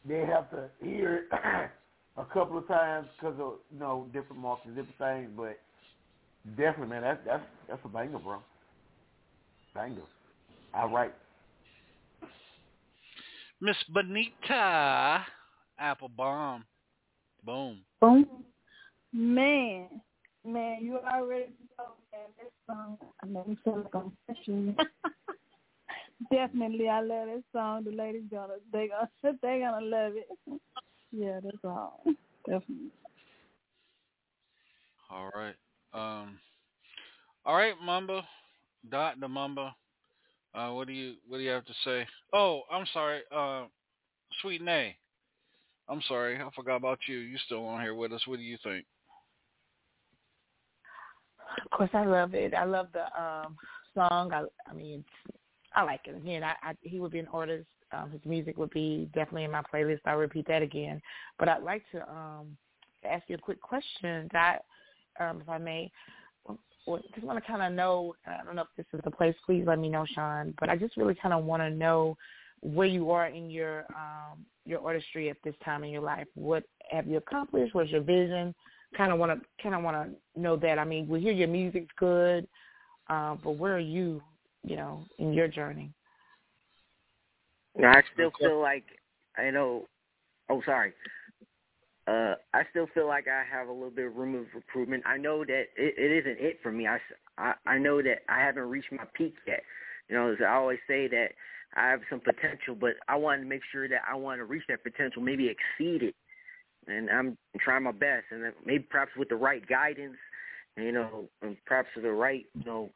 they 0.07 0.25
have 0.25 0.49
to 0.49 0.69
hear 0.81 1.17
it 1.17 1.23
a 2.17 2.25
couple 2.33 2.57
of 2.57 2.67
times 2.67 3.07
because 3.15 3.39
of 3.39 3.53
you 3.71 3.79
know 3.79 4.07
different 4.11 4.41
markets, 4.41 4.69
different 4.69 4.97
things. 4.97 5.29
But 5.37 5.59
definitely, 6.57 6.87
man, 6.87 7.03
that's 7.03 7.19
that's 7.27 7.43
that's 7.67 7.81
a 7.85 7.89
banger, 7.89 8.17
bro. 8.17 8.39
Banger. 9.75 10.01
All 10.73 10.89
right. 10.89 11.13
Miss 13.61 13.77
Benita 13.93 15.25
Applebaum. 15.79 16.63
Boom. 17.43 17.79
Boom. 18.01 18.25
Man, 19.11 19.87
man, 20.45 20.79
you 20.81 20.97
already 20.97 21.53
know 21.77 21.93
that 22.11 22.29
this 22.37 22.51
song. 22.67 22.97
I 23.23 23.27
know 23.27 23.43
we 23.47 23.57
feel 23.63 23.77
like 23.77 23.95
I'm. 23.95 24.75
Definitely, 26.31 26.89
I 26.89 27.01
love 27.01 27.27
this 27.27 27.43
song. 27.53 27.85
The 27.85 27.91
ladies 27.91 28.23
gonna 28.29 28.55
they 28.71 28.89
gonna 28.89 29.37
they 29.41 29.59
gonna 29.59 29.85
love 29.85 30.13
it. 30.15 30.27
Yeah, 31.11 31.39
that's 31.43 31.57
all. 31.63 32.03
Definitely. 32.45 32.91
All 35.09 35.29
right. 35.33 35.55
Um. 35.93 36.39
All 37.45 37.55
right, 37.55 37.73
Mamba. 37.83 38.21
Dot 38.89 39.19
the 39.19 39.27
Mamba. 39.27 39.75
Uh, 40.53 40.71
what 40.71 40.87
do 40.87 40.93
you 40.93 41.15
what 41.27 41.37
do 41.37 41.43
you 41.43 41.49
have 41.49 41.65
to 41.65 41.73
say? 41.83 42.05
Oh, 42.33 42.61
I'm 42.71 42.85
sorry. 42.93 43.21
Uh, 43.35 43.65
Sweet 44.41 44.61
Nay. 44.61 44.97
I'm 45.89 46.01
sorry, 46.07 46.37
I 46.37 46.47
forgot 46.55 46.75
about 46.75 46.99
you. 47.07 47.17
You 47.17 47.37
still 47.45 47.65
on 47.65 47.81
here 47.81 47.95
with 47.95 48.13
us? 48.13 48.21
What 48.27 48.37
do 48.37 48.43
you 48.43 48.57
think? 48.63 48.85
Of 51.65 51.71
course, 51.71 51.89
I 51.93 52.05
love 52.05 52.35
it. 52.35 52.53
I 52.53 52.63
love 52.63 52.87
the 52.93 53.05
um 53.21 53.57
song. 53.95 54.31
I, 54.31 54.43
I 54.69 54.73
mean, 54.73 55.03
I 55.73 55.83
like 55.83 56.01
it. 56.05 56.15
Again, 56.15 56.43
I, 56.43 56.53
I 56.61 56.75
he 56.81 56.99
would 56.99 57.11
be 57.11 57.19
an 57.19 57.27
artist. 57.33 57.67
Um, 57.91 58.11
his 58.11 58.21
music 58.23 58.55
would 58.57 58.69
be 58.69 59.09
definitely 59.15 59.45
in 59.45 59.51
my 59.51 59.63
playlist. 59.73 60.01
I'll 60.05 60.17
repeat 60.17 60.47
that 60.47 60.61
again. 60.61 61.01
But 61.39 61.49
I'd 61.49 61.63
like 61.63 61.83
to 61.91 62.07
um 62.09 62.55
ask 63.03 63.23
you 63.27 63.35
a 63.35 63.39
quick 63.39 63.61
question, 63.61 64.29
that 64.31 64.59
um, 65.19 65.41
if 65.41 65.49
I 65.49 65.57
may. 65.57 65.91
Just 67.13 67.23
want 67.23 67.37
to 67.37 67.51
kind 67.51 67.61
of 67.61 67.73
know. 67.73 68.15
I 68.25 68.43
don't 68.43 68.55
know 68.55 68.63
if 68.63 68.67
this 68.75 68.85
is 68.93 69.01
the 69.03 69.11
place. 69.11 69.35
Please 69.45 69.63
let 69.67 69.77
me 69.77 69.89
know, 69.89 70.05
Sean. 70.15 70.55
But 70.59 70.69
I 70.69 70.75
just 70.75 70.97
really 70.97 71.13
kind 71.13 71.35
of 71.35 71.45
want 71.45 71.61
to 71.61 71.69
know 71.69 72.17
where 72.61 72.87
you 72.87 73.11
are 73.11 73.27
in 73.27 73.49
your 73.49 73.85
um, 73.89 74.39
your 74.69 74.85
artistry 74.85 75.29
at 75.29 75.37
this 75.43 75.55
time 75.65 75.83
in 75.83 75.89
your 75.89 76.01
life. 76.01 76.27
What 76.35 76.63
have 76.91 77.07
you 77.07 77.17
accomplished? 77.17 77.73
What's 77.73 77.89
your 77.89 78.01
vision? 78.01 78.53
Kind 78.95 79.11
of 79.11 79.19
want 79.19 79.31
to 79.31 79.63
kind 79.63 79.75
of 79.75 79.83
want 79.83 79.97
to 79.97 80.41
know 80.41 80.55
that. 80.57 80.79
I 80.79 80.85
mean, 80.85 81.07
we 81.07 81.19
hear 81.19 81.33
your 81.33 81.47
music's 81.47 81.93
good, 81.97 82.47
uh, 83.09 83.35
but 83.43 83.51
where 83.51 83.75
are 83.75 83.79
you? 83.79 84.21
You 84.63 84.75
know, 84.75 85.05
in 85.19 85.33
your 85.33 85.47
journey. 85.47 85.93
No, 87.77 87.87
I 87.87 88.01
still 88.13 88.31
feel 88.39 88.59
like 88.59 88.83
I 89.37 89.49
know. 89.51 89.85
Oh, 90.49 90.61
sorry. 90.65 90.93
Uh, 92.07 92.33
I 92.53 92.63
still 92.71 92.87
feel 92.93 93.07
like 93.07 93.27
I 93.27 93.43
have 93.55 93.67
a 93.67 93.71
little 93.71 93.91
bit 93.91 94.07
of 94.07 94.15
room 94.15 94.35
of 94.35 94.45
improvement. 94.55 95.03
I 95.05 95.17
know 95.17 95.45
that 95.45 95.65
it, 95.77 95.93
it 95.97 96.25
isn't 96.25 96.43
it 96.43 96.59
for 96.63 96.71
me. 96.71 96.87
I, 96.87 96.97
I, 97.37 97.53
I 97.67 97.77
know 97.77 98.01
that 98.01 98.23
I 98.27 98.39
haven't 98.39 98.63
reached 98.63 98.91
my 98.91 99.03
peak 99.13 99.35
yet. 99.47 99.61
You 100.09 100.15
know, 100.15 100.31
as 100.31 100.37
I 100.41 100.53
always 100.55 100.79
say 100.87 101.07
that 101.07 101.29
I 101.75 101.89
have 101.89 102.01
some 102.09 102.19
potential, 102.19 102.75
but 102.79 102.93
I 103.07 103.15
want 103.15 103.41
to 103.41 103.47
make 103.47 103.61
sure 103.71 103.87
that 103.87 104.01
I 104.09 104.15
want 104.15 104.39
to 104.39 104.45
reach 104.45 104.63
that 104.69 104.83
potential, 104.83 105.21
maybe 105.21 105.45
exceed 105.45 106.03
it. 106.03 106.15
And 106.87 107.09
I'm 107.09 107.37
trying 107.59 107.83
my 107.83 107.91
best, 107.91 108.25
and 108.31 108.43
maybe 108.65 108.85
perhaps 108.89 109.11
with 109.17 109.29
the 109.29 109.35
right 109.35 109.65
guidance, 109.67 110.17
you 110.77 110.91
know, 110.91 111.29
and 111.41 111.55
perhaps 111.65 111.89
with 111.95 112.05
the 112.05 112.11
right, 112.11 112.45
you 112.53 112.65
know, 112.65 112.89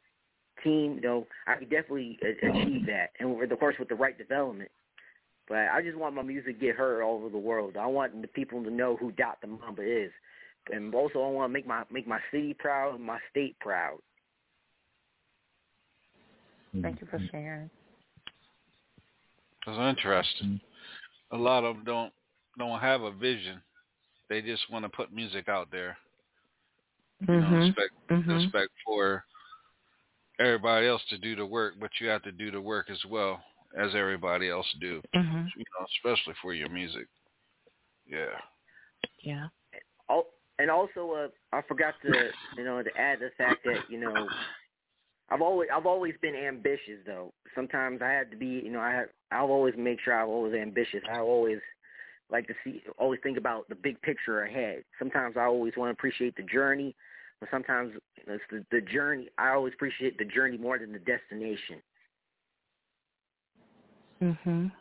team, 0.62 0.94
you 0.96 1.00
know, 1.00 1.26
I 1.46 1.56
could 1.56 1.70
definitely 1.70 2.18
achieve 2.22 2.86
that, 2.86 3.10
and 3.20 3.36
with, 3.36 3.52
of 3.52 3.58
course 3.58 3.76
with 3.78 3.88
the 3.88 3.94
right 3.94 4.16
development. 4.16 4.70
But 5.48 5.68
I 5.72 5.82
just 5.82 5.98
want 5.98 6.14
my 6.14 6.22
music 6.22 6.58
to 6.58 6.66
get 6.66 6.76
heard 6.76 7.02
all 7.02 7.16
over 7.16 7.28
the 7.28 7.38
world. 7.38 7.76
I 7.78 7.86
want 7.86 8.20
the 8.20 8.28
people 8.28 8.64
to 8.64 8.70
know 8.70 8.96
who 8.96 9.12
Dot 9.12 9.38
the 9.42 9.48
Mamba 9.48 9.82
is, 9.82 10.10
and 10.72 10.94
also 10.94 11.20
I 11.20 11.28
want 11.28 11.50
to 11.50 11.52
make 11.52 11.66
my 11.66 11.84
make 11.90 12.08
my 12.08 12.18
city 12.32 12.54
proud 12.58 12.94
and 12.94 13.04
my 13.04 13.18
state 13.30 13.58
proud. 13.60 13.98
Thank 16.80 17.00
you 17.00 17.06
for 17.08 17.18
mm-hmm. 17.18 17.26
sharing. 17.30 17.70
That's 19.66 19.78
interesting. 19.78 20.60
A 21.32 21.36
lot 21.36 21.64
of 21.64 21.76
them 21.76 21.84
don't 21.84 22.12
don't 22.58 22.80
have 22.80 23.02
a 23.02 23.10
vision. 23.10 23.60
They 24.28 24.40
just 24.42 24.70
want 24.70 24.84
to 24.84 24.88
put 24.88 25.12
music 25.12 25.48
out 25.48 25.68
there. 25.70 25.96
You 27.20 27.40
know, 27.40 27.62
expect 27.62 27.92
Mhm. 28.10 28.44
expect 28.44 28.70
for 28.84 29.24
everybody 30.38 30.86
else 30.86 31.04
to 31.06 31.18
do 31.18 31.36
the 31.36 31.46
work, 31.46 31.74
but 31.78 31.90
you 32.00 32.08
have 32.08 32.22
to 32.22 32.32
do 32.32 32.50
the 32.50 32.60
work 32.60 32.90
as 32.90 33.04
well 33.06 33.42
as 33.76 33.94
everybody 33.94 34.50
else 34.50 34.70
do. 34.80 35.02
Mhm. 35.14 35.50
You 35.56 35.64
know, 35.78 35.86
especially 35.86 36.34
for 36.34 36.54
your 36.54 36.68
music. 36.68 37.08
Yeah. 38.06 38.40
Yeah. 39.18 39.48
Oh, 40.08 40.26
and 40.58 40.70
also, 40.70 41.12
uh, 41.12 41.28
I 41.52 41.62
forgot 41.62 41.94
to, 42.02 42.32
you 42.56 42.64
know, 42.64 42.82
to 42.82 42.96
add 42.96 43.20
the 43.20 43.30
fact 43.38 43.64
that, 43.64 43.88
you 43.88 43.98
know, 43.98 44.28
I've 45.30 45.42
always, 45.42 45.68
I've 45.74 45.86
always 45.86 46.14
been 46.20 46.34
ambitious 46.34 46.98
though. 47.06 47.32
Sometimes 47.54 48.00
I 48.02 48.10
had 48.10 48.30
to 48.30 48.36
be, 48.36 48.46
you 48.46 48.70
know, 48.70 48.80
I 48.80 48.90
have, 48.90 49.08
I'll 49.32 49.50
always 49.50 49.74
make 49.76 50.00
sure 50.00 50.20
I'm 50.20 50.28
always 50.28 50.54
ambitious. 50.54 51.02
I 51.12 51.20
always 51.20 51.58
like 52.30 52.46
to 52.48 52.54
see, 52.62 52.82
always 52.98 53.20
think 53.22 53.38
about 53.38 53.68
the 53.68 53.74
big 53.74 54.00
picture 54.02 54.42
ahead. 54.44 54.84
Sometimes 54.98 55.36
I 55.36 55.44
always 55.44 55.72
want 55.76 55.88
to 55.88 55.92
appreciate 55.92 56.36
the 56.36 56.42
journey, 56.42 56.94
but 57.40 57.48
sometimes 57.50 57.94
it's 58.26 58.42
the, 58.50 58.64
the 58.70 58.80
journey. 58.80 59.28
I 59.38 59.50
always 59.50 59.72
appreciate 59.74 60.18
the 60.18 60.24
journey 60.24 60.58
more 60.58 60.78
than 60.78 60.92
the 60.92 60.98
destination. 61.00 61.82
Mhm. 64.22 64.72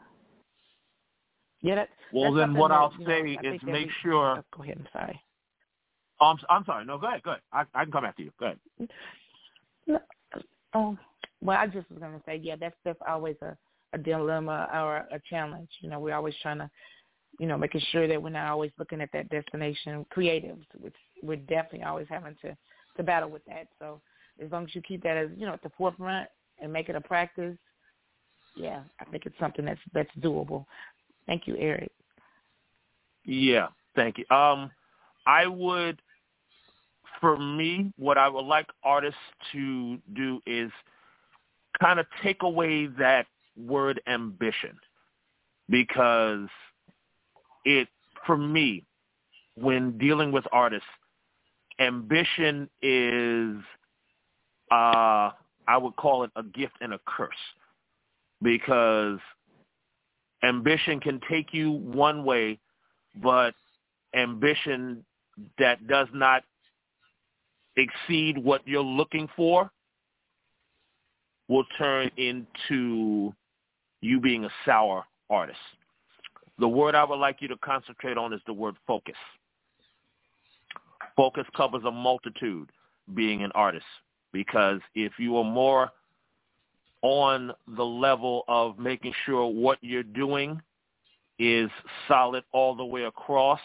Yeah. 1.61 1.76
That, 1.76 1.90
Well, 2.14 2.34
then 2.34 2.53
what 2.53 2.70
that, 2.70 2.76
I'll 2.76 2.94
you 2.98 3.06
know, 3.06 3.11
say 3.11 3.40
is 3.48 3.61
make 3.64 3.88
we- 3.88 3.94
sure. 4.02 4.38
oh, 4.38 4.44
go 4.56 4.64
ahead. 4.64 4.78
I'm 4.80 4.88
sorry. 4.94 5.22
Oh, 6.20 6.28
I'm, 6.28 6.38
I'm 6.49 6.65
sorry. 6.65 6.86
No, 6.86 6.98
go 6.98 7.07
ahead. 7.07 7.24
Go 7.24 7.32
ahead. 7.32 7.41
I, 7.52 7.65
I 7.74 7.84
can 7.84 7.91
come 7.91 8.06
after 8.06 8.22
you. 8.22 8.32
Go 8.40 8.45
ahead. 8.45 8.60
Oh, 10.74 10.98
well, 11.41 11.58
I 11.58 11.68
just 11.68 11.90
was 11.90 12.00
going 12.00 12.14
to 12.14 12.22
say, 12.26 12.40
yeah, 12.41 12.56
that's 12.60 12.76
that's 12.86 13.00
always 13.08 13.36
a, 13.41 13.56
a 13.94 13.98
dilemma 13.98 14.70
or 14.74 14.98
a 14.98 15.20
challenge. 15.30 15.70
You 15.82 15.90
know, 15.90 16.00
we're 16.00 16.16
always 16.16 16.36
trying 16.41 16.60
to, 16.60 16.70
you 17.40 17.48
know, 17.48 17.58
making 17.58 17.82
sure 17.91 18.08
that 18.08 18.22
we're 18.22 18.30
not 18.30 18.50
always 18.50 18.72
looking 18.80 19.02
at 19.02 19.10
that 19.14 19.30
destination. 19.30 20.06
Creatives, 20.16 20.66
which 20.80 20.95
we're 21.22 21.38
definitely 21.38 21.84
always 21.84 22.08
having 22.10 22.36
to 22.41 22.56
to 22.98 23.04
battle 23.04 23.30
with 23.30 23.44
that. 23.45 23.68
So 23.80 24.02
as 24.44 24.52
long 24.52 24.66
as 24.66 24.76
you 24.76 24.82
keep 24.82 25.04
that 25.04 25.18
as 25.18 25.30
you 25.38 25.45
know 25.45 25.54
at 25.54 25.64
the 25.64 25.72
forefront 25.78 26.30
and 26.60 26.72
make 26.72 26.90
it 26.90 26.95
a 26.95 27.02
practice, 27.02 27.58
yeah, 28.56 28.82
I 29.00 29.06
think 29.06 29.26
it's 29.26 29.40
something 29.40 29.66
that's 29.66 29.80
that's 29.94 30.12
doable. 30.20 30.66
Thank 31.26 31.48
you, 31.48 31.56
Eric. 31.58 31.91
Yeah, 33.26 33.68
thank 33.95 34.18
you. 34.18 34.36
Um, 34.36 34.70
I 35.26 35.48
would, 35.48 36.02
for 37.24 37.38
me, 37.38 37.94
what 37.98 38.18
I 38.18 38.28
would 38.28 38.44
like 38.44 38.68
artists 38.84 39.18
to 39.54 39.98
do 40.12 40.41
is 40.45 40.70
kind 41.82 41.98
of 41.98 42.06
take 42.22 42.44
away 42.44 42.88
that 43.00 43.28
word 43.56 44.02
ambition 44.08 44.78
because 45.70 46.50
it, 47.64 47.88
for 48.28 48.36
me, 48.36 48.84
when 49.56 49.98
dealing 49.98 50.34
with 50.34 50.44
artists, 50.52 50.86
ambition 51.80 52.70
is, 52.82 53.56
uh, 54.70 55.32
I 55.66 55.78
would 55.80 55.95
call 55.95 56.26
it 56.26 56.32
a 56.36 56.44
gift 56.44 56.74
and 56.82 56.94
a 56.94 57.00
curse 57.06 57.32
because 58.41 59.20
ambition 60.44 61.00
can 61.00 61.22
take 61.30 61.54
you 61.54 61.72
one 61.72 62.26
way, 62.26 62.60
but 63.22 63.56
ambition 64.14 65.06
that 65.58 65.88
does 65.88 66.10
not 66.14 66.44
exceed 67.76 68.38
what 68.38 68.62
you're 68.68 68.82
looking 68.82 69.28
for 69.36 69.72
will 71.48 71.66
turn 71.78 72.10
into 72.18 73.34
you 74.02 74.20
being 74.20 74.45
a 74.45 74.50
sour 74.66 75.06
artist. 75.30 75.60
The 76.60 76.68
word 76.68 76.95
I 76.95 77.04
would 77.04 77.20
like 77.20 77.41
you 77.41 77.48
to 77.50 77.58
concentrate 77.58 78.18
on 78.18 78.34
is 78.34 78.41
the 78.45 78.54
word 78.54 78.76
focus. 78.86 79.16
Focus 81.16 81.45
covers 81.56 81.84
a 81.86 81.91
multitude 81.91 82.70
being 83.14 83.44
an 83.44 83.52
artist 83.54 83.86
because 84.32 84.80
if 84.95 85.14
you 85.18 85.38
are 85.38 85.44
more 85.44 85.90
on 87.02 87.52
the 87.76 87.84
level 87.84 88.44
of 88.48 88.80
making 88.80 89.14
sure 89.26 89.45
what 89.45 89.78
you're 89.82 90.04
doing 90.04 90.62
is 91.38 91.70
solid 92.08 92.44
all 92.52 92.76
the 92.76 92.86
way 92.86 93.04
across 93.04 93.60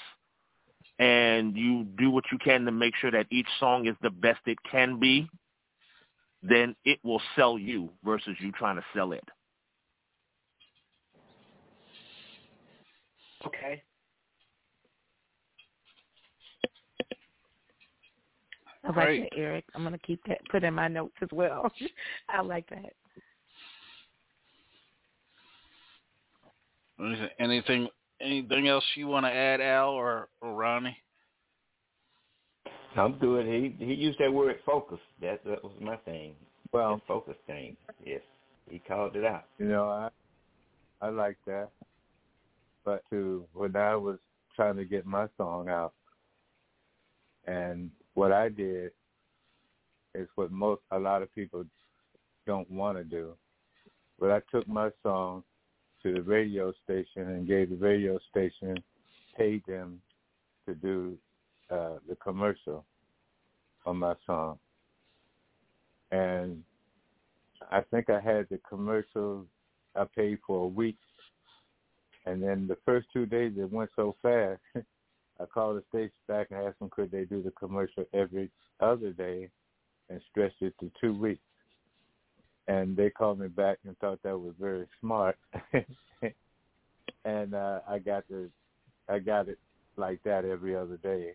and 0.98 1.56
you 1.56 1.84
do 1.96 2.10
what 2.10 2.24
you 2.32 2.38
can 2.38 2.64
to 2.64 2.72
make 2.72 2.94
sure 2.96 3.10
that 3.10 3.26
each 3.30 3.46
song 3.60 3.86
is 3.86 3.94
the 4.02 4.10
best 4.10 4.40
it 4.46 4.58
can 4.70 4.98
be, 4.98 5.28
then 6.42 6.74
it 6.84 6.98
will 7.04 7.22
sell 7.36 7.58
you 7.58 7.90
versus 8.04 8.36
you 8.40 8.52
trying 8.52 8.76
to 8.76 8.84
sell 8.94 9.12
it. 9.12 9.24
Okay. 13.46 13.82
I 18.84 18.88
like 18.88 18.96
Right. 18.96 19.22
that, 19.22 19.36
Eric. 19.38 19.64
I'm 19.74 19.82
gonna 19.82 19.98
keep 19.98 20.22
that 20.24 20.38
put 20.50 20.64
in 20.64 20.74
my 20.74 20.88
notes 20.88 21.16
as 21.20 21.28
well. 21.32 21.70
I 22.28 22.40
like 22.40 22.68
that. 22.70 22.94
Anything 27.38 27.88
anything 28.20 28.68
else 28.68 28.84
you 28.94 29.06
want 29.06 29.26
to 29.26 29.32
add, 29.32 29.60
Al 29.60 29.90
or, 29.90 30.28
or 30.40 30.54
Ronnie? 30.54 30.96
I'm 32.96 33.12
good. 33.18 33.46
He 33.46 33.76
he 33.84 33.94
used 33.94 34.18
that 34.18 34.32
word 34.32 34.56
focus. 34.66 34.98
That 35.20 35.44
that 35.44 35.62
was 35.62 35.72
my 35.80 35.96
thing. 35.98 36.34
Well, 36.72 36.96
That 36.96 37.06
focus 37.06 37.36
thing. 37.46 37.76
Yes, 38.04 38.22
he 38.68 38.78
called 38.80 39.14
it 39.14 39.24
out. 39.24 39.44
You 39.58 39.66
know, 39.66 39.88
I 39.88 40.08
I 41.00 41.10
like 41.10 41.36
that. 41.46 41.68
But 42.84 43.02
to 43.10 43.44
when 43.52 43.76
I 43.76 43.94
was 43.94 44.18
trying 44.56 44.76
to 44.76 44.84
get 44.84 45.06
my 45.06 45.28
song 45.36 45.68
out, 45.68 45.92
and 47.46 47.90
what 48.14 48.32
I 48.32 48.48
did 48.48 48.92
is 50.14 50.28
what 50.34 50.50
most 50.50 50.80
a 50.90 50.98
lot 50.98 51.22
of 51.22 51.32
people 51.34 51.64
don't 52.46 52.70
want 52.70 52.98
to 52.98 53.04
do. 53.04 53.34
But 54.18 54.32
I 54.32 54.40
took 54.50 54.66
my 54.66 54.90
song 55.02 55.44
to 56.02 56.12
the 56.12 56.22
radio 56.22 56.72
station 56.84 57.22
and 57.22 57.46
gave 57.46 57.70
the 57.70 57.76
radio 57.76 58.18
station 58.30 58.76
paid 59.36 59.62
them 59.66 60.00
to 60.66 60.74
do 60.74 61.16
uh, 61.70 61.98
the 62.08 62.16
commercial 62.16 62.84
on 63.86 63.96
my 63.98 64.14
song. 64.26 64.58
And 66.10 66.62
I 67.70 67.80
think 67.90 68.10
I 68.10 68.20
had 68.20 68.46
the 68.50 68.58
commercial 68.68 69.46
I 69.94 70.04
paid 70.04 70.38
for 70.46 70.64
a 70.64 70.68
week. 70.68 70.96
And 72.26 72.42
then 72.42 72.66
the 72.66 72.76
first 72.84 73.08
two 73.12 73.26
days 73.26 73.52
it 73.56 73.70
went 73.70 73.90
so 73.96 74.14
fast, 74.22 74.60
I 75.40 75.44
called 75.46 75.78
the 75.78 75.84
station 75.88 76.12
back 76.26 76.48
and 76.50 76.66
asked 76.66 76.78
them 76.78 76.90
could 76.90 77.10
they 77.10 77.24
do 77.24 77.42
the 77.42 77.52
commercial 77.52 78.04
every 78.12 78.50
other 78.80 79.10
day 79.10 79.48
and 80.10 80.20
stretch 80.30 80.52
it 80.60 80.74
to 80.80 80.90
two 81.00 81.14
weeks. 81.14 81.40
And 82.68 82.96
they 82.96 83.10
called 83.10 83.40
me 83.40 83.48
back 83.48 83.78
and 83.86 83.98
thought 83.98 84.22
that 84.22 84.38
was 84.38 84.54
very 84.60 84.86
smart. 85.00 85.36
and 87.24 87.54
uh 87.54 87.80
I 87.88 87.98
got 87.98 88.24
the 88.28 88.48
I 89.08 89.18
got 89.18 89.48
it 89.48 89.58
like 89.96 90.22
that 90.24 90.44
every 90.44 90.76
other 90.76 90.98
day 90.98 91.32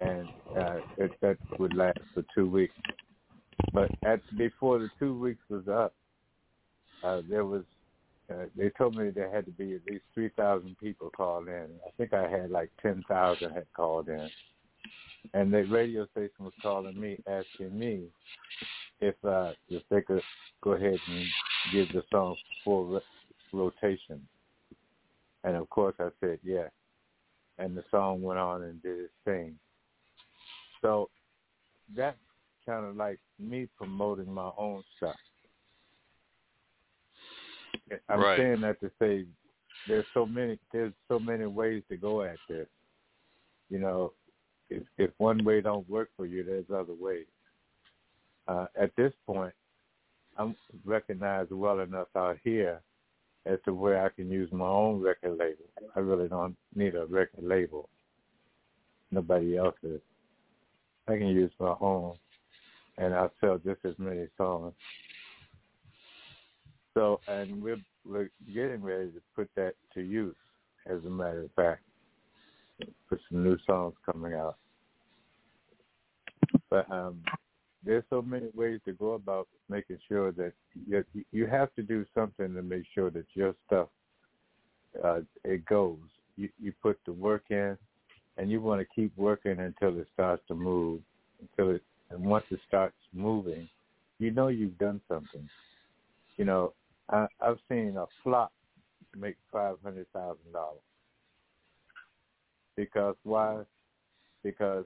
and 0.00 0.28
uh 0.56 0.76
it, 0.98 1.10
that 1.22 1.38
would 1.58 1.74
last 1.74 1.98
for 2.14 2.24
two 2.34 2.48
weeks. 2.48 2.74
But 3.72 3.90
at 4.04 4.20
before 4.36 4.78
the 4.78 4.90
two 4.98 5.18
weeks 5.18 5.42
was 5.48 5.68
up, 5.68 5.94
uh 7.02 7.22
there 7.28 7.44
was 7.44 7.62
uh, 8.28 8.46
they 8.56 8.70
told 8.70 8.96
me 8.96 9.10
there 9.10 9.32
had 9.32 9.46
to 9.46 9.52
be 9.52 9.74
at 9.74 9.86
least 9.88 10.04
three 10.12 10.30
thousand 10.36 10.76
people 10.78 11.10
called 11.16 11.46
in. 11.48 11.68
I 11.86 11.90
think 11.96 12.12
I 12.12 12.28
had 12.28 12.50
like 12.50 12.70
ten 12.82 13.04
thousand 13.08 13.52
had 13.52 13.66
called 13.74 14.08
in, 14.08 14.28
and 15.32 15.52
the 15.52 15.62
radio 15.64 16.06
station 16.06 16.44
was 16.44 16.52
calling 16.60 17.00
me 17.00 17.18
asking 17.28 17.78
me 17.78 18.06
if 19.00 19.14
uh 19.24 19.52
if 19.68 19.82
they 19.90 20.00
could 20.00 20.22
go 20.62 20.72
ahead 20.72 20.98
and 21.08 21.24
give 21.72 21.88
the 21.92 22.02
song 22.10 22.36
full 22.64 23.00
rotation. 23.52 24.26
And 25.44 25.56
of 25.56 25.68
course 25.70 25.94
I 26.00 26.08
said 26.20 26.38
yes. 26.42 26.70
And 27.58 27.76
the 27.76 27.84
song 27.90 28.22
went 28.22 28.38
on 28.38 28.62
and 28.62 28.82
did 28.82 28.98
its 28.98 29.12
thing. 29.24 29.58
So 30.82 31.08
that's 31.96 32.18
kind 32.66 32.84
of 32.84 32.96
like 32.96 33.18
me 33.38 33.68
promoting 33.76 34.32
my 34.32 34.50
own 34.58 34.82
stuff. 34.96 35.16
I'm 38.08 38.20
Right. 38.20 38.38
saying 38.38 38.60
that 38.62 38.80
to 38.80 38.90
say 38.98 39.26
there's 39.86 40.06
so 40.12 40.26
many 40.26 40.58
there's 40.72 40.92
so 41.08 41.18
many 41.18 41.46
ways 41.46 41.82
to 41.88 41.96
go 41.96 42.22
at 42.22 42.38
this. 42.48 42.66
You 43.70 43.78
know, 43.78 44.12
if 44.70 44.82
if 44.98 45.10
one 45.18 45.44
way 45.44 45.60
don't 45.60 45.88
work 45.88 46.10
for 46.16 46.26
you, 46.26 46.42
there's 46.42 46.70
other 46.70 46.94
ways. 46.94 47.26
Uh, 48.48 48.66
at 48.80 48.94
this 48.96 49.12
point, 49.26 49.52
I'm 50.38 50.54
recognized 50.84 51.50
well 51.52 51.80
enough 51.80 52.08
out 52.16 52.38
here 52.44 52.80
as 53.46 53.58
to 53.64 53.72
where 53.72 54.04
I 54.04 54.08
can 54.10 54.30
use 54.30 54.50
my 54.52 54.66
own 54.66 55.00
record 55.00 55.38
label. 55.38 55.64
I 55.94 56.00
really 56.00 56.28
don't 56.28 56.56
need 56.74 56.94
a 56.94 57.06
record 57.06 57.44
label. 57.44 57.88
Nobody 59.10 59.56
else's. 59.56 60.00
I 61.08 61.16
can 61.16 61.28
use 61.28 61.52
my 61.60 61.74
own, 61.80 62.16
and 62.98 63.14
I'll 63.14 63.32
sell 63.40 63.58
just 63.58 63.80
as 63.84 63.94
many 63.98 64.26
songs. 64.36 64.74
So, 66.94 67.20
and 67.28 67.62
we're 67.62 67.80
we're 68.04 68.30
getting 68.52 68.82
ready 68.82 69.10
to 69.10 69.20
put 69.34 69.48
that 69.56 69.74
to 69.94 70.00
use. 70.00 70.34
As 70.86 71.04
a 71.04 71.10
matter 71.10 71.44
of 71.44 71.50
fact, 71.54 71.82
put 73.08 73.20
some 73.30 73.44
new 73.44 73.56
songs 73.66 73.94
coming 74.04 74.34
out. 74.34 74.56
But 76.70 76.90
um, 76.90 77.22
there's 77.84 78.04
so 78.10 78.22
many 78.22 78.46
ways 78.54 78.80
to 78.84 78.92
go 78.92 79.12
about 79.12 79.48
making 79.68 79.98
sure 80.08 80.32
that 80.32 80.52
you 80.86 81.04
you 81.32 81.46
have 81.46 81.74
to 81.74 81.82
do 81.82 82.04
something 82.14 82.54
to 82.54 82.62
make 82.62 82.84
sure 82.94 83.10
that 83.10 83.26
your 83.34 83.54
stuff 83.66 83.88
uh, 85.04 85.20
it 85.44 85.64
goes. 85.66 85.98
You 86.36 86.48
you 86.60 86.72
put 86.82 86.98
the 87.06 87.12
work 87.12 87.44
in, 87.50 87.76
and 88.36 88.50
you 88.50 88.60
want 88.60 88.80
to 88.80 88.86
keep 88.94 89.16
working 89.16 89.58
until 89.58 89.98
it 89.98 90.08
starts 90.14 90.42
to 90.48 90.54
move. 90.54 91.00
Until 91.40 91.74
it 91.76 91.82
and 92.10 92.24
once 92.24 92.44
it 92.50 92.60
starts 92.66 92.96
moving, 93.12 93.68
you 94.18 94.30
know 94.30 94.48
you've 94.48 94.78
done 94.78 95.00
something. 95.08 95.48
You 96.36 96.44
know, 96.44 96.72
I, 97.10 97.26
I've 97.40 97.58
seen 97.68 97.96
a 97.96 98.06
flop 98.22 98.52
make 99.16 99.36
five 99.52 99.76
hundred 99.82 100.06
thousand 100.12 100.52
dollars 100.52 100.80
because 102.76 103.16
why? 103.24 103.62
Because 104.42 104.84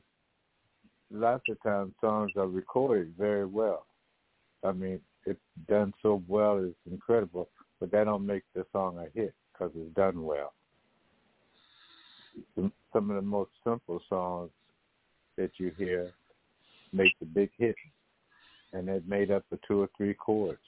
lots 1.11 1.45
of 1.49 1.63
times 1.63 1.93
songs 2.01 2.33
are 2.37 2.47
recorded 2.47 3.13
very 3.19 3.47
well. 3.47 3.87
I 4.65 4.73
mean, 4.73 5.01
it's 5.27 5.41
done 5.69 5.93
so 6.03 6.23
well, 6.29 6.59
it's 6.59 6.77
incredible, 6.91 7.49
but 7.79 7.91
that 7.93 8.05
don't 8.05 8.27
make 8.27 8.45
the 8.55 8.65
song 8.73 8.99
a 8.99 9.19
hit 9.19 9.35
because 9.53 9.73
it's 9.77 9.95
done 9.95 10.25
well. 10.25 10.53
Some 12.57 13.11
of 13.11 13.17
the 13.17 13.23
most 13.23 13.51
simple 13.65 14.01
songs 14.09 14.51
that 15.37 15.51
you 15.59 15.73
hear 15.77 16.13
make 16.93 17.19
the 17.21 17.27
big 17.27 17.51
hit, 17.59 17.77
and 18.73 18.89
they're 18.89 19.03
made 19.07 19.31
up 19.31 19.45
of 19.51 19.59
two 19.67 19.83
or 19.83 19.89
three 19.97 20.15
chords. 20.15 20.59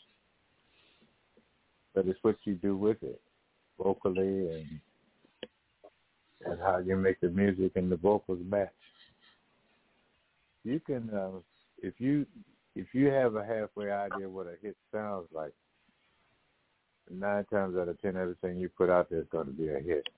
But 1.95 2.07
it's 2.07 2.19
what 2.23 2.37
you 2.45 2.55
do 2.55 2.77
with 2.77 3.03
it, 3.03 3.21
vocally, 3.79 4.51
and 4.51 4.81
and 6.45 6.61
how 6.61 6.79
you 6.79 6.97
make 6.97 7.21
the 7.21 7.29
music 7.29 7.73
and 7.77 7.91
the 7.91 7.97
vocals 7.97 8.41
match 8.45 8.71
you 10.65 10.81
can 10.81 11.11
uh, 11.11 11.39
if 11.83 11.95
you 11.99 12.27
if 12.75 12.87
you 12.93 13.09
have 13.09 13.35
a 13.35 13.45
halfway 13.45 13.91
idea 13.91 14.29
what 14.29 14.47
a 14.47 14.55
hit 14.63 14.77
sounds 14.93 15.27
like, 15.35 15.53
nine 17.11 17.45
times 17.47 17.77
out 17.77 17.89
of 17.89 18.01
ten 18.01 18.17
everything 18.17 18.57
you 18.57 18.69
put 18.69 18.89
out 18.89 19.11
there 19.11 19.21
is 19.21 19.27
going 19.31 19.47
to 19.47 19.53
be 19.53 19.69
a 19.69 19.79
hit. 19.79 20.09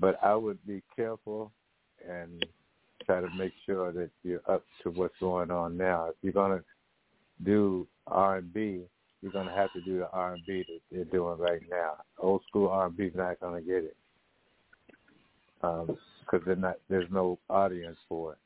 But 0.00 0.18
I 0.22 0.34
would 0.34 0.64
be 0.66 0.82
careful 0.94 1.50
and 2.08 2.44
try 3.04 3.20
to 3.20 3.28
make 3.36 3.52
sure 3.66 3.92
that 3.92 4.10
you're 4.22 4.42
up 4.48 4.64
to 4.82 4.90
what's 4.90 5.14
going 5.18 5.50
on 5.50 5.76
now. 5.76 6.08
If 6.08 6.16
you're 6.22 6.32
going 6.32 6.58
to 6.58 6.64
do 7.44 7.86
R 8.06 8.36
and 8.36 8.52
B, 8.52 8.82
you're 9.22 9.32
going 9.32 9.48
to 9.48 9.54
have 9.54 9.72
to 9.72 9.80
do 9.80 9.98
the 9.98 10.10
R 10.10 10.34
and 10.34 10.46
B 10.46 10.64
that 10.68 10.80
they're 10.92 11.04
doing 11.04 11.38
right 11.38 11.62
now. 11.70 11.94
Old 12.18 12.42
school 12.48 12.68
R 12.68 12.86
and 12.86 12.96
B 12.96 13.04
is 13.04 13.16
not 13.16 13.40
going 13.40 13.62
to 13.62 13.66
get 13.66 13.84
it 13.84 13.96
because 15.60 16.42
they're 16.44 16.56
not. 16.56 16.76
There's 16.88 17.10
no 17.10 17.38
audience 17.48 17.96
for 18.08 18.32
it 18.32 18.38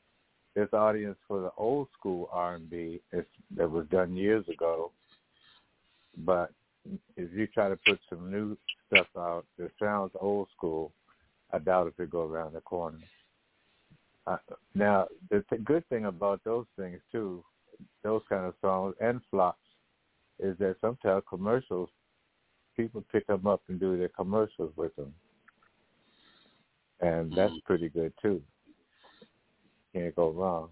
there's 0.55 0.73
audience 0.73 1.17
for 1.27 1.41
the 1.41 1.51
old 1.57 1.87
school 1.97 2.29
R 2.31 2.55
and 2.55 2.69
B 2.69 3.01
that 3.11 3.69
was 3.69 3.87
done 3.87 4.15
years 4.15 4.47
ago. 4.49 4.91
But 6.17 6.51
if 7.17 7.33
you 7.33 7.47
try 7.47 7.69
to 7.69 7.79
put 7.87 7.99
some 8.09 8.31
new 8.31 8.57
stuff 8.87 9.07
out 9.17 9.45
that 9.57 9.71
sounds 9.79 10.11
old 10.19 10.47
school, 10.55 10.91
I 11.51 11.59
doubt 11.59 11.87
if 11.87 11.99
it 11.99 12.11
go 12.11 12.27
around 12.27 12.53
the 12.53 12.61
corner. 12.61 12.99
Uh, 14.25 14.37
now, 14.73 15.07
the 15.29 15.43
th- 15.49 15.63
good 15.63 15.87
thing 15.89 16.05
about 16.05 16.41
those 16.43 16.65
things 16.77 17.01
too, 17.11 17.43
those 18.03 18.21
kind 18.29 18.45
of 18.45 18.53
songs 18.61 18.95
and 19.01 19.21
flops, 19.29 19.59
is 20.39 20.57
that 20.59 20.77
sometimes 20.81 21.23
commercials, 21.27 21.89
people 22.77 23.03
pick 23.11 23.27
them 23.27 23.45
up 23.45 23.61
and 23.67 23.79
do 23.79 23.97
their 23.97 24.09
commercials 24.09 24.71
with 24.77 24.95
them, 24.95 25.13
and 27.01 27.33
that's 27.35 27.53
pretty 27.65 27.89
good 27.89 28.13
too 28.21 28.41
can't 29.93 30.15
go 30.15 30.31
wrong. 30.31 30.69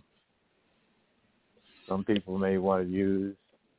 Some 1.88 2.04
people 2.04 2.38
may 2.38 2.58
want 2.58 2.86
to 2.86 2.92
use 2.92 3.36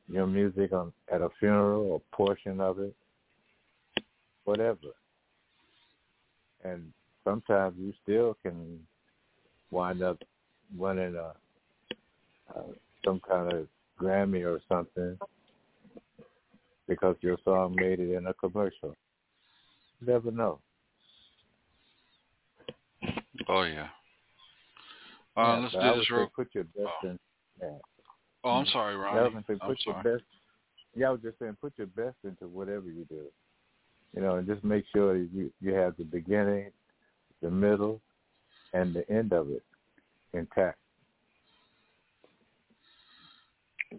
your 0.09 0.27
music 0.27 0.73
on 0.73 0.93
at 1.13 1.23
a 1.23 1.29
funeral 1.39 1.83
or 1.93 2.03
portion 2.13 2.61
of 2.61 2.79
it, 2.79 2.95
whatever. 4.45 4.89
and 6.65 6.93
sometimes 7.25 7.75
you 7.79 7.93
still 8.03 8.37
can 8.43 8.79
wind 9.71 10.03
up 10.03 10.19
winning 10.77 11.17
a, 11.17 11.35
a 12.59 12.63
some 13.05 13.21
kind 13.29 13.53
of 13.53 13.67
Grammy 14.01 14.45
or 14.45 14.61
something 14.69 15.19
because 16.89 17.17
your 17.21 17.39
song 17.45 17.75
made 17.77 18.01
it 18.01 18.15
in 18.15 18.27
a 18.27 18.35
commercial. 18.35 18.95
You 20.01 20.13
never 20.13 20.31
know. 20.31 20.61
Oh 23.49 23.63
yeah. 23.63 23.89
Uh, 25.37 25.41
Yeah, 25.41 25.59
let's 25.61 25.73
but 25.75 25.81
do 25.81 25.87
I 25.87 25.91
this 25.91 25.97
would 25.99 26.07
say 26.07 26.15
real. 26.15 26.33
Put 26.35 26.49
your 26.55 26.65
best 26.65 27.05
in. 27.05 27.19
Yeah. 27.61 27.69
Oh, 28.45 28.51
I'm 28.51 28.67
sorry, 28.67 28.95
Yeah, 28.97 29.01
I 29.01 29.05
Ronnie. 29.05 29.21
was 29.25 29.33
gonna 29.33 29.45
say, 29.49 29.59
I'm 29.63 29.77
your 29.87 29.95
sorry. 29.95 30.15
best. 30.17 30.25
Yeah, 30.95 31.09
I 31.09 31.11
was 31.11 31.21
just 31.23 31.39
saying, 31.39 31.57
put 31.61 31.73
your 31.79 31.87
best 31.87 32.17
into 32.25 32.49
whatever 32.49 32.87
you 32.87 33.07
do. 33.09 33.25
You 34.15 34.23
know, 34.23 34.37
and 34.37 34.47
just 34.47 34.63
make 34.63 34.85
sure 34.93 35.19
that 35.19 35.29
you 35.33 35.51
you 35.61 35.73
have 35.75 35.97
the 35.97 36.05
beginning, 36.05 36.71
the 37.41 37.51
middle, 37.51 38.01
and 38.75 38.95
the 38.95 39.09
end 39.11 39.33
of 39.33 39.51
it 39.51 39.63
intact. 40.35 40.79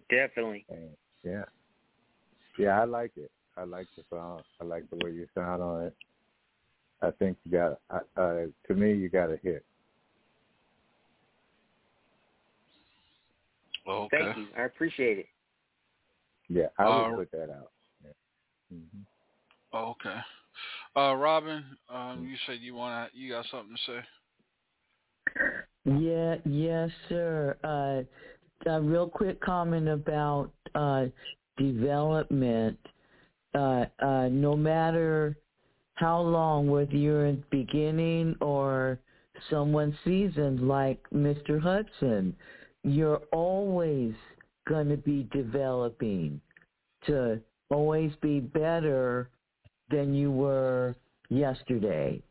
Definitely. 0.10 0.66
And 0.70 0.90
yeah, 1.24 1.46
yeah, 2.58 2.80
I 2.80 2.86
like 2.86 3.12
it. 3.16 3.32
I 3.58 3.64
like 3.64 3.88
the 3.98 4.04
song. 4.10 4.42
I 4.62 4.66
like 4.66 4.90
the 4.90 4.98
way 5.04 5.12
you 5.12 5.28
sound 5.36 5.62
on 5.62 5.84
it. 5.86 5.96
I 7.02 7.12
think 7.12 7.38
you 7.44 7.52
got. 7.52 7.80
Uh, 7.90 8.00
uh, 8.20 8.40
to 8.68 8.74
me, 8.76 8.94
you 8.94 9.10
got 9.10 9.32
a 9.32 9.38
hit. 9.44 9.66
Okay. 13.88 14.18
Thank 14.18 14.38
you. 14.38 14.48
I 14.58 14.64
appreciate 14.64 15.20
it. 15.20 15.28
Yeah, 16.50 16.68
I 16.78 16.84
Uh, 16.84 17.16
put 17.16 17.32
that 17.32 17.50
out. 17.50 17.72
Yeah. 18.04 18.12
hmm 18.70 19.02
Oh, 19.74 19.92
okay. 19.92 20.20
Uh, 20.96 21.16
Robin, 21.16 21.66
um, 21.90 22.24
you 22.24 22.38
said 22.46 22.60
you 22.60 22.76
want 22.76 23.12
to. 23.12 23.18
You 23.18 23.32
got 23.32 23.46
something 23.48 23.76
to 23.76 23.82
say? 23.92 24.06
Yeah, 25.86 26.36
yes, 26.46 26.92
sir. 27.10 27.58
Uh, 27.64 28.04
a 28.70 28.80
real 28.82 29.10
quick 29.10 29.42
comment 29.42 29.90
about 29.90 30.52
uh, 30.76 31.08
development. 31.58 32.78
Uh, 33.56 33.86
uh, 34.00 34.30
no 34.30 34.56
matter 34.56 35.36
how 35.96 36.20
long, 36.22 36.70
whether 36.70 36.96
you're 36.96 37.26
in 37.26 37.44
beginning 37.52 38.36
or 38.42 39.00
someone 39.50 39.98
seasoned 40.04 40.68
like 40.68 41.00
Mr. 41.14 41.60
Hudson, 41.60 42.36
you're 42.84 43.22
always 43.32 44.14
going 44.68 44.90
to 44.90 44.98
be 44.98 45.28
developing 45.32 46.40
to 47.06 47.40
always 47.70 48.12
be 48.22 48.40
better 48.40 49.30
than 49.90 50.14
you 50.14 50.32
were 50.32 50.96
yesterday, 51.30 52.22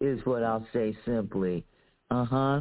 is 0.00 0.20
what 0.24 0.42
I'll 0.42 0.66
say 0.72 0.96
simply. 1.04 1.64
Uh 2.10 2.24
huh. 2.24 2.60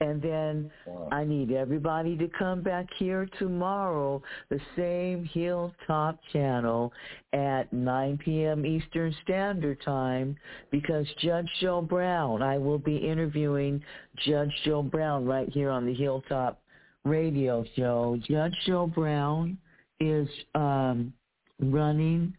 And 0.00 0.20
then 0.20 0.70
I 1.12 1.24
need 1.24 1.52
everybody 1.52 2.16
to 2.18 2.28
come 2.38 2.62
back 2.62 2.86
here 2.98 3.28
tomorrow, 3.38 4.22
the 4.50 4.60
same 4.76 5.24
Hilltop 5.24 6.18
channel 6.32 6.92
at 7.32 7.72
9 7.72 8.18
p.m. 8.18 8.66
Eastern 8.66 9.14
Standard 9.22 9.80
Time, 9.82 10.36
because 10.70 11.06
Judge 11.20 11.48
Joe 11.60 11.80
Brown, 11.80 12.42
I 12.42 12.58
will 12.58 12.78
be 12.78 12.96
interviewing 12.96 13.82
Judge 14.26 14.52
Joe 14.64 14.82
Brown 14.82 15.24
right 15.24 15.48
here 15.48 15.70
on 15.70 15.86
the 15.86 15.94
Hilltop 15.94 16.60
radio 17.04 17.64
show. 17.76 18.18
Judge 18.28 18.54
Joe 18.66 18.86
Brown 18.86 19.58
is 20.00 20.28
um, 20.54 21.12
running 21.60 22.34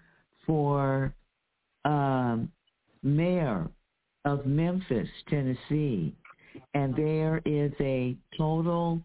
for 0.45 1.13
um, 1.85 2.51
mayor 3.03 3.69
of 4.25 4.45
Memphis, 4.45 5.07
Tennessee, 5.29 6.13
and 6.75 6.93
there 6.93 7.41
is 7.45 7.71
a 7.79 8.15
total 8.37 9.01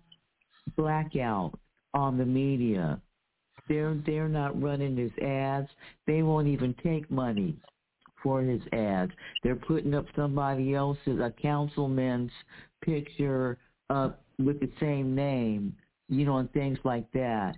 blackout 0.76 1.58
on 1.94 2.18
the 2.18 2.24
media. 2.24 3.00
They're 3.68 3.96
they're 4.04 4.28
not 4.28 4.60
running 4.60 4.96
his 4.96 5.12
ads. 5.24 5.68
They 6.06 6.22
won't 6.22 6.48
even 6.48 6.74
take 6.82 7.10
money 7.10 7.56
for 8.22 8.42
his 8.42 8.60
ads. 8.72 9.12
They're 9.42 9.56
putting 9.56 9.94
up 9.94 10.04
somebody 10.16 10.74
else's 10.74 11.20
a 11.20 11.32
councilman's 11.40 12.32
picture 12.84 13.56
up 13.88 14.20
with 14.38 14.58
the 14.60 14.70
same 14.80 15.14
name, 15.14 15.74
you 16.08 16.24
know, 16.26 16.38
and 16.38 16.52
things 16.52 16.78
like 16.84 17.10
that. 17.12 17.56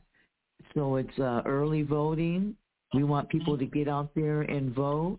So 0.75 0.97
it's 0.97 1.19
uh, 1.19 1.43
early 1.47 1.83
voting. 1.83 2.55
We 2.95 3.05
want 3.05 3.31
people 3.31 3.57
to 3.57 3.65
get 3.65 3.89
out 3.89 4.11
there 4.15 4.43
and 4.43 4.75
vote, 4.75 5.19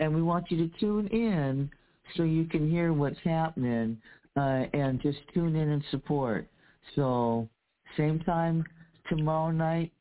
and 0.00 0.14
we 0.14 0.22
want 0.22 0.50
you 0.50 0.56
to 0.66 0.78
tune 0.78 1.06
in 1.08 1.70
so 2.16 2.22
you 2.22 2.46
can 2.46 2.70
hear 2.70 2.94
what's 2.94 3.18
happening 3.22 3.98
uh, 4.36 4.64
and 4.72 5.00
just 5.02 5.18
tune 5.34 5.56
in 5.56 5.70
and 5.70 5.84
support. 5.90 6.46
So 6.96 7.48
same 7.96 8.20
time 8.20 8.64
tomorrow 9.08 9.50
night 9.50 9.92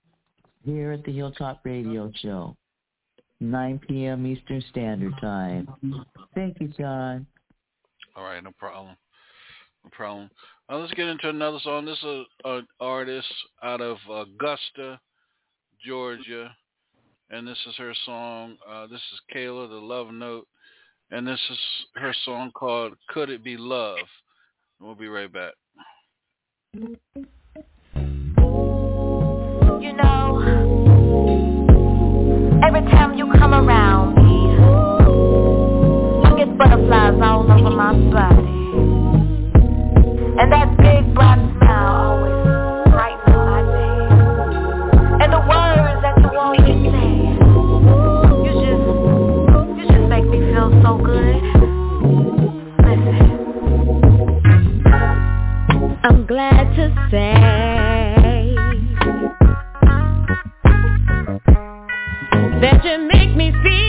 here 0.63 0.91
at 0.91 1.03
the 1.03 1.11
Hilltop 1.11 1.61
Radio 1.63 2.11
Show, 2.21 2.55
9 3.39 3.81
p.m. 3.87 4.25
Eastern 4.25 4.63
Standard 4.69 5.13
Time. 5.19 5.67
Thank 6.35 6.57
you, 6.59 6.69
John. 6.79 7.25
All 8.15 8.23
right, 8.23 8.43
no 8.43 8.51
problem. 8.57 8.95
No 9.83 9.89
problem. 9.91 10.29
Uh, 10.69 10.77
let's 10.77 10.93
get 10.93 11.07
into 11.07 11.29
another 11.29 11.59
song. 11.63 11.85
This 11.85 11.97
is 11.97 12.25
an 12.45 12.67
artist 12.79 13.27
out 13.63 13.81
of 13.81 13.97
Augusta, 14.09 14.99
Georgia, 15.85 16.55
and 17.29 17.47
this 17.47 17.57
is 17.67 17.75
her 17.77 17.93
song. 18.05 18.57
Uh, 18.69 18.87
this 18.87 19.01
is 19.13 19.35
Kayla, 19.35 19.69
the 19.69 19.75
Love 19.75 20.13
Note, 20.13 20.47
and 21.11 21.27
this 21.27 21.39
is 21.49 21.57
her 21.95 22.13
song 22.23 22.51
called 22.53 22.93
"Could 23.09 23.29
It 23.29 23.43
Be 23.43 23.57
Love." 23.57 23.97
We'll 24.79 24.95
be 24.95 25.09
right 25.09 25.31
back. 25.31 25.53
You 26.73 26.93
know, 29.93 30.39
every 32.63 32.81
time 32.91 33.17
you 33.17 33.31
come 33.37 33.53
around 33.53 34.15
me, 34.15 34.55
I 36.27 36.33
get 36.37 36.57
butterflies 36.57 37.19
all 37.21 37.51
over 37.51 37.69
my 37.69 37.93
body. 38.11 38.61
And 40.39 40.51
that 40.51 40.70
I'm 56.03 56.25
glad 56.25 56.75
to 56.75 56.89
say 57.11 58.55
that 62.61 62.83
you 62.83 63.07
make 63.07 63.35
me 63.35 63.51
feel 63.63 63.80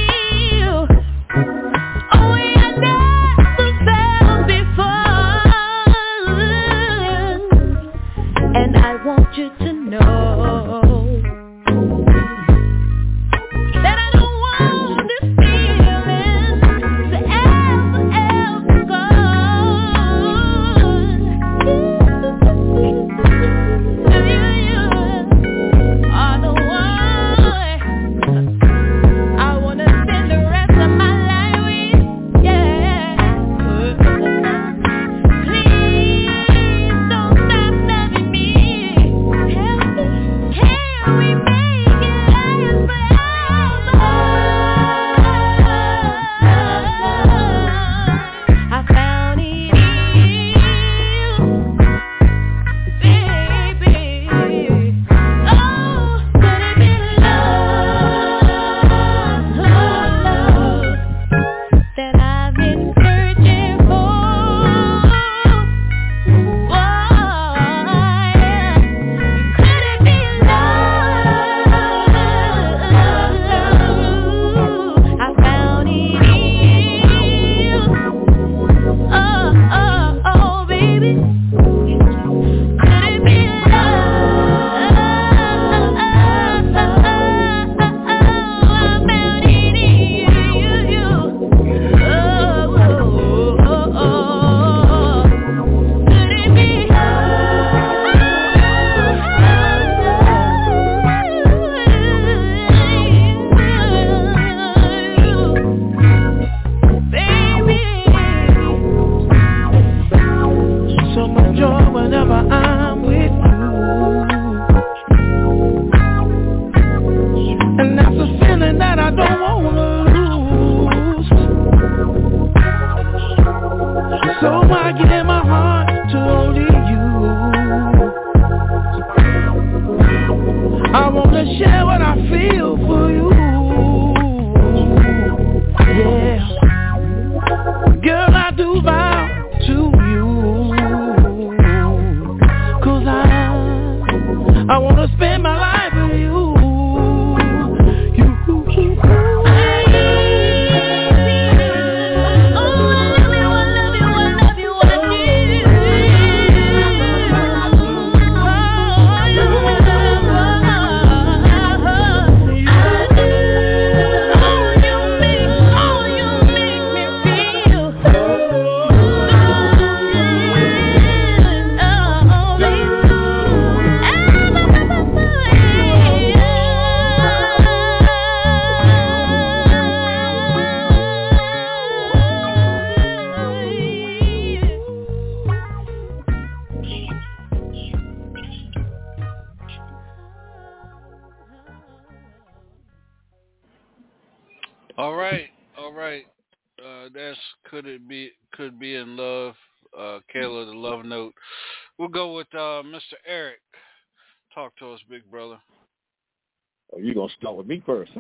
first. 207.81 208.13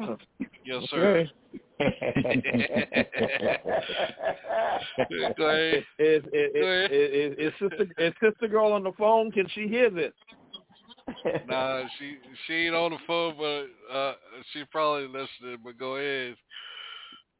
Yes, 0.64 0.82
sir. 0.90 1.28
Go 5.36 5.48
ahead. 5.48 5.84
Is, 5.98 5.98
is, 5.98 6.22
is, 6.32 6.90
is, 6.90 7.34
is, 7.38 7.52
sister, 7.58 7.86
is 7.98 8.14
sister 8.22 8.48
girl 8.48 8.72
on 8.72 8.84
the 8.84 8.92
phone? 8.98 9.30
Can 9.32 9.46
she 9.54 9.66
hear 9.66 9.90
this? 9.90 10.12
nah, 11.48 11.82
she 11.98 12.16
she 12.46 12.66
ain't 12.66 12.74
on 12.74 12.92
the 12.92 12.98
phone, 13.06 13.34
but 13.36 13.66
uh, 13.94 14.14
she 14.52 14.64
probably 14.70 15.06
listening. 15.06 15.58
But 15.64 15.78
go 15.78 15.96
ahead. 15.96 16.36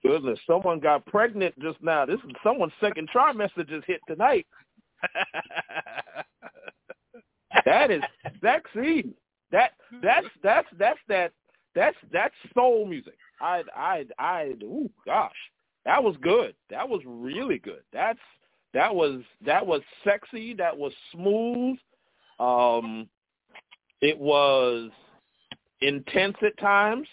Goodness, 0.02 0.38
someone 0.46 0.80
got 0.80 1.06
pregnant 1.06 1.54
just 1.60 1.80
now. 1.80 2.04
This 2.04 2.18
is 2.24 2.32
someone's 2.42 2.72
second 2.80 3.08
trimester 3.14 3.68
just 3.68 3.86
hit 3.86 4.00
tonight. 4.08 4.46
that 7.64 7.90
is 7.90 8.02
sexy. 8.40 9.14
That 9.52 9.72
that's 10.02 10.26
that's 10.42 10.68
that's 10.78 10.98
that 11.08 11.32
that's 11.74 11.96
that's 12.12 12.34
soul 12.54 12.86
music. 12.86 13.16
I 13.40 13.62
I 13.74 14.06
I 14.18 14.42
ooh 14.62 14.90
gosh. 15.06 15.32
That 15.84 16.02
was 16.02 16.16
good. 16.20 16.54
That 16.70 16.88
was 16.88 17.00
really 17.04 17.58
good. 17.58 17.82
That's 17.92 18.18
that 18.74 18.94
was 18.94 19.22
that 19.44 19.66
was 19.66 19.82
sexy, 20.04 20.54
that 20.54 20.76
was 20.76 20.92
smooth. 21.12 21.76
Um 22.38 23.08
it 24.00 24.18
was 24.18 24.90
intense 25.80 26.36
at 26.42 26.58
times. 26.58 27.08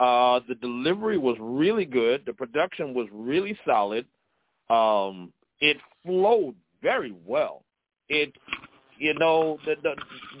Uh 0.00 0.40
the 0.48 0.54
delivery 0.56 1.18
was 1.18 1.36
really 1.40 1.84
good. 1.84 2.24
The 2.26 2.32
production 2.32 2.94
was 2.94 3.06
really 3.12 3.58
solid. 3.64 4.06
Um 4.70 5.32
it 5.60 5.76
flowed 6.04 6.54
very 6.82 7.14
well. 7.26 7.64
It 8.08 8.32
you 8.98 9.14
know 9.14 9.58
the, 9.64 9.76
the 9.82 9.94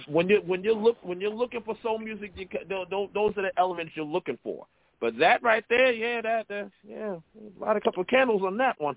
when 0.06 0.28
you 0.28 0.42
when 0.46 0.62
you 0.64 0.74
look 0.74 0.96
when 1.02 1.20
you're 1.20 1.30
looking 1.30 1.62
for 1.62 1.76
soul 1.82 1.98
music 1.98 2.32
you 2.36 2.48
ca- 2.48 2.64
tho- 2.68 2.86
tho- 2.90 3.10
those 3.14 3.32
are 3.36 3.42
the 3.42 3.52
elements 3.58 3.92
you're 3.94 4.04
looking 4.04 4.38
for 4.42 4.66
but 5.00 5.16
that 5.18 5.40
right 5.42 5.64
there 5.68 5.92
yeah 5.92 6.20
that, 6.20 6.48
that 6.48 6.70
yeah 6.86 7.16
light 7.58 7.76
a 7.76 7.80
couple 7.80 8.00
of 8.00 8.08
candles 8.08 8.42
on 8.44 8.56
that 8.56 8.80
one 8.80 8.96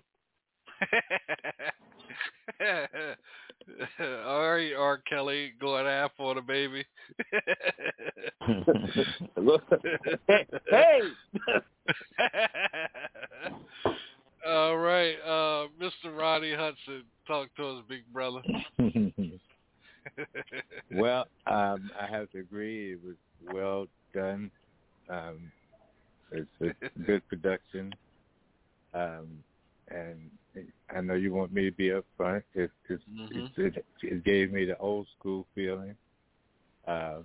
All 4.26 4.52
right, 4.52 4.74
R. 4.74 4.98
Kelly, 5.08 5.54
going 5.60 5.86
half 5.86 6.12
on 6.18 6.38
a 6.38 6.42
baby. 6.42 6.84
Hey, 7.32 7.40
hey. 10.70 11.02
All 14.48 14.78
right, 14.78 15.16
uh, 15.24 15.68
Mr. 15.80 16.18
Ronnie 16.18 16.56
Hudson, 16.56 17.04
talk 17.28 17.50
to 17.58 17.68
us, 17.68 17.84
big 17.88 18.02
brother. 18.12 18.42
well, 20.92 21.28
um, 21.48 21.92
I 22.00 22.08
have 22.08 22.30
to 22.32 22.40
agree. 22.40 22.94
It 22.94 23.04
was 23.04 23.16
well 23.42 23.88
done. 24.14 24.52
Um, 25.10 25.52
it's 26.32 26.50
a 26.62 27.00
good 27.02 27.28
production, 27.28 27.94
um, 28.94 29.44
and 29.90 30.32
I 30.90 31.02
know 31.02 31.16
you 31.16 31.34
want 31.34 31.54
me 31.54 31.66
to 31.70 31.76
be 31.76 31.90
upfront. 31.90 32.44
It, 32.54 32.72
it, 32.90 33.02
Mhm. 33.10 33.52
it, 33.58 33.86
it 34.02 34.24
gave 34.24 34.52
me 34.52 34.66
the 34.66 34.78
old 34.78 35.08
school 35.18 35.48
feeling, 35.56 35.96
uh, 36.88 37.20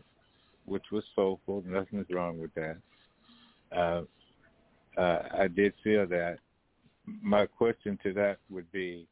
which 0.65 0.85
was 0.93 1.05
soulful. 1.15 1.63
Nothing's 1.67 2.11
wrong 2.11 2.39
with 2.39 2.53
that. 2.55 2.79
Uh, 3.73 4.03
uh, 5.01 5.29
I 5.39 5.49
did 5.49 5.75
feel 5.83 6.07
that. 6.09 6.39
My 7.23 7.47
question 7.47 7.99
to 8.03 8.13
that 8.15 8.39
would 8.51 8.71
be, 8.73 9.07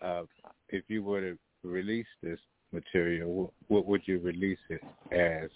uh, 0.00 0.24
if 0.68 0.84
you 0.88 1.02
were 1.02 1.20
to 1.20 1.38
release 1.64 2.06
this 2.22 2.38
material, 2.72 3.52
what 3.68 3.86
would 3.86 4.02
you 4.06 4.18
release 4.18 4.58
it 4.68 4.82
as? 5.12 5.50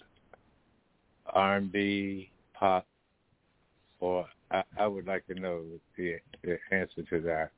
R&B, 1.26 2.30
pop, 2.54 2.86
or 4.00 4.26
I, 4.50 4.62
I 4.78 4.86
would 4.86 5.06
like 5.06 5.26
to 5.28 5.34
know 5.34 5.62
the, 5.96 6.16
the 6.42 6.58
answer 6.70 7.02
to 7.08 7.20
that. 7.20 7.50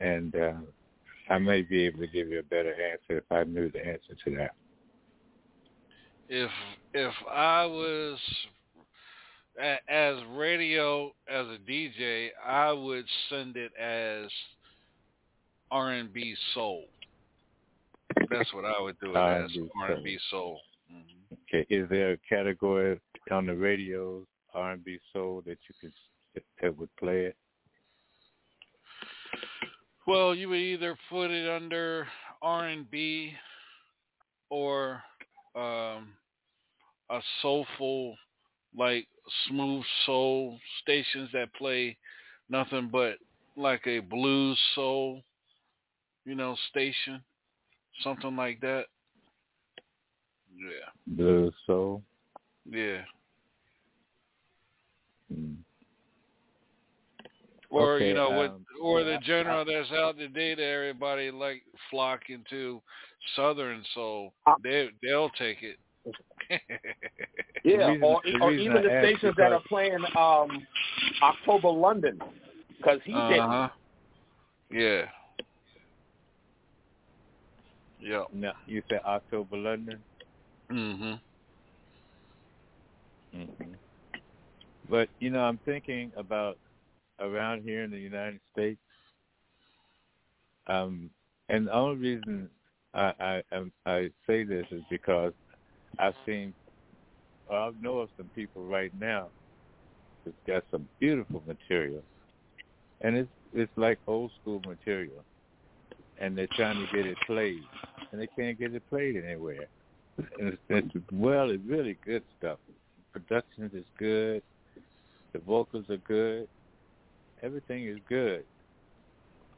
And 0.00 0.34
uh, 0.36 0.52
I 1.28 1.38
may 1.38 1.62
be 1.62 1.84
able 1.86 2.00
to 2.00 2.06
give 2.06 2.28
you 2.28 2.38
a 2.38 2.44
better 2.44 2.72
answer 2.72 3.18
if 3.18 3.24
I 3.30 3.44
knew 3.44 3.70
the 3.70 3.84
answer 3.84 4.16
to 4.24 4.36
that. 4.36 4.54
If 6.28 6.50
if 6.92 7.14
I 7.30 7.64
was 7.64 8.18
as 9.88 10.16
radio 10.34 11.06
as 11.28 11.46
a 11.46 11.58
DJ, 11.68 12.28
I 12.46 12.72
would 12.72 13.06
send 13.28 13.56
it 13.56 13.72
as 13.76 14.30
R 15.70 15.92
and 15.92 16.12
B 16.12 16.34
soul. 16.54 16.84
That's 18.30 18.52
what 18.52 18.64
I 18.64 18.80
would 18.80 18.98
do 19.00 19.14
R&B 19.14 19.70
R 19.80 19.92
and 19.92 20.04
B 20.04 20.18
soul. 20.30 20.60
Okay, 21.32 21.66
is 21.68 21.88
there 21.88 22.12
a 22.12 22.18
category 22.28 23.00
on 23.30 23.46
the 23.46 23.54
radio, 23.54 24.24
R&B 24.54 24.98
soul, 25.12 25.42
that 25.46 25.58
you 25.68 25.74
could 25.80 25.92
that 26.62 26.76
would 26.76 26.94
play 26.96 27.26
it? 27.26 27.36
Well, 30.06 30.34
you 30.34 30.48
would 30.48 30.56
either 30.56 30.96
put 31.10 31.30
it 31.30 31.48
under 31.48 32.06
R 32.40 32.68
and 32.68 32.90
B 32.90 33.32
or 34.50 35.02
um, 35.54 36.08
a 37.10 37.20
soulful, 37.42 38.16
like 38.76 39.06
smooth 39.48 39.84
soul 40.06 40.58
stations 40.82 41.28
that 41.32 41.52
play 41.54 41.96
nothing 42.48 42.88
but 42.90 43.16
like 43.56 43.86
a 43.86 43.98
blues 43.98 44.58
soul, 44.74 45.22
you 46.24 46.34
know, 46.34 46.56
station, 46.70 47.22
something 48.02 48.36
like 48.36 48.60
that. 48.60 48.84
Yeah, 50.56 51.16
The 51.16 51.52
soul. 51.66 52.02
yeah. 52.68 53.02
Mm. 55.32 55.56
Or 57.70 57.96
Okay, 57.96 58.08
you 58.08 58.14
know, 58.14 58.30
with 58.30 58.50
um, 58.50 58.64
or 58.82 59.02
yeah, 59.02 59.18
the 59.18 59.24
genre 59.24 59.64
that's 59.64 59.92
out 59.92 60.16
today 60.16 60.54
that 60.54 60.62
everybody 60.62 61.30
like 61.30 61.62
flocking 61.90 62.42
to, 62.50 62.80
Southern 63.36 63.84
soul. 63.94 64.32
They 64.62 64.88
they'll 65.02 65.30
take 65.30 65.58
it. 65.62 65.76
yeah 67.64 67.88
reason- 67.88 68.02
or, 68.04 68.20
the 68.24 68.38
or 68.40 68.52
even 68.52 68.82
the 68.82 68.90
I 68.90 68.94
asked 68.94 69.06
stations 69.06 69.34
that 69.36 69.52
are 69.52 69.62
playing 69.68 69.98
um 70.16 70.66
October 71.22 71.68
London 71.68 72.18
because 72.78 73.00
he 73.04 73.12
did 73.12 73.40
Uh 73.40 73.48
huh. 73.48 73.68
Yeah. 74.70 75.02
Yeah. 77.98 78.24
No, 78.32 78.52
you 78.66 78.82
said 78.88 79.00
October 79.04 79.56
London. 79.56 80.04
Mhm. 80.70 81.20
hmm 83.32 83.74
But 84.88 85.08
you 85.20 85.30
know, 85.30 85.40
I'm 85.40 85.58
thinking 85.64 86.12
about 86.16 86.58
around 87.20 87.62
here 87.62 87.82
in 87.84 87.90
the 87.90 87.98
United 87.98 88.40
States. 88.52 88.80
Um, 90.66 91.10
and 91.48 91.66
the 91.66 91.72
only 91.72 91.96
reason 91.98 92.48
I 92.94 93.42
I, 93.52 93.56
um, 93.56 93.72
I 93.86 94.10
say 94.26 94.44
this 94.44 94.66
is 94.70 94.82
because 94.90 95.32
I've 95.98 96.14
seen, 96.26 96.54
well, 97.48 97.68
I 97.68 97.70
know 97.80 97.98
of 97.98 98.10
some 98.16 98.30
people 98.34 98.64
right 98.66 98.92
now 98.98 99.30
that's 100.24 100.36
got 100.46 100.64
some 100.70 100.88
beautiful 101.00 101.42
material, 101.46 102.02
and 103.00 103.16
it's 103.16 103.30
it's 103.52 103.72
like 103.76 103.98
old 104.06 104.32
school 104.40 104.60
material, 104.66 105.24
and 106.20 106.36
they're 106.36 106.48
trying 106.48 106.84
to 106.84 106.96
get 106.96 107.06
it 107.06 107.16
played, 107.26 107.62
and 108.10 108.20
they 108.20 108.28
can't 108.36 108.58
get 108.58 108.74
it 108.74 108.82
played 108.88 109.16
anywhere. 109.16 109.66
And 110.38 110.48
it's, 110.48 110.58
it's 110.68 111.04
well, 111.12 111.50
it's 111.50 111.62
really 111.66 111.96
good 112.04 112.22
stuff. 112.38 112.58
Production 113.12 113.70
is 113.72 113.84
good. 113.98 114.42
The 115.32 115.38
vocals 115.40 115.84
are 115.90 115.98
good. 115.98 116.48
Everything 117.42 117.86
is 117.86 117.98
good, 118.08 118.44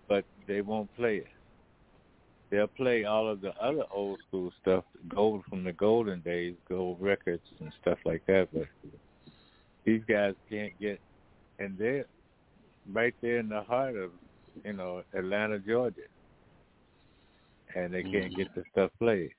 but 0.09 0.25
they 0.47 0.61
won't 0.61 0.95
play 0.97 1.17
it. 1.19 1.29
They'll 2.51 2.67
play 2.67 3.05
all 3.05 3.29
of 3.29 3.41
the 3.41 3.55
other 3.63 3.85
old 3.93 4.19
school 4.27 4.53
stuff, 4.61 4.85
gold 5.09 5.45
from 5.49 5.63
the 5.63 5.73
golden 5.73 6.21
days, 6.21 6.55
gold 6.69 6.99
records 7.01 7.43
and 7.61 7.73
stuff 7.81 7.99
like 8.05 8.27
that. 8.27 8.49
But 8.53 8.67
these 9.85 10.03
guys 10.09 10.35
can't 10.51 10.79
get, 10.81 11.01
and 11.59 11.79
they're 11.79 12.07
right 12.93 13.15
there 13.23 13.39
in 13.39 13.49
the 13.49 13.63
heart 13.63 13.97
of, 13.97 14.11
you 14.65 14.73
know, 14.73 15.03
Atlanta, 15.15 15.61
Georgia, 15.61 16.03
and 17.75 17.93
they 17.93 18.03
can't 18.03 18.33
mm-hmm. 18.33 18.37
get 18.37 18.55
the 18.55 18.65
stuff 18.73 18.91
played, 18.99 19.33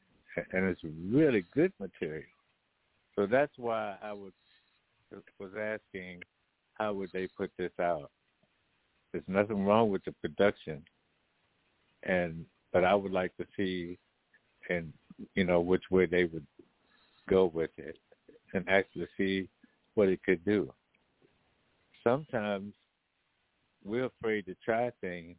and 0.53 0.65
it's 0.65 0.81
really 1.11 1.45
good 1.53 1.73
material. 1.79 2.23
So 3.15 3.25
that's 3.25 3.51
why 3.57 3.95
I 4.01 4.13
was 4.13 4.31
was 5.39 5.51
asking, 5.59 6.21
how 6.75 6.93
would 6.93 7.09
they 7.11 7.27
put 7.37 7.51
this 7.57 7.71
out? 7.81 8.09
There's 9.11 9.25
nothing 9.27 9.65
wrong 9.65 9.89
with 9.89 10.05
the 10.05 10.13
production, 10.13 10.81
and 12.03 12.45
but 12.71 12.85
I 12.85 12.95
would 12.95 13.11
like 13.11 13.35
to 13.37 13.45
see, 13.57 13.97
and 14.69 14.93
you 15.35 15.43
know, 15.43 15.59
which 15.59 15.83
way 15.91 16.05
they 16.05 16.23
would 16.23 16.47
go 17.29 17.45
with 17.53 17.71
it, 17.77 17.97
and 18.53 18.67
actually 18.69 19.07
see 19.17 19.49
what 19.95 20.07
it 20.07 20.23
could 20.23 20.43
do. 20.45 20.71
sometimes 22.03 22.73
we're 23.83 24.05
afraid 24.05 24.45
to 24.45 24.55
try 24.63 24.91
things, 25.01 25.35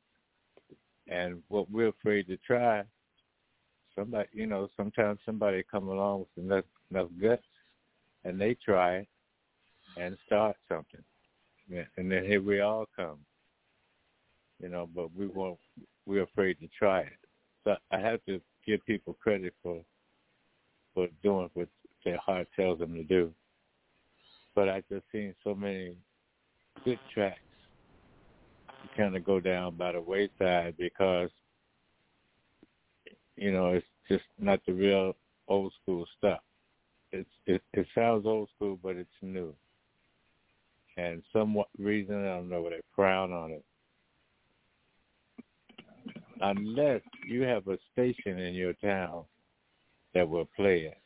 and 1.09 1.43
what 1.49 1.71
we're 1.71 1.89
afraid 1.89 2.27
to 2.29 2.37
try, 2.39 2.83
somebody, 3.97 4.29
you 4.33 4.47
know, 4.47 4.69
sometimes 4.77 5.19
somebody 5.25 5.65
come 5.71 5.89
along 5.89 6.21
with 6.21 6.45
enough 6.45 6.65
enough 6.91 7.09
guts, 7.21 7.43
and 8.25 8.41
they 8.41 8.55
try 8.55 9.07
and 9.97 10.17
start 10.27 10.57
something, 10.69 11.03
and 11.97 12.11
then 12.11 12.25
here 12.25 12.43
we 12.43 12.61
all 12.61 12.87
come, 12.97 13.19
you 14.61 14.69
know, 14.69 14.89
but 14.95 15.15
we 15.17 15.27
won't. 15.27 15.59
We're 16.07 16.25
afraid 16.25 16.59
to 16.61 16.69
try 16.77 17.01
it. 17.01 17.19
So 17.65 17.77
I 17.93 17.99
have 17.99 18.25
to 18.27 18.41
give 18.67 18.85
people 18.87 19.17
credit 19.23 19.55
for 19.63 19.81
for 20.95 21.09
doing 21.23 21.51
what 21.55 21.69
their 22.05 22.19
heart 22.19 22.49
tells 22.57 22.79
them 22.79 22.95
to 22.95 23.05
do. 23.05 23.33
But 24.55 24.69
I 24.69 24.83
just 24.91 25.05
seen 25.13 25.35
so 25.45 25.55
many 25.55 25.97
good 26.85 26.99
tracks 27.13 27.41
kind 28.97 29.17
of 29.17 29.25
go 29.25 29.41
down 29.41 29.77
by 29.77 29.93
the 29.93 30.01
wayside 30.01 30.75
because 30.79 31.31
you 33.37 33.53
know 33.53 33.69
it's 33.69 33.87
just 34.09 34.25
not 34.39 34.61
the 34.67 34.73
real 34.73 35.15
old 35.49 35.73
school 35.83 36.07
stuff. 36.19 36.41
It's 37.11 37.29
it, 37.47 37.63
it 37.73 37.87
sounds 37.95 38.27
old 38.27 38.49
school, 38.57 38.79
but 38.83 38.97
it's 38.97 39.11
new. 39.21 39.55
And 40.97 41.23
some 41.33 41.57
reason 41.79 42.25
I 42.25 42.37
don't 42.37 42.51
know, 42.51 42.63
what 42.63 42.73
they 42.73 42.81
frown 42.95 43.33
on 43.33 43.51
it. 43.53 43.65
Unless 46.41 47.03
you 47.29 47.43
have 47.43 47.69
a 47.69 47.79
station 47.93 48.39
in 48.39 48.55
your 48.55 48.73
town 48.75 49.25
that 50.15 50.29
will 50.29 50.49
play 50.57 50.81
it. 50.81 50.99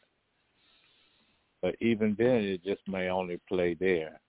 But 1.62 1.76
even 1.80 2.14
then, 2.18 2.42
it 2.42 2.64
just 2.64 2.80
may 2.88 3.08
only 3.08 3.40
play 3.48 3.74
there 3.78 4.20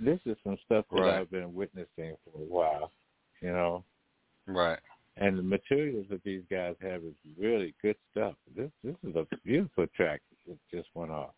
this 0.00 0.20
is 0.26 0.36
some 0.44 0.58
stuff 0.64 0.84
that 0.90 1.00
Right. 1.00 1.20
I've 1.20 1.30
been 1.30 1.54
witnessing 1.54 2.16
for 2.24 2.40
a 2.40 2.44
while, 2.44 2.92
you 3.40 3.50
know. 3.50 3.84
Right. 4.46 4.78
And 5.16 5.38
the 5.38 5.42
materials 5.42 6.06
that 6.10 6.22
these 6.22 6.44
guys 6.50 6.76
have 6.80 7.02
is 7.04 7.14
really 7.36 7.74
good 7.82 7.96
stuff. 8.10 8.36
This 8.54 8.70
this 8.84 8.96
is 9.02 9.16
a 9.16 9.26
beautiful 9.44 9.86
track 9.88 10.22
that 10.46 10.58
just 10.70 10.88
went 10.94 11.10
off. 11.10 11.34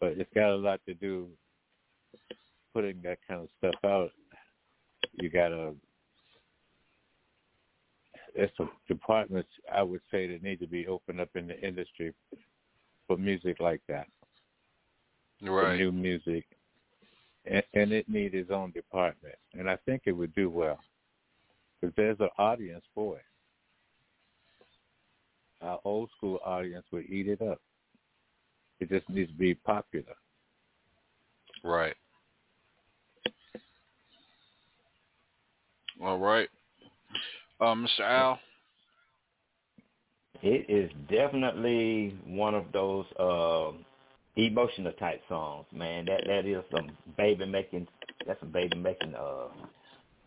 But 0.00 0.12
it's 0.12 0.32
got 0.34 0.50
a 0.50 0.56
lot 0.56 0.80
to 0.86 0.94
do 0.94 1.28
putting 2.72 3.00
that 3.02 3.18
kind 3.26 3.42
of 3.42 3.48
stuff 3.58 3.74
out. 3.84 4.12
You 5.12 5.28
gotta 5.28 5.74
there's 8.34 8.50
some 8.56 8.70
departments 8.86 9.50
I 9.72 9.82
would 9.82 10.02
say 10.10 10.26
that 10.28 10.42
need 10.42 10.60
to 10.60 10.66
be 10.66 10.86
opened 10.86 11.20
up 11.20 11.30
in 11.34 11.46
the 11.46 11.60
industry 11.60 12.12
for 13.06 13.16
music 13.16 13.58
like 13.60 13.80
that 13.88 14.08
Right. 15.42 15.78
new 15.78 15.92
music, 15.92 16.44
and, 17.44 17.62
and 17.74 17.92
it 17.92 18.08
need 18.08 18.34
its 18.34 18.50
own 18.50 18.72
department. 18.72 19.34
And 19.54 19.70
I 19.70 19.76
think 19.86 20.02
it 20.06 20.12
would 20.12 20.34
do 20.34 20.50
well 20.50 20.78
because 21.80 21.94
there's 21.96 22.20
an 22.20 22.30
audience 22.38 22.84
for 22.94 23.16
it. 23.16 23.24
Our 25.60 25.80
old 25.84 26.10
school 26.16 26.38
audience 26.44 26.86
would 26.92 27.08
eat 27.10 27.28
it 27.28 27.42
up. 27.42 27.60
It 28.80 28.88
just 28.90 29.08
needs 29.10 29.30
to 29.30 29.36
be 29.36 29.54
popular. 29.54 30.14
Right. 31.64 31.94
All 36.00 36.18
right. 36.18 36.48
Uh, 37.60 37.74
Mr. 37.74 38.00
Al. 38.00 38.38
It 40.40 40.70
is 40.70 40.90
definitely 41.10 42.16
one 42.24 42.54
of 42.54 42.66
those 42.72 43.04
uh, 43.18 43.72
emotional 44.38 44.92
type 44.92 45.20
songs, 45.28 45.66
man. 45.72 46.06
That 46.06 46.22
that 46.26 46.46
is 46.46 46.64
some 46.70 46.96
baby 47.16 47.44
making. 47.46 47.86
That's 48.26 48.40
some 48.40 48.52
baby 48.52 48.76
making 48.76 49.14
uh, 49.14 49.48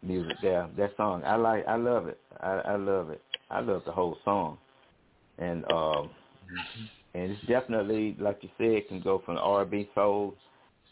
music 0.04 0.38
there. 0.42 0.68
That 0.78 0.92
song, 0.98 1.24
I 1.26 1.36
like. 1.36 1.66
I 1.68 1.76
love 1.76 2.08
it. 2.08 2.20
I, 2.42 2.52
I 2.66 2.76
love 2.76 3.10
it. 3.10 3.22
I 3.50 3.60
love 3.62 3.84
the 3.86 3.92
whole 3.92 4.18
song, 4.24 4.58
and 5.40 5.66
um, 5.66 6.10
and 7.14 7.32
it's 7.32 7.48
definitely 7.48 8.16
like 8.20 8.40
you 8.42 8.50
said, 8.58 8.88
can 8.88 9.02
go 9.02 9.22
from 9.26 9.38
R 9.38 9.62
and 9.64 9.72
B 9.72 9.90
soul, 9.96 10.36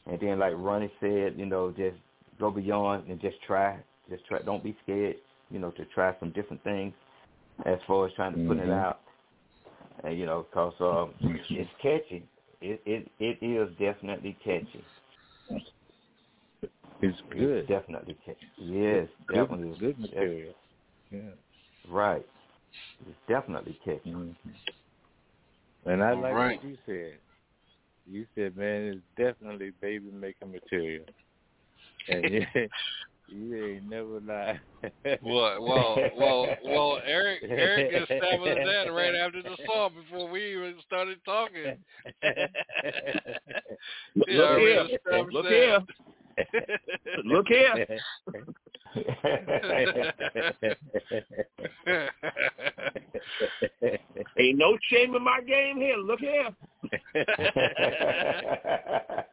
and 0.05 0.19
then 0.19 0.39
like 0.39 0.53
Ronnie 0.55 0.91
said, 0.99 1.33
you 1.37 1.45
know, 1.45 1.71
just 1.71 1.97
go 2.39 2.51
beyond 2.51 3.07
and 3.09 3.19
just 3.21 3.37
try. 3.45 3.77
Just 4.09 4.25
try. 4.25 4.39
Don't 4.41 4.63
be 4.63 4.75
scared. 4.83 5.15
You 5.51 5.59
know, 5.59 5.71
to 5.71 5.85
try 5.85 6.15
some 6.19 6.31
different 6.31 6.63
things 6.63 6.93
as 7.65 7.79
far 7.87 8.05
as 8.05 8.13
trying 8.13 8.33
to 8.33 8.39
put 8.47 8.57
it 8.57 8.69
Mhm. 8.69 8.79
out. 8.79 9.01
And 10.03 10.17
you 10.17 10.25
know, 10.25 10.45
cause 10.53 10.73
um, 10.79 11.13
it's 11.49 11.69
catchy. 11.81 12.23
It 12.61 12.81
it 12.85 13.07
it 13.19 13.45
is 13.45 13.69
definitely 13.79 14.37
catchy. 14.43 14.83
It's 17.01 17.17
good. 17.31 17.67
definitely 17.67 18.17
catchy. 18.25 18.39
Yes, 18.57 19.07
Good- 19.27 19.35
definitely 19.35 19.77
good 19.79 19.99
material. 19.99 20.53
Yeah. 21.11 21.19
Right. 21.87 22.25
It's 23.07 23.17
definitely 23.27 23.79
catchy. 23.85 24.09
Mm-hmm. 24.11 24.49
And 25.85 26.03
I 26.03 26.11
All 26.11 26.21
like 26.21 26.33
right. 26.33 26.61
what 26.61 26.69
you 26.69 26.77
said. 26.85 27.17
You 28.05 28.25
said, 28.35 28.57
man, 28.57 28.83
it's 28.85 29.01
definitely 29.17 29.71
baby 29.81 30.11
making 30.11 30.51
material. 30.51 31.05
And 32.09 32.33
you, 32.33 32.45
you 33.29 33.55
ain't 33.55 33.89
never 33.89 34.19
lied. 34.19 34.59
What? 35.21 35.61
Well, 35.61 35.97
well, 36.17 36.47
well. 36.65 36.99
Eric, 37.05 37.43
Eric 37.43 37.93
established 38.09 38.65
that 38.65 38.91
right 38.91 39.15
after 39.15 39.41
the 39.43 39.55
song 39.67 39.91
before 39.95 40.29
we 40.29 40.53
even 40.53 40.75
started 40.85 41.19
talking. 41.25 41.77
Look 44.15 44.29
He 44.29 44.39
already 44.39 44.89
here. 44.89 44.99
Look 45.31 45.45
that. 45.45 45.51
here. 45.51 45.79
Look 47.25 47.47
here. 47.47 47.87
Ain't 54.39 54.57
no 54.57 54.77
shame 54.89 55.15
in 55.15 55.23
my 55.23 55.41
game 55.41 55.77
here. 55.77 55.97
Look 55.97 56.19
here. 56.19 56.49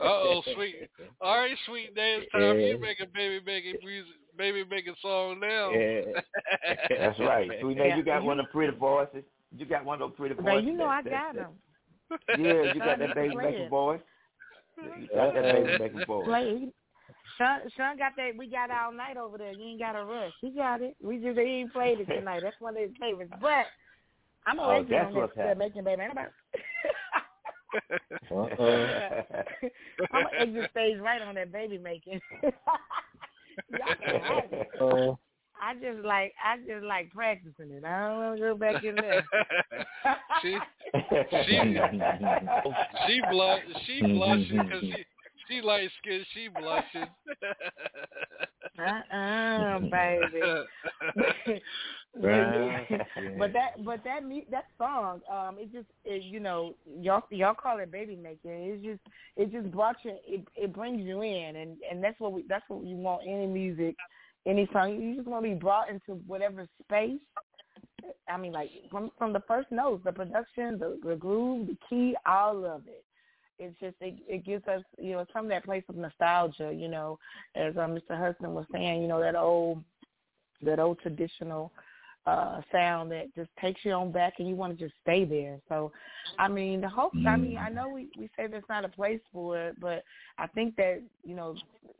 Uh 0.00 0.04
oh, 0.04 0.42
sweet. 0.54 0.88
All 1.20 1.38
right, 1.38 1.56
sweet 1.66 1.94
Nay. 1.94 2.18
It's 2.22 2.32
time 2.32 2.40
for 2.54 2.58
you 2.58 2.72
to 2.74 2.78
make 2.78 3.00
a 3.00 3.06
baby 3.06 3.40
making 3.44 3.76
music, 3.84 4.12
baby 4.36 4.64
making 4.68 4.94
song 5.02 5.40
now. 5.40 5.70
That's 6.98 7.18
right. 7.20 7.50
Sweet 7.60 7.76
Nay, 7.76 7.94
you 7.96 8.02
got 8.02 8.22
one 8.22 8.40
of 8.40 8.46
the 8.46 8.52
pretty 8.52 8.76
voices. 8.76 9.24
You 9.56 9.66
got 9.66 9.84
one 9.84 10.00
of 10.00 10.08
those 10.10 10.16
pretty 10.16 10.34
But 10.34 10.44
voices. 10.44 10.64
you 10.66 10.72
know 10.74 10.86
I 10.86 11.02
got 11.02 11.34
that- 11.34 11.36
him. 11.36 11.50
Yeah, 12.44 12.72
you 12.74 12.78
got 12.80 12.98
that 12.98 13.14
baby 13.14 13.34
Play 13.34 13.44
making 13.50 13.68
voice. 13.70 14.00
You 14.82 15.08
got 15.14 15.34
that 15.34 15.42
baby 15.42 15.78
making 15.78 16.04
voice. 16.06 16.26
Play. 16.26 16.68
Sean, 17.38 17.60
Sean 17.76 17.96
got 17.96 18.12
that. 18.16 18.32
We 18.36 18.48
got 18.48 18.70
all 18.70 18.92
night 18.92 19.16
over 19.16 19.38
there. 19.38 19.52
You 19.52 19.64
ain't 19.70 19.80
got 19.80 19.92
to 19.92 20.04
rush. 20.04 20.32
He 20.40 20.50
got 20.50 20.82
it. 20.82 20.94
We 21.02 21.18
just 21.18 21.38
he 21.38 21.44
ain't 21.44 21.72
played 21.72 22.00
it 22.00 22.06
tonight. 22.06 22.40
That's 22.42 22.60
one 22.60 22.76
of 22.76 22.82
his 22.82 22.90
favorites. 23.00 23.32
But 23.40 23.64
I'm 24.46 24.58
Oh, 24.58 24.82
gonna 24.82 24.84
that's 24.90 25.06
on 25.06 25.12
that, 25.14 25.20
what's 25.20 25.36
that 25.36 25.46
happening. 25.46 25.68
making 25.68 25.84
baby. 25.84 26.02
I'm. 28.30 28.36
Uh-uh. 28.36 29.22
I'm 30.12 30.24
gonna 30.24 30.38
exit 30.38 30.70
stage 30.70 30.98
right 31.00 31.22
on 31.22 31.34
that 31.36 31.52
baby 31.52 31.78
making. 31.78 32.20
Y'all 32.42 33.94
can. 34.04 34.64
Oh. 34.80 35.18
I 35.62 35.74
just 35.74 36.04
like 36.04 36.34
I 36.44 36.56
just 36.66 36.84
like 36.84 37.12
practicing 37.12 37.70
it. 37.70 37.84
I 37.84 38.08
don't 38.08 38.18
want 38.18 38.36
to 38.36 38.42
go 38.42 38.54
back 38.56 38.82
in 38.82 38.96
there. 38.96 39.24
she 40.42 40.58
she 41.46 41.78
she 43.06 43.20
blush 43.30 43.60
she 43.86 44.00
blushing 44.02 44.60
because 44.64 44.82
she 44.82 45.04
she 45.52 45.60
light 45.60 45.90
skinned. 46.00 46.26
She 46.34 46.48
blushing. 46.48 47.08
uh-uh, 48.78 49.78
baby. 49.90 51.60
Right. 52.20 52.86
but 53.38 53.54
that 53.54 53.82
but 53.82 54.04
that 54.04 54.22
mu- 54.22 54.44
that 54.50 54.66
song 54.76 55.22
um 55.32 55.56
it 55.58 55.72
just 55.72 55.86
it, 56.04 56.22
you 56.22 56.40
know 56.40 56.74
y'all 57.00 57.22
y'all 57.30 57.54
call 57.54 57.78
it 57.78 57.90
baby 57.90 58.16
making 58.16 58.50
it's 58.50 58.84
just 58.84 59.00
it 59.38 59.50
just 59.50 59.72
brought 59.72 59.96
you 60.02 60.16
it 60.26 60.46
it 60.54 60.74
brings 60.74 61.00
you 61.00 61.22
in 61.22 61.56
and 61.56 61.78
and 61.90 62.04
that's 62.04 62.20
what 62.20 62.34
we 62.34 62.44
that's 62.50 62.64
what 62.68 62.84
you 62.84 62.96
want 62.96 63.22
any 63.26 63.46
music 63.46 63.96
any 64.44 64.68
song 64.74 65.00
you 65.00 65.16
just 65.16 65.26
want 65.26 65.42
to 65.42 65.48
be 65.48 65.54
brought 65.54 65.88
into 65.88 66.20
whatever 66.26 66.68
space 66.84 67.18
I 68.28 68.36
mean 68.36 68.52
like 68.52 68.68
from 68.90 69.10
from 69.16 69.32
the 69.32 69.42
first 69.48 69.70
notes 69.72 70.04
the 70.04 70.12
production 70.12 70.78
the, 70.78 70.98
the 71.02 71.16
groove 71.16 71.68
the 71.68 71.78
key 71.88 72.14
all 72.26 72.66
of 72.66 72.86
it 72.86 73.04
it's 73.62 73.78
just 73.80 73.96
it, 74.00 74.14
it 74.28 74.44
gives 74.44 74.66
us 74.68 74.82
you 74.98 75.12
know 75.12 75.20
it's 75.20 75.30
from 75.30 75.48
that 75.48 75.64
place 75.64 75.84
of 75.88 75.96
nostalgia 75.96 76.72
you 76.74 76.88
know 76.88 77.18
as 77.54 77.76
uh, 77.76 77.80
Mr. 77.80 78.18
Hudson 78.18 78.54
was 78.54 78.66
saying 78.72 79.02
you 79.02 79.08
know 79.08 79.20
that 79.20 79.34
old 79.34 79.82
that 80.62 80.78
old 80.78 80.98
traditional 81.00 81.72
uh 82.24 82.60
sound 82.70 83.10
that 83.10 83.34
just 83.34 83.50
takes 83.60 83.80
you 83.84 83.90
on 83.92 84.12
back 84.12 84.34
and 84.38 84.48
you 84.48 84.54
want 84.54 84.76
to 84.76 84.84
just 84.84 84.94
stay 85.02 85.24
there. 85.24 85.58
So 85.68 85.90
I 86.38 86.46
mean 86.46 86.80
the 86.80 86.88
hope 86.88 87.12
I 87.26 87.36
mean 87.36 87.58
I 87.58 87.68
know 87.68 87.88
we 87.88 88.08
we 88.16 88.30
say 88.36 88.46
there's 88.46 88.62
not 88.68 88.84
a 88.84 88.88
place 88.88 89.20
for 89.32 89.58
it, 89.58 89.80
but 89.80 90.04
I 90.38 90.46
think 90.46 90.76
that, 90.76 91.02
you 91.24 91.34
know, 91.34 91.56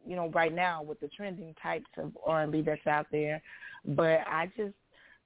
you 0.07 0.15
know 0.15 0.29
right 0.29 0.55
now 0.55 0.83
with 0.83 1.01
the 1.01 1.09
trending 1.09 1.55
types 1.61 1.91
of 1.99 2.13
R&B 2.25 2.63
that's 2.63 2.87
out 2.87 3.07
there, 3.11 3.43
but 3.85 4.21
I 4.29 4.51
just 4.57 4.75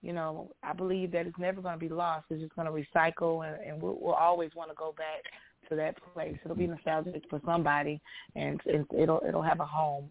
you 0.02 0.12
know, 0.12 0.52
I 0.62 0.72
believe 0.72 1.10
that 1.12 1.26
it's 1.26 1.38
never 1.38 1.60
going 1.60 1.74
to 1.74 1.80
be 1.80 1.88
lost. 1.88 2.26
It's 2.30 2.40
just 2.40 2.54
going 2.54 2.66
to 2.66 2.72
recycle, 2.72 3.44
and, 3.44 3.60
and 3.66 3.82
we'll, 3.82 3.98
we'll 4.00 4.14
always 4.14 4.50
want 4.54 4.70
to 4.70 4.76
go 4.76 4.94
back 4.96 5.24
to 5.68 5.76
that 5.76 5.96
place. 6.14 6.36
It'll 6.44 6.56
be 6.56 6.66
nostalgic 6.66 7.22
for 7.28 7.40
somebody, 7.44 8.00
and, 8.34 8.60
and 8.66 8.86
it'll 8.96 9.22
it'll 9.26 9.42
have 9.42 9.60
a 9.60 9.66
home, 9.66 10.08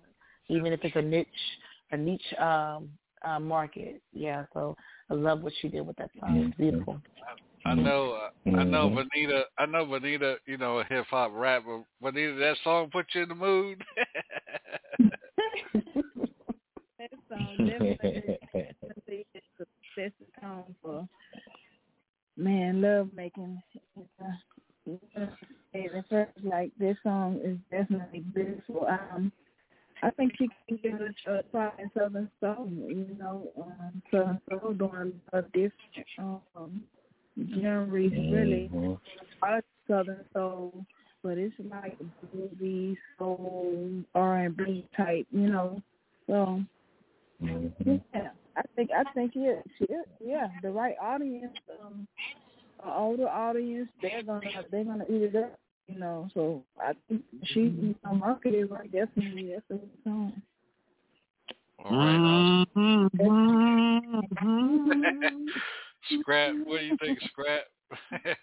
even 0.49 0.73
if 0.73 0.79
it's 0.83 0.95
a 0.95 1.01
niche 1.01 1.27
a 1.91 1.97
niche 1.97 2.33
um, 2.39 2.89
uh, 3.23 3.39
market. 3.39 4.01
Yeah, 4.13 4.45
so 4.53 4.75
I 5.09 5.13
love 5.13 5.41
what 5.41 5.53
she 5.61 5.69
did 5.69 5.85
with 5.85 5.95
that 5.97 6.09
song. 6.19 6.37
It's 6.37 6.57
beautiful. 6.57 7.01
I 7.65 7.73
know, 7.73 8.11
uh, 8.13 8.29
I 8.57 8.63
know, 8.63 8.89
Benita. 8.89 9.45
I 9.57 9.65
know, 9.65 9.85
Benita. 9.85 10.37
You 10.45 10.57
know, 10.57 10.79
a 10.79 10.83
hip 10.83 11.05
hop 11.09 11.31
rapper. 11.33 11.83
Benita, 12.01 12.35
that 12.35 12.57
song 12.63 12.89
put 12.91 13.07
you 13.13 13.23
in 13.23 13.29
the 13.29 13.35
mood. 13.35 13.83
that 16.99 17.09
song 17.27 17.57
definitely 17.57 18.35
sets 19.95 20.13
the 20.19 20.41
tone 20.41 20.75
for 20.81 21.07
man 22.37 22.81
love 22.81 23.09
making. 23.15 23.61
Uh, 24.87 25.25
at 25.73 26.09
first, 26.09 26.31
like 26.43 26.71
this 26.79 26.95
song 27.03 27.39
is 27.43 27.57
definitely 27.71 28.19
beautiful. 28.33 28.87
Um, 28.87 29.31
I 30.03 30.09
think 30.11 30.33
she 30.37 30.49
can 30.67 30.79
give 30.83 31.01
it 31.01 31.15
a 31.27 31.43
try 31.51 31.71
in 31.79 31.89
Southern 31.97 32.29
Soul. 32.39 32.69
You 32.69 33.15
know, 33.17 33.49
um, 33.57 34.01
Southern 34.11 34.41
Soul 34.49 34.73
doing 34.73 35.13
a 35.33 35.41
different 35.41 36.41
um, 36.55 36.83
genres, 37.59 38.11
really. 38.11 38.69
Mm-hmm. 38.73 39.59
Southern 39.87 40.25
Soul, 40.33 40.85
but 41.23 41.37
it's 41.37 41.55
like 41.69 41.97
bluesy, 42.35 42.97
soul, 43.17 44.03
R 44.13 44.37
and 44.39 44.57
B 44.57 44.87
type. 44.95 45.27
You 45.31 45.49
know, 45.49 45.81
so 46.27 46.63
mm-hmm. 47.43 47.95
yeah. 48.13 48.29
I 48.57 48.61
think 48.75 48.89
I 48.95 49.03
think 49.13 49.33
yeah, 49.35 49.61
yeah, 50.23 50.47
the 50.61 50.71
right 50.71 50.95
audience, 51.01 51.53
um, 51.83 52.07
an 52.85 52.93
older 52.95 53.27
audience, 53.27 53.89
they're 54.01 54.23
gonna 54.23 54.41
they're 54.71 54.83
gonna 54.83 55.05
eat 55.09 55.23
it 55.23 55.35
up 55.35 55.59
you 55.87 55.99
know. 55.99 56.27
So 56.33 56.63
I 56.79 56.93
think 57.07 57.21
she 57.43 57.59
you 57.61 57.95
know, 58.03 58.15
marketed 58.15 58.71
right. 58.71 58.91
Definitely, 58.91 59.51
that's 59.53 59.63
a 59.69 59.75
good 59.75 59.89
song. 60.03 60.41
All 61.83 61.97
right. 61.97 62.65
Scrap, 66.19 66.53
what 66.65 66.79
do 66.79 66.85
you 66.85 66.97
think, 66.97 67.19
Scrap? 67.21 67.63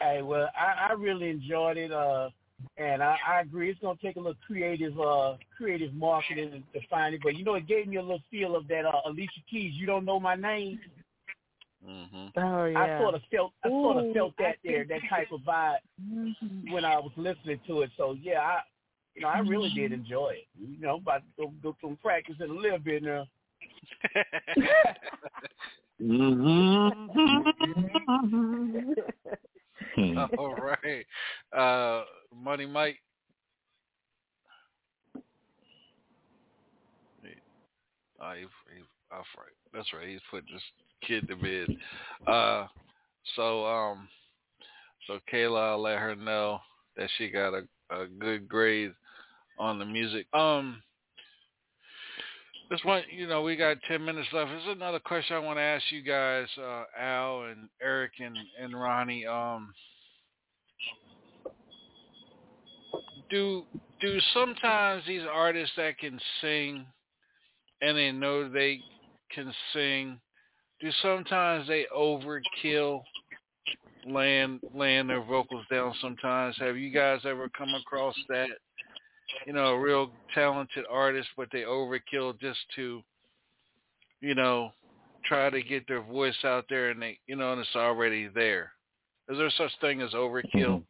hey, 0.00 0.22
well, 0.22 0.50
I, 0.58 0.88
I 0.90 0.92
really 0.94 1.28
enjoyed 1.28 1.76
it, 1.76 1.92
uh, 1.92 2.30
and 2.76 3.00
I, 3.02 3.16
I 3.26 3.40
agree. 3.40 3.70
It's 3.70 3.80
gonna 3.80 3.98
take 4.02 4.16
a 4.16 4.20
little 4.20 4.36
creative, 4.46 5.00
uh, 5.00 5.36
creative 5.56 5.94
marketing 5.94 6.62
to 6.72 6.80
find 6.88 7.14
it, 7.14 7.20
but 7.22 7.36
you 7.36 7.44
know, 7.44 7.54
it 7.54 7.68
gave 7.68 7.86
me 7.86 7.96
a 7.96 8.02
little 8.02 8.22
feel 8.30 8.56
of 8.56 8.68
that 8.68 8.84
uh, 8.84 9.00
Alicia 9.06 9.40
Keys. 9.50 9.72
You 9.74 9.86
don't 9.86 10.04
know 10.04 10.20
my 10.20 10.34
name. 10.34 10.80
Mm-hmm. 11.88 12.26
Oh 12.38 12.64
yeah. 12.66 12.98
I 12.98 13.00
sort 13.00 13.14
of 13.14 13.22
felt 13.30 13.52
I 13.64 13.68
Ooh, 13.68 13.82
sort 13.82 13.96
of 14.04 14.12
felt 14.12 14.34
that 14.38 14.56
there, 14.62 14.84
that 14.84 15.00
type 15.08 15.28
of 15.32 15.40
vibe 15.40 15.78
mm-hmm. 16.00 16.72
when 16.72 16.84
I 16.84 16.98
was 16.98 17.12
listening 17.16 17.60
to 17.66 17.82
it. 17.82 17.90
So 17.96 18.16
yeah, 18.20 18.40
I 18.40 18.60
you 19.14 19.22
know, 19.22 19.28
I 19.28 19.38
really 19.40 19.70
did 19.70 19.92
Mm-hmm. 19.92 20.02
enjoy 20.02 20.30
it. 20.30 20.46
You 20.58 20.80
know, 20.80 20.96
about 20.96 21.22
to 21.22 21.46
go, 21.46 21.52
go 21.62 21.76
some 21.80 21.96
practice 22.02 22.36
a 22.42 22.46
little 22.46 22.78
bit 22.78 23.02
now. 23.02 23.26
Mm-hmm. 26.02 27.28
All 30.38 30.54
right. 30.54 31.06
Uh 31.56 32.04
Money 32.34 32.66
Mike. 32.66 32.98
Oh, 38.22 38.32
he, 38.34 38.42
he, 38.42 38.82
that's 39.10 39.26
right. 39.38 39.56
That's 39.72 39.92
right. 39.94 40.08
He's 40.08 40.20
putting 40.30 40.52
this 40.52 40.62
kid 41.06 41.28
to 41.28 41.36
bed. 41.36 41.76
Uh, 42.26 42.66
so 43.36 43.66
um, 43.66 44.08
so 45.06 45.18
Kayla, 45.32 45.70
I'll 45.70 45.82
let 45.82 45.98
her 45.98 46.16
know 46.16 46.60
that 46.96 47.08
she 47.16 47.28
got 47.28 47.54
a, 47.54 47.62
a 47.90 48.06
good 48.06 48.48
grade 48.48 48.92
on 49.58 49.78
the 49.78 49.84
music. 49.84 50.26
Um, 50.32 50.82
this 52.70 52.80
one, 52.84 53.02
you 53.10 53.26
know, 53.26 53.42
we 53.42 53.56
got 53.56 53.78
ten 53.88 54.04
minutes 54.04 54.28
left. 54.32 54.50
There's 54.50 54.76
another 54.76 55.00
question 55.00 55.36
I 55.36 55.40
want 55.40 55.58
to 55.58 55.62
ask 55.62 55.84
you 55.90 56.02
guys, 56.02 56.46
uh, 56.58 56.84
Al 56.98 57.44
and 57.44 57.68
Eric 57.82 58.12
and 58.20 58.36
and 58.60 58.80
Ronnie. 58.80 59.26
Um, 59.26 59.72
do 63.30 63.64
do 64.00 64.18
sometimes 64.34 65.02
these 65.06 65.22
artists 65.30 65.74
that 65.76 65.98
can 65.98 66.18
sing 66.40 66.86
and 67.82 67.96
they 67.96 68.12
know 68.12 68.48
they 68.48 68.80
can 69.34 69.52
sing 69.72 70.20
do 70.80 70.90
sometimes 71.02 71.66
they 71.68 71.86
overkill 71.94 73.02
laying 74.06 74.60
laying 74.74 75.06
their 75.06 75.22
vocals 75.22 75.64
down 75.70 75.94
sometimes 76.00 76.56
have 76.58 76.76
you 76.76 76.90
guys 76.90 77.20
ever 77.24 77.48
come 77.56 77.68
across 77.74 78.14
that 78.28 78.48
you 79.46 79.52
know 79.52 79.66
a 79.66 79.80
real 79.80 80.10
talented 80.34 80.84
artist 80.90 81.28
but 81.36 81.48
they 81.52 81.62
overkill 81.62 82.38
just 82.40 82.58
to 82.74 83.02
you 84.20 84.34
know 84.34 84.70
try 85.26 85.50
to 85.50 85.62
get 85.62 85.86
their 85.86 86.02
voice 86.02 86.36
out 86.44 86.64
there 86.70 86.90
and 86.90 87.02
they 87.02 87.18
you 87.26 87.36
know 87.36 87.52
and 87.52 87.60
it's 87.60 87.76
already 87.76 88.28
there 88.28 88.72
is 89.28 89.36
there 89.36 89.50
such 89.56 89.72
thing 89.80 90.00
as 90.00 90.12
overkill 90.12 90.82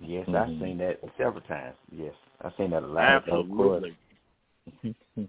Yes, 0.00 0.26
Mm-hmm. 0.28 0.36
I've 0.36 0.60
seen 0.60 0.78
that 0.78 1.00
several 1.16 1.40
times. 1.42 1.74
Yes, 1.90 2.12
I've 2.42 2.52
seen 2.58 2.70
that 2.70 2.82
a 2.82 2.86
lot. 2.86 3.28
Of 3.28 3.48
course. 3.48 3.84
Absolutely. 4.82 5.28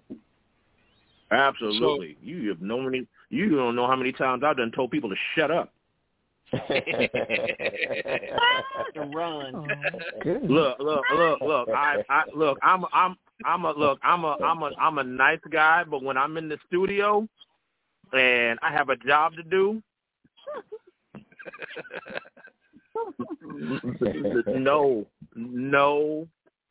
Absolutely. 1.30 2.16
you 2.22 2.48
have 2.48 2.60
no 2.60 2.80
many. 2.80 3.06
You 3.28 3.48
don't 3.56 3.76
know 3.76 3.86
how 3.86 3.96
many 3.96 4.12
times 4.12 4.42
I've 4.44 4.56
done 4.56 4.72
told 4.74 4.90
people 4.90 5.10
to 5.10 5.16
shut 5.34 5.50
up. 5.50 5.72
to 6.52 6.60
run. 9.12 9.54
Oh, 9.54 9.66
look, 10.48 10.78
look, 10.78 11.02
look, 11.14 11.40
look. 11.40 11.68
I, 11.70 12.04
I 12.08 12.22
look. 12.34 12.58
I'm, 12.62 12.84
I'm, 12.92 13.16
I'm 13.44 13.64
a 13.64 13.72
look. 13.72 13.98
I'm 14.04 14.24
a, 14.24 14.36
I'm 14.42 14.62
a, 14.62 14.70
I'm 14.78 14.98
a 14.98 15.04
nice 15.04 15.40
guy, 15.50 15.82
but 15.84 16.04
when 16.04 16.16
I'm 16.16 16.36
in 16.36 16.48
the 16.48 16.58
studio 16.68 17.28
and 18.12 18.58
I 18.62 18.70
have 18.72 18.90
a 18.90 18.96
job 18.96 19.34
to 19.34 19.42
do, 19.42 19.82
no, 24.46 25.06
no, 25.34 26.28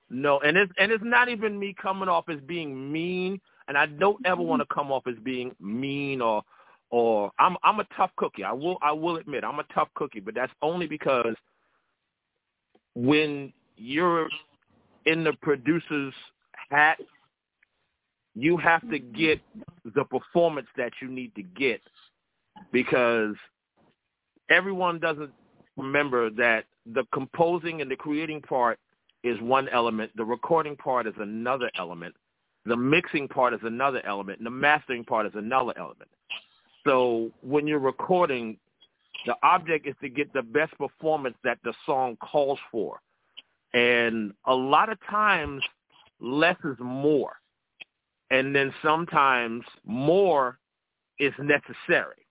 no, 0.10 0.40
and 0.40 0.58
it's 0.58 0.72
and 0.78 0.92
it's 0.92 1.04
not 1.04 1.30
even 1.30 1.60
me 1.60 1.76
coming 1.80 2.10
off 2.10 2.30
as 2.30 2.40
being 2.42 2.92
mean, 2.92 3.42
and 3.68 3.78
I 3.78 3.86
don't 3.86 4.26
ever 4.26 4.38
mm-hmm. 4.38 4.50
want 4.50 4.62
to 4.62 4.74
come 4.74 4.92
off 4.92 5.08
as 5.08 5.16
being 5.24 5.56
mean 5.60 6.22
or 6.22 6.44
or 6.92 7.32
I'm 7.40 7.58
I'm 7.64 7.80
a 7.80 7.88
tough 7.98 8.12
cookie. 8.18 8.44
I 8.44 8.52
will 8.52 8.78
I 8.82 8.92
will 8.92 9.18
admit 9.18 9.44
I'm 9.44 9.60
a 9.60 9.66
tough 9.74 9.90
cookie, 9.96 10.20
but 10.20 10.36
that's 10.36 10.54
only 10.62 10.88
because 10.88 11.36
when 12.94 13.52
you're 13.76 14.28
in 15.06 15.24
the 15.24 15.34
producer's 15.42 16.14
hat, 16.70 17.00
you 18.36 18.58
have 18.58 18.82
to 18.82 19.00
mm-hmm. 19.00 19.18
get 19.18 19.42
the 19.96 20.04
performance 20.06 20.68
that 20.78 20.92
you 21.02 21.08
need 21.08 21.34
to 21.36 21.44
get 21.44 21.82
because 22.72 23.36
everyone 24.50 25.00
doesn't 25.00 25.32
remember 25.78 26.30
that 26.30 26.66
the 26.94 27.04
composing 27.14 27.82
and 27.82 27.90
the 27.90 27.96
creating 27.96 28.42
part 28.42 28.80
is 29.24 29.40
one 29.42 29.68
element, 29.70 30.12
the 30.16 30.24
recording 30.24 30.76
part 30.76 31.08
is 31.08 31.14
another 31.20 31.70
element, 31.78 32.16
the 32.66 32.76
mixing 32.76 33.28
part 33.28 33.54
is 33.54 33.60
another 33.64 34.02
element, 34.06 34.40
and 34.40 34.46
the 34.46 34.52
mastering 34.52 35.04
part 35.04 35.26
is 35.26 35.34
another 35.36 35.74
element. 35.78 36.10
So 36.86 37.32
when 37.42 37.68
you're 37.68 37.80
recording, 37.80 38.58
the 39.26 39.36
object 39.44 39.88
is 39.88 39.96
to 40.02 40.10
get 40.10 40.32
the 40.34 40.42
best 40.42 40.78
performance 40.78 41.36
that 41.44 41.58
the 41.64 41.74
song 41.86 42.18
calls 42.18 42.60
for. 42.72 43.00
And 43.74 44.34
a 44.46 44.54
lot 44.54 44.90
of 44.90 44.98
times, 45.10 45.64
less 46.20 46.58
is 46.64 46.78
more. 46.80 47.34
And 48.32 48.56
then 48.56 48.74
sometimes 48.82 49.64
more 49.86 50.58
is 51.20 51.34
necessary. 51.40 52.26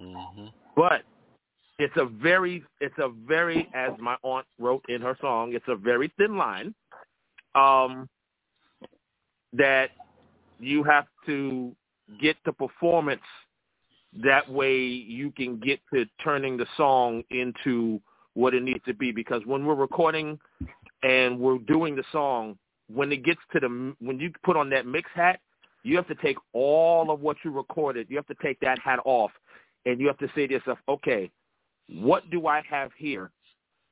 Mm-hmm. 0.00 0.46
But 0.76 1.02
it's 1.78 1.94
a 1.96 2.04
very, 2.04 2.64
it's 2.80 2.98
a 2.98 3.10
very, 3.26 3.68
as 3.74 3.92
my 3.98 4.16
aunt 4.22 4.46
wrote 4.58 4.84
in 4.88 5.00
her 5.02 5.16
song, 5.20 5.52
it's 5.54 5.64
a 5.68 5.76
very 5.76 6.12
thin 6.18 6.36
line 6.36 6.74
um, 7.54 8.08
that 9.52 9.90
you 10.58 10.82
have 10.84 11.06
to 11.26 11.74
get 12.20 12.36
the 12.44 12.52
performance. 12.52 13.22
That 14.22 14.50
way 14.50 14.78
you 14.78 15.30
can 15.30 15.58
get 15.58 15.80
to 15.94 16.04
turning 16.22 16.56
the 16.56 16.66
song 16.76 17.22
into 17.30 18.00
what 18.34 18.54
it 18.54 18.62
needs 18.62 18.84
to 18.86 18.94
be. 18.94 19.10
Because 19.10 19.42
when 19.46 19.64
we're 19.64 19.74
recording 19.74 20.38
and 21.02 21.38
we're 21.38 21.58
doing 21.58 21.96
the 21.96 22.04
song, 22.12 22.58
when 22.92 23.10
it 23.12 23.24
gets 23.24 23.40
to 23.52 23.60
the, 23.60 23.94
when 24.00 24.20
you 24.20 24.30
put 24.44 24.56
on 24.56 24.68
that 24.70 24.86
mix 24.86 25.10
hat, 25.14 25.40
you 25.82 25.96
have 25.96 26.06
to 26.08 26.14
take 26.16 26.36
all 26.52 27.10
of 27.10 27.20
what 27.20 27.36
you 27.44 27.50
recorded. 27.50 28.06
You 28.08 28.16
have 28.16 28.26
to 28.26 28.36
take 28.42 28.60
that 28.60 28.78
hat 28.78 29.00
off 29.04 29.30
and 29.86 30.00
you 30.00 30.06
have 30.06 30.18
to 30.18 30.28
say 30.34 30.46
to 30.46 30.52
yourself, 30.54 30.78
okay, 30.88 31.30
what 31.88 32.28
do 32.30 32.46
I 32.46 32.62
have 32.68 32.90
here 32.96 33.30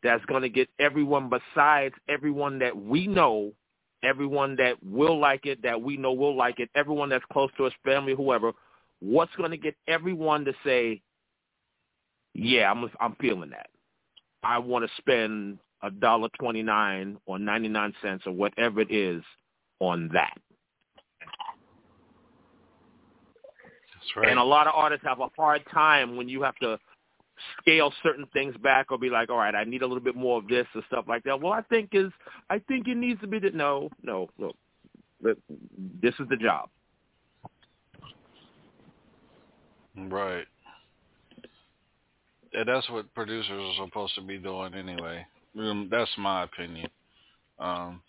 that's 0.03 0.24
going 0.27 0.43
to 0.43 0.49
get 0.49 0.69
everyone 0.78 1.31
besides 1.31 1.95
everyone 2.09 2.59
that 2.61 2.77
we 2.77 3.07
know, 3.07 3.53
everyone 4.03 4.57
that 4.57 4.75
will 4.85 5.19
like 5.19 5.47
it, 5.47 5.63
that 5.63 5.81
we 5.81 5.97
know 5.97 6.13
will 6.13 6.37
like 6.37 6.61
it, 6.61 6.71
everyone 6.75 7.09
that's 7.09 7.25
close 7.33 7.51
to 7.57 7.67
us, 7.67 7.73
family, 7.85 8.15
whoever, 8.15 8.53
what's 9.01 9.35
going 9.37 9.51
to 9.51 9.57
get 9.57 9.75
everyone 9.89 10.45
to 10.45 10.53
say, 10.65 11.01
yeah, 12.35 12.71
I'm 12.71 12.89
I'm 13.01 13.17
feeling 13.17 13.51
that. 13.51 13.69
I 14.43 14.59
want 14.59 14.85
to 14.85 14.91
spend 14.99 15.59
a 15.83 15.91
dollar 15.91 16.29
twenty 16.39 16.63
nine 16.63 17.19
or 17.27 17.39
ninety 17.39 17.69
nine 17.69 17.93
cents 18.03 18.25
or 18.27 18.33
whatever 18.33 18.81
it 18.81 18.91
is 18.91 19.23
on 19.81 20.11
that. 20.13 20.37
That's 23.95 24.17
right. 24.17 24.29
And 24.29 24.39
a 24.39 24.45
lot 24.45 24.67
of 24.67 24.75
artists 24.77 25.05
have 25.05 25.21
a 25.21 25.29
hard 25.37 25.63
time 25.73 26.17
when 26.17 26.29
you 26.29 26.43
have 26.43 26.57
to 26.57 26.79
scale 27.61 27.93
certain 28.03 28.27
things 28.33 28.57
back 28.59 28.91
or 28.91 28.99
be 28.99 29.11
like, 29.11 29.31
all 29.31 29.39
right, 29.39 29.55
I 29.55 29.65
need 29.65 29.83
a 29.83 29.87
little 29.87 30.03
bit 30.03 30.17
more 30.17 30.39
of 30.39 30.49
this 30.49 30.67
or 30.75 30.83
stuff 30.87 31.05
like 31.09 31.25
that. 31.25 31.41
Well, 31.41 31.53
I 31.53 31.62
think 31.62 31.91
is 31.93 32.11
I 32.49 32.59
think 32.59 32.89
it 32.89 32.97
needs 32.97 33.21
to 33.21 33.27
be 33.27 33.39
that. 33.41 33.55
No, 33.55 33.91
no, 34.03 34.29
look, 34.39 34.57
this 36.03 36.15
is 36.19 36.29
the 36.29 36.37
job. 36.37 36.69
Right. 39.97 40.47
Yeah, 42.53 42.65
that's 42.65 42.89
what 42.91 43.12
producers 43.15 43.51
are 43.51 43.87
supposed 43.87 44.15
to 44.17 44.23
be 44.23 44.39
doing 44.39 44.75
anyway. 44.75 45.25
That's 45.55 46.11
my 46.19 46.45
opinion. 46.45 46.89
Um, 47.59 48.03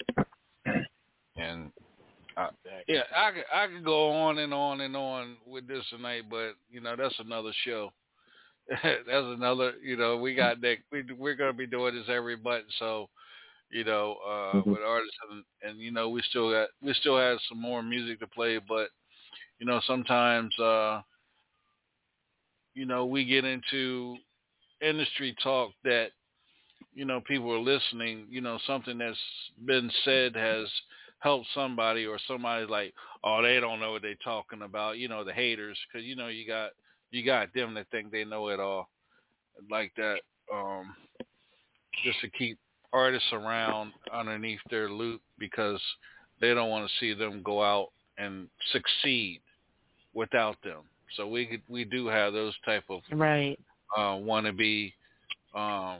and 1.35 1.71
I, 2.37 2.49
yeah, 2.87 3.01
I 3.15 3.31
could 3.31 3.43
I 3.53 3.67
could 3.67 3.85
go 3.85 4.11
on 4.11 4.39
and 4.39 4.53
on 4.53 4.81
and 4.81 4.95
on 4.95 5.37
with 5.45 5.67
this 5.67 5.83
tonight, 5.89 6.23
but 6.29 6.53
you 6.71 6.81
know 6.81 6.95
that's 6.95 7.19
another 7.19 7.51
show. 7.65 7.91
that's 8.83 9.05
another. 9.07 9.73
You 9.83 9.97
know, 9.97 10.17
we 10.17 10.35
got 10.35 10.61
Nick. 10.61 10.81
We 10.91 11.03
we're 11.17 11.35
gonna 11.35 11.53
be 11.53 11.67
doing 11.67 11.95
this 11.95 12.09
every 12.09 12.37
month, 12.37 12.65
so 12.79 13.09
you 13.71 13.83
know, 13.83 14.15
uh, 14.27 14.63
Mhm. 14.63 14.69
with 14.69 14.81
artists 14.81 15.15
and, 15.31 15.43
and 15.63 15.79
you 15.79 15.91
know 15.91 16.09
we 16.09 16.21
still 16.29 16.51
got 16.51 16.69
we 16.81 16.93
still 16.93 17.17
have 17.17 17.37
some 17.49 17.59
more 17.61 17.81
music 17.83 18.19
to 18.19 18.27
play, 18.27 18.59
but 18.59 18.89
you 19.59 19.65
know 19.65 19.81
sometimes 19.85 20.57
uh, 20.59 21.01
you 22.73 22.85
know 22.85 23.05
we 23.05 23.25
get 23.25 23.45
into 23.45 24.15
industry 24.81 25.35
talk 25.43 25.71
that 25.83 26.07
you 26.93 27.05
know 27.05 27.21
people 27.27 27.51
are 27.51 27.59
listening. 27.59 28.25
You 28.29 28.41
know 28.41 28.59
something 28.65 28.97
that's 28.97 29.17
been 29.65 29.89
said 30.05 30.35
has 30.35 30.67
helped 31.19 31.47
somebody, 31.53 32.05
or 32.05 32.17
somebody's 32.27 32.69
like, 32.69 32.93
oh, 33.23 33.41
they 33.41 33.59
don't 33.59 33.79
know 33.79 33.91
what 33.91 34.01
they're 34.01 34.15
talking 34.23 34.61
about. 34.61 34.97
You 34.97 35.07
know 35.09 35.23
the 35.23 35.33
haters, 35.33 35.77
because 35.91 36.05
you 36.05 36.15
know 36.15 36.27
you 36.27 36.47
got 36.47 36.71
you 37.11 37.25
got 37.25 37.53
them 37.53 37.73
that 37.75 37.87
think 37.91 38.11
they 38.11 38.23
know 38.23 38.47
it 38.47 38.59
all, 38.59 38.89
like 39.69 39.91
that. 39.97 40.19
Um, 40.53 40.95
just 42.03 42.19
to 42.21 42.29
keep 42.29 42.57
artists 42.93 43.31
around 43.31 43.93
underneath 44.13 44.59
their 44.69 44.89
loop 44.89 45.21
because 45.37 45.79
they 46.39 46.53
don't 46.53 46.69
want 46.69 46.89
to 46.89 46.93
see 46.99 47.13
them 47.13 47.41
go 47.43 47.63
out 47.63 47.89
and 48.17 48.47
succeed 48.71 49.41
without 50.13 50.55
them. 50.63 50.81
So 51.15 51.27
we 51.27 51.45
could, 51.45 51.61
we 51.69 51.83
do 51.83 52.07
have 52.07 52.33
those 52.33 52.53
type 52.65 52.83
of 52.89 53.01
Right. 53.11 53.59
uh, 53.95 54.15
wannabe, 54.15 54.93
um, 55.53 55.99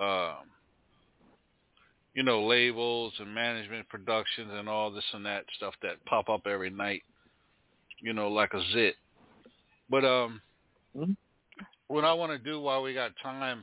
um, 0.00 0.36
you 2.14 2.22
know, 2.22 2.44
labels 2.44 3.12
and 3.18 3.32
management 3.32 3.88
productions 3.88 4.50
and 4.52 4.68
all 4.68 4.90
this 4.90 5.04
and 5.12 5.24
that 5.24 5.44
stuff 5.56 5.74
that 5.82 6.04
pop 6.04 6.28
up 6.28 6.46
every 6.46 6.70
night, 6.70 7.02
you 8.00 8.12
know, 8.12 8.28
like 8.28 8.52
a 8.52 8.62
zit. 8.72 8.96
But 9.92 10.06
um, 10.06 10.40
what 11.88 12.04
I 12.06 12.14
want 12.14 12.32
to 12.32 12.38
do 12.38 12.58
while 12.62 12.80
we 12.82 12.94
got 12.94 13.12
time, 13.22 13.62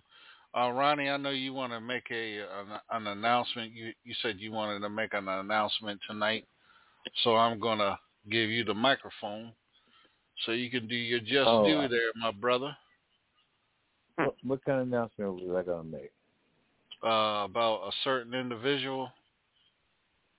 uh, 0.55 0.69
Ronnie, 0.69 1.09
I 1.09 1.17
know 1.17 1.31
you 1.31 1.53
want 1.53 1.73
to 1.73 1.81
make 1.81 2.03
a 2.11 2.41
an, 2.41 2.79
an 2.91 3.07
announcement. 3.07 3.73
You 3.73 3.93
you 4.03 4.13
said 4.21 4.35
you 4.39 4.51
wanted 4.51 4.81
to 4.81 4.89
make 4.89 5.15
an 5.15 5.27
announcement 5.27 5.99
tonight, 6.07 6.45
so 7.23 7.35
I'm 7.35 7.59
gonna 7.59 7.97
give 8.29 8.51
you 8.51 8.63
the 8.63 8.75
microphone 8.75 9.51
so 10.45 10.51
you 10.51 10.69
can 10.69 10.87
do 10.87 10.95
your 10.95 11.19
just 11.19 11.47
Oh, 11.47 11.65
due 11.65 11.79
I- 11.79 11.87
there, 11.87 12.11
my 12.15 12.31
brother. 12.31 12.77
What, 14.17 14.35
what 14.43 14.65
kind 14.65 14.81
of 14.81 14.87
announcement 14.87 15.33
was 15.33 15.55
I 15.57 15.63
gonna 15.67 15.83
make? 15.83 16.11
uh, 17.03 17.45
about 17.45 17.87
a 17.87 17.91
certain 18.03 18.35
individual. 18.35 19.09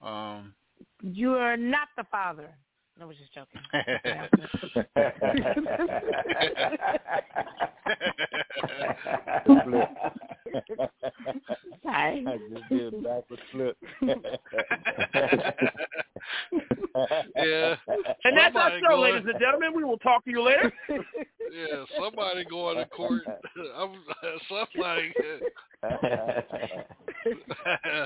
Um, 0.03 0.55
You 1.03 1.35
are 1.35 1.57
not 1.57 1.89
the 1.97 2.05
father. 2.13 2.55
No, 2.99 3.07
I 3.07 3.09
was 3.09 3.17
just 3.17 3.33
joking. 3.35 3.61
Flip. 9.65 9.89
Hi. 11.87 12.23
I 12.27 12.39
just 12.53 12.69
did 12.71 12.95
a 12.95 12.99
backward 13.01 13.41
flip. 13.53 13.77
yeah. 17.37 17.77
And 18.25 18.37
that's 18.37 18.57
our 18.57 18.71
show, 18.81 18.89
going- 18.89 19.15
ladies 19.15 19.29
and 19.31 19.39
gentlemen. 19.41 19.73
We 19.75 19.85
will 19.85 19.99
talk 19.99 20.25
to 20.25 20.31
you 20.31 20.43
later. 20.43 20.73
Yeah, 20.89 21.85
somebody 21.99 22.45
going 22.45 22.77
to 22.79 22.87
court. 22.87 23.23
I'm, 23.77 23.93
somebody. 24.49 25.13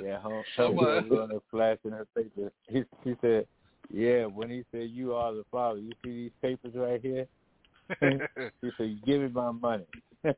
yeah, 0.02 0.18
home, 0.20 0.42
Somebody- 0.56 1.08
somebody 1.08 1.20
on 1.20 1.28
the 1.28 1.40
flash 1.50 1.78
in 1.84 1.92
her 1.92 2.06
paper. 2.16 2.50
He, 2.68 2.82
he 3.04 3.14
said, 3.20 3.46
"Yeah." 3.90 4.26
When 4.26 4.50
he 4.50 4.64
said, 4.72 4.90
"You 4.90 5.14
are 5.14 5.32
the 5.32 5.44
father," 5.50 5.80
you 5.80 5.92
see 6.04 6.10
these 6.10 6.32
papers 6.42 6.74
right 6.74 7.00
here. 7.00 7.26
he 8.00 8.70
said, 8.76 9.04
"Give 9.04 9.20
me 9.22 9.28
my 9.28 9.50
money." 9.50 9.86
my 10.24 10.32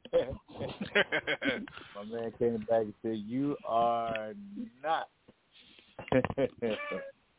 man 2.11 2.33
came 2.39 2.59
back 2.69 2.83
and 2.83 2.95
said, 3.03 3.19
"You 3.19 3.57
are 3.67 4.33
not." 4.83 5.09
he 6.13 6.19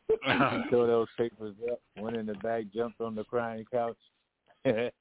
tore 0.70 0.86
those 0.86 1.08
papers 1.16 1.54
up, 1.70 1.80
went 1.98 2.16
in 2.16 2.26
the 2.26 2.34
back, 2.34 2.64
jumped 2.74 3.00
on 3.00 3.14
the 3.14 3.24
crying 3.24 3.64
couch, 3.70 3.96
hit 4.64 4.94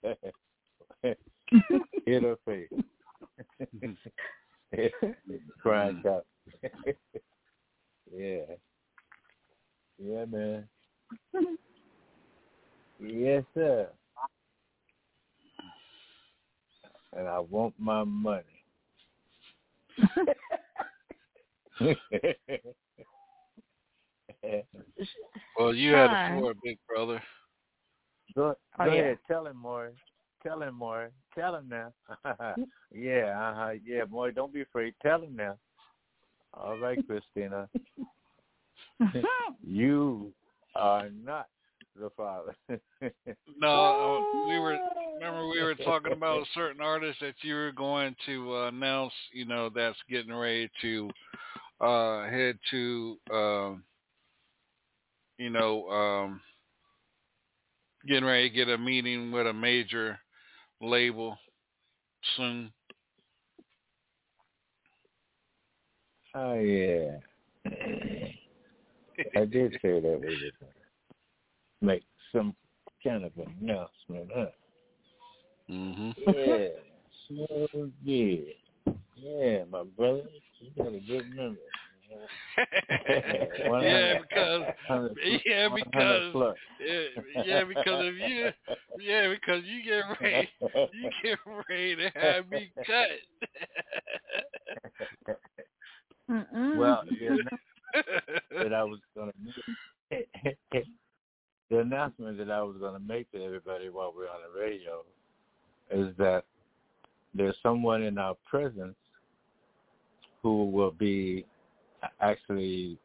her 2.24 2.38
face. 2.46 2.70
crying 5.62 6.02
mm. 6.02 6.04
couch. 6.04 6.26
yeah. 8.14 8.42
Yeah, 10.00 10.26
man. 10.26 10.68
Yes, 13.00 13.44
sir. 13.54 13.88
And 17.16 17.28
I 17.28 17.40
want 17.40 17.74
my 17.78 18.04
money. 18.04 18.44
well, 25.58 25.74
you 25.74 25.94
had 25.94 26.10
the 26.12 26.16
Hi. 26.16 26.38
floor, 26.38 26.54
big 26.64 26.78
brother. 26.88 27.22
Go, 28.36 28.56
Oh, 28.80 28.86
yeah. 28.86 28.92
ahead, 28.92 29.20
tell 29.28 29.48
him 29.48 29.58
more. 29.58 29.92
Tell 30.44 30.62
him 30.62 30.76
more. 30.76 31.10
Tell 31.34 31.56
him 31.56 31.70
now. 31.70 31.94
yeah, 32.92 33.52
uh-huh. 33.52 33.72
Yeah, 33.84 34.06
boy, 34.06 34.32
don't 34.32 34.54
be 34.54 34.62
afraid. 34.62 34.94
Tell 35.02 35.22
him 35.22 35.36
now. 35.36 35.58
All 36.54 36.78
right, 36.78 37.00
Christina. 37.08 37.70
you 39.66 40.34
are 40.78 41.10
not 41.10 41.48
the 41.96 42.10
father. 42.16 42.56
No, 43.60 43.68
uh, 43.68 44.48
we 44.48 44.60
were. 44.60 44.78
Remember, 45.16 45.48
we 45.48 45.64
were 45.64 45.74
talking 45.74 46.12
about 46.12 46.42
a 46.42 46.46
certain 46.54 46.82
artist 46.82 47.20
that 47.22 47.34
you 47.42 47.56
were 47.56 47.72
going 47.72 48.16
to 48.28 48.54
uh, 48.54 48.68
announce. 48.68 49.14
You 49.34 49.46
know, 49.46 49.70
that's 49.74 49.98
getting 50.08 50.34
ready 50.34 50.70
to 50.82 51.10
uh, 51.82 52.30
head 52.30 52.60
to. 52.70 53.18
Um, 53.34 53.84
you 55.40 55.50
know, 55.50 55.88
um, 55.90 56.42
getting 58.08 58.26
ready 58.26 58.50
to 58.50 58.56
get 58.56 58.70
a 58.70 58.78
meeting 58.78 59.32
with 59.32 59.48
a 59.48 59.54
major 59.54 60.20
label 60.82 61.38
soon. 62.36 62.72
Oh 66.36 66.54
yeah. 66.54 67.18
I 69.36 69.46
did 69.46 69.72
say 69.82 70.00
that 70.00 70.22
we 70.22 70.36
would 70.36 70.54
make 71.82 72.04
some 72.32 72.56
kind 73.04 73.24
of 73.24 73.32
announcement, 73.38 74.30
huh? 74.34 74.46
Mm-hmm. 75.70 76.12
Yeah. 76.28 76.68
So 77.28 77.68
good. 78.06 78.54
Yeah, 79.16 79.64
my 79.70 79.84
brother. 79.84 80.24
You 80.60 80.84
got 80.84 80.94
a 80.94 81.00
good 81.00 81.26
memory. 81.36 81.58
yeah, 83.82 84.16
because 84.22 84.64
yeah, 85.46 85.68
because 85.70 86.24
yeah, 86.80 87.44
yeah, 87.46 87.64
because 87.66 88.04
if 88.06 88.16
you 88.30 88.52
yeah, 89.00 89.30
because 89.30 89.64
you 89.66 89.84
get 89.84 90.04
ready, 90.22 90.50
you 90.94 91.10
get 91.22 91.40
ready 91.70 91.96
to 91.96 92.10
have 92.16 92.50
me 92.50 92.72
cut. 92.86 93.20
Well, 96.78 97.04
the 97.08 97.26
announcement 97.28 97.67
that 97.94 98.74
I 98.74 98.84
was 98.84 99.00
going 99.16 99.32
to 99.32 99.38
make, 100.12 100.28
the 101.70 101.80
announcement 101.80 102.38
that 102.38 102.52
I 102.52 102.62
was 102.62 102.78
going 102.80 102.94
to 102.94 103.00
make 103.00 103.32
to 103.32 103.44
everybody 103.44 103.90
while 103.90 104.14
we're 104.16 104.30
on 104.30 104.40
the 104.54 104.60
radio 104.60 105.04
is 105.92 106.16
that 106.18 106.44
there's 107.34 107.56
someone 107.62 108.04
in 108.04 108.18
our 108.18 108.36
presence 108.50 108.96
who 110.42 110.66
will 110.66 110.92
be 110.92 111.46
actually 112.22 112.98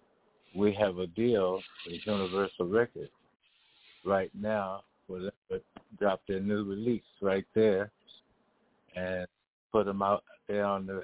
we 0.54 0.72
have 0.74 0.98
a 0.98 1.06
deal 1.06 1.60
with 1.86 2.00
Universal 2.04 2.66
Records 2.66 3.10
right 4.04 4.30
now 4.38 4.82
for 5.06 5.18
them 5.18 5.32
to 5.50 5.60
drop 5.98 6.20
their 6.28 6.40
new 6.40 6.64
release 6.64 7.02
right 7.20 7.46
there. 7.54 7.90
and 8.94 9.26
put 9.72 9.86
them 9.86 10.02
out 10.02 10.22
there 10.48 10.64
on 10.64 10.86
the 10.86 11.02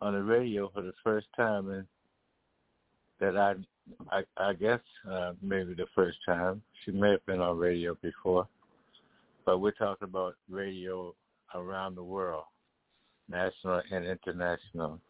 on 0.00 0.12
the 0.12 0.22
radio 0.22 0.68
for 0.74 0.82
the 0.82 0.92
first 1.02 1.28
time, 1.36 1.70
and 1.70 1.86
that 3.24 3.36
I 3.36 3.54
I, 4.10 4.22
I 4.36 4.52
guess 4.54 4.80
uh, 5.10 5.32
maybe 5.42 5.74
the 5.74 5.86
first 5.94 6.18
time 6.26 6.62
she 6.84 6.90
may 6.90 7.12
have 7.12 7.26
been 7.26 7.40
on 7.40 7.58
radio 7.58 7.96
before, 8.02 8.48
but 9.44 9.58
we're 9.58 9.72
talking 9.72 10.08
about 10.08 10.36
radio 10.48 11.14
around 11.54 11.94
the 11.94 12.02
world, 12.02 12.44
national 13.28 13.82
and 13.90 14.06
international. 14.06 15.00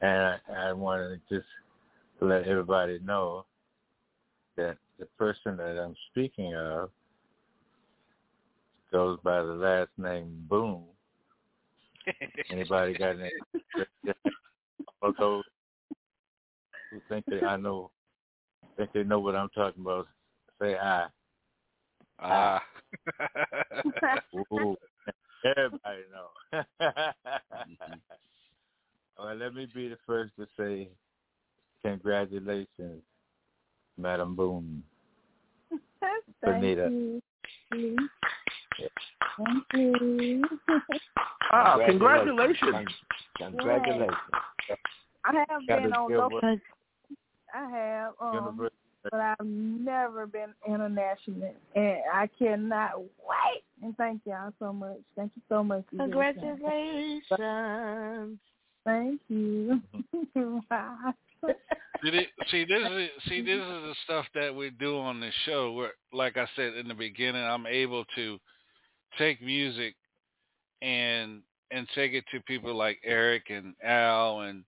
And 0.00 0.10
I, 0.10 0.38
I 0.68 0.72
want 0.72 1.02
to 1.02 1.34
just 1.34 1.48
let 2.20 2.44
everybody 2.44 2.98
know 3.04 3.46
that 4.56 4.76
the 4.98 5.06
person 5.18 5.56
that 5.58 5.78
I'm 5.78 5.94
speaking 6.10 6.54
of 6.54 6.90
goes 8.92 9.18
by 9.22 9.42
the 9.42 9.52
last 9.52 9.90
name 9.98 10.44
Boom. 10.48 10.84
Anybody 12.50 12.94
got 12.94 13.16
any 13.20 13.30
those 15.18 15.44
who 16.96 17.02
think 17.14 17.24
they 17.28 17.46
I 17.46 17.56
know 17.56 17.90
think 18.76 18.92
they 18.92 19.04
know 19.04 19.20
what 19.20 19.36
I'm 19.36 19.48
talking 19.50 19.82
about? 19.82 20.06
Say 20.60 20.76
I. 20.76 21.06
Ah. 22.20 22.62
Ooh. 24.52 24.76
Everybody 25.44 26.02
know. 26.12 26.30
well, 29.18 29.36
let 29.36 29.54
me 29.54 29.66
be 29.74 29.88
the 29.88 29.98
first 30.06 30.32
to 30.38 30.46
say 30.58 30.88
congratulations, 31.84 33.02
Madam 33.98 34.34
Boom. 34.34 34.82
Thank 36.00 36.60
Benita. 36.60 36.90
you. 36.90 37.22
Thank 37.70 39.62
you. 39.74 40.44
Ah, 41.52 41.78
congratulations. 41.86 42.88
Congratulations. 43.38 44.16
I 45.24 45.44
have 45.48 45.66
been 45.66 45.92
on 45.92 46.08
give 46.08 46.18
local. 46.18 46.40
What- 47.52 47.62
I 47.62 47.70
have, 47.70 48.14
um, 48.20 48.68
but 49.02 49.14
I've 49.14 49.46
never 49.46 50.26
been 50.26 50.52
international, 50.66 51.54
and 51.74 51.98
I 52.12 52.28
cannot 52.38 52.98
wait. 53.00 53.62
And 53.82 53.96
thank 53.96 54.22
y'all 54.26 54.52
so 54.58 54.72
much. 54.72 54.98
Thank 55.14 55.32
you 55.36 55.42
so 55.48 55.62
much. 55.62 55.84
for 55.90 55.96
your 55.96 56.06
time. 56.08 56.42
Congratulations. 57.30 58.38
Thank 58.84 59.20
you. 59.28 59.80
See, 62.02 62.10
thi- 62.10 62.28
see, 62.50 62.64
this 62.64 62.82
is 62.90 63.08
see, 63.28 63.40
this 63.40 63.56
is 63.56 63.82
the 63.82 63.94
stuff 64.04 64.26
that 64.34 64.54
we 64.54 64.70
do 64.70 64.98
on 64.98 65.20
the 65.20 65.30
show. 65.44 65.72
Where, 65.72 65.92
like 66.12 66.36
I 66.36 66.46
said 66.54 66.74
in 66.74 66.88
the 66.88 66.94
beginning, 66.94 67.42
I'm 67.42 67.66
able 67.66 68.04
to 68.16 68.38
take 69.18 69.42
music 69.42 69.94
and 70.82 71.42
and 71.70 71.88
take 71.94 72.12
it 72.12 72.24
to 72.32 72.40
people 72.42 72.74
like 72.74 72.98
Eric 73.04 73.44
and 73.50 73.74
Al 73.82 74.40
and 74.42 74.64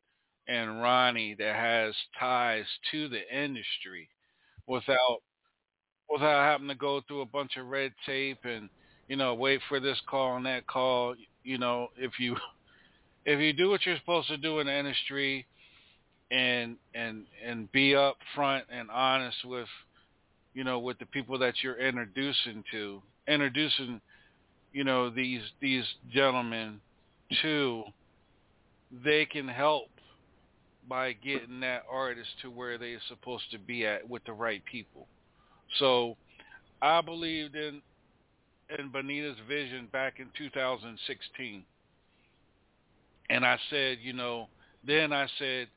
and 0.49 0.81
Ronnie 0.81 1.35
that 1.39 1.55
has 1.55 1.95
ties 2.19 2.65
to 2.91 3.09
the 3.09 3.21
industry 3.35 4.09
without 4.67 5.23
without 6.11 6.51
having 6.51 6.69
to 6.69 6.75
go 6.75 7.03
through 7.07 7.21
a 7.21 7.27
bunch 7.27 7.57
of 7.59 7.67
red 7.67 7.93
tape 8.07 8.39
and 8.45 8.71
you 9.09 9.17
know 9.17 9.35
wait 9.35 9.61
for 9.69 9.79
this 9.79 10.01
call 10.09 10.37
and 10.37 10.47
that 10.47 10.67
call. 10.67 11.15
You 11.45 11.59
know, 11.59 11.89
if 11.97 12.19
you 12.19 12.37
if 13.25 13.41
you 13.41 13.53
do 13.53 13.69
what 13.71 13.85
you're 13.85 13.99
supposed 13.99 14.29
to 14.29 14.37
do 14.37 14.59
in 14.61 14.67
the 14.67 14.77
industry 14.77 15.47
and 16.31 16.77
and 16.95 17.25
and 17.45 17.71
be 17.73 17.93
upfront 17.93 18.63
and 18.71 18.91
honest 18.91 19.45
with 19.45 19.69
you 20.55 20.65
know 20.65 20.79
with 20.79 20.99
the 20.99 21.07
people 21.07 21.39
that 21.39 21.55
you're 21.63 21.79
introducing 21.79 22.65
to 22.71 23.03
introducing 23.27 24.01
you 24.73 24.85
know 24.85 25.09
these 25.09 25.41
these 25.61 25.85
gentlemen 26.13 26.81
to 27.43 27.85
they 29.05 29.25
can 29.25 29.49
help 29.49 29.89
by 30.89 31.13
getting 31.13 31.61
that 31.61 31.83
artist 31.91 32.31
to 32.43 32.51
where 32.51 32.79
they're 32.79 33.01
supposed 33.09 33.51
to 33.51 33.59
be 33.59 33.87
at 33.87 34.09
with 34.09 34.25
the 34.25 34.33
right 34.33 34.63
people 34.65 35.07
so 35.79 36.17
i 36.83 37.01
believed 37.01 37.55
in 37.55 37.81
in 38.79 38.91
Benita's 38.91 39.39
vision 39.49 39.89
back 39.93 40.15
in 40.19 40.27
2016 40.37 41.65
and 43.31 43.45
i 43.45 43.59
said 43.71 43.99
you 44.01 44.13
know 44.13 44.49
then 44.85 45.13
i 45.13 45.27
said 45.39 45.69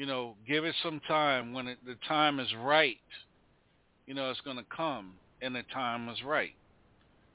you 0.00 0.06
know, 0.06 0.34
give 0.48 0.64
it 0.64 0.74
some 0.82 0.98
time. 1.06 1.52
When 1.52 1.66
it, 1.66 1.76
the 1.84 1.94
time 2.08 2.40
is 2.40 2.48
right, 2.64 2.96
you 4.06 4.14
know, 4.14 4.30
it's 4.30 4.40
going 4.40 4.56
to 4.56 4.64
come, 4.74 5.12
and 5.42 5.54
the 5.54 5.62
time 5.74 6.06
was 6.06 6.16
right, 6.24 6.54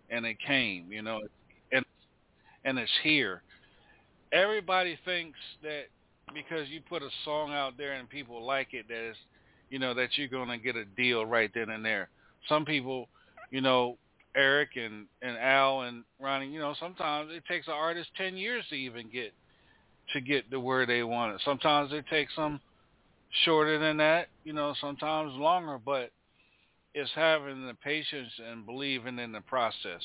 and 0.10 0.26
it 0.26 0.38
came. 0.40 0.92
You 0.92 1.04
know, 1.04 1.22
and 1.72 1.86
and 2.64 2.80
it's 2.80 2.92
here. 3.04 3.44
Everybody 4.32 4.98
thinks 5.06 5.38
that 5.62 5.84
because 6.34 6.70
you 6.70 6.82
put 6.82 7.02
a 7.02 7.10
song 7.24 7.52
out 7.52 7.78
there 7.78 7.94
and 7.94 8.10
people 8.10 8.46
like 8.46 8.74
it, 8.74 8.88
that 8.88 9.10
is 9.10 9.18
you 9.70 9.80
know, 9.80 9.94
that 9.94 10.18
you're 10.18 10.28
going 10.28 10.50
to 10.50 10.58
get 10.58 10.76
a 10.76 10.86
deal 10.86 11.26
right 11.26 11.52
then 11.54 11.70
and 11.70 11.84
there. 11.84 12.10
Some 12.48 12.66
people, 12.66 13.10
you 13.52 13.62
know, 13.62 13.98
Eric 14.36 14.70
and 14.76 15.06
and 15.22 15.38
Al 15.38 15.82
and 15.82 16.04
Ronnie, 16.20 16.48
you 16.48 16.60
know, 16.60 16.76
sometimes 16.80 17.32
it 17.34 17.44
takes 17.48 17.68
an 17.68 17.74
artist 17.74 18.10
ten 18.18 18.36
years 18.36 18.66
to 18.70 18.76
even 18.76 19.10
get 19.10 19.34
to 20.14 20.22
get 20.22 20.52
to 20.52 20.60
where 20.60 20.86
they 20.86 21.04
want 21.04 21.36
it. 21.36 21.42
Sometimes 21.46 21.92
it 21.94 22.06
takes 22.10 22.36
them 22.36 22.60
shorter 23.44 23.80
than 23.80 23.98
that, 23.98 24.28
you 24.44 24.54
know, 24.54 24.76
sometimes 24.80 25.34
longer, 25.34 25.80
but 25.84 26.12
it's 26.94 27.12
having 27.16 27.66
the 27.66 27.74
patience 27.74 28.32
and 28.50 28.66
believing 28.66 29.20
in 29.20 29.32
the 29.32 29.42
process. 29.42 30.02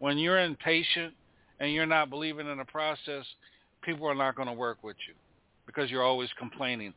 When 0.00 0.18
you're 0.18 0.40
impatient 0.40 1.14
and 1.60 1.72
you're 1.72 1.86
not 1.86 2.10
believing 2.10 2.48
in 2.48 2.58
the 2.58 2.64
process, 2.64 3.24
people 3.82 4.06
are 4.06 4.14
not 4.14 4.34
going 4.34 4.48
to 4.48 4.54
work 4.54 4.78
with 4.82 4.96
you 5.08 5.14
because 5.74 5.90
you're 5.90 6.02
always 6.02 6.30
complaining. 6.38 6.94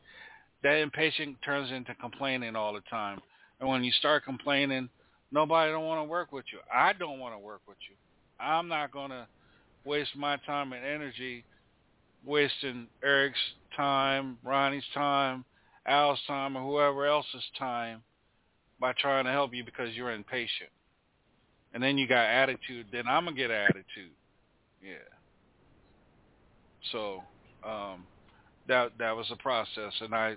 That 0.62 0.76
impatient 0.78 1.36
turns 1.44 1.70
into 1.70 1.94
complaining 1.94 2.56
all 2.56 2.72
the 2.72 2.82
time. 2.90 3.20
And 3.60 3.68
when 3.68 3.84
you 3.84 3.92
start 3.92 4.24
complaining, 4.24 4.88
nobody 5.32 5.70
don't 5.70 5.86
want 5.86 6.00
to 6.00 6.10
work 6.10 6.32
with 6.32 6.44
you. 6.52 6.58
I 6.72 6.92
don't 6.92 7.18
want 7.18 7.34
to 7.34 7.38
work 7.38 7.60
with 7.66 7.78
you. 7.88 7.96
I'm 8.44 8.68
not 8.68 8.92
going 8.92 9.10
to 9.10 9.26
waste 9.84 10.16
my 10.16 10.36
time 10.38 10.72
and 10.72 10.84
energy 10.84 11.44
wasting 12.24 12.88
Eric's 13.02 13.38
time, 13.76 14.36
Ronnie's 14.44 14.84
time, 14.92 15.44
Al's 15.86 16.18
time, 16.26 16.56
or 16.56 16.62
whoever 16.62 17.06
else's 17.06 17.44
time 17.58 18.02
by 18.80 18.92
trying 18.92 19.24
to 19.24 19.30
help 19.30 19.54
you 19.54 19.64
because 19.64 19.94
you're 19.94 20.12
impatient. 20.12 20.70
And 21.72 21.82
then 21.82 21.96
you 21.96 22.06
got 22.06 22.24
attitude, 22.24 22.86
then 22.92 23.06
I'm 23.06 23.24
gonna 23.24 23.36
get 23.36 23.50
attitude. 23.50 24.12
Yeah. 24.82 24.94
So 26.92 27.22
um, 27.64 28.04
that 28.68 28.92
that 28.98 29.16
was 29.16 29.26
the 29.28 29.36
process, 29.36 29.92
and 30.00 30.14
I 30.14 30.36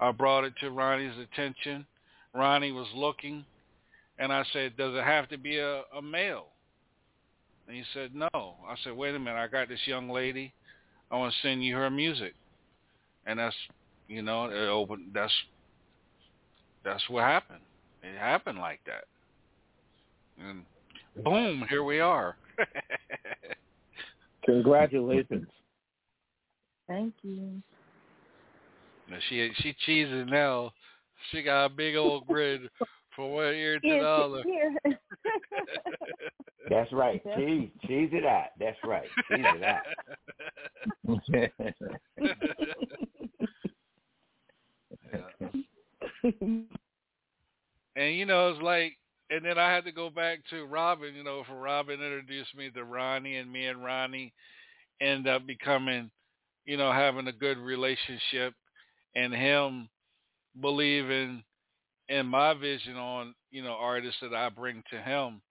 I 0.00 0.12
brought 0.12 0.44
it 0.44 0.54
to 0.60 0.70
Ronnie's 0.70 1.16
attention. 1.18 1.86
Ronnie 2.34 2.72
was 2.72 2.88
looking, 2.94 3.44
and 4.18 4.32
I 4.32 4.44
said, 4.52 4.76
"Does 4.76 4.94
it 4.94 5.04
have 5.04 5.28
to 5.30 5.38
be 5.38 5.58
a, 5.58 5.82
a 5.96 6.02
male?" 6.02 6.48
And 7.66 7.76
he 7.76 7.82
said, 7.94 8.14
"No." 8.14 8.28
I 8.34 8.74
said, 8.84 8.96
"Wait 8.96 9.14
a 9.14 9.18
minute, 9.18 9.38
I 9.38 9.46
got 9.48 9.68
this 9.68 9.80
young 9.86 10.10
lady. 10.10 10.52
I 11.10 11.16
want 11.16 11.32
to 11.32 11.48
send 11.48 11.64
you 11.64 11.76
her 11.76 11.90
music," 11.90 12.34
and 13.26 13.38
that's 13.38 13.56
you 14.08 14.22
know 14.22 14.46
it 14.46 14.68
opened. 14.68 15.10
That's 15.14 15.32
that's 16.84 17.02
what 17.08 17.24
happened. 17.24 17.60
It 18.02 18.18
happened 18.18 18.58
like 18.58 18.80
that, 18.86 19.04
and 20.38 20.64
boom, 21.24 21.64
here 21.68 21.84
we 21.84 22.00
are. 22.00 22.36
Congratulations. 24.46 25.48
Thank 26.88 27.14
you. 27.22 27.62
Now 29.08 29.18
she 29.28 29.50
she 29.56 29.74
cheesing 29.86 30.28
now. 30.28 30.72
She 31.30 31.42
got 31.42 31.66
a 31.66 31.68
big 31.68 31.96
old 31.96 32.26
grin 32.26 32.68
from 33.14 33.30
one 33.30 33.54
ear 33.54 33.80
to 33.80 33.88
the 33.88 34.00
other. 34.00 34.44
That's 36.68 36.92
right. 36.92 37.22
Cheese, 37.36 37.70
cheese 37.86 38.10
it 38.12 38.24
out. 38.24 38.48
That's 38.58 38.76
right. 38.84 39.08
Cheese 39.30 39.46
it 39.54 39.62
out. 39.62 39.82
And 47.96 48.14
you 48.14 48.26
know, 48.26 48.50
it's 48.50 48.60
like, 48.60 48.98
and 49.30 49.44
then 49.44 49.58
I 49.58 49.72
had 49.72 49.84
to 49.84 49.92
go 49.92 50.10
back 50.10 50.40
to 50.50 50.66
Robin. 50.66 51.14
You 51.14 51.24
know, 51.24 51.44
for 51.48 51.54
Robin 51.54 51.94
introduced 51.94 52.54
me 52.54 52.68
to 52.70 52.84
Ronnie, 52.84 53.36
and 53.36 53.50
me 53.50 53.66
and 53.66 53.82
Ronnie 53.82 54.34
end 55.00 55.26
up 55.26 55.46
becoming, 55.46 56.10
you 56.66 56.76
know, 56.76 56.92
having 56.92 57.28
a 57.28 57.32
good 57.32 57.58
relationship, 57.58 58.54
and 59.14 59.32
him 59.34 59.88
believing 60.60 61.42
in 62.08 62.26
my 62.26 62.54
vision 62.54 62.96
on, 62.96 63.34
you 63.50 63.62
know, 63.62 63.76
artists 63.78 64.20
that 64.22 64.34
I 64.34 64.48
bring 64.50 64.82
to 64.90 65.00
him, 65.00 65.42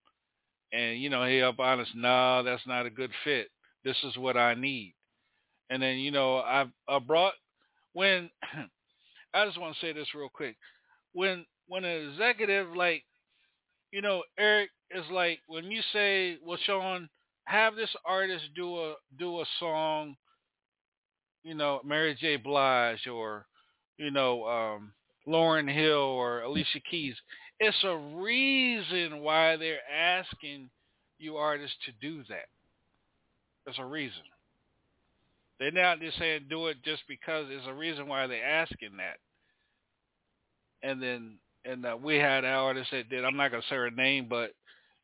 and 0.73 1.01
you 1.01 1.09
know, 1.09 1.25
he 1.25 1.41
up 1.41 1.59
honest, 1.59 1.91
nah, 1.95 2.41
that's 2.41 2.65
not 2.67 2.85
a 2.85 2.89
good 2.91 3.11
fit. 3.23 3.47
This 3.83 3.97
is 4.03 4.17
what 4.17 4.37
I 4.37 4.53
need. 4.55 4.95
And 5.69 5.81
then, 5.81 5.97
you 5.97 6.11
know, 6.11 6.37
I 6.37 6.65
I 6.87 6.99
brought 6.99 7.33
when 7.93 8.29
I 9.33 9.45
just 9.45 9.59
want 9.59 9.75
to 9.75 9.81
say 9.81 9.93
this 9.93 10.13
real 10.15 10.29
quick. 10.31 10.55
When 11.13 11.45
when 11.67 11.83
an 11.85 12.09
executive 12.11 12.75
like, 12.75 13.03
you 13.91 14.01
know, 14.01 14.23
Eric 14.37 14.69
is 14.91 15.05
like 15.11 15.39
when 15.47 15.71
you 15.71 15.81
say, 15.93 16.37
"Well, 16.43 16.57
Sean, 16.65 17.09
have 17.45 17.75
this 17.75 17.93
artist 18.05 18.45
do 18.55 18.77
a 18.77 18.95
do 19.17 19.41
a 19.41 19.45
song, 19.59 20.15
you 21.45 21.53
know, 21.53 21.79
Mary 21.85 22.17
J. 22.19 22.37
Blige 22.37 23.07
or, 23.07 23.45
you 23.97 24.09
know, 24.09 24.45
um, 24.45 24.91
Lauryn 25.27 25.71
Hill 25.71 25.93
or 25.93 26.41
Alicia 26.41 26.79
Keys. 26.89 27.15
It's 27.59 27.77
a 27.83 27.95
reason 28.15 29.21
why 29.21 29.55
they're 29.55 29.77
asking 29.89 30.69
you 31.19 31.37
artists 31.37 31.77
to 31.85 31.91
do 32.01 32.23
that. 32.29 32.47
There's 33.63 33.79
a 33.79 33.85
reason. 33.85 34.23
They're 35.59 35.71
not 35.71 36.01
just 36.01 36.17
saying 36.17 36.47
do 36.49 36.67
it 36.67 36.83
just 36.83 37.03
because. 37.07 37.45
There's 37.47 37.67
a 37.67 37.73
reason 37.73 38.07
why 38.07 38.27
they're 38.27 38.43
asking 38.43 38.97
that. 38.97 39.17
And 40.87 41.01
then, 41.01 41.37
and 41.63 41.85
uh, 41.85 41.97
we 42.01 42.17
had 42.17 42.43
an 42.43 42.51
artist 42.51 42.89
that 42.91 43.09
did. 43.09 43.23
I'm 43.23 43.37
not 43.37 43.51
gonna 43.51 43.63
say 43.69 43.75
her 43.75 43.89
name, 43.91 44.27
but 44.29 44.51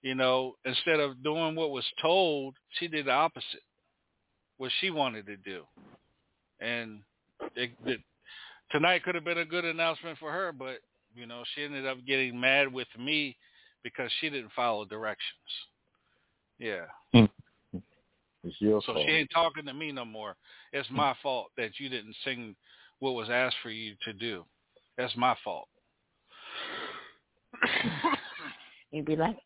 you 0.01 0.15
know, 0.15 0.55
instead 0.65 0.99
of 0.99 1.23
doing 1.23 1.55
what 1.55 1.71
was 1.71 1.85
told, 2.01 2.55
she 2.71 2.87
did 2.87 3.05
the 3.05 3.11
opposite, 3.11 3.63
what 4.57 4.71
she 4.81 4.89
wanted 4.89 5.25
to 5.27 5.37
do. 5.37 5.63
And 6.61 7.01
it, 7.55 7.71
it, 7.85 7.99
tonight 8.71 9.03
could 9.03 9.15
have 9.15 9.25
been 9.25 9.39
a 9.39 9.45
good 9.45 9.65
announcement 9.65 10.17
for 10.19 10.31
her, 10.31 10.51
but 10.51 10.77
you 11.15 11.25
know, 11.25 11.43
she 11.53 11.63
ended 11.63 11.85
up 11.85 11.97
getting 12.07 12.39
mad 12.39 12.71
with 12.71 12.87
me 12.97 13.35
because 13.83 14.09
she 14.19 14.29
didn't 14.29 14.51
follow 14.55 14.85
directions. 14.85 15.19
Yeah. 16.59 16.85
It's 18.43 18.55
your 18.59 18.81
so 18.81 18.93
fault. 18.93 19.05
she 19.05 19.13
ain't 19.13 19.29
talking 19.31 19.65
to 19.65 19.73
me 19.73 19.91
no 19.91 20.03
more. 20.03 20.35
It's 20.73 20.89
my 20.89 21.11
mm. 21.11 21.15
fault 21.21 21.51
that 21.57 21.79
you 21.79 21.89
didn't 21.89 22.15
sing 22.25 22.55
what 22.99 23.11
was 23.11 23.29
asked 23.29 23.57
for 23.61 23.69
you 23.69 23.93
to 24.03 24.13
do. 24.13 24.45
That's 24.97 25.15
my 25.15 25.35
fault. 25.43 25.67
You'd 28.91 29.05
be 29.05 29.15
like, 29.15 29.37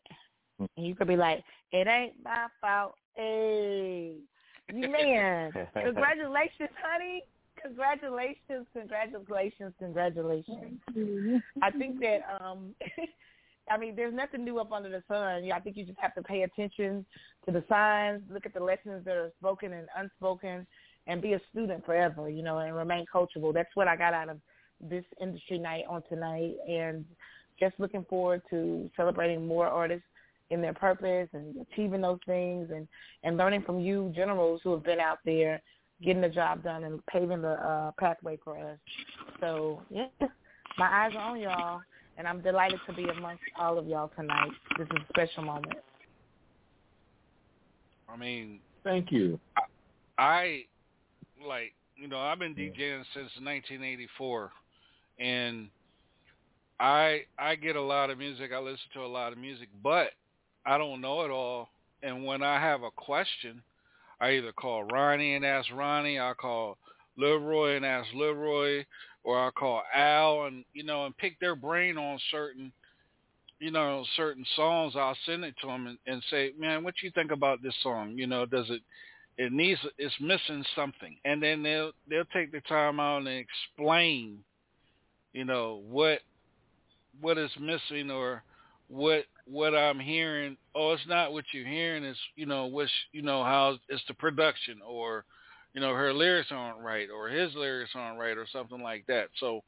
you 0.76 0.94
could 0.94 1.08
be 1.08 1.16
like, 1.16 1.44
it 1.72 1.86
ain't 1.86 2.14
my 2.24 2.46
fault. 2.60 2.94
Hey, 3.14 4.14
you 4.14 4.35
man, 4.72 5.52
congratulations, 5.74 6.70
honey. 6.82 7.22
Congratulations, 7.62 8.66
congratulations, 8.72 9.72
congratulations. 9.78 10.80
I 11.62 11.70
think 11.70 12.00
that 12.00 12.20
um 12.40 12.74
I 13.68 13.76
mean, 13.76 13.96
there's 13.96 14.14
nothing 14.14 14.44
new 14.44 14.58
up 14.58 14.72
under 14.72 14.88
the 14.88 15.02
sun. 15.08 15.44
Yeah, 15.44 15.56
I 15.56 15.60
think 15.60 15.76
you 15.76 15.84
just 15.84 15.98
have 15.98 16.14
to 16.14 16.22
pay 16.22 16.42
attention 16.42 17.04
to 17.46 17.52
the 17.52 17.64
signs, 17.68 18.22
look 18.30 18.46
at 18.46 18.54
the 18.54 18.62
lessons 18.62 19.04
that 19.04 19.16
are 19.16 19.32
spoken 19.40 19.72
and 19.72 19.88
unspoken, 19.96 20.66
and 21.06 21.20
be 21.20 21.32
a 21.32 21.40
student 21.50 21.84
forever, 21.84 22.28
you 22.28 22.42
know, 22.42 22.58
and 22.58 22.76
remain 22.76 23.04
coachable. 23.12 23.52
That's 23.52 23.74
what 23.74 23.88
I 23.88 23.96
got 23.96 24.14
out 24.14 24.28
of 24.28 24.38
this 24.80 25.04
industry 25.20 25.58
night 25.58 25.84
on 25.88 26.02
tonight, 26.08 26.54
and 26.68 27.04
just 27.58 27.74
looking 27.78 28.04
forward 28.08 28.42
to 28.50 28.90
celebrating 28.96 29.46
more 29.46 29.66
artists 29.66 30.06
in 30.50 30.60
their 30.60 30.74
purpose 30.74 31.28
and 31.32 31.54
achieving 31.72 32.00
those 32.00 32.20
things, 32.26 32.68
and 32.74 32.86
and 33.22 33.36
learning 33.36 33.62
from 33.62 33.80
you 33.80 34.12
generals 34.14 34.60
who 34.62 34.72
have 34.72 34.84
been 34.84 35.00
out 35.00 35.18
there 35.24 35.60
getting 36.02 36.22
the 36.22 36.28
job 36.28 36.62
done 36.62 36.84
and 36.84 37.04
paving 37.06 37.42
the 37.42 37.52
uh, 37.52 37.90
pathway 37.98 38.38
for 38.44 38.58
us. 38.58 38.78
So 39.40 39.82
yeah, 39.90 40.06
my 40.78 40.86
eyes 40.86 41.12
are 41.16 41.30
on 41.30 41.40
y'all 41.40 41.80
and 42.18 42.26
I'm 42.26 42.40
delighted 42.40 42.80
to 42.86 42.92
be 42.92 43.04
amongst 43.04 43.42
all 43.58 43.78
of 43.78 43.86
y'all 43.86 44.10
tonight. 44.16 44.50
This 44.78 44.86
is 44.86 44.96
a 44.96 45.06
special 45.12 45.44
moment. 45.44 45.74
I 48.08 48.16
mean, 48.16 48.60
thank 48.84 49.12
you. 49.12 49.38
I, 49.56 49.62
I 50.22 50.64
like 51.46 51.74
you 51.96 52.08
know 52.08 52.18
I've 52.18 52.38
been 52.38 52.54
DJing 52.54 53.02
since 53.14 53.30
1984, 53.42 54.50
and 55.18 55.68
I 56.80 57.22
I 57.38 57.56
get 57.56 57.76
a 57.76 57.82
lot 57.82 58.10
of 58.10 58.18
music. 58.18 58.50
I 58.54 58.58
listen 58.58 58.78
to 58.94 59.00
a 59.00 59.06
lot 59.06 59.32
of 59.32 59.38
music, 59.38 59.68
but 59.82 60.10
I 60.66 60.78
don't 60.78 61.00
know 61.00 61.22
it 61.22 61.30
all. 61.30 61.68
And 62.02 62.24
when 62.24 62.42
I 62.42 62.60
have 62.60 62.82
a 62.82 62.90
question, 62.90 63.62
I 64.20 64.32
either 64.32 64.52
call 64.52 64.84
Ronnie 64.84 65.34
and 65.34 65.44
ask 65.44 65.70
Ronnie. 65.72 66.18
I 66.18 66.34
call 66.34 66.78
Leroy 67.16 67.76
and 67.76 67.86
ask 67.86 68.08
Leroy, 68.14 68.84
or 69.24 69.38
I'll 69.38 69.50
call 69.50 69.82
Al 69.94 70.44
and 70.44 70.64
you 70.74 70.84
know 70.84 71.06
and 71.06 71.16
pick 71.16 71.38
their 71.40 71.56
brain 71.56 71.96
on 71.96 72.18
certain 72.30 72.72
you 73.58 73.70
know 73.70 74.04
certain 74.16 74.44
songs. 74.54 74.94
I'll 74.96 75.16
send 75.26 75.44
it 75.44 75.54
to 75.60 75.66
them 75.66 75.86
and, 75.86 75.98
and 76.06 76.22
say, 76.30 76.52
man, 76.58 76.84
what 76.84 76.94
you 77.02 77.10
think 77.12 77.30
about 77.30 77.62
this 77.62 77.74
song? 77.82 78.14
You 78.16 78.26
know, 78.26 78.46
does 78.46 78.68
it 78.70 78.82
it 79.38 79.52
needs 79.52 79.80
it's 79.98 80.14
missing 80.20 80.64
something, 80.74 81.16
and 81.24 81.42
then 81.42 81.62
they'll 81.62 81.92
they'll 82.08 82.24
take 82.32 82.52
the 82.52 82.60
time 82.62 83.00
out 83.00 83.18
and 83.18 83.28
explain, 83.28 84.38
you 85.32 85.44
know 85.44 85.82
what 85.88 86.20
what 87.20 87.38
is 87.38 87.50
missing 87.58 88.10
or 88.10 88.42
what 88.88 89.24
what 89.46 89.74
I'm 89.74 90.00
hearing. 90.00 90.56
Oh, 90.74 90.92
it's 90.92 91.06
not 91.06 91.32
what 91.32 91.44
you're 91.52 91.66
hearing. 91.66 92.04
It's 92.04 92.18
you 92.34 92.46
know 92.46 92.66
what's 92.66 92.90
you 93.12 93.22
know 93.22 93.42
how 93.42 93.76
it's 93.88 94.02
the 94.08 94.14
production 94.14 94.78
or 94.86 95.24
you 95.76 95.82
know, 95.82 95.92
her 95.92 96.10
lyrics 96.14 96.48
aren't 96.50 96.80
right 96.80 97.08
or 97.14 97.28
his 97.28 97.54
lyrics 97.54 97.90
aren't 97.94 98.18
right 98.18 98.38
or 98.38 98.46
something 98.50 98.80
like 98.80 99.06
that. 99.08 99.28
So 99.38 99.62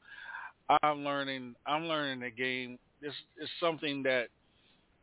I'm 0.81 1.03
learning 1.03 1.53
I'm 1.67 1.85
learning 1.85 2.21
the 2.21 2.31
game. 2.31 2.79
This 2.99 3.13
is 3.39 3.47
something 3.59 4.01
that 4.03 4.29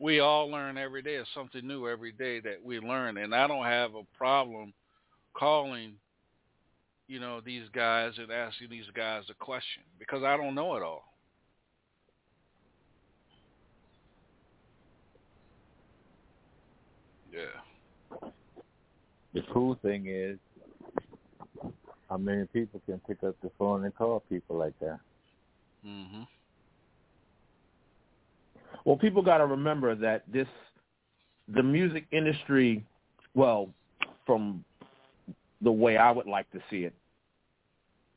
we 0.00 0.18
all 0.18 0.50
learn 0.50 0.76
every 0.76 1.02
day. 1.02 1.14
It's 1.14 1.28
something 1.32 1.64
new 1.64 1.88
every 1.88 2.10
day 2.10 2.40
that 2.40 2.56
we 2.62 2.80
learn. 2.80 3.18
And 3.18 3.36
I 3.36 3.46
don't 3.46 3.64
have 3.64 3.94
a 3.94 4.02
problem 4.18 4.74
calling, 5.32 5.92
you 7.06 7.20
know, 7.20 7.40
these 7.40 7.68
guys 7.72 8.14
and 8.18 8.32
asking 8.32 8.70
these 8.70 8.90
guys 8.92 9.22
a 9.30 9.34
question 9.34 9.84
because 10.00 10.24
I 10.24 10.36
don't 10.36 10.56
know 10.56 10.74
it 10.74 10.82
all. 10.82 11.04
Yeah. 17.36 18.28
The 19.34 19.42
cool 19.52 19.78
thing 19.82 20.06
is 20.08 20.38
how 22.08 22.16
many 22.16 22.46
people 22.46 22.80
can 22.86 23.00
pick 23.06 23.22
up 23.22 23.36
the 23.42 23.50
phone 23.58 23.84
and 23.84 23.94
call 23.94 24.20
people 24.30 24.56
like 24.56 24.78
that? 24.80 24.98
Mm-hmm. 25.86 26.22
Well, 28.84 28.96
people 28.96 29.22
got 29.22 29.38
to 29.38 29.46
remember 29.46 29.94
that 29.96 30.22
this, 30.32 30.46
the 31.52 31.62
music 31.62 32.06
industry, 32.12 32.84
well, 33.34 33.68
from 34.24 34.64
the 35.60 35.72
way 35.72 35.96
I 35.96 36.10
would 36.10 36.26
like 36.26 36.50
to 36.52 36.60
see 36.70 36.84
it, 36.84 36.94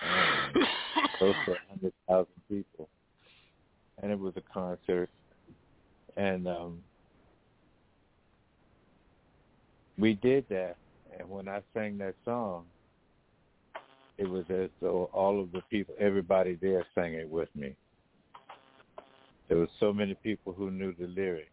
um, 0.03 0.53
close 1.19 1.35
to 1.47 1.53
100,000 1.53 2.27
people, 2.51 2.91
and 4.03 4.13
it 4.13 4.19
was 4.19 4.35
a 4.37 4.43
concert, 4.53 5.09
and 6.19 6.47
um, 6.47 6.83
we 9.97 10.13
did 10.15 10.45
that. 10.51 10.77
And 11.19 11.31
when 11.31 11.49
I 11.49 11.63
sang 11.73 11.97
that 11.99 12.15
song, 12.25 12.67
it 14.19 14.29
was 14.29 14.45
as 14.51 14.71
though 14.81 15.11
all 15.13 15.41
of 15.41 15.51
the 15.53 15.63
people, 15.71 15.95
everybody 15.99 16.57
there 16.61 16.85
sang 16.95 17.15
it 17.15 17.29
with 17.29 17.49
me. 17.57 17.75
There 19.49 19.59
were 19.59 19.69
so 19.81 19.93
many 19.93 20.15
people 20.15 20.53
who 20.53 20.71
knew 20.71 20.95
the 20.99 21.07
lyrics, 21.07 21.51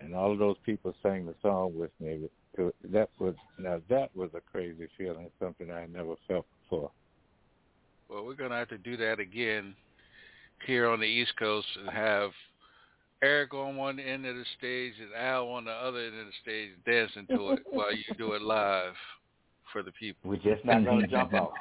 and 0.00 0.14
all 0.14 0.32
of 0.32 0.38
those 0.38 0.56
people 0.64 0.94
sang 1.02 1.26
the 1.26 1.34
song 1.42 1.76
with 1.76 1.90
me. 2.00 2.28
That 2.84 3.08
was 3.18 3.34
now 3.58 3.80
that 3.88 4.14
was 4.14 4.30
a 4.34 4.40
crazy 4.40 4.88
feeling, 4.98 5.30
something 5.40 5.70
I 5.70 5.86
never 5.86 6.14
felt 6.28 6.46
before. 6.62 6.90
Well, 8.08 8.24
we're 8.24 8.34
gonna 8.34 8.56
have 8.56 8.68
to 8.68 8.78
do 8.78 8.96
that 8.98 9.20
again 9.20 9.74
here 10.66 10.88
on 10.88 11.00
the 11.00 11.06
East 11.06 11.32
Coast 11.38 11.66
and 11.78 11.88
have 11.88 12.30
Eric 13.22 13.54
on 13.54 13.76
one 13.76 13.98
end 13.98 14.26
of 14.26 14.36
the 14.36 14.44
stage 14.58 14.94
and 15.00 15.14
Al 15.16 15.48
on 15.48 15.64
the 15.64 15.72
other 15.72 16.00
end 16.00 16.18
of 16.18 16.26
the 16.26 16.32
stage 16.42 16.70
dancing 16.86 17.26
to 17.28 17.52
it 17.52 17.60
while 17.70 17.94
you 17.94 18.04
do 18.18 18.32
it 18.32 18.42
live 18.42 18.94
for 19.72 19.82
the 19.82 19.92
people. 19.92 20.30
We're 20.30 20.36
just 20.36 20.64
not 20.64 20.84
gonna 20.84 21.06
jump 21.06 21.34
off. 21.34 21.52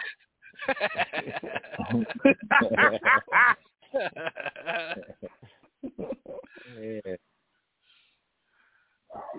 yeah. 6.79 7.15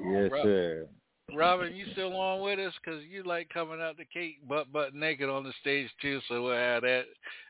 Yes, 0.05 0.30
Rob- 0.32 0.44
sir. 0.44 0.88
Robin, 1.34 1.74
you 1.74 1.86
still 1.92 2.16
on 2.16 2.42
with 2.42 2.59
us? 2.59 2.72
Because 2.82 3.05
you 3.09 3.22
like 3.22 3.48
coming 3.51 3.80
out 3.80 3.97
the 3.97 4.05
cake 4.05 4.47
butt 4.48 4.72
butt 4.72 4.94
naked 4.94 5.28
on 5.28 5.44
the 5.44 5.52
stage 5.60 5.88
too, 6.02 6.20
so 6.28 6.42
we'll 6.42 6.56
have 6.56 6.82
that 6.82 7.05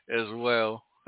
as 0.09 0.27
well. 0.35 0.83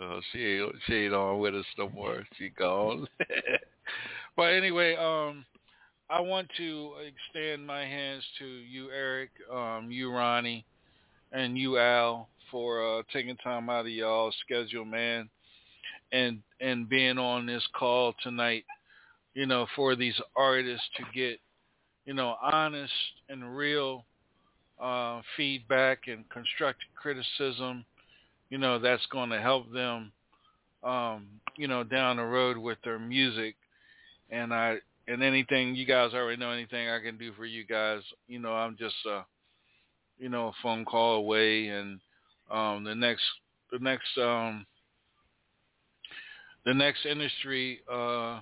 oh, 0.00 0.20
she 0.32 0.38
ain't, 0.38 0.74
she 0.86 0.94
ain't 0.94 1.12
on 1.14 1.38
with 1.40 1.54
us 1.54 1.66
no 1.76 1.90
more. 1.90 2.24
She 2.38 2.48
gone. 2.50 3.06
but 4.36 4.44
anyway, 4.44 4.96
um, 4.96 5.44
I 6.10 6.20
want 6.20 6.48
to 6.56 6.94
extend 7.06 7.64
my 7.64 7.82
hands 7.82 8.24
to 8.40 8.44
you, 8.44 8.90
Eric, 8.90 9.30
um, 9.52 9.92
you, 9.92 10.10
Ronnie, 10.10 10.64
and 11.30 11.56
you, 11.56 11.78
Al, 11.78 12.28
for 12.50 12.98
uh, 12.98 13.02
taking 13.12 13.36
time 13.36 13.70
out 13.70 13.86
of 13.86 13.92
y'all's 13.92 14.34
schedule, 14.44 14.84
man, 14.84 15.28
and 16.10 16.40
and 16.60 16.88
being 16.88 17.16
on 17.16 17.46
this 17.46 17.64
call 17.78 18.14
tonight. 18.24 18.64
You 19.34 19.46
know, 19.46 19.68
for 19.76 19.94
these 19.94 20.20
artists 20.34 20.84
to 20.96 21.04
get, 21.14 21.38
you 22.04 22.14
know, 22.14 22.34
honest 22.42 22.92
and 23.28 23.56
real 23.56 24.04
uh, 24.80 25.20
feedback 25.36 26.08
and 26.08 26.28
constructive 26.28 26.88
criticism. 27.00 27.84
You 28.48 28.58
know, 28.58 28.80
that's 28.80 29.06
going 29.12 29.30
to 29.30 29.40
help 29.40 29.72
them, 29.72 30.10
um, 30.82 31.28
you 31.56 31.68
know, 31.68 31.84
down 31.84 32.16
the 32.16 32.24
road 32.24 32.56
with 32.56 32.78
their 32.82 32.98
music. 32.98 33.54
And 34.30 34.52
I 34.52 34.78
and 35.10 35.22
anything 35.22 35.74
you 35.74 35.84
guys 35.84 36.14
already 36.14 36.38
know 36.38 36.50
anything 36.50 36.88
I 36.88 37.00
can 37.00 37.18
do 37.18 37.32
for 37.32 37.44
you 37.44 37.64
guys. 37.64 38.00
You 38.28 38.38
know, 38.38 38.52
I'm 38.52 38.76
just 38.78 38.94
uh, 39.10 39.22
you 40.18 40.28
know, 40.28 40.48
a 40.48 40.52
phone 40.62 40.84
call 40.84 41.16
away 41.16 41.68
and 41.68 42.00
um 42.50 42.84
the 42.84 42.94
next 42.94 43.22
the 43.72 43.78
next 43.78 44.18
um 44.18 44.66
the 46.64 46.74
next 46.74 47.06
industry 47.06 47.80
uh 47.90 48.40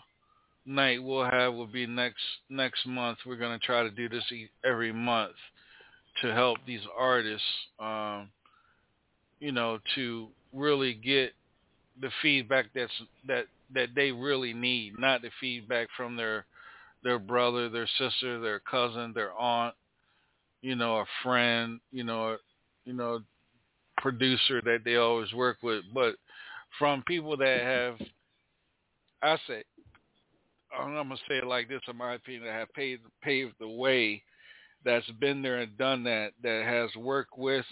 night 0.65 1.03
we'll 1.03 1.25
have 1.25 1.55
will 1.55 1.67
be 1.67 1.87
next 1.87 2.23
next 2.51 2.87
month. 2.87 3.19
We're 3.27 3.37
going 3.37 3.59
to 3.59 3.65
try 3.65 3.83
to 3.83 3.91
do 3.91 4.09
this 4.09 4.25
every 4.65 4.93
month 4.93 5.37
to 6.23 6.35
help 6.35 6.59
these 6.67 6.81
artists 6.99 7.47
um 7.79 8.29
you 9.41 9.53
know 9.53 9.79
to 9.95 10.29
really 10.53 10.95
get 10.95 11.33
the 12.01 12.11
feedback 12.23 12.67
that's 12.75 12.93
that 13.27 13.47
that 13.75 13.89
they 13.95 14.11
really 14.13 14.55
need, 14.55 14.99
not 14.99 15.23
the 15.23 15.31
feedback 15.41 15.89
from 15.97 16.17
their 16.17 16.47
their 17.03 17.19
brother, 17.19 17.69
their 17.69 17.89
sister, 17.99 18.41
their 18.41 18.61
cousin, 18.61 19.13
their 19.15 19.33
aunt, 19.33 19.75
you 20.63 20.75
know, 20.75 20.99
a 20.99 21.05
friend, 21.23 21.81
you 21.93 22.05
know, 22.05 22.37
you 22.85 22.93
know, 22.93 23.21
producer 23.99 24.61
that 24.63 24.81
they 24.85 24.97
always 24.97 25.33
work 25.33 25.59
with, 25.63 25.85
but 25.93 26.15
from 26.79 27.03
people 27.07 27.37
that 27.37 27.61
have, 27.61 27.97
I 29.23 29.37
say, 29.47 29.65
I'm 30.77 30.95
gonna 30.95 31.17
say 31.29 31.39
it 31.39 31.47
like 31.47 31.69
this, 31.69 31.81
in 31.89 31.97
my 31.97 32.15
opinion, 32.15 32.45
that 32.45 32.53
have 32.53 32.73
paved 32.75 33.03
paved 33.23 33.55
the 33.59 33.69
way, 33.69 34.23
that's 34.85 35.11
been 35.19 35.43
there 35.43 35.59
and 35.59 35.77
done 35.79 36.05
that, 36.05 36.33
that 36.43 36.65
has 36.65 36.95
worked 36.97 37.37
with 37.37 37.65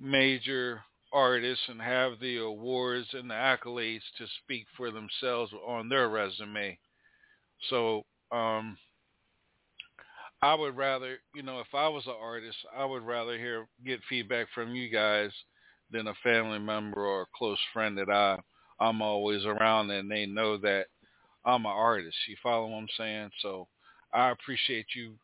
major 0.00 0.80
artists 1.12 1.64
and 1.68 1.80
have 1.80 2.12
the 2.20 2.38
awards 2.38 3.08
and 3.12 3.30
the 3.30 3.34
accolades 3.34 4.02
to 4.18 4.26
speak 4.42 4.66
for 4.76 4.90
themselves 4.90 5.52
on 5.66 5.88
their 5.88 6.08
resume. 6.08 6.78
So 7.70 8.04
um, 8.32 8.76
I 10.40 10.54
would 10.54 10.76
rather, 10.76 11.18
you 11.34 11.42
know, 11.42 11.60
if 11.60 11.74
I 11.74 11.88
was 11.88 12.06
an 12.06 12.14
artist, 12.20 12.56
I 12.76 12.84
would 12.84 13.02
rather 13.02 13.36
hear 13.36 13.66
get 13.84 14.00
feedback 14.08 14.46
from 14.54 14.74
you 14.74 14.88
guys 14.88 15.30
than 15.90 16.06
a 16.06 16.14
family 16.22 16.58
member 16.58 17.04
or 17.04 17.22
a 17.22 17.36
close 17.36 17.58
friend 17.72 17.96
that 17.98 18.10
I 18.10 18.38
I'm 18.80 19.02
always 19.02 19.44
around 19.44 19.90
and 19.90 20.10
they 20.10 20.26
know 20.26 20.56
that 20.58 20.86
I'm 21.44 21.66
an 21.66 21.72
artist. 21.72 22.16
You 22.28 22.36
follow 22.42 22.68
what 22.68 22.76
I'm 22.76 22.88
saying? 22.96 23.30
So 23.42 23.66
I 24.12 24.30
appreciate 24.30 24.86
you 24.94 25.14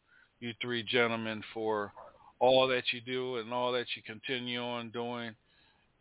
you 0.40 0.52
three 0.60 0.82
gentlemen 0.82 1.42
for 1.52 1.92
all 2.40 2.66
that 2.68 2.84
you 2.92 3.00
do 3.00 3.36
and 3.36 3.52
all 3.52 3.72
that 3.72 3.86
you 3.94 4.02
continue 4.02 4.60
on 4.60 4.90
doing 4.90 5.34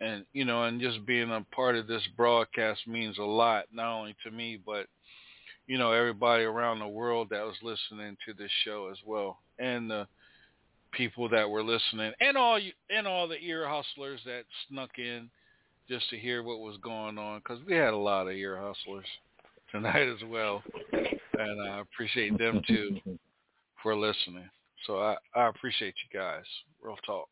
and 0.01 0.25
you 0.33 0.43
know 0.43 0.63
and 0.63 0.81
just 0.81 1.05
being 1.05 1.31
a 1.31 1.45
part 1.55 1.75
of 1.75 1.87
this 1.87 2.01
broadcast 2.17 2.81
means 2.87 3.17
a 3.17 3.23
lot 3.23 3.65
not 3.71 3.97
only 3.97 4.15
to 4.23 4.31
me 4.31 4.59
but 4.65 4.87
you 5.67 5.77
know 5.77 5.91
everybody 5.91 6.43
around 6.43 6.79
the 6.79 6.87
world 6.87 7.27
that 7.29 7.43
was 7.43 7.55
listening 7.61 8.17
to 8.25 8.33
this 8.33 8.51
show 8.63 8.89
as 8.91 8.97
well 9.05 9.39
and 9.59 9.89
the 9.89 10.07
people 10.91 11.27
that 11.29 11.49
were 11.49 11.63
listening 11.63 12.11
and 12.21 12.37
all 12.37 12.59
you 12.59 12.71
and 12.89 13.07
all 13.07 13.27
the 13.27 13.39
ear 13.39 13.67
hustlers 13.67 14.19
that 14.25 14.43
snuck 14.67 14.91
in 14.97 15.29
just 15.89 16.09
to 16.09 16.17
hear 16.17 16.43
what 16.43 16.59
was 16.59 16.77
going 16.77 17.17
on 17.17 17.39
because 17.39 17.59
we 17.65 17.73
had 17.73 17.93
a 17.93 17.97
lot 17.97 18.27
of 18.27 18.33
ear 18.33 18.57
hustlers 18.57 19.05
tonight 19.71 20.07
as 20.07 20.27
well 20.29 20.61
and 21.39 21.61
i 21.61 21.79
appreciate 21.79 22.37
them 22.37 22.61
too 22.67 22.99
for 23.81 23.95
listening 23.95 24.49
so 24.85 24.99
i 24.99 25.15
i 25.35 25.47
appreciate 25.47 25.95
you 26.03 26.19
guys 26.19 26.43
real 26.81 26.97
talk 27.05 27.27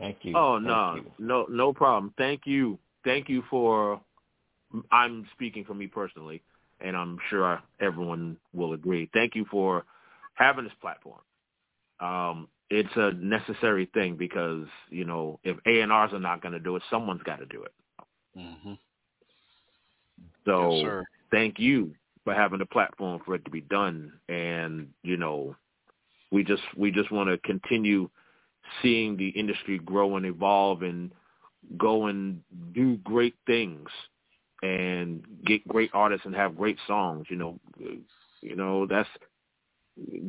Thank 0.00 0.18
you. 0.22 0.34
Oh 0.34 0.54
Thank 0.54 0.66
no, 0.66 0.94
you. 0.96 1.10
no, 1.18 1.46
no 1.50 1.72
problem. 1.72 2.14
Thank 2.16 2.46
you, 2.46 2.78
thank 3.04 3.28
you 3.28 3.44
for. 3.50 4.00
I'm 4.90 5.26
speaking 5.34 5.64
for 5.64 5.74
me 5.74 5.88
personally, 5.88 6.42
and 6.80 6.96
I'm 6.96 7.18
sure 7.28 7.60
everyone 7.80 8.36
will 8.52 8.72
agree. 8.72 9.10
Thank 9.12 9.34
you 9.34 9.46
for 9.50 9.84
having 10.34 10.64
this 10.64 10.72
platform. 10.80 11.20
Um, 12.00 12.48
it's 12.70 12.90
a 12.96 13.12
necessary 13.12 13.90
thing 13.94 14.16
because 14.16 14.66
you 14.90 15.04
know 15.04 15.40
if 15.44 15.56
A 15.66 15.80
and 15.80 15.92
R's 15.92 16.12
are 16.12 16.20
not 16.20 16.42
going 16.42 16.52
to 16.52 16.60
do 16.60 16.76
it, 16.76 16.82
someone's 16.90 17.22
got 17.22 17.38
to 17.38 17.46
do 17.46 17.62
it. 17.64 17.72
mm-hmm. 18.38 18.74
So 20.46 20.82
Yes, 20.82 21.04
thank 21.30 21.58
you 21.58 21.94
for 22.24 22.34
having 22.34 22.58
the 22.60 22.66
platform 22.66 23.20
for 23.24 23.34
it 23.34 23.44
to 23.44 23.50
be 23.50 23.62
done, 23.62 24.12
and 24.28 24.88
you 25.02 25.16
know 25.16 25.56
we 26.32 26.44
just 26.44 26.62
we 26.76 26.90
just 26.90 27.10
want 27.12 27.28
to 27.30 27.38
continue 27.38 28.08
seeing 28.82 29.16
the 29.16 29.28
industry 29.28 29.78
grow 29.78 30.16
and 30.16 30.26
evolve 30.26 30.82
and 30.82 31.12
go 31.78 32.06
and 32.06 32.42
do 32.74 32.96
great 32.98 33.34
things 33.46 33.88
and 34.62 35.24
get 35.44 35.66
great 35.68 35.90
artists 35.94 36.26
and 36.26 36.34
have 36.34 36.56
great 36.56 36.78
songs. 36.86 37.26
You 37.30 37.36
know, 37.36 37.60
you 38.40 38.56
know 38.56 38.86
that's 38.86 39.08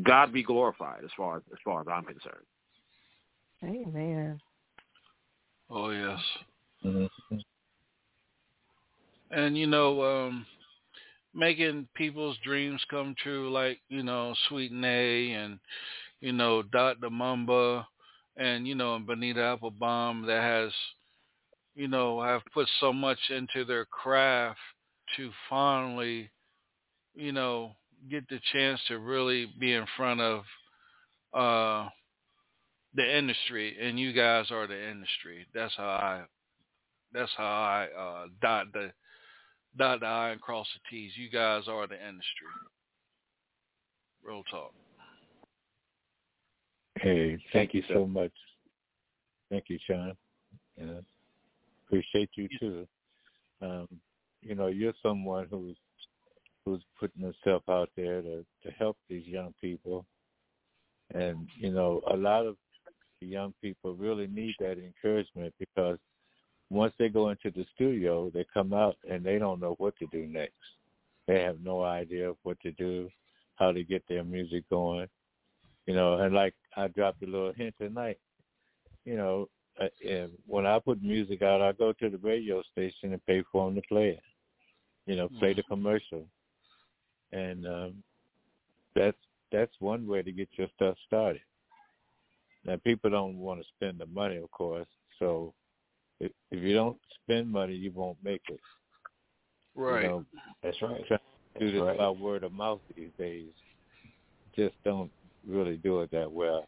God 0.03 0.33
be 0.33 0.43
glorified 0.43 1.03
as 1.03 1.11
far 1.15 1.37
as 1.37 1.43
as 1.51 1.59
far 1.63 1.81
as 1.81 1.87
I'm 1.87 2.03
concerned. 2.05 2.45
Amen. 3.63 4.39
oh 5.69 5.89
yes 5.91 6.19
Mm-hmm. 6.83 7.37
and 9.29 9.55
you 9.55 9.67
know 9.67 10.01
um 10.03 10.45
making 11.33 11.87
people's 11.93 12.37
dreams 12.43 12.83
come 12.89 13.15
true 13.21 13.51
like 13.51 13.79
you 13.87 14.03
know 14.03 14.33
sweet 14.49 14.71
nay 14.71 15.33
and 15.33 15.59
you 16.21 16.31
know 16.31 16.63
dot 16.63 16.99
the 17.01 17.09
mamba 17.09 17.87
and 18.37 18.67
you 18.67 18.73
know 18.75 18.95
and 18.95 19.05
benita 19.05 19.41
applebaum 19.41 20.25
that 20.25 20.41
has 20.41 20.71
you 21.75 21.87
know 21.87 22.21
have 22.21 22.41
put 22.53 22.67
so 22.79 22.91
much 22.91 23.19
into 23.29 23.65
their 23.65 23.85
craft 23.85 24.59
to 25.17 25.29
finally 25.49 26.29
you 27.15 27.31
know 27.31 27.71
get 28.09 28.27
the 28.29 28.39
chance 28.51 28.79
to 28.87 28.99
really 28.99 29.47
be 29.59 29.73
in 29.73 29.85
front 29.95 30.21
of 30.21 30.43
uh 31.33 31.87
the 32.95 33.17
industry 33.17 33.77
and 33.81 33.99
you 33.99 34.11
guys 34.11 34.51
are 34.51 34.67
the 34.67 34.89
industry 34.89 35.45
that's 35.53 35.73
how 35.77 35.83
i 35.83 36.21
that's 37.13 37.31
how 37.37 37.43
i 37.43 37.87
uh 37.97 38.25
dot 38.41 38.67
the 38.73 38.91
dot 39.77 39.99
the 39.99 40.05
I 40.05 40.29
and 40.31 40.41
cross 40.41 40.67
the 40.73 40.89
T's. 40.89 41.11
You 41.15 41.29
guys 41.29 41.63
are 41.67 41.87
the 41.87 41.95
industry. 41.95 42.47
Real 44.23 44.43
talk. 44.49 44.73
Hey, 46.99 47.31
thank, 47.31 47.41
Thank 47.53 47.73
you 47.73 47.83
you, 47.87 47.95
so 47.95 48.05
much. 48.05 48.31
Thank 49.49 49.65
you, 49.69 49.79
Sean. 49.87 50.15
Yeah. 50.77 51.01
Appreciate 51.91 52.29
you 52.35 52.47
too. 52.57 52.87
Um, 53.61 53.87
you 54.41 54.55
know, 54.55 54.67
you're 54.67 54.93
someone 55.03 55.47
who's 55.51 55.75
who's 56.65 56.81
putting 56.97 57.21
himself 57.21 57.63
out 57.69 57.89
there 57.97 58.21
to 58.21 58.45
to 58.63 58.71
help 58.79 58.97
these 59.09 59.27
young 59.27 59.53
people, 59.59 60.05
And 61.13 61.49
you 61.57 61.71
know, 61.71 62.01
a 62.09 62.15
lot 62.15 62.45
of 62.45 62.55
the 63.19 63.27
young 63.27 63.53
people 63.61 63.93
really 63.93 64.27
need 64.27 64.55
that 64.59 64.77
encouragement 64.77 65.53
because 65.59 65.97
once 66.69 66.93
they 66.97 67.09
go 67.09 67.29
into 67.29 67.51
the 67.51 67.65
studio, 67.75 68.31
they 68.33 68.45
come 68.53 68.73
out 68.73 68.95
and 69.09 69.21
they 69.21 69.37
don't 69.37 69.59
know 69.59 69.75
what 69.77 69.97
to 69.97 70.07
do 70.13 70.27
next. 70.27 70.55
They 71.27 71.41
have 71.41 71.59
no 71.61 71.83
idea 71.83 72.31
what 72.43 72.57
to 72.61 72.71
do, 72.71 73.09
how 73.55 73.73
to 73.73 73.83
get 73.83 74.03
their 74.07 74.23
music 74.23 74.63
going. 74.69 75.07
You 75.87 75.95
know, 75.95 76.19
and 76.19 76.33
like 76.33 76.55
I 76.77 76.87
dropped 76.87 77.21
a 77.21 77.25
little 77.25 77.51
hint 77.51 77.75
tonight, 77.77 78.17
you 79.03 79.17
know, 79.17 79.49
and 80.07 80.31
when 80.47 80.65
I 80.65 80.79
put 80.79 81.01
music 81.01 81.41
out, 81.41 81.61
I 81.61 81.71
go 81.71 81.93
to 81.93 82.09
the 82.09 82.17
radio 82.17 82.61
station 82.71 83.13
and 83.13 83.25
pay 83.25 83.43
for 83.51 83.65
them 83.65 83.75
to 83.75 83.87
play 83.87 84.09
it. 84.09 84.23
You 85.05 85.15
know, 85.15 85.29
play 85.39 85.53
the 85.53 85.63
commercial, 85.63 86.25
and 87.31 87.65
um, 87.65 88.03
that's 88.95 89.17
that's 89.51 89.71
one 89.79 90.07
way 90.07 90.21
to 90.21 90.31
get 90.31 90.47
your 90.53 90.67
stuff 90.75 90.95
started. 91.07 91.41
Now, 92.65 92.77
people 92.83 93.09
don't 93.09 93.37
want 93.37 93.59
to 93.59 93.65
spend 93.75 93.99
the 93.99 94.05
money, 94.05 94.37
of 94.37 94.51
course. 94.51 94.87
So, 95.17 95.53
if, 96.19 96.31
if 96.51 96.61
you 96.61 96.75
don't 96.75 96.97
spend 97.23 97.49
money, 97.49 97.73
you 97.73 97.91
won't 97.91 98.17
make 98.23 98.43
it. 98.49 98.59
Right. 99.73 100.03
You 100.03 100.09
know, 100.09 100.25
That's 100.61 100.79
right. 100.81 101.03
trying 101.07 101.19
to 101.55 101.59
do 101.59 101.71
this 101.71 101.81
right. 101.81 101.97
by 101.97 102.09
word 102.09 102.43
of 102.43 102.53
mouth 102.53 102.79
these 102.95 103.09
days 103.17 103.49
just 104.55 104.75
don't 104.83 105.11
really 105.47 105.77
do 105.77 106.01
it 106.01 106.11
that 106.11 106.31
well. 106.31 106.67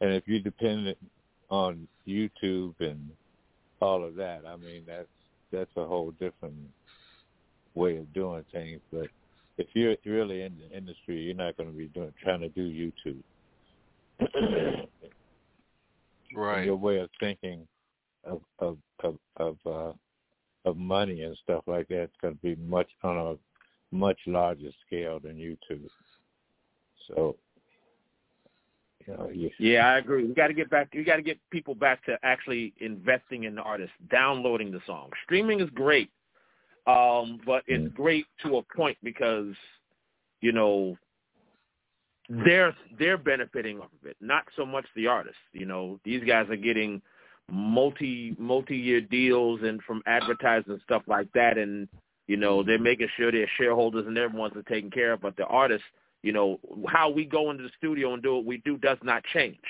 And 0.00 0.12
if 0.12 0.24
you're 0.26 0.40
dependent 0.40 0.98
on 1.50 1.86
YouTube 2.06 2.74
and 2.80 3.10
all 3.80 4.04
of 4.04 4.14
that, 4.16 4.42
I 4.46 4.56
mean 4.56 4.82
that's 4.86 5.08
that's 5.52 5.70
a 5.76 5.84
whole 5.84 6.10
different 6.12 6.56
way 7.74 7.98
of 7.98 8.12
doing 8.12 8.44
things. 8.52 8.80
But 8.92 9.08
if 9.58 9.68
you're 9.74 9.96
really 10.04 10.42
in 10.42 10.56
the 10.58 10.76
industry, 10.76 11.20
you're 11.22 11.34
not 11.34 11.56
going 11.56 11.70
to 11.70 11.76
be 11.76 11.86
doing 11.88 12.12
trying 12.22 12.40
to 12.40 12.48
do 12.48 12.92
YouTube. 14.20 14.88
Right. 16.36 16.64
Your 16.64 16.76
way 16.76 16.98
of 16.98 17.10
thinking 17.20 17.66
of 18.24 18.40
of 18.58 18.78
of 19.04 19.18
of, 19.36 19.56
uh, 19.64 19.92
of 20.64 20.76
money 20.76 21.22
and 21.22 21.36
stuff 21.44 21.62
like 21.66 21.88
that 21.88 22.04
is 22.04 22.10
going 22.20 22.34
to 22.34 22.40
be 22.40 22.56
much 22.56 22.88
on 23.02 23.16
a 23.16 23.94
much 23.94 24.18
larger 24.26 24.70
scale 24.86 25.20
than 25.20 25.36
YouTube. 25.36 25.86
So, 27.06 27.36
you 29.06 29.14
know, 29.14 29.30
you, 29.32 29.50
Yeah, 29.58 29.86
I 29.86 29.98
agree. 29.98 30.24
We 30.24 30.34
got 30.34 30.48
to 30.48 30.54
get 30.54 30.70
back. 30.70 30.88
We 30.94 31.04
got 31.04 31.16
to 31.16 31.22
get 31.22 31.38
people 31.50 31.74
back 31.74 32.04
to 32.06 32.18
actually 32.22 32.72
investing 32.78 33.44
in 33.44 33.54
the 33.54 33.62
artists, 33.62 33.94
downloading 34.10 34.70
the 34.70 34.80
song. 34.86 35.10
Streaming 35.24 35.60
is 35.60 35.70
great, 35.70 36.10
um, 36.86 37.40
but 37.46 37.62
it's 37.66 37.92
great 37.94 38.26
to 38.42 38.58
a 38.58 38.62
point 38.76 38.96
because 39.02 39.54
you 40.40 40.52
know 40.52 40.96
they're 42.28 42.74
they're 42.98 43.18
benefiting 43.18 43.78
off 43.78 43.90
of 44.00 44.08
it, 44.08 44.16
not 44.20 44.44
so 44.56 44.64
much 44.64 44.86
the 44.96 45.06
artists. 45.06 45.38
You 45.52 45.66
know, 45.66 46.00
these 46.04 46.22
guys 46.24 46.48
are 46.48 46.56
getting 46.56 47.02
multi 47.50 48.34
multi 48.38 48.76
year 48.76 49.00
deals 49.00 49.60
and 49.62 49.82
from 49.82 50.02
advertising 50.06 50.72
and 50.72 50.80
stuff 50.82 51.02
like 51.06 51.30
that, 51.34 51.58
and 51.58 51.88
you 52.26 52.36
know 52.36 52.62
they're 52.62 52.78
making 52.78 53.08
sure 53.16 53.30
their 53.30 53.50
shareholders 53.58 54.06
and 54.06 54.16
everyone's 54.16 54.56
are 54.56 54.62
taken 54.62 54.90
care 54.90 55.12
of. 55.12 55.20
But 55.20 55.36
the 55.36 55.44
artists, 55.44 55.86
you 56.24 56.32
know, 56.32 56.58
how 56.88 57.10
we 57.10 57.26
go 57.26 57.50
into 57.50 57.62
the 57.62 57.70
studio 57.76 58.14
and 58.14 58.22
do 58.22 58.36
what 58.36 58.46
we 58.46 58.56
do 58.64 58.78
does 58.78 58.96
not 59.02 59.22
change. 59.34 59.60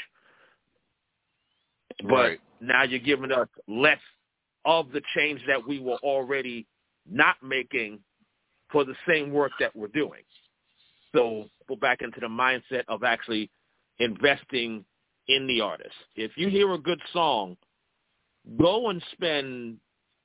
But 2.05 2.09
Right. 2.09 2.41
now 2.61 2.85
you're 2.85 3.01
giving 3.01 3.33
us 3.33 3.49
less 3.67 4.01
of 4.65 4.93
the 4.93 5.03
change 5.17 5.45
that 5.47 5.67
we 5.67 5.81
were 5.81 5.99
already 5.99 6.67
not 7.07 7.43
making 7.43 8.05
for 8.71 8.85
the 8.85 8.95
same 9.07 9.33
work 9.33 9.51
that 9.59 9.75
we're 9.75 9.89
doing. 9.89 10.23
So 11.13 11.51
go 11.69 11.75
back 11.75 12.03
into 12.03 12.21
the 12.21 12.29
mindset 12.29 12.85
of 12.87 13.03
actually 13.03 13.51
investing 13.99 14.85
in 15.27 15.47
the 15.49 15.61
artist. 15.61 15.97
If 16.15 16.37
you 16.37 16.49
hear 16.49 16.73
a 16.73 16.79
good 16.79 17.01
song, 17.13 17.57
go 18.57 18.91
and 18.91 19.03
spend 19.13 19.81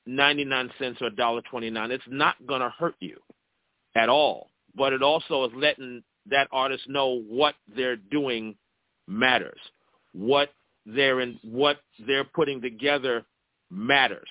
99 0.05 0.71
cents 0.77 1.01
or 1.01 1.09
$1.29. 1.09 1.89
It's 1.89 2.03
not 2.07 2.35
going 2.45 2.61
to 2.61 2.69
hurt 2.69 2.95
you 2.99 3.19
at 3.95 4.09
all. 4.09 4.51
But 4.75 4.93
it 4.93 5.01
also 5.01 5.45
is 5.45 5.51
letting 5.55 6.03
that 6.29 6.47
artist 6.51 6.87
know 6.87 7.21
what 7.27 7.55
they're 7.75 7.95
doing 7.95 8.55
matters. 9.07 9.59
What 10.13 10.49
they're 10.85 11.21
in, 11.21 11.39
what 11.43 11.77
they're 12.07 12.23
putting 12.23 12.61
together 12.61 13.23
matters. 13.69 14.27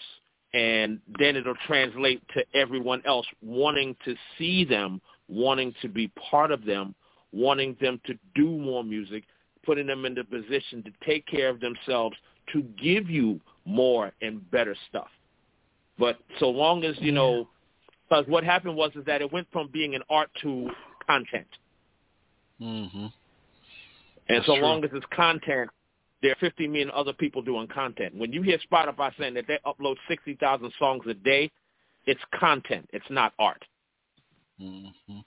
And 0.54 1.00
then 1.18 1.36
it'll 1.36 1.54
translate 1.66 2.22
to 2.34 2.42
everyone 2.54 3.02
else 3.06 3.26
wanting 3.42 3.94
to 4.04 4.14
see 4.38 4.64
them, 4.64 5.00
wanting 5.28 5.74
to 5.82 5.88
be 5.88 6.10
part 6.30 6.50
of 6.50 6.64
them, 6.64 6.94
wanting 7.32 7.76
them 7.80 8.00
to 8.06 8.14
do 8.34 8.46
more 8.46 8.82
music, 8.82 9.24
putting 9.64 9.86
them 9.86 10.06
in 10.06 10.14
the 10.14 10.24
position 10.24 10.82
to 10.84 10.90
take 11.04 11.26
care 11.26 11.50
of 11.50 11.60
themselves, 11.60 12.16
to 12.52 12.62
give 12.82 13.10
you 13.10 13.38
more 13.66 14.12
and 14.22 14.50
better 14.50 14.74
stuff. 14.88 15.08
But 15.98 16.18
so 16.38 16.48
long 16.48 16.84
as, 16.84 16.96
you 16.98 17.12
know, 17.12 17.48
because 18.08 18.24
what 18.26 18.42
happened 18.42 18.76
was 18.76 18.92
is 18.94 19.04
that 19.04 19.20
it 19.20 19.30
went 19.30 19.48
from 19.52 19.68
being 19.70 19.94
an 19.94 20.02
art 20.08 20.30
to 20.42 20.70
content. 21.06 21.46
Mm-hmm. 22.60 22.98
And 22.98 23.12
That's 24.28 24.46
so 24.46 24.54
true. 24.54 24.62
long 24.62 24.84
as 24.84 24.90
it's 24.92 25.06
content, 25.14 25.70
there 26.22 26.32
are 26.32 26.36
50 26.40 26.66
million 26.66 26.90
other 26.90 27.12
people 27.12 27.42
doing 27.42 27.68
content. 27.68 28.14
When 28.16 28.32
you 28.32 28.42
hear 28.42 28.58
Spotify 28.70 29.12
saying 29.18 29.34
that 29.34 29.46
they 29.46 29.58
upload 29.64 29.96
60,000 30.08 30.72
songs 30.78 31.04
a 31.08 31.14
day, 31.14 31.50
it's 32.06 32.20
content. 32.38 32.88
It's 32.92 33.08
not 33.10 33.32
art. 33.38 33.64
Mm-hmm. 34.60 35.18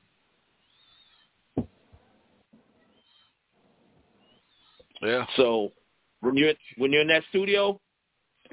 Yeah. 5.01 5.25
So 5.35 5.71
when 6.19 6.37
you're 6.37 6.53
when 6.77 6.91
you're 6.91 7.01
in 7.01 7.07
that 7.07 7.23
studio, 7.29 7.79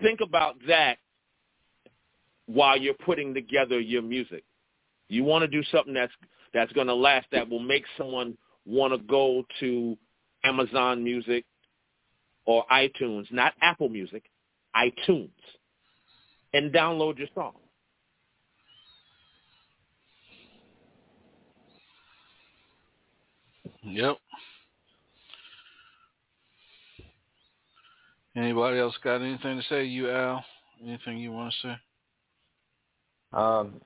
think 0.00 0.20
about 0.20 0.56
that 0.66 0.98
while 2.46 2.78
you're 2.78 2.94
putting 2.94 3.34
together 3.34 3.78
your 3.78 4.02
music. 4.02 4.44
You 5.08 5.24
want 5.24 5.42
to 5.42 5.48
do 5.48 5.62
something 5.70 5.94
that's 5.94 6.12
that's 6.54 6.72
going 6.72 6.86
to 6.86 6.94
last 6.94 7.26
that 7.32 7.48
will 7.48 7.58
make 7.60 7.84
someone 7.96 8.36
want 8.68 8.92
to 8.92 8.98
go 8.98 9.44
to 9.60 9.96
Amazon 10.44 11.02
Music 11.02 11.44
or 12.44 12.64
iTunes, 12.70 13.30
not 13.32 13.54
Apple 13.62 13.88
Music, 13.88 14.22
iTunes, 14.76 15.30
and 16.52 16.72
download 16.72 17.18
your 17.18 17.28
song. 17.34 17.54
Yep. 23.82 24.18
Anybody 28.36 28.78
else 28.78 28.94
got 29.02 29.22
anything 29.22 29.56
to 29.56 29.62
say? 29.68 29.84
You 29.84 30.10
Al? 30.10 30.44
Anything 30.84 31.18
you 31.18 31.32
want 31.32 31.52
to 31.52 31.68
say? 31.68 31.76
Um, 33.32 33.80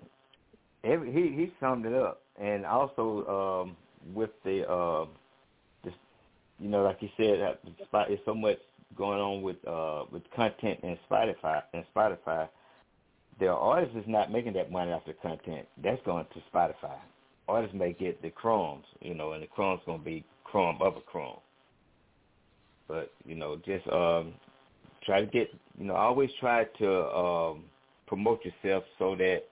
every, 0.85 1.13
he 1.13 1.37
he 1.37 1.53
summed 1.59 1.87
it 1.87 1.95
up, 1.95 2.23
and 2.41 2.67
also 2.67 3.65
um, 3.65 3.77
with 4.15 4.31
the 4.45 4.69
uh, 4.69 5.07
just 5.85 5.97
you 6.59 6.69
know, 6.69 6.83
like 6.83 6.99
you 7.01 7.09
said, 7.17 7.59
spot 7.85 8.11
is 8.11 8.19
so 8.25 8.35
much 8.35 8.59
going 8.97 9.21
on 9.21 9.43
with 9.43 9.57
uh 9.67 10.05
with 10.11 10.23
content 10.35 10.81
and 10.83 10.99
Spotify 11.11 11.63
and 11.73 11.85
Spotify. 11.95 12.49
The 13.41 13.49
artist 13.49 13.97
is 13.97 14.05
not 14.07 14.31
making 14.31 14.53
that 14.55 14.71
money 14.71 14.93
off 14.93 15.05
the 15.07 15.15
content. 15.15 15.67
That's 15.83 16.01
going 16.05 16.27
to 16.35 16.43
Spotify. 16.55 16.97
Artists 17.49 17.75
may 17.75 17.93
get 17.93 18.23
the 18.23 18.31
crumbs, 18.31 18.85
you 19.01 19.15
know, 19.15 19.33
and 19.33 19.43
the 19.43 19.47
crumbs 19.47 19.81
to 19.87 19.99
be 19.99 20.25
crumb 20.45 20.81
of 20.81 20.97
a 20.97 21.01
crumb. 21.01 21.39
But 22.87 23.13
you 23.25 23.35
know, 23.35 23.57
just 23.65 23.87
um, 23.89 24.35
try 25.05 25.21
to 25.21 25.27
get 25.27 25.49
you 25.79 25.87
know, 25.87 25.95
always 25.95 26.31
try 26.39 26.65
to 26.65 27.17
um, 27.17 27.65
promote 28.07 28.45
yourself 28.45 28.85
so 28.99 29.17
that 29.17 29.45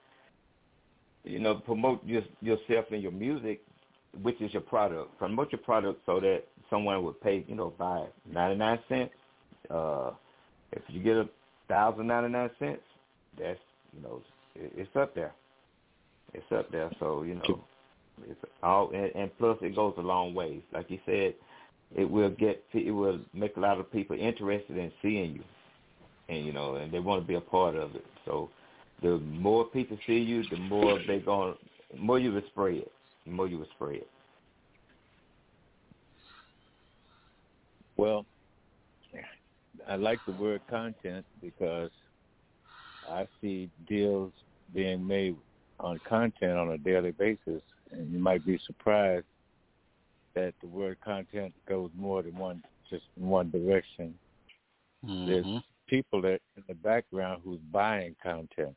you 1.23 1.39
know 1.39 1.55
promote 1.55 2.05
your, 2.05 2.21
yourself 2.41 2.85
and 2.91 3.01
your 3.01 3.11
music, 3.11 3.61
which 4.21 4.41
is 4.41 4.53
your 4.53 4.61
product. 4.61 5.17
Promote 5.17 5.51
your 5.51 5.59
product 5.59 6.01
so 6.05 6.19
that 6.19 6.43
someone 6.69 7.03
would 7.03 7.19
pay 7.21 7.45
you 7.47 7.55
know 7.55 7.73
buy 7.77 8.05
ninety 8.31 8.57
nine 8.57 8.79
cents. 8.89 9.13
Uh, 9.69 10.11
if 10.71 10.81
you 10.87 11.01
get 11.01 11.17
a 11.17 11.29
thousand 11.67 12.07
ninety 12.07 12.29
nine 12.29 12.49
cents, 12.59 12.81
that's 13.37 13.59
you 13.95 14.01
know 14.01 14.21
it, 14.55 14.71
it's 14.75 14.95
up 14.95 15.15
there. 15.15 15.33
It's 16.33 16.51
up 16.51 16.71
there. 16.71 16.91
So 16.99 17.23
you 17.23 17.35
know 17.35 17.63
it's 18.27 18.39
all 18.63 18.91
and, 18.93 19.11
and 19.15 19.37
plus 19.37 19.57
it 19.61 19.75
goes 19.75 19.93
a 19.97 20.01
long 20.01 20.33
ways. 20.33 20.61
Like 20.73 20.89
you 20.89 20.99
said, 21.05 21.33
it 21.95 22.09
will 22.09 22.29
get 22.29 22.63
it 22.73 22.91
will 22.91 23.19
make 23.33 23.57
a 23.57 23.59
lot 23.59 23.79
of 23.79 23.91
people 23.91 24.17
interested 24.17 24.77
in 24.77 24.91
seeing 25.01 25.35
you, 25.35 25.43
and 26.29 26.45
you 26.45 26.53
know, 26.53 26.75
and 26.75 26.91
they 26.91 26.99
want 26.99 27.21
to 27.21 27.27
be 27.27 27.35
a 27.35 27.41
part 27.41 27.75
of 27.75 27.95
it. 27.95 28.05
So 28.25 28.49
the 29.01 29.17
more 29.19 29.65
people 29.65 29.97
see 30.05 30.19
you, 30.19 30.43
the 30.49 30.57
more 30.57 30.99
they 31.07 31.19
going, 31.19 31.55
more 31.97 32.19
you 32.19 32.31
will 32.31 32.43
spread, 32.51 32.83
the 33.25 33.31
more 33.31 33.47
you 33.47 33.59
will 33.59 33.67
spread. 33.73 34.01
Well, 37.97 38.25
I 39.87 39.95
like 39.95 40.21
the 40.25 40.33
word 40.33 40.61
content 40.69 41.25
because 41.41 41.91
I 43.09 43.27
see 43.39 43.69
deals 43.87 44.33
being 44.73 45.05
made 45.05 45.35
on 45.79 45.99
content 46.07 46.53
on 46.53 46.71
a 46.71 46.77
daily 46.77 47.11
basis, 47.11 47.61
and 47.91 48.11
you 48.11 48.19
might 48.19 48.45
be 48.45 48.59
surprised 48.65 49.25
that 50.35 50.53
the 50.61 50.67
word 50.67 50.97
content 51.03 51.53
goes 51.67 51.91
more 51.95 52.21
than 52.23 52.35
one 52.37 52.63
just 52.89 53.03
in 53.17 53.27
one 53.27 53.49
direction. 53.49 54.13
There's 55.03 55.45
Mm-hmm. 55.45 55.57
people 55.87 56.21
that 56.21 56.39
in 56.55 56.63
the 56.67 56.75
background 56.75 57.41
who's 57.43 57.59
buying 57.71 58.15
content. 58.21 58.75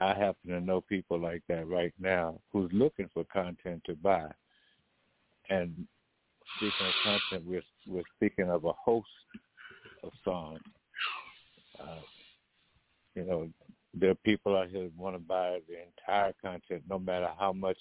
I 0.00 0.14
happen 0.14 0.50
to 0.50 0.60
know 0.60 0.80
people 0.80 1.18
like 1.20 1.42
that 1.48 1.68
right 1.68 1.92
now 2.00 2.40
who's 2.52 2.70
looking 2.72 3.08
for 3.12 3.24
content 3.24 3.82
to 3.84 3.94
buy. 3.96 4.30
And 5.50 5.86
speaking 6.56 6.86
of 6.86 6.94
content, 7.04 7.46
we're 7.46 7.62
we're 7.86 8.02
speaking 8.16 8.48
of 8.48 8.64
a 8.64 8.72
host 8.72 9.08
of 10.02 10.10
songs. 10.24 10.60
Uh, 11.78 12.00
you 13.14 13.24
know, 13.24 13.48
there 13.92 14.10
are 14.10 14.16
people 14.16 14.56
out 14.56 14.70
here 14.70 14.84
that 14.84 14.96
want 14.96 15.16
to 15.16 15.20
buy 15.20 15.58
the 15.68 15.76
entire 15.82 16.32
content, 16.42 16.82
no 16.88 16.98
matter 16.98 17.28
how 17.38 17.52
much, 17.52 17.78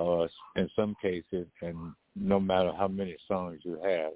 uh, 0.00 0.26
in 0.56 0.70
some 0.74 0.94
cases, 1.02 1.46
and 1.60 1.92
no 2.14 2.38
matter 2.40 2.72
how 2.76 2.88
many 2.88 3.16
songs 3.28 3.60
you 3.64 3.78
have. 3.84 4.12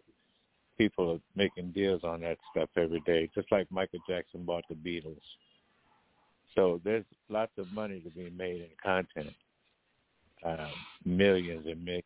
People 0.79 1.13
are 1.13 1.21
making 1.35 1.73
deals 1.73 2.05
on 2.05 2.21
that 2.21 2.37
stuff 2.51 2.69
every 2.77 3.01
day, 3.01 3.31
just 3.35 3.51
like 3.51 3.67
Michael 3.71 3.99
Jackson 4.07 4.45
bought 4.45 4.65
the 4.69 4.75
Beatles. 4.75 5.17
So 6.57 6.81
there's 6.85 7.05
lots 7.29 7.53
of 7.59 7.71
money 7.73 8.01
to 8.01 8.11
be 8.11 8.31
made 8.31 8.63
in 8.63 8.69
content. 8.83 9.35
Uh, 10.45 10.69
millions 11.05 11.67
and 11.67 11.85
millions 11.85 12.05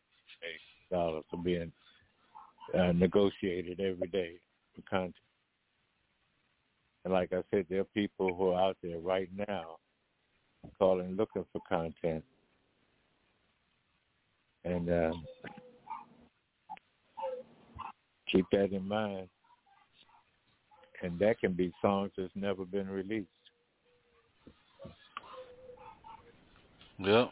of 0.91 0.97
dollars 0.97 1.23
are 1.31 1.39
being 1.39 1.71
uh, 2.77 2.91
negotiated 2.91 3.79
every 3.79 4.07
day 4.07 4.33
for 4.75 4.81
content. 4.89 5.15
And 7.03 7.13
like 7.13 7.33
I 7.33 7.43
said, 7.49 7.65
there 7.69 7.81
are 7.81 7.85
people 7.95 8.35
who 8.35 8.49
are 8.49 8.61
out 8.61 8.77
there 8.83 8.99
right 8.99 9.29
now 9.47 9.77
calling, 10.77 11.15
looking 11.15 11.45
for 11.51 11.61
content. 11.67 12.23
And 14.63 14.89
um, 14.89 15.23
keep 18.31 18.45
that 18.51 18.71
in 18.71 18.87
mind. 18.87 19.27
And 21.01 21.17
that 21.19 21.39
can 21.39 21.53
be 21.53 21.73
songs 21.81 22.11
that's 22.15 22.29
never 22.35 22.63
been 22.63 22.87
released. 22.87 23.29
Yep. 27.03 27.31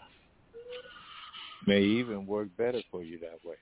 May 1.68 1.82
even 1.82 2.26
work 2.26 2.48
better 2.58 2.82
for 2.90 3.04
you 3.04 3.20
that 3.20 3.44
way. 3.44 3.56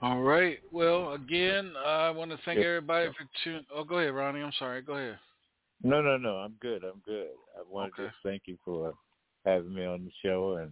All 0.00 0.20
right. 0.20 0.58
Well, 0.72 1.12
again, 1.12 1.72
I 1.84 2.10
want 2.10 2.30
to 2.32 2.38
thank 2.44 2.58
Yep. 2.58 2.66
everybody 2.66 3.08
for 3.10 3.24
tuning. 3.42 3.64
Oh, 3.72 3.84
go 3.84 3.98
ahead, 3.98 4.14
Ronnie. 4.14 4.42
I'm 4.42 4.52
sorry. 4.58 4.82
Go 4.82 4.94
ahead. 4.94 5.18
No, 5.82 6.02
no, 6.02 6.16
no. 6.16 6.36
I'm 6.36 6.54
good. 6.60 6.84
I'm 6.84 7.00
good. 7.04 7.30
I 7.56 7.62
wanted 7.68 7.92
Okay. 7.94 8.04
to 8.04 8.12
thank 8.22 8.42
you 8.46 8.58
for 8.64 8.94
having 9.44 9.74
me 9.74 9.84
on 9.84 10.04
the 10.04 10.12
show, 10.22 10.56
and 10.56 10.70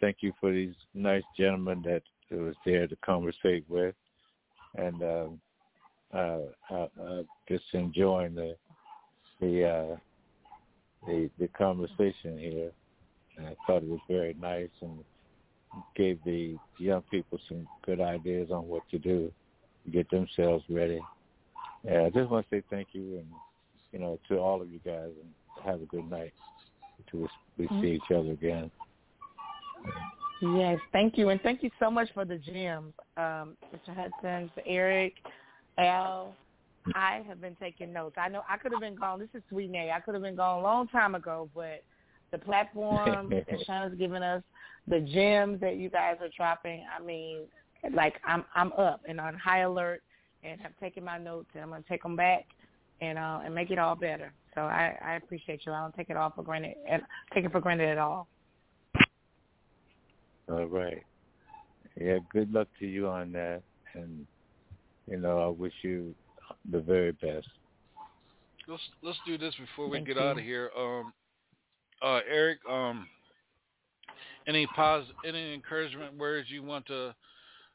thank 0.00 0.18
you 0.20 0.32
for 0.40 0.52
these 0.52 0.74
nice 0.94 1.22
gentlemen 1.36 1.82
that 1.82 2.02
was 2.30 2.54
there 2.64 2.86
to 2.86 2.96
conversate 2.96 3.64
with, 3.68 3.94
and 4.76 5.02
um, 5.02 5.40
uh, 6.14 6.38
uh, 6.70 6.88
uh, 7.02 7.22
just 7.48 7.64
enjoying 7.72 8.34
the 8.34 8.56
the 9.40 9.68
uh, 9.68 9.96
the 11.06 11.30
the 11.38 11.48
conversation 11.48 12.38
here. 12.38 12.70
And 13.36 13.46
I 13.46 13.56
thought 13.66 13.82
it 13.82 13.88
was 13.88 14.00
very 14.08 14.34
nice 14.34 14.68
and 14.82 15.04
gave 15.96 16.18
the 16.24 16.56
young 16.78 17.02
people 17.10 17.38
some 17.48 17.66
good 17.84 18.00
ideas 18.00 18.50
on 18.50 18.68
what 18.68 18.82
to 18.90 18.98
do 18.98 19.32
to 19.84 19.90
get 19.90 20.10
themselves 20.10 20.64
ready. 20.68 21.00
Yeah, 21.84 22.02
I 22.02 22.10
just 22.10 22.30
want 22.30 22.48
to 22.48 22.56
say 22.56 22.62
thank 22.70 22.88
you 22.92 23.18
and 23.18 23.26
you 23.90 23.98
know 23.98 24.18
to 24.28 24.38
all 24.38 24.60
of 24.60 24.68
you 24.70 24.80
guys 24.84 25.10
and 25.20 25.64
have 25.64 25.80
a 25.80 25.86
good 25.86 26.08
night 26.10 26.32
until 26.98 27.28
we 27.56 27.66
Mhm. 27.66 27.80
see 27.80 27.92
each 27.92 28.10
other 28.10 28.32
again. 28.32 28.70
Yes, 30.40 30.80
thank 30.92 31.16
you, 31.16 31.28
and 31.28 31.40
thank 31.42 31.62
you 31.62 31.70
so 31.78 31.90
much 31.90 32.10
for 32.12 32.24
the 32.24 32.36
gems, 32.36 32.94
um, 33.16 33.56
Mr. 33.72 33.94
Hudson, 33.94 34.50
Mr. 34.50 34.62
Eric, 34.66 35.14
Al. 35.78 36.34
I 36.94 37.22
have 37.28 37.40
been 37.40 37.56
taking 37.60 37.92
notes. 37.92 38.16
I 38.18 38.28
know 38.28 38.42
I 38.48 38.56
could 38.56 38.72
have 38.72 38.80
been 38.80 38.94
gone. 38.96 39.18
This 39.18 39.28
is 39.34 39.42
Sweet 39.48 39.70
Nay. 39.70 39.92
I 39.94 40.00
could 40.00 40.14
have 40.14 40.22
been 40.22 40.36
gone 40.36 40.60
a 40.60 40.62
long 40.62 40.88
time 40.88 41.14
ago, 41.14 41.48
but 41.54 41.82
the 42.30 42.38
platform 42.38 43.30
that 43.30 43.46
Shauna's 43.68 43.96
given 43.96 44.22
us, 44.22 44.42
the 44.88 45.00
gems 45.00 45.60
that 45.60 45.76
you 45.76 45.90
guys 45.90 46.16
are 46.20 46.28
dropping. 46.36 46.84
I 46.98 47.02
mean, 47.02 47.42
like 47.94 48.14
I'm 48.26 48.44
I'm 48.54 48.72
up 48.72 49.02
and 49.08 49.20
on 49.20 49.34
high 49.34 49.60
alert, 49.60 50.02
and 50.42 50.60
have 50.60 50.72
taken 50.80 51.04
my 51.04 51.18
notes, 51.18 51.48
and 51.54 51.62
I'm 51.62 51.70
gonna 51.70 51.84
take 51.88 52.02
them 52.02 52.16
back 52.16 52.46
and 53.00 53.18
uh, 53.18 53.40
and 53.44 53.54
make 53.54 53.70
it 53.70 53.78
all 53.78 53.94
better. 53.94 54.32
So 54.54 54.62
I, 54.62 54.96
I 55.04 55.14
appreciate 55.14 55.62
you. 55.64 55.72
I 55.72 55.80
don't 55.80 55.94
take 55.94 56.10
it 56.10 56.16
all 56.16 56.30
for 56.30 56.42
granted, 56.42 56.74
and 56.88 57.02
take 57.32 57.44
it 57.44 57.52
for 57.52 57.60
granted 57.60 57.88
at 57.88 57.98
all. 57.98 58.26
All 60.50 60.66
right. 60.66 61.02
Yeah, 62.00 62.18
good 62.32 62.52
luck 62.52 62.68
to 62.80 62.86
you 62.86 63.06
on 63.06 63.32
that 63.32 63.62
and 63.94 64.26
you 65.10 65.18
know, 65.18 65.40
I 65.40 65.48
wish 65.48 65.72
you 65.82 66.14
the 66.70 66.80
very 66.80 67.12
best. 67.12 67.48
Let's 68.68 68.82
let's 69.02 69.18
do 69.26 69.36
this 69.38 69.54
before 69.56 69.88
we 69.88 69.98
Thank 69.98 70.08
get 70.08 70.16
you. 70.16 70.22
out 70.22 70.38
of 70.38 70.44
here. 70.44 70.70
Um, 70.78 71.12
uh, 72.00 72.20
Eric, 72.30 72.58
um, 72.68 73.06
any 74.46 74.66
pos 74.74 75.04
any 75.26 75.54
encouragement 75.54 76.16
words 76.16 76.48
you 76.50 76.62
want 76.62 76.86
to 76.86 77.14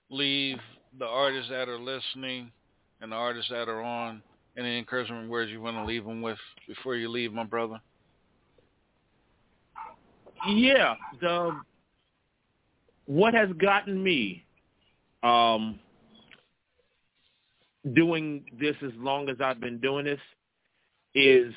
leave 0.10 0.58
the 0.98 1.06
artists 1.06 1.50
that 1.50 1.68
are 1.68 1.80
listening 1.80 2.52
and 3.02 3.12
the 3.12 3.16
artists 3.16 3.50
that 3.52 3.68
are 3.68 3.82
on? 3.82 4.22
Any 4.58 4.80
encouragement 4.80 5.30
words 5.30 5.52
you 5.52 5.62
want 5.62 5.78
to 5.78 5.86
leave 5.86 6.04
them 6.04 6.22
with 6.22 6.40
before 6.68 6.96
you 6.96 7.10
leave, 7.10 7.32
my 7.32 7.44
brother? 7.44 7.80
yeah, 10.48 10.96
the 11.22 11.60
what 13.06 13.34
has 13.34 13.50
gotten 13.54 14.02
me 14.04 14.44
um 15.24 15.80
doing 17.94 18.46
this 18.60 18.76
as 18.84 18.92
long 18.98 19.30
as 19.30 19.38
I've 19.42 19.60
been 19.60 19.80
doing 19.80 20.06
this 20.06 20.20
is 21.16 21.54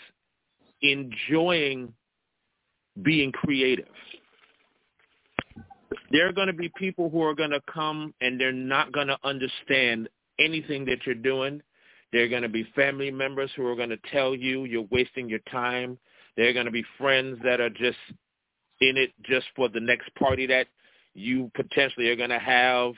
enjoying 0.83 1.93
being 3.03 3.33
creative. 3.33 3.87
There 6.11 6.29
are 6.29 6.33
going 6.33 6.49
to 6.49 6.53
be 6.53 6.71
people 6.77 7.09
who 7.09 7.23
are 7.23 7.35
going 7.35 7.51
to 7.51 7.61
come 7.73 8.13
and 8.21 8.41
they're 8.41 8.53
not 8.53 8.93
going 8.93 9.07
to 9.07 9.19
understand 9.23 10.09
anything 10.39 10.85
that 10.87 11.07
you're 11.07 11.15
doing. 11.15 11.63
There 12.13 12.25
are 12.25 12.29
going 12.29 12.43
to 12.43 12.49
be 12.49 12.65
family 12.75 13.11
members 13.11 13.51
who 13.55 13.67
are 13.67 13.77
going 13.77 13.91
to 13.91 13.99
tell 14.13 14.35
you 14.35 14.65
you're 14.65 14.89
wasting 14.91 15.29
your 15.29 15.39
time. 15.51 15.99
There 16.37 16.49
are 16.49 16.53
going 16.53 16.67
to 16.67 16.73
be 16.73 16.85
friends 16.99 17.39
that 17.45 17.61
are 17.61 17.71
just 17.71 17.99
in 18.81 18.97
it 18.97 19.13
just 19.23 19.47
for 19.55 19.69
the 19.69 19.81
next 19.81 20.13
party 20.15 20.47
that 20.47 20.67
you 21.15 21.51
potentially 21.55 22.09
are 22.09 22.17
going 22.17 22.31
to 22.31 22.39
have 22.39 22.93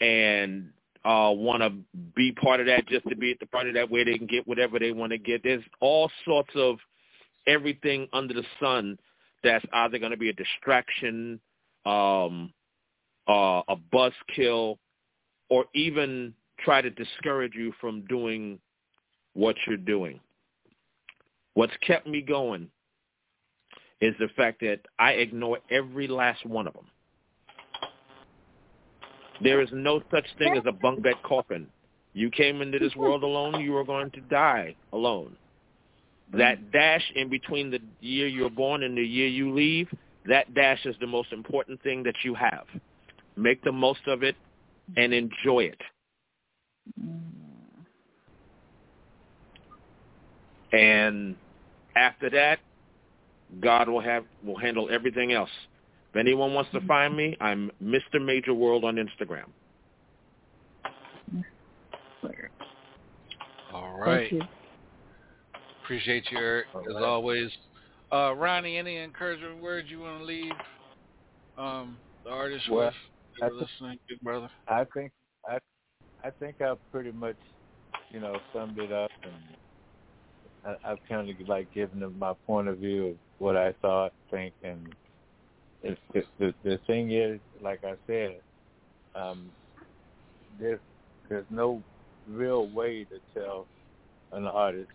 and 0.00 0.70
uh 1.04 1.30
want 1.32 1.62
to 1.62 1.72
be 2.14 2.32
part 2.32 2.60
of 2.60 2.66
that 2.66 2.86
just 2.88 3.08
to 3.08 3.16
be 3.16 3.32
at 3.32 3.38
the 3.40 3.46
party 3.46 3.72
that 3.72 3.90
way 3.90 4.04
they 4.04 4.18
can 4.18 4.26
get 4.26 4.46
whatever 4.46 4.78
they 4.78 4.92
want 4.92 5.12
to 5.12 5.18
get. 5.18 5.42
There's 5.42 5.62
all 5.80 6.10
sorts 6.24 6.50
of 6.54 6.78
everything 7.46 8.08
under 8.12 8.34
the 8.34 8.44
sun 8.60 8.98
that's 9.42 9.64
either 9.72 9.98
going 9.98 10.10
to 10.10 10.16
be 10.18 10.30
a 10.30 10.34
distraction, 10.34 11.40
um, 11.86 12.52
uh, 13.28 13.62
a 13.68 13.76
buzzkill, 13.92 14.78
or 15.48 15.64
even 15.74 16.34
try 16.60 16.82
to 16.82 16.90
discourage 16.90 17.54
you 17.54 17.72
from 17.80 18.04
doing 18.06 18.58
what 19.34 19.56
you're 19.66 19.76
doing. 19.76 20.20
What's 21.54 21.76
kept 21.86 22.06
me 22.06 22.20
going 22.20 22.68
is 24.00 24.14
the 24.18 24.28
fact 24.36 24.60
that 24.60 24.80
I 24.98 25.12
ignore 25.12 25.58
every 25.70 26.06
last 26.06 26.44
one 26.46 26.66
of 26.66 26.74
them. 26.74 26.86
There 29.42 29.60
is 29.60 29.68
no 29.72 30.00
such 30.10 30.26
thing 30.38 30.56
as 30.56 30.64
a 30.66 30.72
bunk 30.72 31.02
bed 31.02 31.14
coffin. 31.22 31.68
You 32.12 32.30
came 32.30 32.62
into 32.62 32.78
this 32.78 32.94
world 32.96 33.22
alone, 33.22 33.60
you 33.60 33.76
are 33.76 33.84
going 33.84 34.10
to 34.12 34.20
die 34.22 34.74
alone. 34.92 35.36
That 36.32 36.58
mm-hmm. 36.58 36.70
dash 36.72 37.12
in 37.14 37.28
between 37.28 37.70
the 37.70 37.80
year 38.00 38.26
you're 38.26 38.50
born 38.50 38.82
and 38.82 38.96
the 38.96 39.02
year 39.02 39.28
you 39.28 39.54
leave, 39.54 39.88
that 40.26 40.52
dash 40.54 40.84
is 40.84 40.96
the 41.00 41.06
most 41.06 41.32
important 41.32 41.82
thing 41.82 42.02
that 42.02 42.16
you 42.24 42.34
have. 42.34 42.66
Make 43.36 43.62
the 43.62 43.72
most 43.72 44.00
of 44.06 44.22
it 44.22 44.36
and 44.96 45.12
enjoy 45.14 45.70
it. 45.70 45.80
And 50.72 51.36
after 51.96 52.28
that, 52.30 52.58
God 53.60 53.88
will 53.88 54.00
have 54.00 54.24
will 54.44 54.58
handle 54.58 54.88
everything 54.90 55.32
else. 55.32 55.50
If 56.18 56.26
anyone 56.26 56.52
wants 56.52 56.72
to 56.72 56.80
find 56.80 57.16
me, 57.16 57.36
I'm 57.40 57.70
Mr. 57.80 58.20
Major 58.20 58.52
World 58.52 58.82
on 58.82 58.96
Instagram. 58.96 59.44
All 63.72 63.96
right. 64.00 64.32
you. 64.32 64.42
Appreciate 65.84 66.24
you, 66.32 66.38
Eric, 66.38 66.66
as 66.74 66.96
always. 66.96 67.48
Uh, 68.12 68.34
Ronnie, 68.34 68.78
any 68.78 68.96
encouragement 68.98 69.62
words 69.62 69.88
you 69.92 70.00
want 70.00 70.18
to 70.18 70.24
leave 70.24 70.50
um, 71.56 71.96
the 72.24 72.30
artists 72.30 72.68
Well, 72.68 72.86
with? 72.86 72.94
I 73.40 73.46
You're 73.46 73.50
think- 73.50 73.70
listening, 73.70 73.98
big 74.08 74.20
brother. 74.20 74.50
I 74.66 74.84
think 74.92 75.12
I 75.48 75.58
I 76.24 76.30
think 76.30 76.60
I've 76.60 76.78
pretty 76.90 77.12
much, 77.12 77.36
you 78.10 78.18
know, 78.18 78.38
summed 78.52 78.80
it 78.80 78.90
up 78.90 79.10
and 79.22 80.76
I, 80.84 80.90
I've 80.90 80.98
kind 81.08 81.30
of 81.30 81.48
like 81.48 81.72
given 81.72 82.00
them 82.00 82.18
my 82.18 82.32
point 82.44 82.66
of 82.66 82.78
view 82.78 83.06
of 83.06 83.16
what 83.38 83.56
I 83.56 83.72
thought, 83.80 84.12
think, 84.32 84.52
and 84.64 84.92
the 86.38 86.54
the 86.64 86.78
thing 86.86 87.12
is, 87.12 87.40
like 87.62 87.84
I 87.84 87.94
said, 88.06 88.40
um, 89.14 89.50
there's 90.58 90.80
there's 91.28 91.46
no 91.50 91.82
real 92.28 92.66
way 92.68 93.04
to 93.04 93.20
tell 93.34 93.66
an 94.32 94.46
artist 94.46 94.90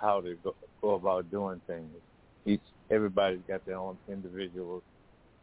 how 0.00 0.20
to 0.20 0.36
go, 0.42 0.54
go 0.82 0.94
about 0.94 1.30
doing 1.30 1.60
things. 1.66 1.88
Each 2.46 2.60
everybody's 2.90 3.40
got 3.48 3.64
their 3.66 3.78
own 3.78 3.98
individual 4.08 4.82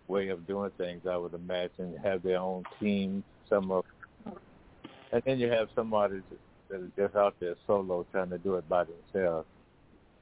way 0.08 0.30
of 0.30 0.46
doing 0.48 0.72
things. 0.78 1.02
I 1.10 1.18
would 1.18 1.34
imagine 1.34 1.98
have 2.04 2.22
their 2.24 2.40
own 2.40 2.64
team. 2.80 3.24
Some 3.50 3.72
of, 3.72 3.84
and 5.12 5.22
then 5.26 5.40
you 5.40 5.50
have 5.50 5.70
some 5.76 5.94
artists 5.94 6.32
that 6.70 6.82
are 6.82 6.92
just 6.98 7.16
out 7.16 7.36
there 7.40 7.56
solo 7.68 8.06
trying 8.12 8.30
to 8.30 8.38
do 8.38 8.56
it 8.56 8.68
by 8.70 8.86
themselves. 8.86 9.48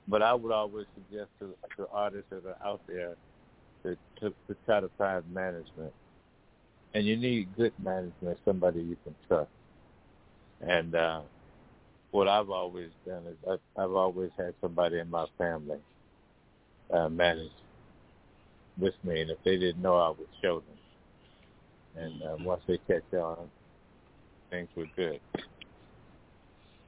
But 0.08 0.24
I 0.24 0.34
would 0.34 0.52
always 0.52 0.88
suggest 0.96 1.30
to, 1.40 1.54
to 1.78 1.88
artists 1.92 2.30
that 2.32 2.44
are 2.46 2.68
out 2.68 2.82
there 2.88 3.16
to, 3.84 3.98
to, 4.20 4.30
to 4.48 4.56
try 4.66 4.80
to 4.80 4.90
find 4.98 5.24
management. 5.34 5.94
And 6.94 7.06
you 7.06 7.18
need 7.18 7.56
good 7.56 7.74
management, 7.82 8.40
somebody 8.46 8.82
you 8.82 8.98
can 9.04 9.16
trust. 9.28 9.50
And 10.62 10.96
uh, 10.96 11.22
what 12.12 12.28
I've 12.28 12.50
always 12.50 12.90
done 13.06 13.24
is 13.28 13.38
I've, 13.50 13.60
I've 13.78 13.94
always 13.94 14.32
had 14.38 14.54
somebody 14.62 15.00
in 15.00 15.10
my 15.10 15.26
family 15.38 15.78
uh, 16.92 17.10
manage 17.10 17.52
with 18.80 18.96
me, 19.04 19.22
and 19.22 19.30
if 19.30 19.38
they 19.44 19.58
didn't 19.58 19.82
know, 19.82 19.98
I 19.98 20.10
would 20.10 20.28
show 20.42 20.62
them. 20.62 22.04
And 22.04 22.24
uh, 22.24 22.36
once 22.44 22.62
they 22.68 22.80
catch 22.88 23.14
on, 23.14 23.50
things 24.50 24.70
were 24.76 24.86
good. 24.96 25.20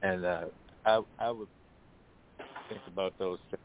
And 0.02 0.24
uh, 0.24 0.44
I 0.84 1.00
I 1.18 1.30
would 1.30 1.48
think 2.68 2.80
about 2.88 3.12
those 3.18 3.38
things 3.50 3.60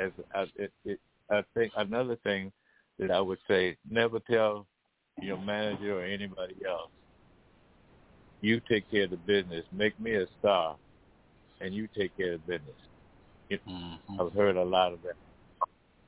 as 0.00 0.10
I, 0.34 0.46
it, 0.56 0.72
it, 0.84 1.00
I 1.30 1.42
think 1.54 1.72
another 1.76 2.16
thing 2.24 2.52
that 3.00 3.10
I 3.10 3.20
would 3.20 3.38
say: 3.48 3.76
never 3.90 4.20
tell 4.20 4.66
your 5.20 5.38
manager 5.38 6.00
or 6.00 6.04
anybody 6.04 6.56
else. 6.68 6.90
You 8.40 8.60
take 8.70 8.90
care 8.90 9.04
of 9.04 9.10
the 9.10 9.16
business. 9.16 9.64
Make 9.72 9.98
me 10.00 10.14
a 10.14 10.26
star, 10.38 10.76
and 11.60 11.74
you 11.74 11.88
take 11.96 12.16
care 12.16 12.34
of 12.34 12.40
the 12.46 12.58
business. 12.58 12.76
It, 13.50 13.60
mm-hmm. 13.68 14.20
I've 14.20 14.32
heard 14.32 14.56
a 14.56 14.62
lot 14.62 14.92
of 14.92 15.02
that. 15.02 15.14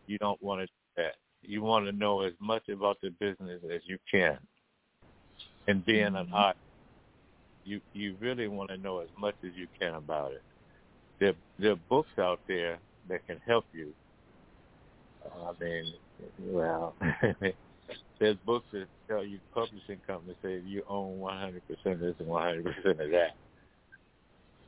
You 0.06 0.18
don't 0.18 0.42
want 0.42 0.60
to 0.60 0.66
do 0.66 0.72
that. 0.96 1.14
You 1.42 1.62
want 1.62 1.86
to 1.86 1.92
know 1.92 2.20
as 2.22 2.32
much 2.40 2.68
about 2.68 2.98
the 3.02 3.10
business 3.10 3.60
as 3.72 3.80
you 3.86 3.98
can. 4.10 4.38
And 5.66 5.84
being 5.84 6.06
mm-hmm. 6.06 6.16
an 6.16 6.32
artist, 6.32 6.64
you 7.64 7.80
you 7.92 8.16
really 8.20 8.48
want 8.48 8.70
to 8.70 8.76
know 8.76 9.00
as 9.00 9.08
much 9.18 9.34
as 9.44 9.50
you 9.56 9.66
can 9.78 9.94
about 9.94 10.32
it. 10.32 10.42
There 11.20 11.34
there 11.58 11.72
are 11.72 11.80
books 11.88 12.10
out 12.18 12.40
there 12.48 12.78
that 13.08 13.26
can 13.26 13.40
help 13.46 13.64
you. 13.72 13.92
I 15.24 15.64
mean, 15.64 15.94
well, 16.40 16.94
there's 18.18 18.36
books 18.46 18.66
that 18.72 18.86
tell 19.08 19.24
you 19.24 19.38
publishing 19.54 19.98
companies 20.06 20.36
say 20.42 20.60
you 20.64 20.82
own 20.88 21.18
100% 21.18 21.60
of 21.86 22.00
this 22.00 22.14
and 22.18 22.28
100% 22.28 22.66
of 22.86 23.10
that. 23.10 23.36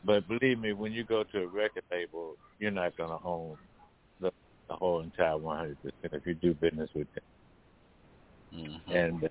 But 0.05 0.28
believe 0.28 0.58
me, 0.58 0.73
when 0.73 0.92
you 0.92 1.05
go 1.05 1.24
to 1.24 1.42
a 1.42 1.47
record 1.47 1.84
label, 1.91 2.36
you're 2.58 2.70
not 2.70 2.97
going 2.97 3.10
to 3.10 3.24
own 3.24 3.57
the, 4.20 4.31
the 4.68 4.74
whole 4.74 5.00
entire 5.00 5.34
100% 5.34 5.76
if 6.02 6.26
you 6.26 6.34
do 6.34 6.55
business 6.55 6.91
with 6.94 7.08
them. 7.15 7.24
Mm-hmm. 8.55 8.92
And, 8.92 9.31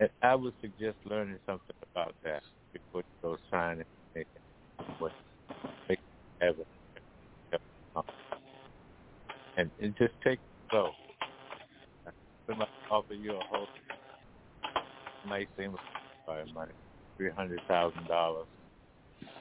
and 0.00 0.10
I 0.22 0.34
would 0.34 0.54
suggest 0.60 0.96
learning 1.04 1.38
something 1.46 1.76
about 1.92 2.14
that 2.24 2.42
before 2.72 3.02
you 3.02 3.04
go 3.22 3.36
sign 3.50 3.80
it. 3.80 4.26
What 4.98 5.12
they 5.88 5.96
have 6.40 6.56
and, 9.58 9.70
and 9.82 9.94
just 9.98 10.14
take 10.24 10.34
it 10.38 10.70
slow. 10.70 10.90
Somebody 12.46 12.70
offer 12.90 13.12
you 13.12 13.32
a 13.32 13.44
whole 13.50 13.66
nice 15.28 15.46
thing 15.56 15.72
with 15.72 15.80
money, 16.54 16.72
three 17.16 17.30
hundred 17.30 17.60
thousand 17.68 18.06
dollars. 18.06 18.46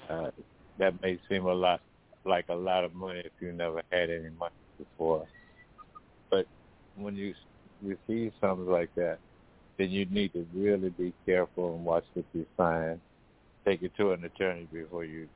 Uh, 0.09 0.31
that 0.79 1.01
may 1.01 1.19
seem 1.29 1.45
a 1.45 1.53
lot 1.53 1.79
like 2.25 2.45
a 2.49 2.55
lot 2.55 2.83
of 2.83 2.93
money 2.93 3.21
if 3.23 3.31
you 3.39 3.53
never 3.53 3.81
had 3.91 4.09
any 4.09 4.29
money 4.37 4.53
before. 4.77 5.25
But 6.29 6.47
when 6.95 7.15
you 7.15 7.33
receive 7.81 8.33
something 8.41 8.67
like 8.67 8.93
that, 8.95 9.19
then 9.77 9.91
you 9.91 10.05
need 10.05 10.33
to 10.33 10.45
really 10.53 10.89
be 10.89 11.13
careful 11.25 11.75
and 11.75 11.85
watch 11.85 12.03
what 12.13 12.25
you 12.33 12.45
sign. 12.57 12.99
Take 13.65 13.83
it 13.83 13.91
to 13.97 14.11
an 14.11 14.23
attorney 14.25 14.67
before 14.71 15.05
you 15.05 15.27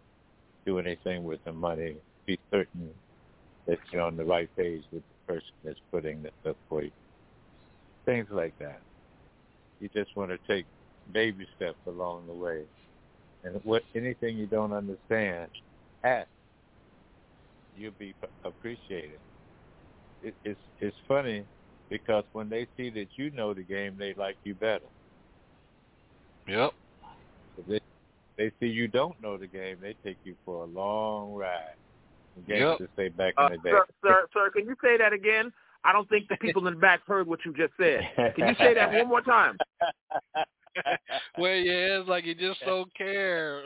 do 0.65 0.79
anything 0.79 1.23
with 1.23 1.43
the 1.45 1.53
money. 1.53 1.95
Be 2.25 2.39
certain 2.49 2.91
that 3.67 3.77
you're 3.91 4.01
on 4.01 4.17
the 4.17 4.25
right 4.25 4.49
page 4.55 4.83
with 4.91 5.03
the 5.03 5.33
person 5.33 5.51
that's 5.63 5.79
putting 5.91 6.23
this 6.23 6.31
up 6.47 6.57
for 6.69 6.83
you. 6.83 6.91
Things 8.05 8.27
like 8.31 8.57
that. 8.59 8.81
You 9.79 9.89
just 9.93 10.15
want 10.15 10.31
to 10.31 10.37
take 10.47 10.65
baby 11.13 11.47
steps 11.55 11.77
along 11.87 12.27
the 12.27 12.33
way. 12.33 12.63
And 13.43 13.59
what 13.63 13.83
anything 13.95 14.37
you 14.37 14.45
don't 14.45 14.73
understand, 14.73 15.49
ask. 16.03 16.27
You'll 17.77 17.93
be 17.97 18.13
appreciated. 18.43 19.19
It, 20.23 20.35
it's 20.43 20.59
it's 20.79 20.95
funny 21.07 21.45
because 21.89 22.25
when 22.33 22.49
they 22.49 22.67
see 22.77 22.89
that 22.91 23.07
you 23.15 23.31
know 23.31 23.53
the 23.53 23.63
game, 23.63 23.95
they 23.97 24.13
like 24.13 24.35
you 24.43 24.53
better. 24.53 24.85
Yep. 26.47 26.73
If 27.57 27.67
they 27.67 27.79
they 28.37 28.51
see 28.59 28.67
you 28.67 28.87
don't 28.87 29.19
know 29.21 29.37
the 29.37 29.47
game, 29.47 29.77
they 29.81 29.95
take 30.03 30.17
you 30.23 30.35
for 30.45 30.63
a 30.63 30.67
long 30.67 31.33
ride. 31.33 31.75
Games 32.47 32.77
yep. 32.79 32.89
say 32.95 33.09
back 33.09 33.33
uh, 33.37 33.47
in 33.47 33.51
the 33.53 33.57
day. 33.57 33.71
Sir, 33.71 33.85
sir, 34.03 34.27
sir, 34.33 34.49
can 34.51 34.65
you 34.65 34.75
say 34.81 34.97
that 34.97 35.13
again? 35.13 35.51
I 35.83 35.93
don't 35.93 36.07
think 36.09 36.27
the 36.27 36.37
people 36.37 36.67
in 36.67 36.75
the 36.75 36.79
back 36.79 37.05
heard 37.05 37.27
what 37.27 37.39
you 37.45 37.53
just 37.53 37.73
said. 37.79 38.01
Can 38.35 38.47
you 38.47 38.55
say 38.57 38.73
that 38.73 38.91
one 38.91 39.07
more 39.07 39.21
time? 39.21 39.57
well, 41.37 41.55
yeah, 41.55 41.99
it's 41.99 42.09
like 42.09 42.25
you 42.25 42.35
just 42.35 42.59
don't 42.65 42.93
care. 42.95 43.63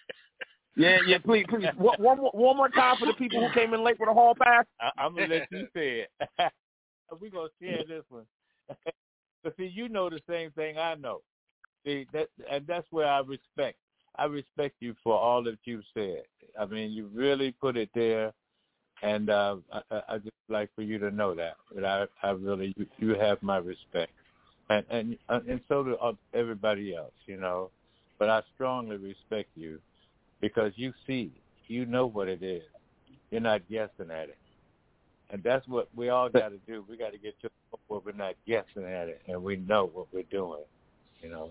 yeah, 0.76 0.98
yeah, 1.06 1.18
please, 1.18 1.46
please. 1.48 1.66
One, 1.76 1.96
one, 1.98 2.18
more, 2.18 2.30
one 2.32 2.56
more 2.56 2.68
time 2.68 2.96
for 2.98 3.06
the 3.06 3.14
people 3.14 3.46
who 3.46 3.52
came 3.54 3.72
in 3.72 3.84
late 3.84 3.98
with 4.00 4.08
a 4.08 4.12
hall 4.12 4.34
pass. 4.40 4.64
I, 4.80 4.90
I'm 4.98 5.14
gonna 5.14 5.28
let 5.28 5.48
you 5.50 5.68
say 5.74 6.06
it. 6.06 6.10
We're 7.20 7.30
gonna 7.30 7.48
share 7.60 7.84
this 7.88 8.04
one. 8.10 8.24
but 9.42 9.54
see, 9.56 9.70
you 9.72 9.88
know 9.88 10.10
the 10.10 10.20
same 10.28 10.50
thing 10.52 10.76
I 10.76 10.94
know. 10.96 11.20
See 11.86 12.06
that, 12.12 12.28
and 12.50 12.66
that's 12.66 12.86
where 12.90 13.06
I 13.06 13.20
respect. 13.20 13.78
I 14.16 14.24
respect 14.24 14.76
you 14.80 14.94
for 15.02 15.16
all 15.16 15.42
that 15.44 15.58
you've 15.64 15.84
said. 15.94 16.22
I 16.58 16.66
mean, 16.66 16.90
you 16.90 17.08
really 17.14 17.52
put 17.52 17.76
it 17.76 17.90
there, 17.94 18.32
and 19.02 19.30
uh, 19.30 19.56
I, 19.72 20.02
I 20.08 20.18
just 20.18 20.30
like 20.48 20.70
for 20.74 20.82
you 20.82 20.98
to 20.98 21.10
know 21.10 21.34
that. 21.34 21.56
That 21.74 21.84
I, 21.84 22.06
I 22.26 22.30
really, 22.30 22.74
you, 22.76 22.86
you 22.98 23.14
have 23.14 23.42
my 23.42 23.58
respect 23.58 24.12
and 24.70 24.84
and 24.90 25.16
and 25.30 25.60
so 25.68 25.82
do 25.82 26.18
everybody 26.34 26.94
else, 26.94 27.12
you 27.26 27.36
know. 27.36 27.70
But 28.18 28.28
I 28.30 28.42
strongly 28.54 28.96
respect 28.96 29.48
you 29.54 29.78
because 30.40 30.72
you 30.76 30.92
see, 31.06 31.30
you 31.68 31.86
know 31.86 32.06
what 32.06 32.28
it 32.28 32.42
is. 32.42 32.64
You're 33.30 33.40
not 33.40 33.68
guessing 33.68 34.10
at 34.10 34.28
it, 34.28 34.38
and 35.30 35.42
that's 35.42 35.66
what 35.68 35.88
we 35.94 36.08
all 36.08 36.28
got 36.28 36.48
to 36.48 36.58
do. 36.66 36.84
We 36.88 36.96
got 36.96 37.12
to 37.12 37.18
get 37.18 37.40
to 37.42 37.50
where 37.88 38.00
we're 38.04 38.12
not 38.12 38.34
guessing 38.46 38.84
at 38.84 39.08
it, 39.08 39.22
and 39.28 39.42
we 39.42 39.56
know 39.56 39.90
what 39.92 40.06
we're 40.12 40.22
doing. 40.24 40.64
You 41.22 41.30
know. 41.30 41.50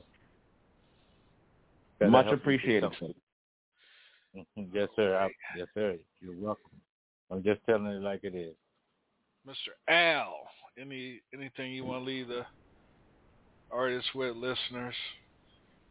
That 2.00 2.10
Much 2.10 2.32
appreciated. 2.32 2.92
Yes, 4.72 4.88
sir. 4.96 5.18
I, 5.18 5.30
yes, 5.58 5.68
sir. 5.74 5.96
You're 6.22 6.36
welcome. 6.36 6.70
I'm 7.32 7.42
just 7.42 7.60
telling 7.66 7.88
it 7.88 8.04
like 8.04 8.20
it 8.24 8.36
is. 8.36 8.54
Mr. 9.48 9.72
Al, 9.92 10.36
any 10.80 11.22
anything 11.34 11.72
you 11.72 11.86
want 11.86 12.02
to 12.02 12.06
leave 12.06 12.28
the 12.28 12.46
artists 13.72 14.10
with 14.14 14.36
listeners? 14.36 14.94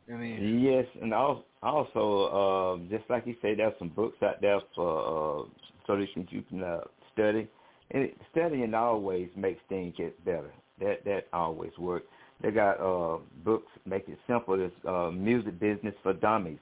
Any? 0.09 0.61
Yes, 0.61 0.87
and 1.03 1.13
also, 1.13 1.45
also 1.63 2.79
uh, 2.85 2.97
just 2.97 3.09
like 3.11 3.27
you 3.27 3.35
say, 3.43 3.55
there's 3.57 3.75
some 3.79 3.89
books 3.89 4.23
out 4.23 4.41
there 4.41 4.61
for 4.75 5.41
uh, 5.41 5.43
so 5.87 5.97
that 5.97 6.07
you 6.31 6.43
can 6.43 6.63
uh, 6.63 6.81
study. 7.13 7.49
And 7.91 8.11
studying 8.33 8.75
always 8.75 9.29
makes 9.37 9.61
things 9.69 9.95
get 9.97 10.25
better. 10.25 10.53
That 10.81 11.05
that 11.05 11.27
always 11.33 11.73
works. 11.79 12.07
They 12.43 12.51
got 12.51 12.81
uh, 12.81 13.19
books 13.45 13.71
make 13.87 14.09
it 14.09 14.19
simple. 14.27 14.61
It's 14.61 14.75
uh, 14.87 15.11
music 15.11 15.59
business 15.59 15.95
for 16.03 16.13
dummies. 16.13 16.59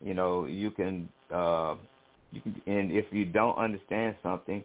You 0.00 0.14
know, 0.14 0.46
you 0.46 0.70
can 0.70 1.08
uh, 1.32 1.76
you 2.32 2.40
can, 2.40 2.60
and 2.66 2.90
if 2.90 3.06
you 3.12 3.24
don't 3.24 3.56
understand 3.56 4.16
something, 4.22 4.64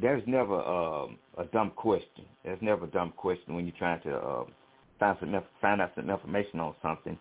there's 0.00 0.22
never 0.26 0.60
uh, 0.60 1.06
a 1.38 1.44
dumb 1.52 1.72
question. 1.74 2.24
There's 2.44 2.60
never 2.60 2.84
a 2.84 2.88
dumb 2.88 3.12
question 3.16 3.54
when 3.54 3.66
you're 3.66 3.76
trying 3.78 4.02
to 4.02 4.14
uh, 4.14 4.44
find 4.98 5.16
some 5.20 5.42
find 5.60 5.80
out 5.80 5.92
some 5.94 6.10
information 6.10 6.60
on 6.60 6.74
something. 6.82 7.18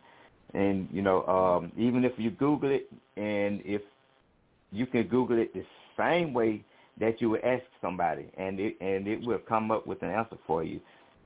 And 0.53 0.89
you 0.91 1.01
know, 1.01 1.25
um, 1.25 1.71
even 1.77 2.03
if 2.03 2.13
you 2.17 2.31
Google 2.31 2.71
it, 2.71 2.89
and 3.15 3.61
if 3.63 3.81
you 4.71 4.85
can 4.85 5.03
Google 5.03 5.39
it 5.39 5.53
the 5.53 5.63
same 5.97 6.33
way 6.33 6.63
that 6.99 7.21
you 7.21 7.29
would 7.29 7.43
ask 7.43 7.63
somebody, 7.81 8.25
and 8.37 8.59
it 8.59 8.75
and 8.81 9.07
it 9.07 9.21
will 9.25 9.39
come 9.39 9.71
up 9.71 9.87
with 9.87 10.01
an 10.01 10.09
answer 10.09 10.37
for 10.45 10.63
you. 10.63 10.81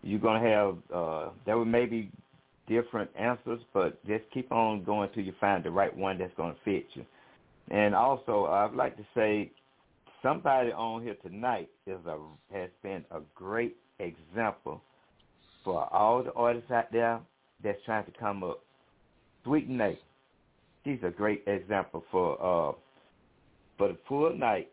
You're 0.05 0.19
gonna 0.19 0.47
have 0.47 0.77
uh, 0.93 1.29
there 1.47 1.57
will 1.57 1.65
maybe 1.65 2.11
different 2.67 3.09
answers, 3.17 3.59
but 3.73 4.03
just 4.05 4.23
keep 4.31 4.51
on 4.51 4.83
going 4.83 5.09
till 5.13 5.23
you 5.23 5.33
find 5.41 5.63
the 5.63 5.71
right 5.71 5.95
one 5.95 6.19
that's 6.19 6.33
gonna 6.37 6.55
fit 6.63 6.85
you. 6.93 7.03
And 7.71 7.95
also, 7.95 8.45
I'd 8.45 8.75
like 8.75 8.95
to 8.97 9.03
say 9.15 9.51
somebody 10.21 10.71
on 10.71 11.01
here 11.01 11.15
tonight 11.23 11.69
is 11.87 11.97
a 12.05 12.19
has 12.53 12.69
been 12.83 13.03
a 13.09 13.19
great 13.33 13.77
example 13.97 14.79
for 15.63 15.91
all 15.91 16.21
the 16.21 16.31
artists 16.33 16.69
out 16.69 16.91
there 16.91 17.19
that's 17.63 17.79
trying 17.83 18.05
to 18.05 18.11
come 18.11 18.43
up. 18.43 18.59
Sweet 19.43 19.67
Nate, 19.67 19.97
she's 20.83 20.99
a 21.03 21.09
great 21.09 21.43
example 21.47 22.03
for 22.11 22.33
uh 22.33 22.73
for 23.79 23.87
the 23.87 23.97
full 24.07 24.37
night. 24.37 24.69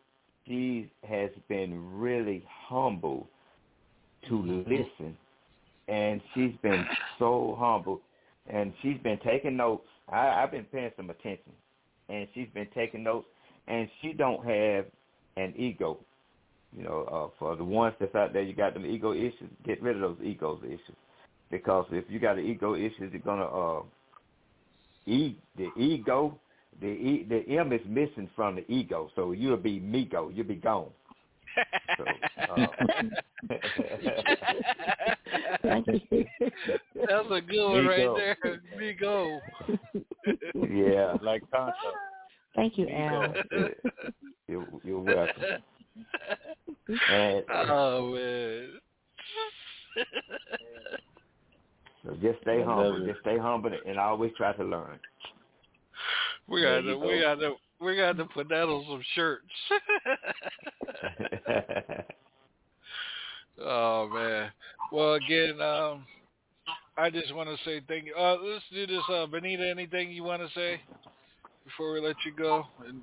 She 0.47 0.91
has 1.09 1.31
been 1.49 1.99
really 1.99 2.45
humble 2.69 3.29
to 4.29 4.65
listen, 4.67 5.17
and 5.93 6.23
she's 6.33 6.55
been 6.63 6.87
so 7.19 7.55
humble, 7.59 8.01
and 8.49 8.73
she's 8.81 8.97
been 9.03 9.19
taking 9.19 9.57
notes. 9.59 9.87
I, 10.11 10.43
I've 10.43 10.51
been 10.51 10.65
paying 10.65 10.91
some 10.97 11.11
attention, 11.11 11.53
and 12.09 12.27
she's 12.35 12.49
been 12.55 12.69
taking 12.75 13.03
notes, 13.03 13.27
and 13.69 13.89
she 14.01 14.15
don't 14.15 14.43
have 14.45 14.87
an 15.37 15.53
ego. 15.57 15.99
You 16.75 16.85
know, 16.85 17.03
uh, 17.13 17.37
for 17.39 17.57
the 17.57 17.65
ones 17.65 17.95
that's 18.01 18.15
out 18.15 18.33
there, 18.33 18.41
you 18.41 18.55
got 18.55 18.73
them 18.73 18.87
ego 18.87 19.13
issues. 19.13 19.51
Get 19.67 19.83
rid 19.83 19.97
of 19.97 20.01
those 20.01 20.27
ego 20.27 20.59
issues, 20.65 20.97
because 21.51 21.85
if 21.91 22.05
you 22.09 22.19
got 22.19 22.39
an 22.39 22.47
ego 22.47 22.75
issues, 22.75 23.13
you're 23.13 23.21
gonna 23.21 23.45
uh, 23.45 23.83
e 25.05 25.37
the 25.59 25.69
ego, 25.77 26.39
the 26.81 26.87
e, 26.87 27.27
the 27.29 27.59
M 27.59 27.71
is 27.71 27.83
missing 27.87 28.31
from 28.35 28.57
the 28.57 28.73
ego, 28.73 29.11
so 29.15 29.33
you'll 29.33 29.59
be 29.59 29.79
migo, 29.79 30.35
you'll 30.35 30.47
be 30.47 30.55
gone. 30.55 30.89
So, 31.99 32.05
uh, 32.49 32.67
That's 37.07 37.29
a 37.31 37.41
good 37.41 37.69
one 37.71 37.87
right 37.87 37.99
Ego. 38.01 38.17
there. 38.17 38.37
Me 38.79 38.93
go. 38.99 39.41
yeah, 40.71 41.17
like 41.23 41.43
Tonto. 41.51 41.73
Thank 42.55 42.79
you, 42.79 42.89
Al. 42.89 43.35
you're, 44.49 44.67
you're 44.85 45.01
welcome. 45.01 45.43
And 47.09 47.45
Oh 47.71 48.13
man. 48.15 48.69
so 52.05 52.15
just 52.23 52.41
stay 52.43 52.63
humble, 52.63 53.07
just 53.07 53.21
stay 53.21 53.39
humble, 53.39 53.71
and 53.87 53.99
always 53.99 54.33
try 54.37 54.53
to 54.55 54.65
learn. 54.65 54.99
We 56.49 56.63
got 56.63 56.71
There 56.71 56.81
you 56.81 57.01
to 57.01 57.07
we 57.07 57.21
got 57.21 57.35
to 57.37 57.55
we 57.81 57.97
got 57.97 58.17
to 58.17 58.25
put 58.27 58.49
that 58.49 58.65
on 58.65 58.85
some 58.89 59.03
shirts. 59.15 59.45
oh 63.61 64.09
man. 64.09 64.51
Well 64.91 65.15
again, 65.15 65.61
um 65.61 66.07
I 66.97 67.11
just 67.11 67.35
want 67.35 67.49
to 67.49 67.57
say 67.65 67.81
thank 67.89 68.07
you. 68.07 68.15
Uh 68.15 68.37
let's 68.43 68.65
do 68.73 68.87
this 68.87 69.03
uh 69.11 69.27
Benita, 69.27 69.69
anything 69.69 70.11
you 70.11 70.25
want 70.25 70.43
to 70.43 70.49
say 70.55 70.81
before 71.65 71.93
we 71.93 72.01
let 72.01 72.17
you 72.25 72.33
go? 72.33 72.65
And 72.87 73.03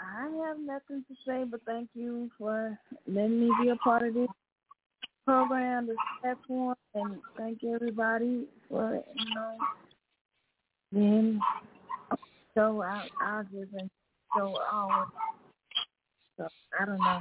I 0.00 0.24
have 0.46 0.58
nothing 0.58 1.04
to 1.08 1.14
say, 1.26 1.44
but 1.44 1.60
thank 1.66 1.88
you 1.94 2.30
for 2.38 2.78
letting 3.06 3.40
me 3.40 3.50
be 3.62 3.70
a 3.70 3.76
part 3.76 4.02
of 4.02 4.14
this 4.14 4.28
program, 5.24 5.86
this 5.86 5.96
platform, 6.20 6.76
and 6.94 7.16
thank 7.36 7.62
everybody 7.64 8.46
for 8.68 9.02
you 9.14 9.34
know 9.34 9.56
being 10.92 11.40
so 12.54 12.82
I 12.82 13.06
I 13.20 13.42
just 13.52 13.72
been 13.72 13.90
so 14.36 14.56
always. 14.72 15.08
So 16.36 16.48
I 16.80 16.84
don't 16.84 16.98
know. 16.98 17.20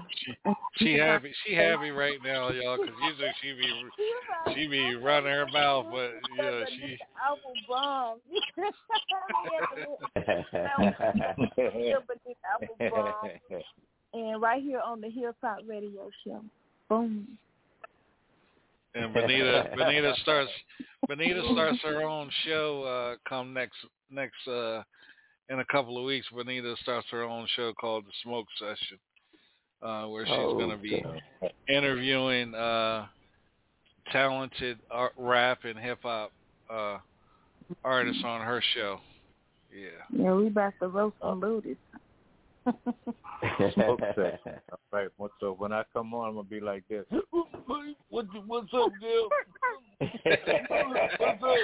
she 0.77 0.93
happy 0.93 1.31
she 1.45 1.53
happy 1.53 1.91
right 1.91 2.17
now, 2.23 2.49
y'all, 2.49 2.77
because 2.77 2.95
usually 3.07 3.29
she 3.41 3.53
be 3.53 4.53
she 4.53 4.67
be 4.67 4.95
running 4.95 5.31
her 5.31 5.47
mouth, 5.51 5.85
but 5.91 6.11
yeah, 6.37 6.63
she 6.69 6.97
Apple 7.23 7.53
bomb. 7.67 8.19
Apple 12.53 12.75
bomb. 12.89 13.31
And 14.13 14.41
right 14.41 14.63
here 14.63 14.79
on 14.79 15.01
the 15.01 15.09
Hilltop 15.09 15.59
Radio 15.67 16.09
Show. 16.25 16.41
Boom. 16.89 17.37
And 18.97 19.13
Benita 19.13 19.69
Benita 19.75 20.13
starts 20.21 20.51
Benita 21.07 21.41
starts 21.53 21.79
her 21.83 22.03
own 22.03 22.29
show 22.45 22.83
uh 22.83 23.29
come 23.29 23.53
next 23.53 23.75
next 24.11 24.47
uh 24.47 24.81
in 25.49 25.59
a 25.59 25.65
couple 25.65 25.97
of 25.97 26.05
weeks 26.05 26.27
Benita 26.35 26.75
starts 26.81 27.07
her 27.11 27.23
own 27.23 27.47
show 27.55 27.73
called 27.73 28.05
The 28.05 28.11
Smoke 28.23 28.47
Session. 28.59 28.97
Uh 29.81 30.07
where 30.07 30.25
she's 30.25 30.35
Oh, 30.35 30.57
gonna 30.57 30.77
be 30.77 31.03
okay. 31.05 31.53
interviewing 31.69 32.55
uh 32.55 33.05
talented 34.11 34.79
art, 34.89 35.13
rap 35.17 35.59
and 35.63 35.77
hip 35.77 35.99
hop 36.01 36.31
uh 36.69 36.97
artists 37.83 38.23
on 38.25 38.41
her 38.41 38.63
show. 38.73 38.99
Yeah. 39.71 40.23
Yeah, 40.23 40.33
we 40.33 40.47
about 40.47 40.73
to 40.79 40.87
roast 40.87 41.17
some 41.21 41.39
booties. 41.39 41.75
Smoke 43.73 43.99
sex. 44.15 44.37
All 44.45 44.79
right. 44.91 45.07
well, 45.17 45.29
So 45.39 45.53
when 45.57 45.71
I 45.73 45.83
come 45.93 46.13
on, 46.13 46.29
I'm 46.29 46.35
gonna 46.35 46.47
be 46.47 46.59
like 46.59 46.83
this. 46.89 47.05
What, 48.09 48.25
what's 48.45 48.73
up, 48.73 48.91
Gil? 48.99 49.29
what's 49.99 51.43
up? 51.43 51.57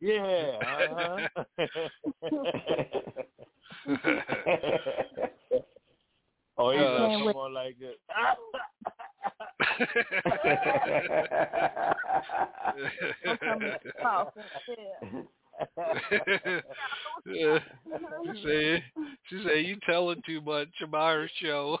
yeah. 0.00 0.58
Uh-huh. 0.62 1.28
oh, 6.58 6.70
he's 6.70 6.80
Uh, 6.80 6.98
gonna 6.98 7.08
Can't 7.08 7.18
come 7.18 7.26
wait. 7.26 7.36
on 7.36 7.54
like 7.54 7.78
this. 7.78 7.96
I'm 13.26 13.38
coming 13.38 13.72
to 13.82 13.92
talk. 14.02 14.34
Yeah. 17.26 17.58
she 18.34 18.42
say 18.44 18.84
she 19.28 19.44
say 19.46 19.60
you 19.60 19.76
telling 19.86 20.22
too 20.26 20.40
much 20.40 20.68
about 20.82 21.14
her 21.14 21.28
show. 21.40 21.78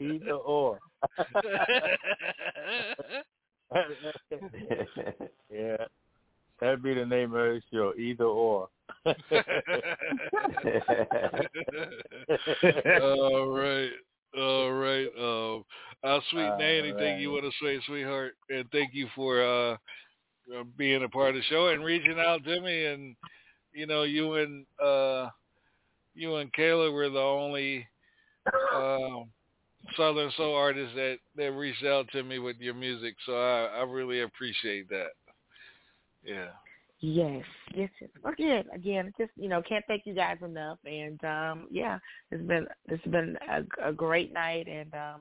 Either 0.00 0.32
or. 0.32 0.78
yeah. 5.52 5.76
That'd 6.60 6.82
be 6.82 6.94
the 6.94 7.06
name 7.06 7.34
of 7.34 7.40
the 7.40 7.62
show, 7.72 7.92
either 7.96 8.24
or. 8.24 8.68
All 13.00 13.48
right. 13.48 13.90
All 14.36 14.72
right. 14.72 15.08
Um 15.18 15.64
uh 16.04 16.20
sweet 16.30 16.52
Nay, 16.58 16.78
anything 16.78 17.20
you 17.20 17.32
want 17.32 17.44
to 17.44 17.50
say, 17.64 17.80
sweetheart? 17.86 18.34
And 18.50 18.64
thank 18.72 18.92
you 18.92 19.08
for 19.14 19.42
uh 19.42 19.76
uh, 20.54 20.64
being 20.76 21.04
a 21.04 21.08
part 21.08 21.30
of 21.30 21.34
the 21.36 21.42
show 21.42 21.68
and 21.68 21.84
reaching 21.84 22.18
out 22.18 22.42
to 22.44 22.60
me 22.60 22.86
and 22.86 23.16
you 23.72 23.86
know, 23.86 24.02
you 24.02 24.34
and 24.34 24.66
uh 24.82 25.28
you 26.14 26.36
and 26.36 26.52
Kayla 26.52 26.92
were 26.92 27.08
the 27.08 27.18
only 27.20 27.86
um 28.74 29.30
Southern 29.96 30.30
Soul 30.36 30.54
artists 30.54 30.94
that, 30.96 31.18
that 31.36 31.52
reached 31.52 31.84
out 31.84 32.08
to 32.12 32.22
me 32.22 32.38
with 32.38 32.56
your 32.58 32.74
music, 32.74 33.14
so 33.24 33.32
I, 33.32 33.78
I 33.78 33.82
really 33.84 34.20
appreciate 34.22 34.88
that. 34.90 35.10
Yeah. 36.24 36.48
Yes, 37.00 37.44
yes, 37.74 37.90
yes. 38.00 38.10
Again, 38.24 38.64
again, 38.74 39.12
just 39.16 39.30
you 39.36 39.48
know, 39.48 39.62
can't 39.62 39.84
thank 39.86 40.02
you 40.04 40.14
guys 40.14 40.38
enough. 40.44 40.78
And 40.84 41.22
um, 41.24 41.68
yeah, 41.70 41.98
it's 42.32 42.42
been 42.42 42.66
it's 42.86 43.04
been 43.06 43.38
a, 43.48 43.90
a 43.90 43.92
great 43.92 44.32
night. 44.32 44.66
And 44.66 44.92
um, 44.94 45.20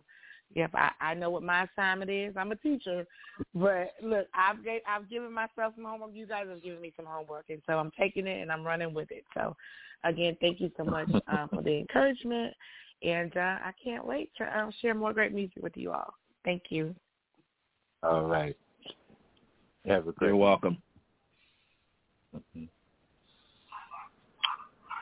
yep, 0.56 0.72
I, 0.74 0.90
I 1.00 1.14
know 1.14 1.30
what 1.30 1.44
my 1.44 1.66
assignment 1.66 2.10
is. 2.10 2.34
I'm 2.36 2.52
a 2.52 2.56
teacher, 2.56 3.06
but 3.54 3.92
look, 4.02 4.28
I've 4.34 4.64
gave, 4.64 4.82
I've 4.88 5.08
given 5.08 5.32
myself 5.32 5.74
some 5.76 5.86
homework. 5.86 6.12
You 6.14 6.26
guys 6.26 6.48
have 6.50 6.64
given 6.64 6.82
me 6.82 6.94
some 6.98 7.06
homework, 7.06 7.46
and 7.50 7.62
so 7.68 7.74
I'm 7.74 7.92
taking 8.00 8.26
it 8.26 8.42
and 8.42 8.52
I'm 8.52 8.66
running 8.66 8.96
with 8.96 9.12
it. 9.12 9.24
So, 9.36 9.56
again, 10.04 10.36
thank 10.42 10.60
you 10.60 10.72
so 10.78 10.84
much 10.84 11.10
um, 11.28 11.48
for 11.54 11.62
the 11.62 11.78
encouragement, 11.78 12.56
and 13.04 13.38
uh, 13.38 13.58
I 13.64 13.72
can't 13.84 14.06
wait 14.06 14.32
to 14.40 14.60
um, 14.60 14.72
share 14.82 14.96
more 14.96 15.14
great 15.14 15.32
music 15.32 15.62
with 15.62 15.78
you 15.78 15.92
all. 15.92 16.16
Thank 16.44 16.64
you. 16.70 16.96
All 18.02 18.24
right. 18.24 18.58
Have 19.86 20.08
a 20.08 20.12
great 20.12 20.30
You're 20.30 20.38
welcome. 20.38 20.82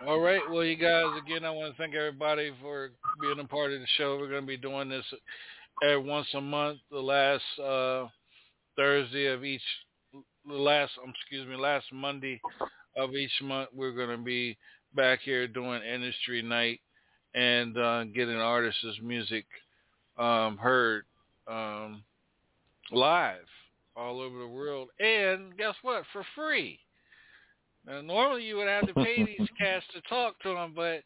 All 0.05 0.19
right. 0.19 0.41
Well, 0.49 0.63
you 0.63 0.75
guys, 0.75 1.05
again, 1.17 1.45
I 1.45 1.51
want 1.51 1.73
to 1.73 1.77
thank 1.81 1.95
everybody 1.95 2.51
for 2.61 2.91
being 3.21 3.39
a 3.39 3.45
part 3.45 3.71
of 3.71 3.79
the 3.79 3.87
show. 3.97 4.17
We're 4.17 4.29
going 4.29 4.41
to 4.41 4.47
be 4.47 4.57
doing 4.57 4.89
this 4.89 5.05
every 5.83 5.97
once 5.97 6.27
a 6.35 6.41
month, 6.41 6.79
the 6.91 6.99
last 6.99 7.43
uh, 7.63 8.07
Thursday 8.75 9.27
of 9.27 9.43
each, 9.43 9.61
the 10.47 10.53
last, 10.53 10.91
um, 11.03 11.11
excuse 11.19 11.47
me, 11.47 11.55
last 11.55 11.85
Monday 11.91 12.39
of 12.95 13.15
each 13.15 13.31
month. 13.41 13.69
We're 13.73 13.93
going 13.93 14.15
to 14.15 14.23
be 14.23 14.57
back 14.93 15.21
here 15.23 15.47
doing 15.47 15.81
industry 15.81 16.41
night 16.41 16.81
and 17.33 17.77
uh, 17.77 18.03
getting 18.05 18.35
artists' 18.35 18.99
music 19.01 19.45
um, 20.17 20.57
heard 20.57 21.05
um, 21.47 22.03
live 22.91 23.37
all 23.95 24.21
over 24.21 24.39
the 24.39 24.47
world. 24.47 24.89
And 24.99 25.57
guess 25.57 25.75
what? 25.81 26.03
For 26.13 26.23
free. 26.35 26.79
Now, 27.87 28.01
normally 28.01 28.43
you 28.43 28.57
would 28.57 28.67
have 28.67 28.87
to 28.87 28.93
pay 28.93 29.23
these 29.23 29.47
cats 29.59 29.85
to 29.93 30.01
talk 30.09 30.39
to 30.41 30.53
them, 30.53 30.73
but 30.75 31.03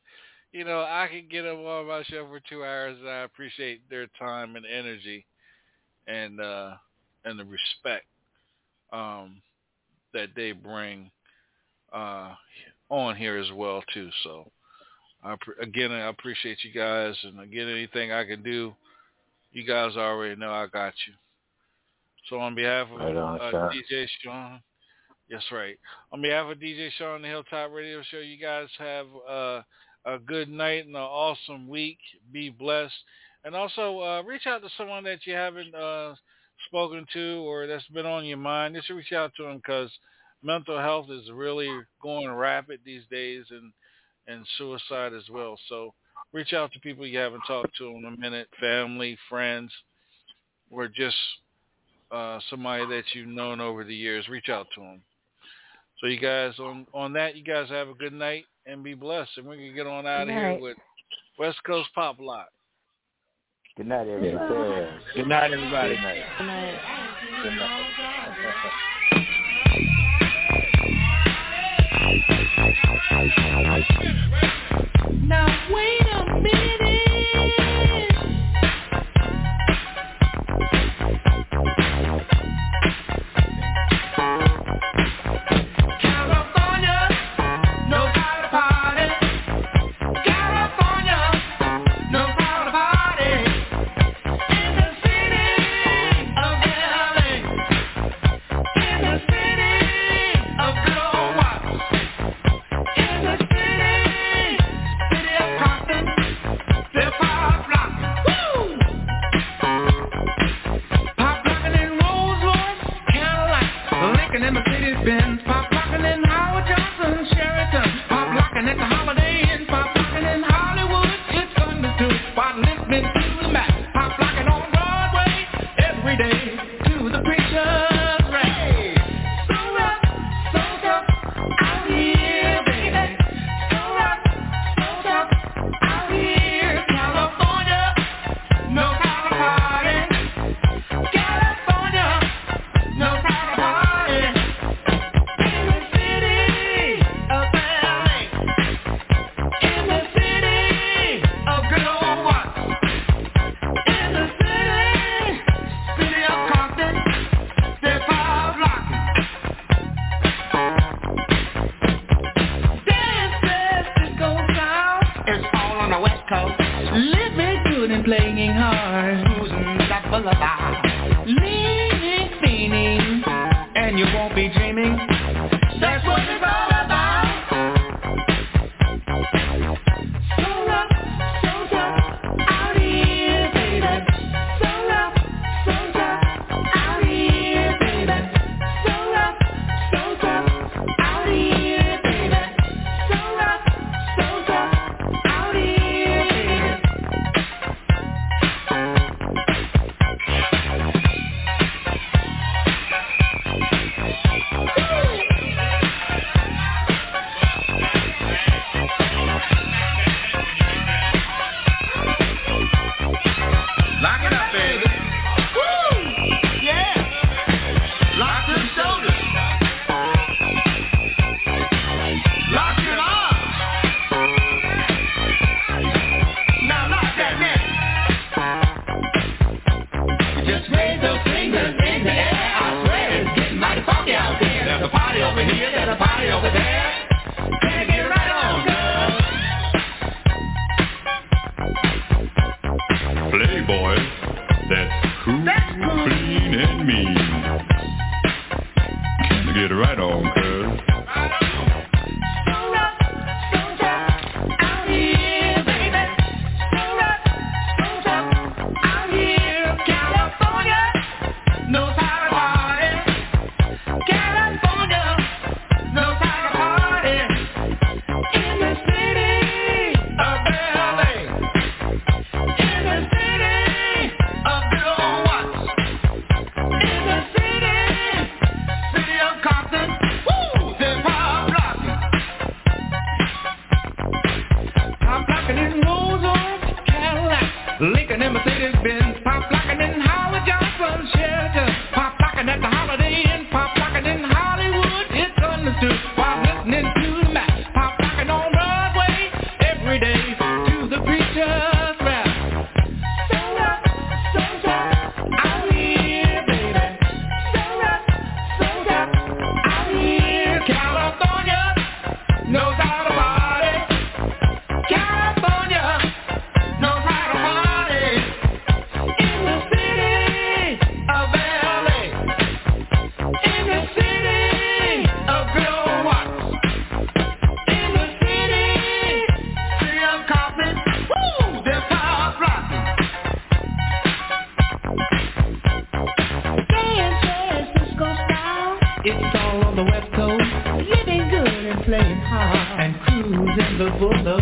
you 0.51 0.63
know 0.63 0.79
I 0.79 1.07
can 1.09 1.27
get 1.29 1.43
them 1.43 1.59
on 1.59 1.87
my 1.87 2.03
show 2.03 2.27
for 2.27 2.39
two 2.49 2.63
hours, 2.63 2.97
and 2.99 3.09
I 3.09 3.23
appreciate 3.23 3.87
their 3.89 4.07
time 4.19 4.55
and 4.55 4.65
energy, 4.65 5.25
and 6.07 6.39
uh 6.39 6.75
and 7.25 7.39
the 7.39 7.45
respect 7.45 8.05
um, 8.91 9.41
that 10.13 10.29
they 10.35 10.51
bring 10.51 11.11
uh, 11.93 12.33
on 12.89 13.15
here 13.15 13.37
as 13.37 13.51
well 13.53 13.83
too. 13.93 14.09
So 14.23 14.49
I, 15.23 15.35
again, 15.61 15.91
I 15.91 16.07
appreciate 16.07 16.59
you 16.63 16.71
guys, 16.73 17.15
and 17.23 17.39
again, 17.39 17.67
anything 17.69 18.11
I 18.11 18.25
can 18.25 18.43
do, 18.43 18.73
you 19.51 19.65
guys 19.65 19.95
already 19.95 20.35
know 20.35 20.51
I 20.51 20.67
got 20.67 20.93
you. 21.07 21.13
So 22.29 22.39
on 22.39 22.55
behalf 22.55 22.87
of 22.91 22.99
Right 22.99 23.15
on, 23.15 23.41
uh. 23.41 23.69
DJ 23.71 24.07
Sean, 24.21 24.61
yes, 25.29 25.43
right. 25.51 25.77
On 26.11 26.21
behalf 26.21 26.51
of 26.51 26.57
DJ 26.57 26.89
Sean 26.97 27.17
and 27.17 27.23
the 27.23 27.29
Hilltop 27.29 27.71
Radio 27.71 28.01
Show, 28.09 28.19
you 28.19 28.37
guys 28.37 28.67
have 28.77 29.07
uh, 29.29 29.61
a 30.05 30.19
good 30.25 30.49
night 30.49 30.85
and 30.85 30.95
an 30.95 31.01
awesome 31.01 31.67
week. 31.67 31.99
Be 32.31 32.49
blessed, 32.49 32.93
and 33.43 33.55
also 33.55 33.99
uh, 33.99 34.23
reach 34.23 34.47
out 34.47 34.61
to 34.61 34.69
someone 34.77 35.03
that 35.05 35.25
you 35.25 35.33
haven't 35.33 35.73
uh, 35.75 36.15
spoken 36.67 37.05
to 37.13 37.43
or 37.47 37.67
that's 37.67 37.87
been 37.87 38.05
on 38.05 38.25
your 38.25 38.37
mind. 38.37 38.75
Just 38.75 38.89
reach 38.89 39.11
out 39.13 39.31
to 39.37 39.43
them 39.43 39.57
because 39.57 39.91
mental 40.43 40.79
health 40.79 41.07
is 41.09 41.29
really 41.31 41.69
going 42.01 42.29
rapid 42.31 42.79
these 42.83 43.03
days, 43.11 43.45
and 43.51 43.71
and 44.27 44.45
suicide 44.57 45.13
as 45.13 45.27
well. 45.29 45.57
So 45.67 45.93
reach 46.33 46.53
out 46.53 46.71
to 46.73 46.79
people 46.79 47.05
you 47.05 47.17
haven't 47.17 47.41
talked 47.47 47.75
to 47.77 47.87
in 47.87 48.05
a 48.05 48.19
minute, 48.19 48.47
family, 48.59 49.17
friends, 49.27 49.71
or 50.69 50.87
just 50.87 51.15
uh, 52.11 52.39
somebody 52.49 52.85
that 52.87 53.03
you've 53.13 53.27
known 53.27 53.59
over 53.59 53.83
the 53.83 53.95
years. 53.95 54.27
Reach 54.29 54.49
out 54.49 54.67
to 54.75 54.81
them. 54.81 55.01
So 56.01 56.07
you 56.07 56.19
guys 56.19 56.53
on 56.59 56.87
on 56.93 57.13
that, 57.13 57.35
you 57.35 57.43
guys 57.43 57.67
have 57.69 57.89
a 57.89 57.93
good 57.93 58.13
night 58.13 58.45
and 58.65 58.83
be 58.83 58.93
blessed. 58.93 59.31
And 59.37 59.45
we're 59.45 59.55
gonna 59.55 59.73
get 59.73 59.87
on 59.87 60.07
out 60.07 60.23
of 60.23 60.29
here 60.29 60.57
with 60.59 60.77
West 61.37 61.57
Coast 61.65 61.89
Pop 61.93 62.17
Lock. 62.19 62.47
Good 63.75 63.87
night, 63.87 64.07
everybody. 64.07 64.27
Yes, 64.27 64.39
sir. 64.49 64.99
Good 65.15 65.27
night, 65.27 65.51
everybody. 65.51 65.95
Good 65.95 66.01
night. 66.01 66.25
Good 67.43 67.55
night. 67.55 67.89
Now 75.27 75.47
wait 75.73 76.01
a 76.11 76.41
minute. 76.41 77.08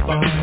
Full 0.07 0.36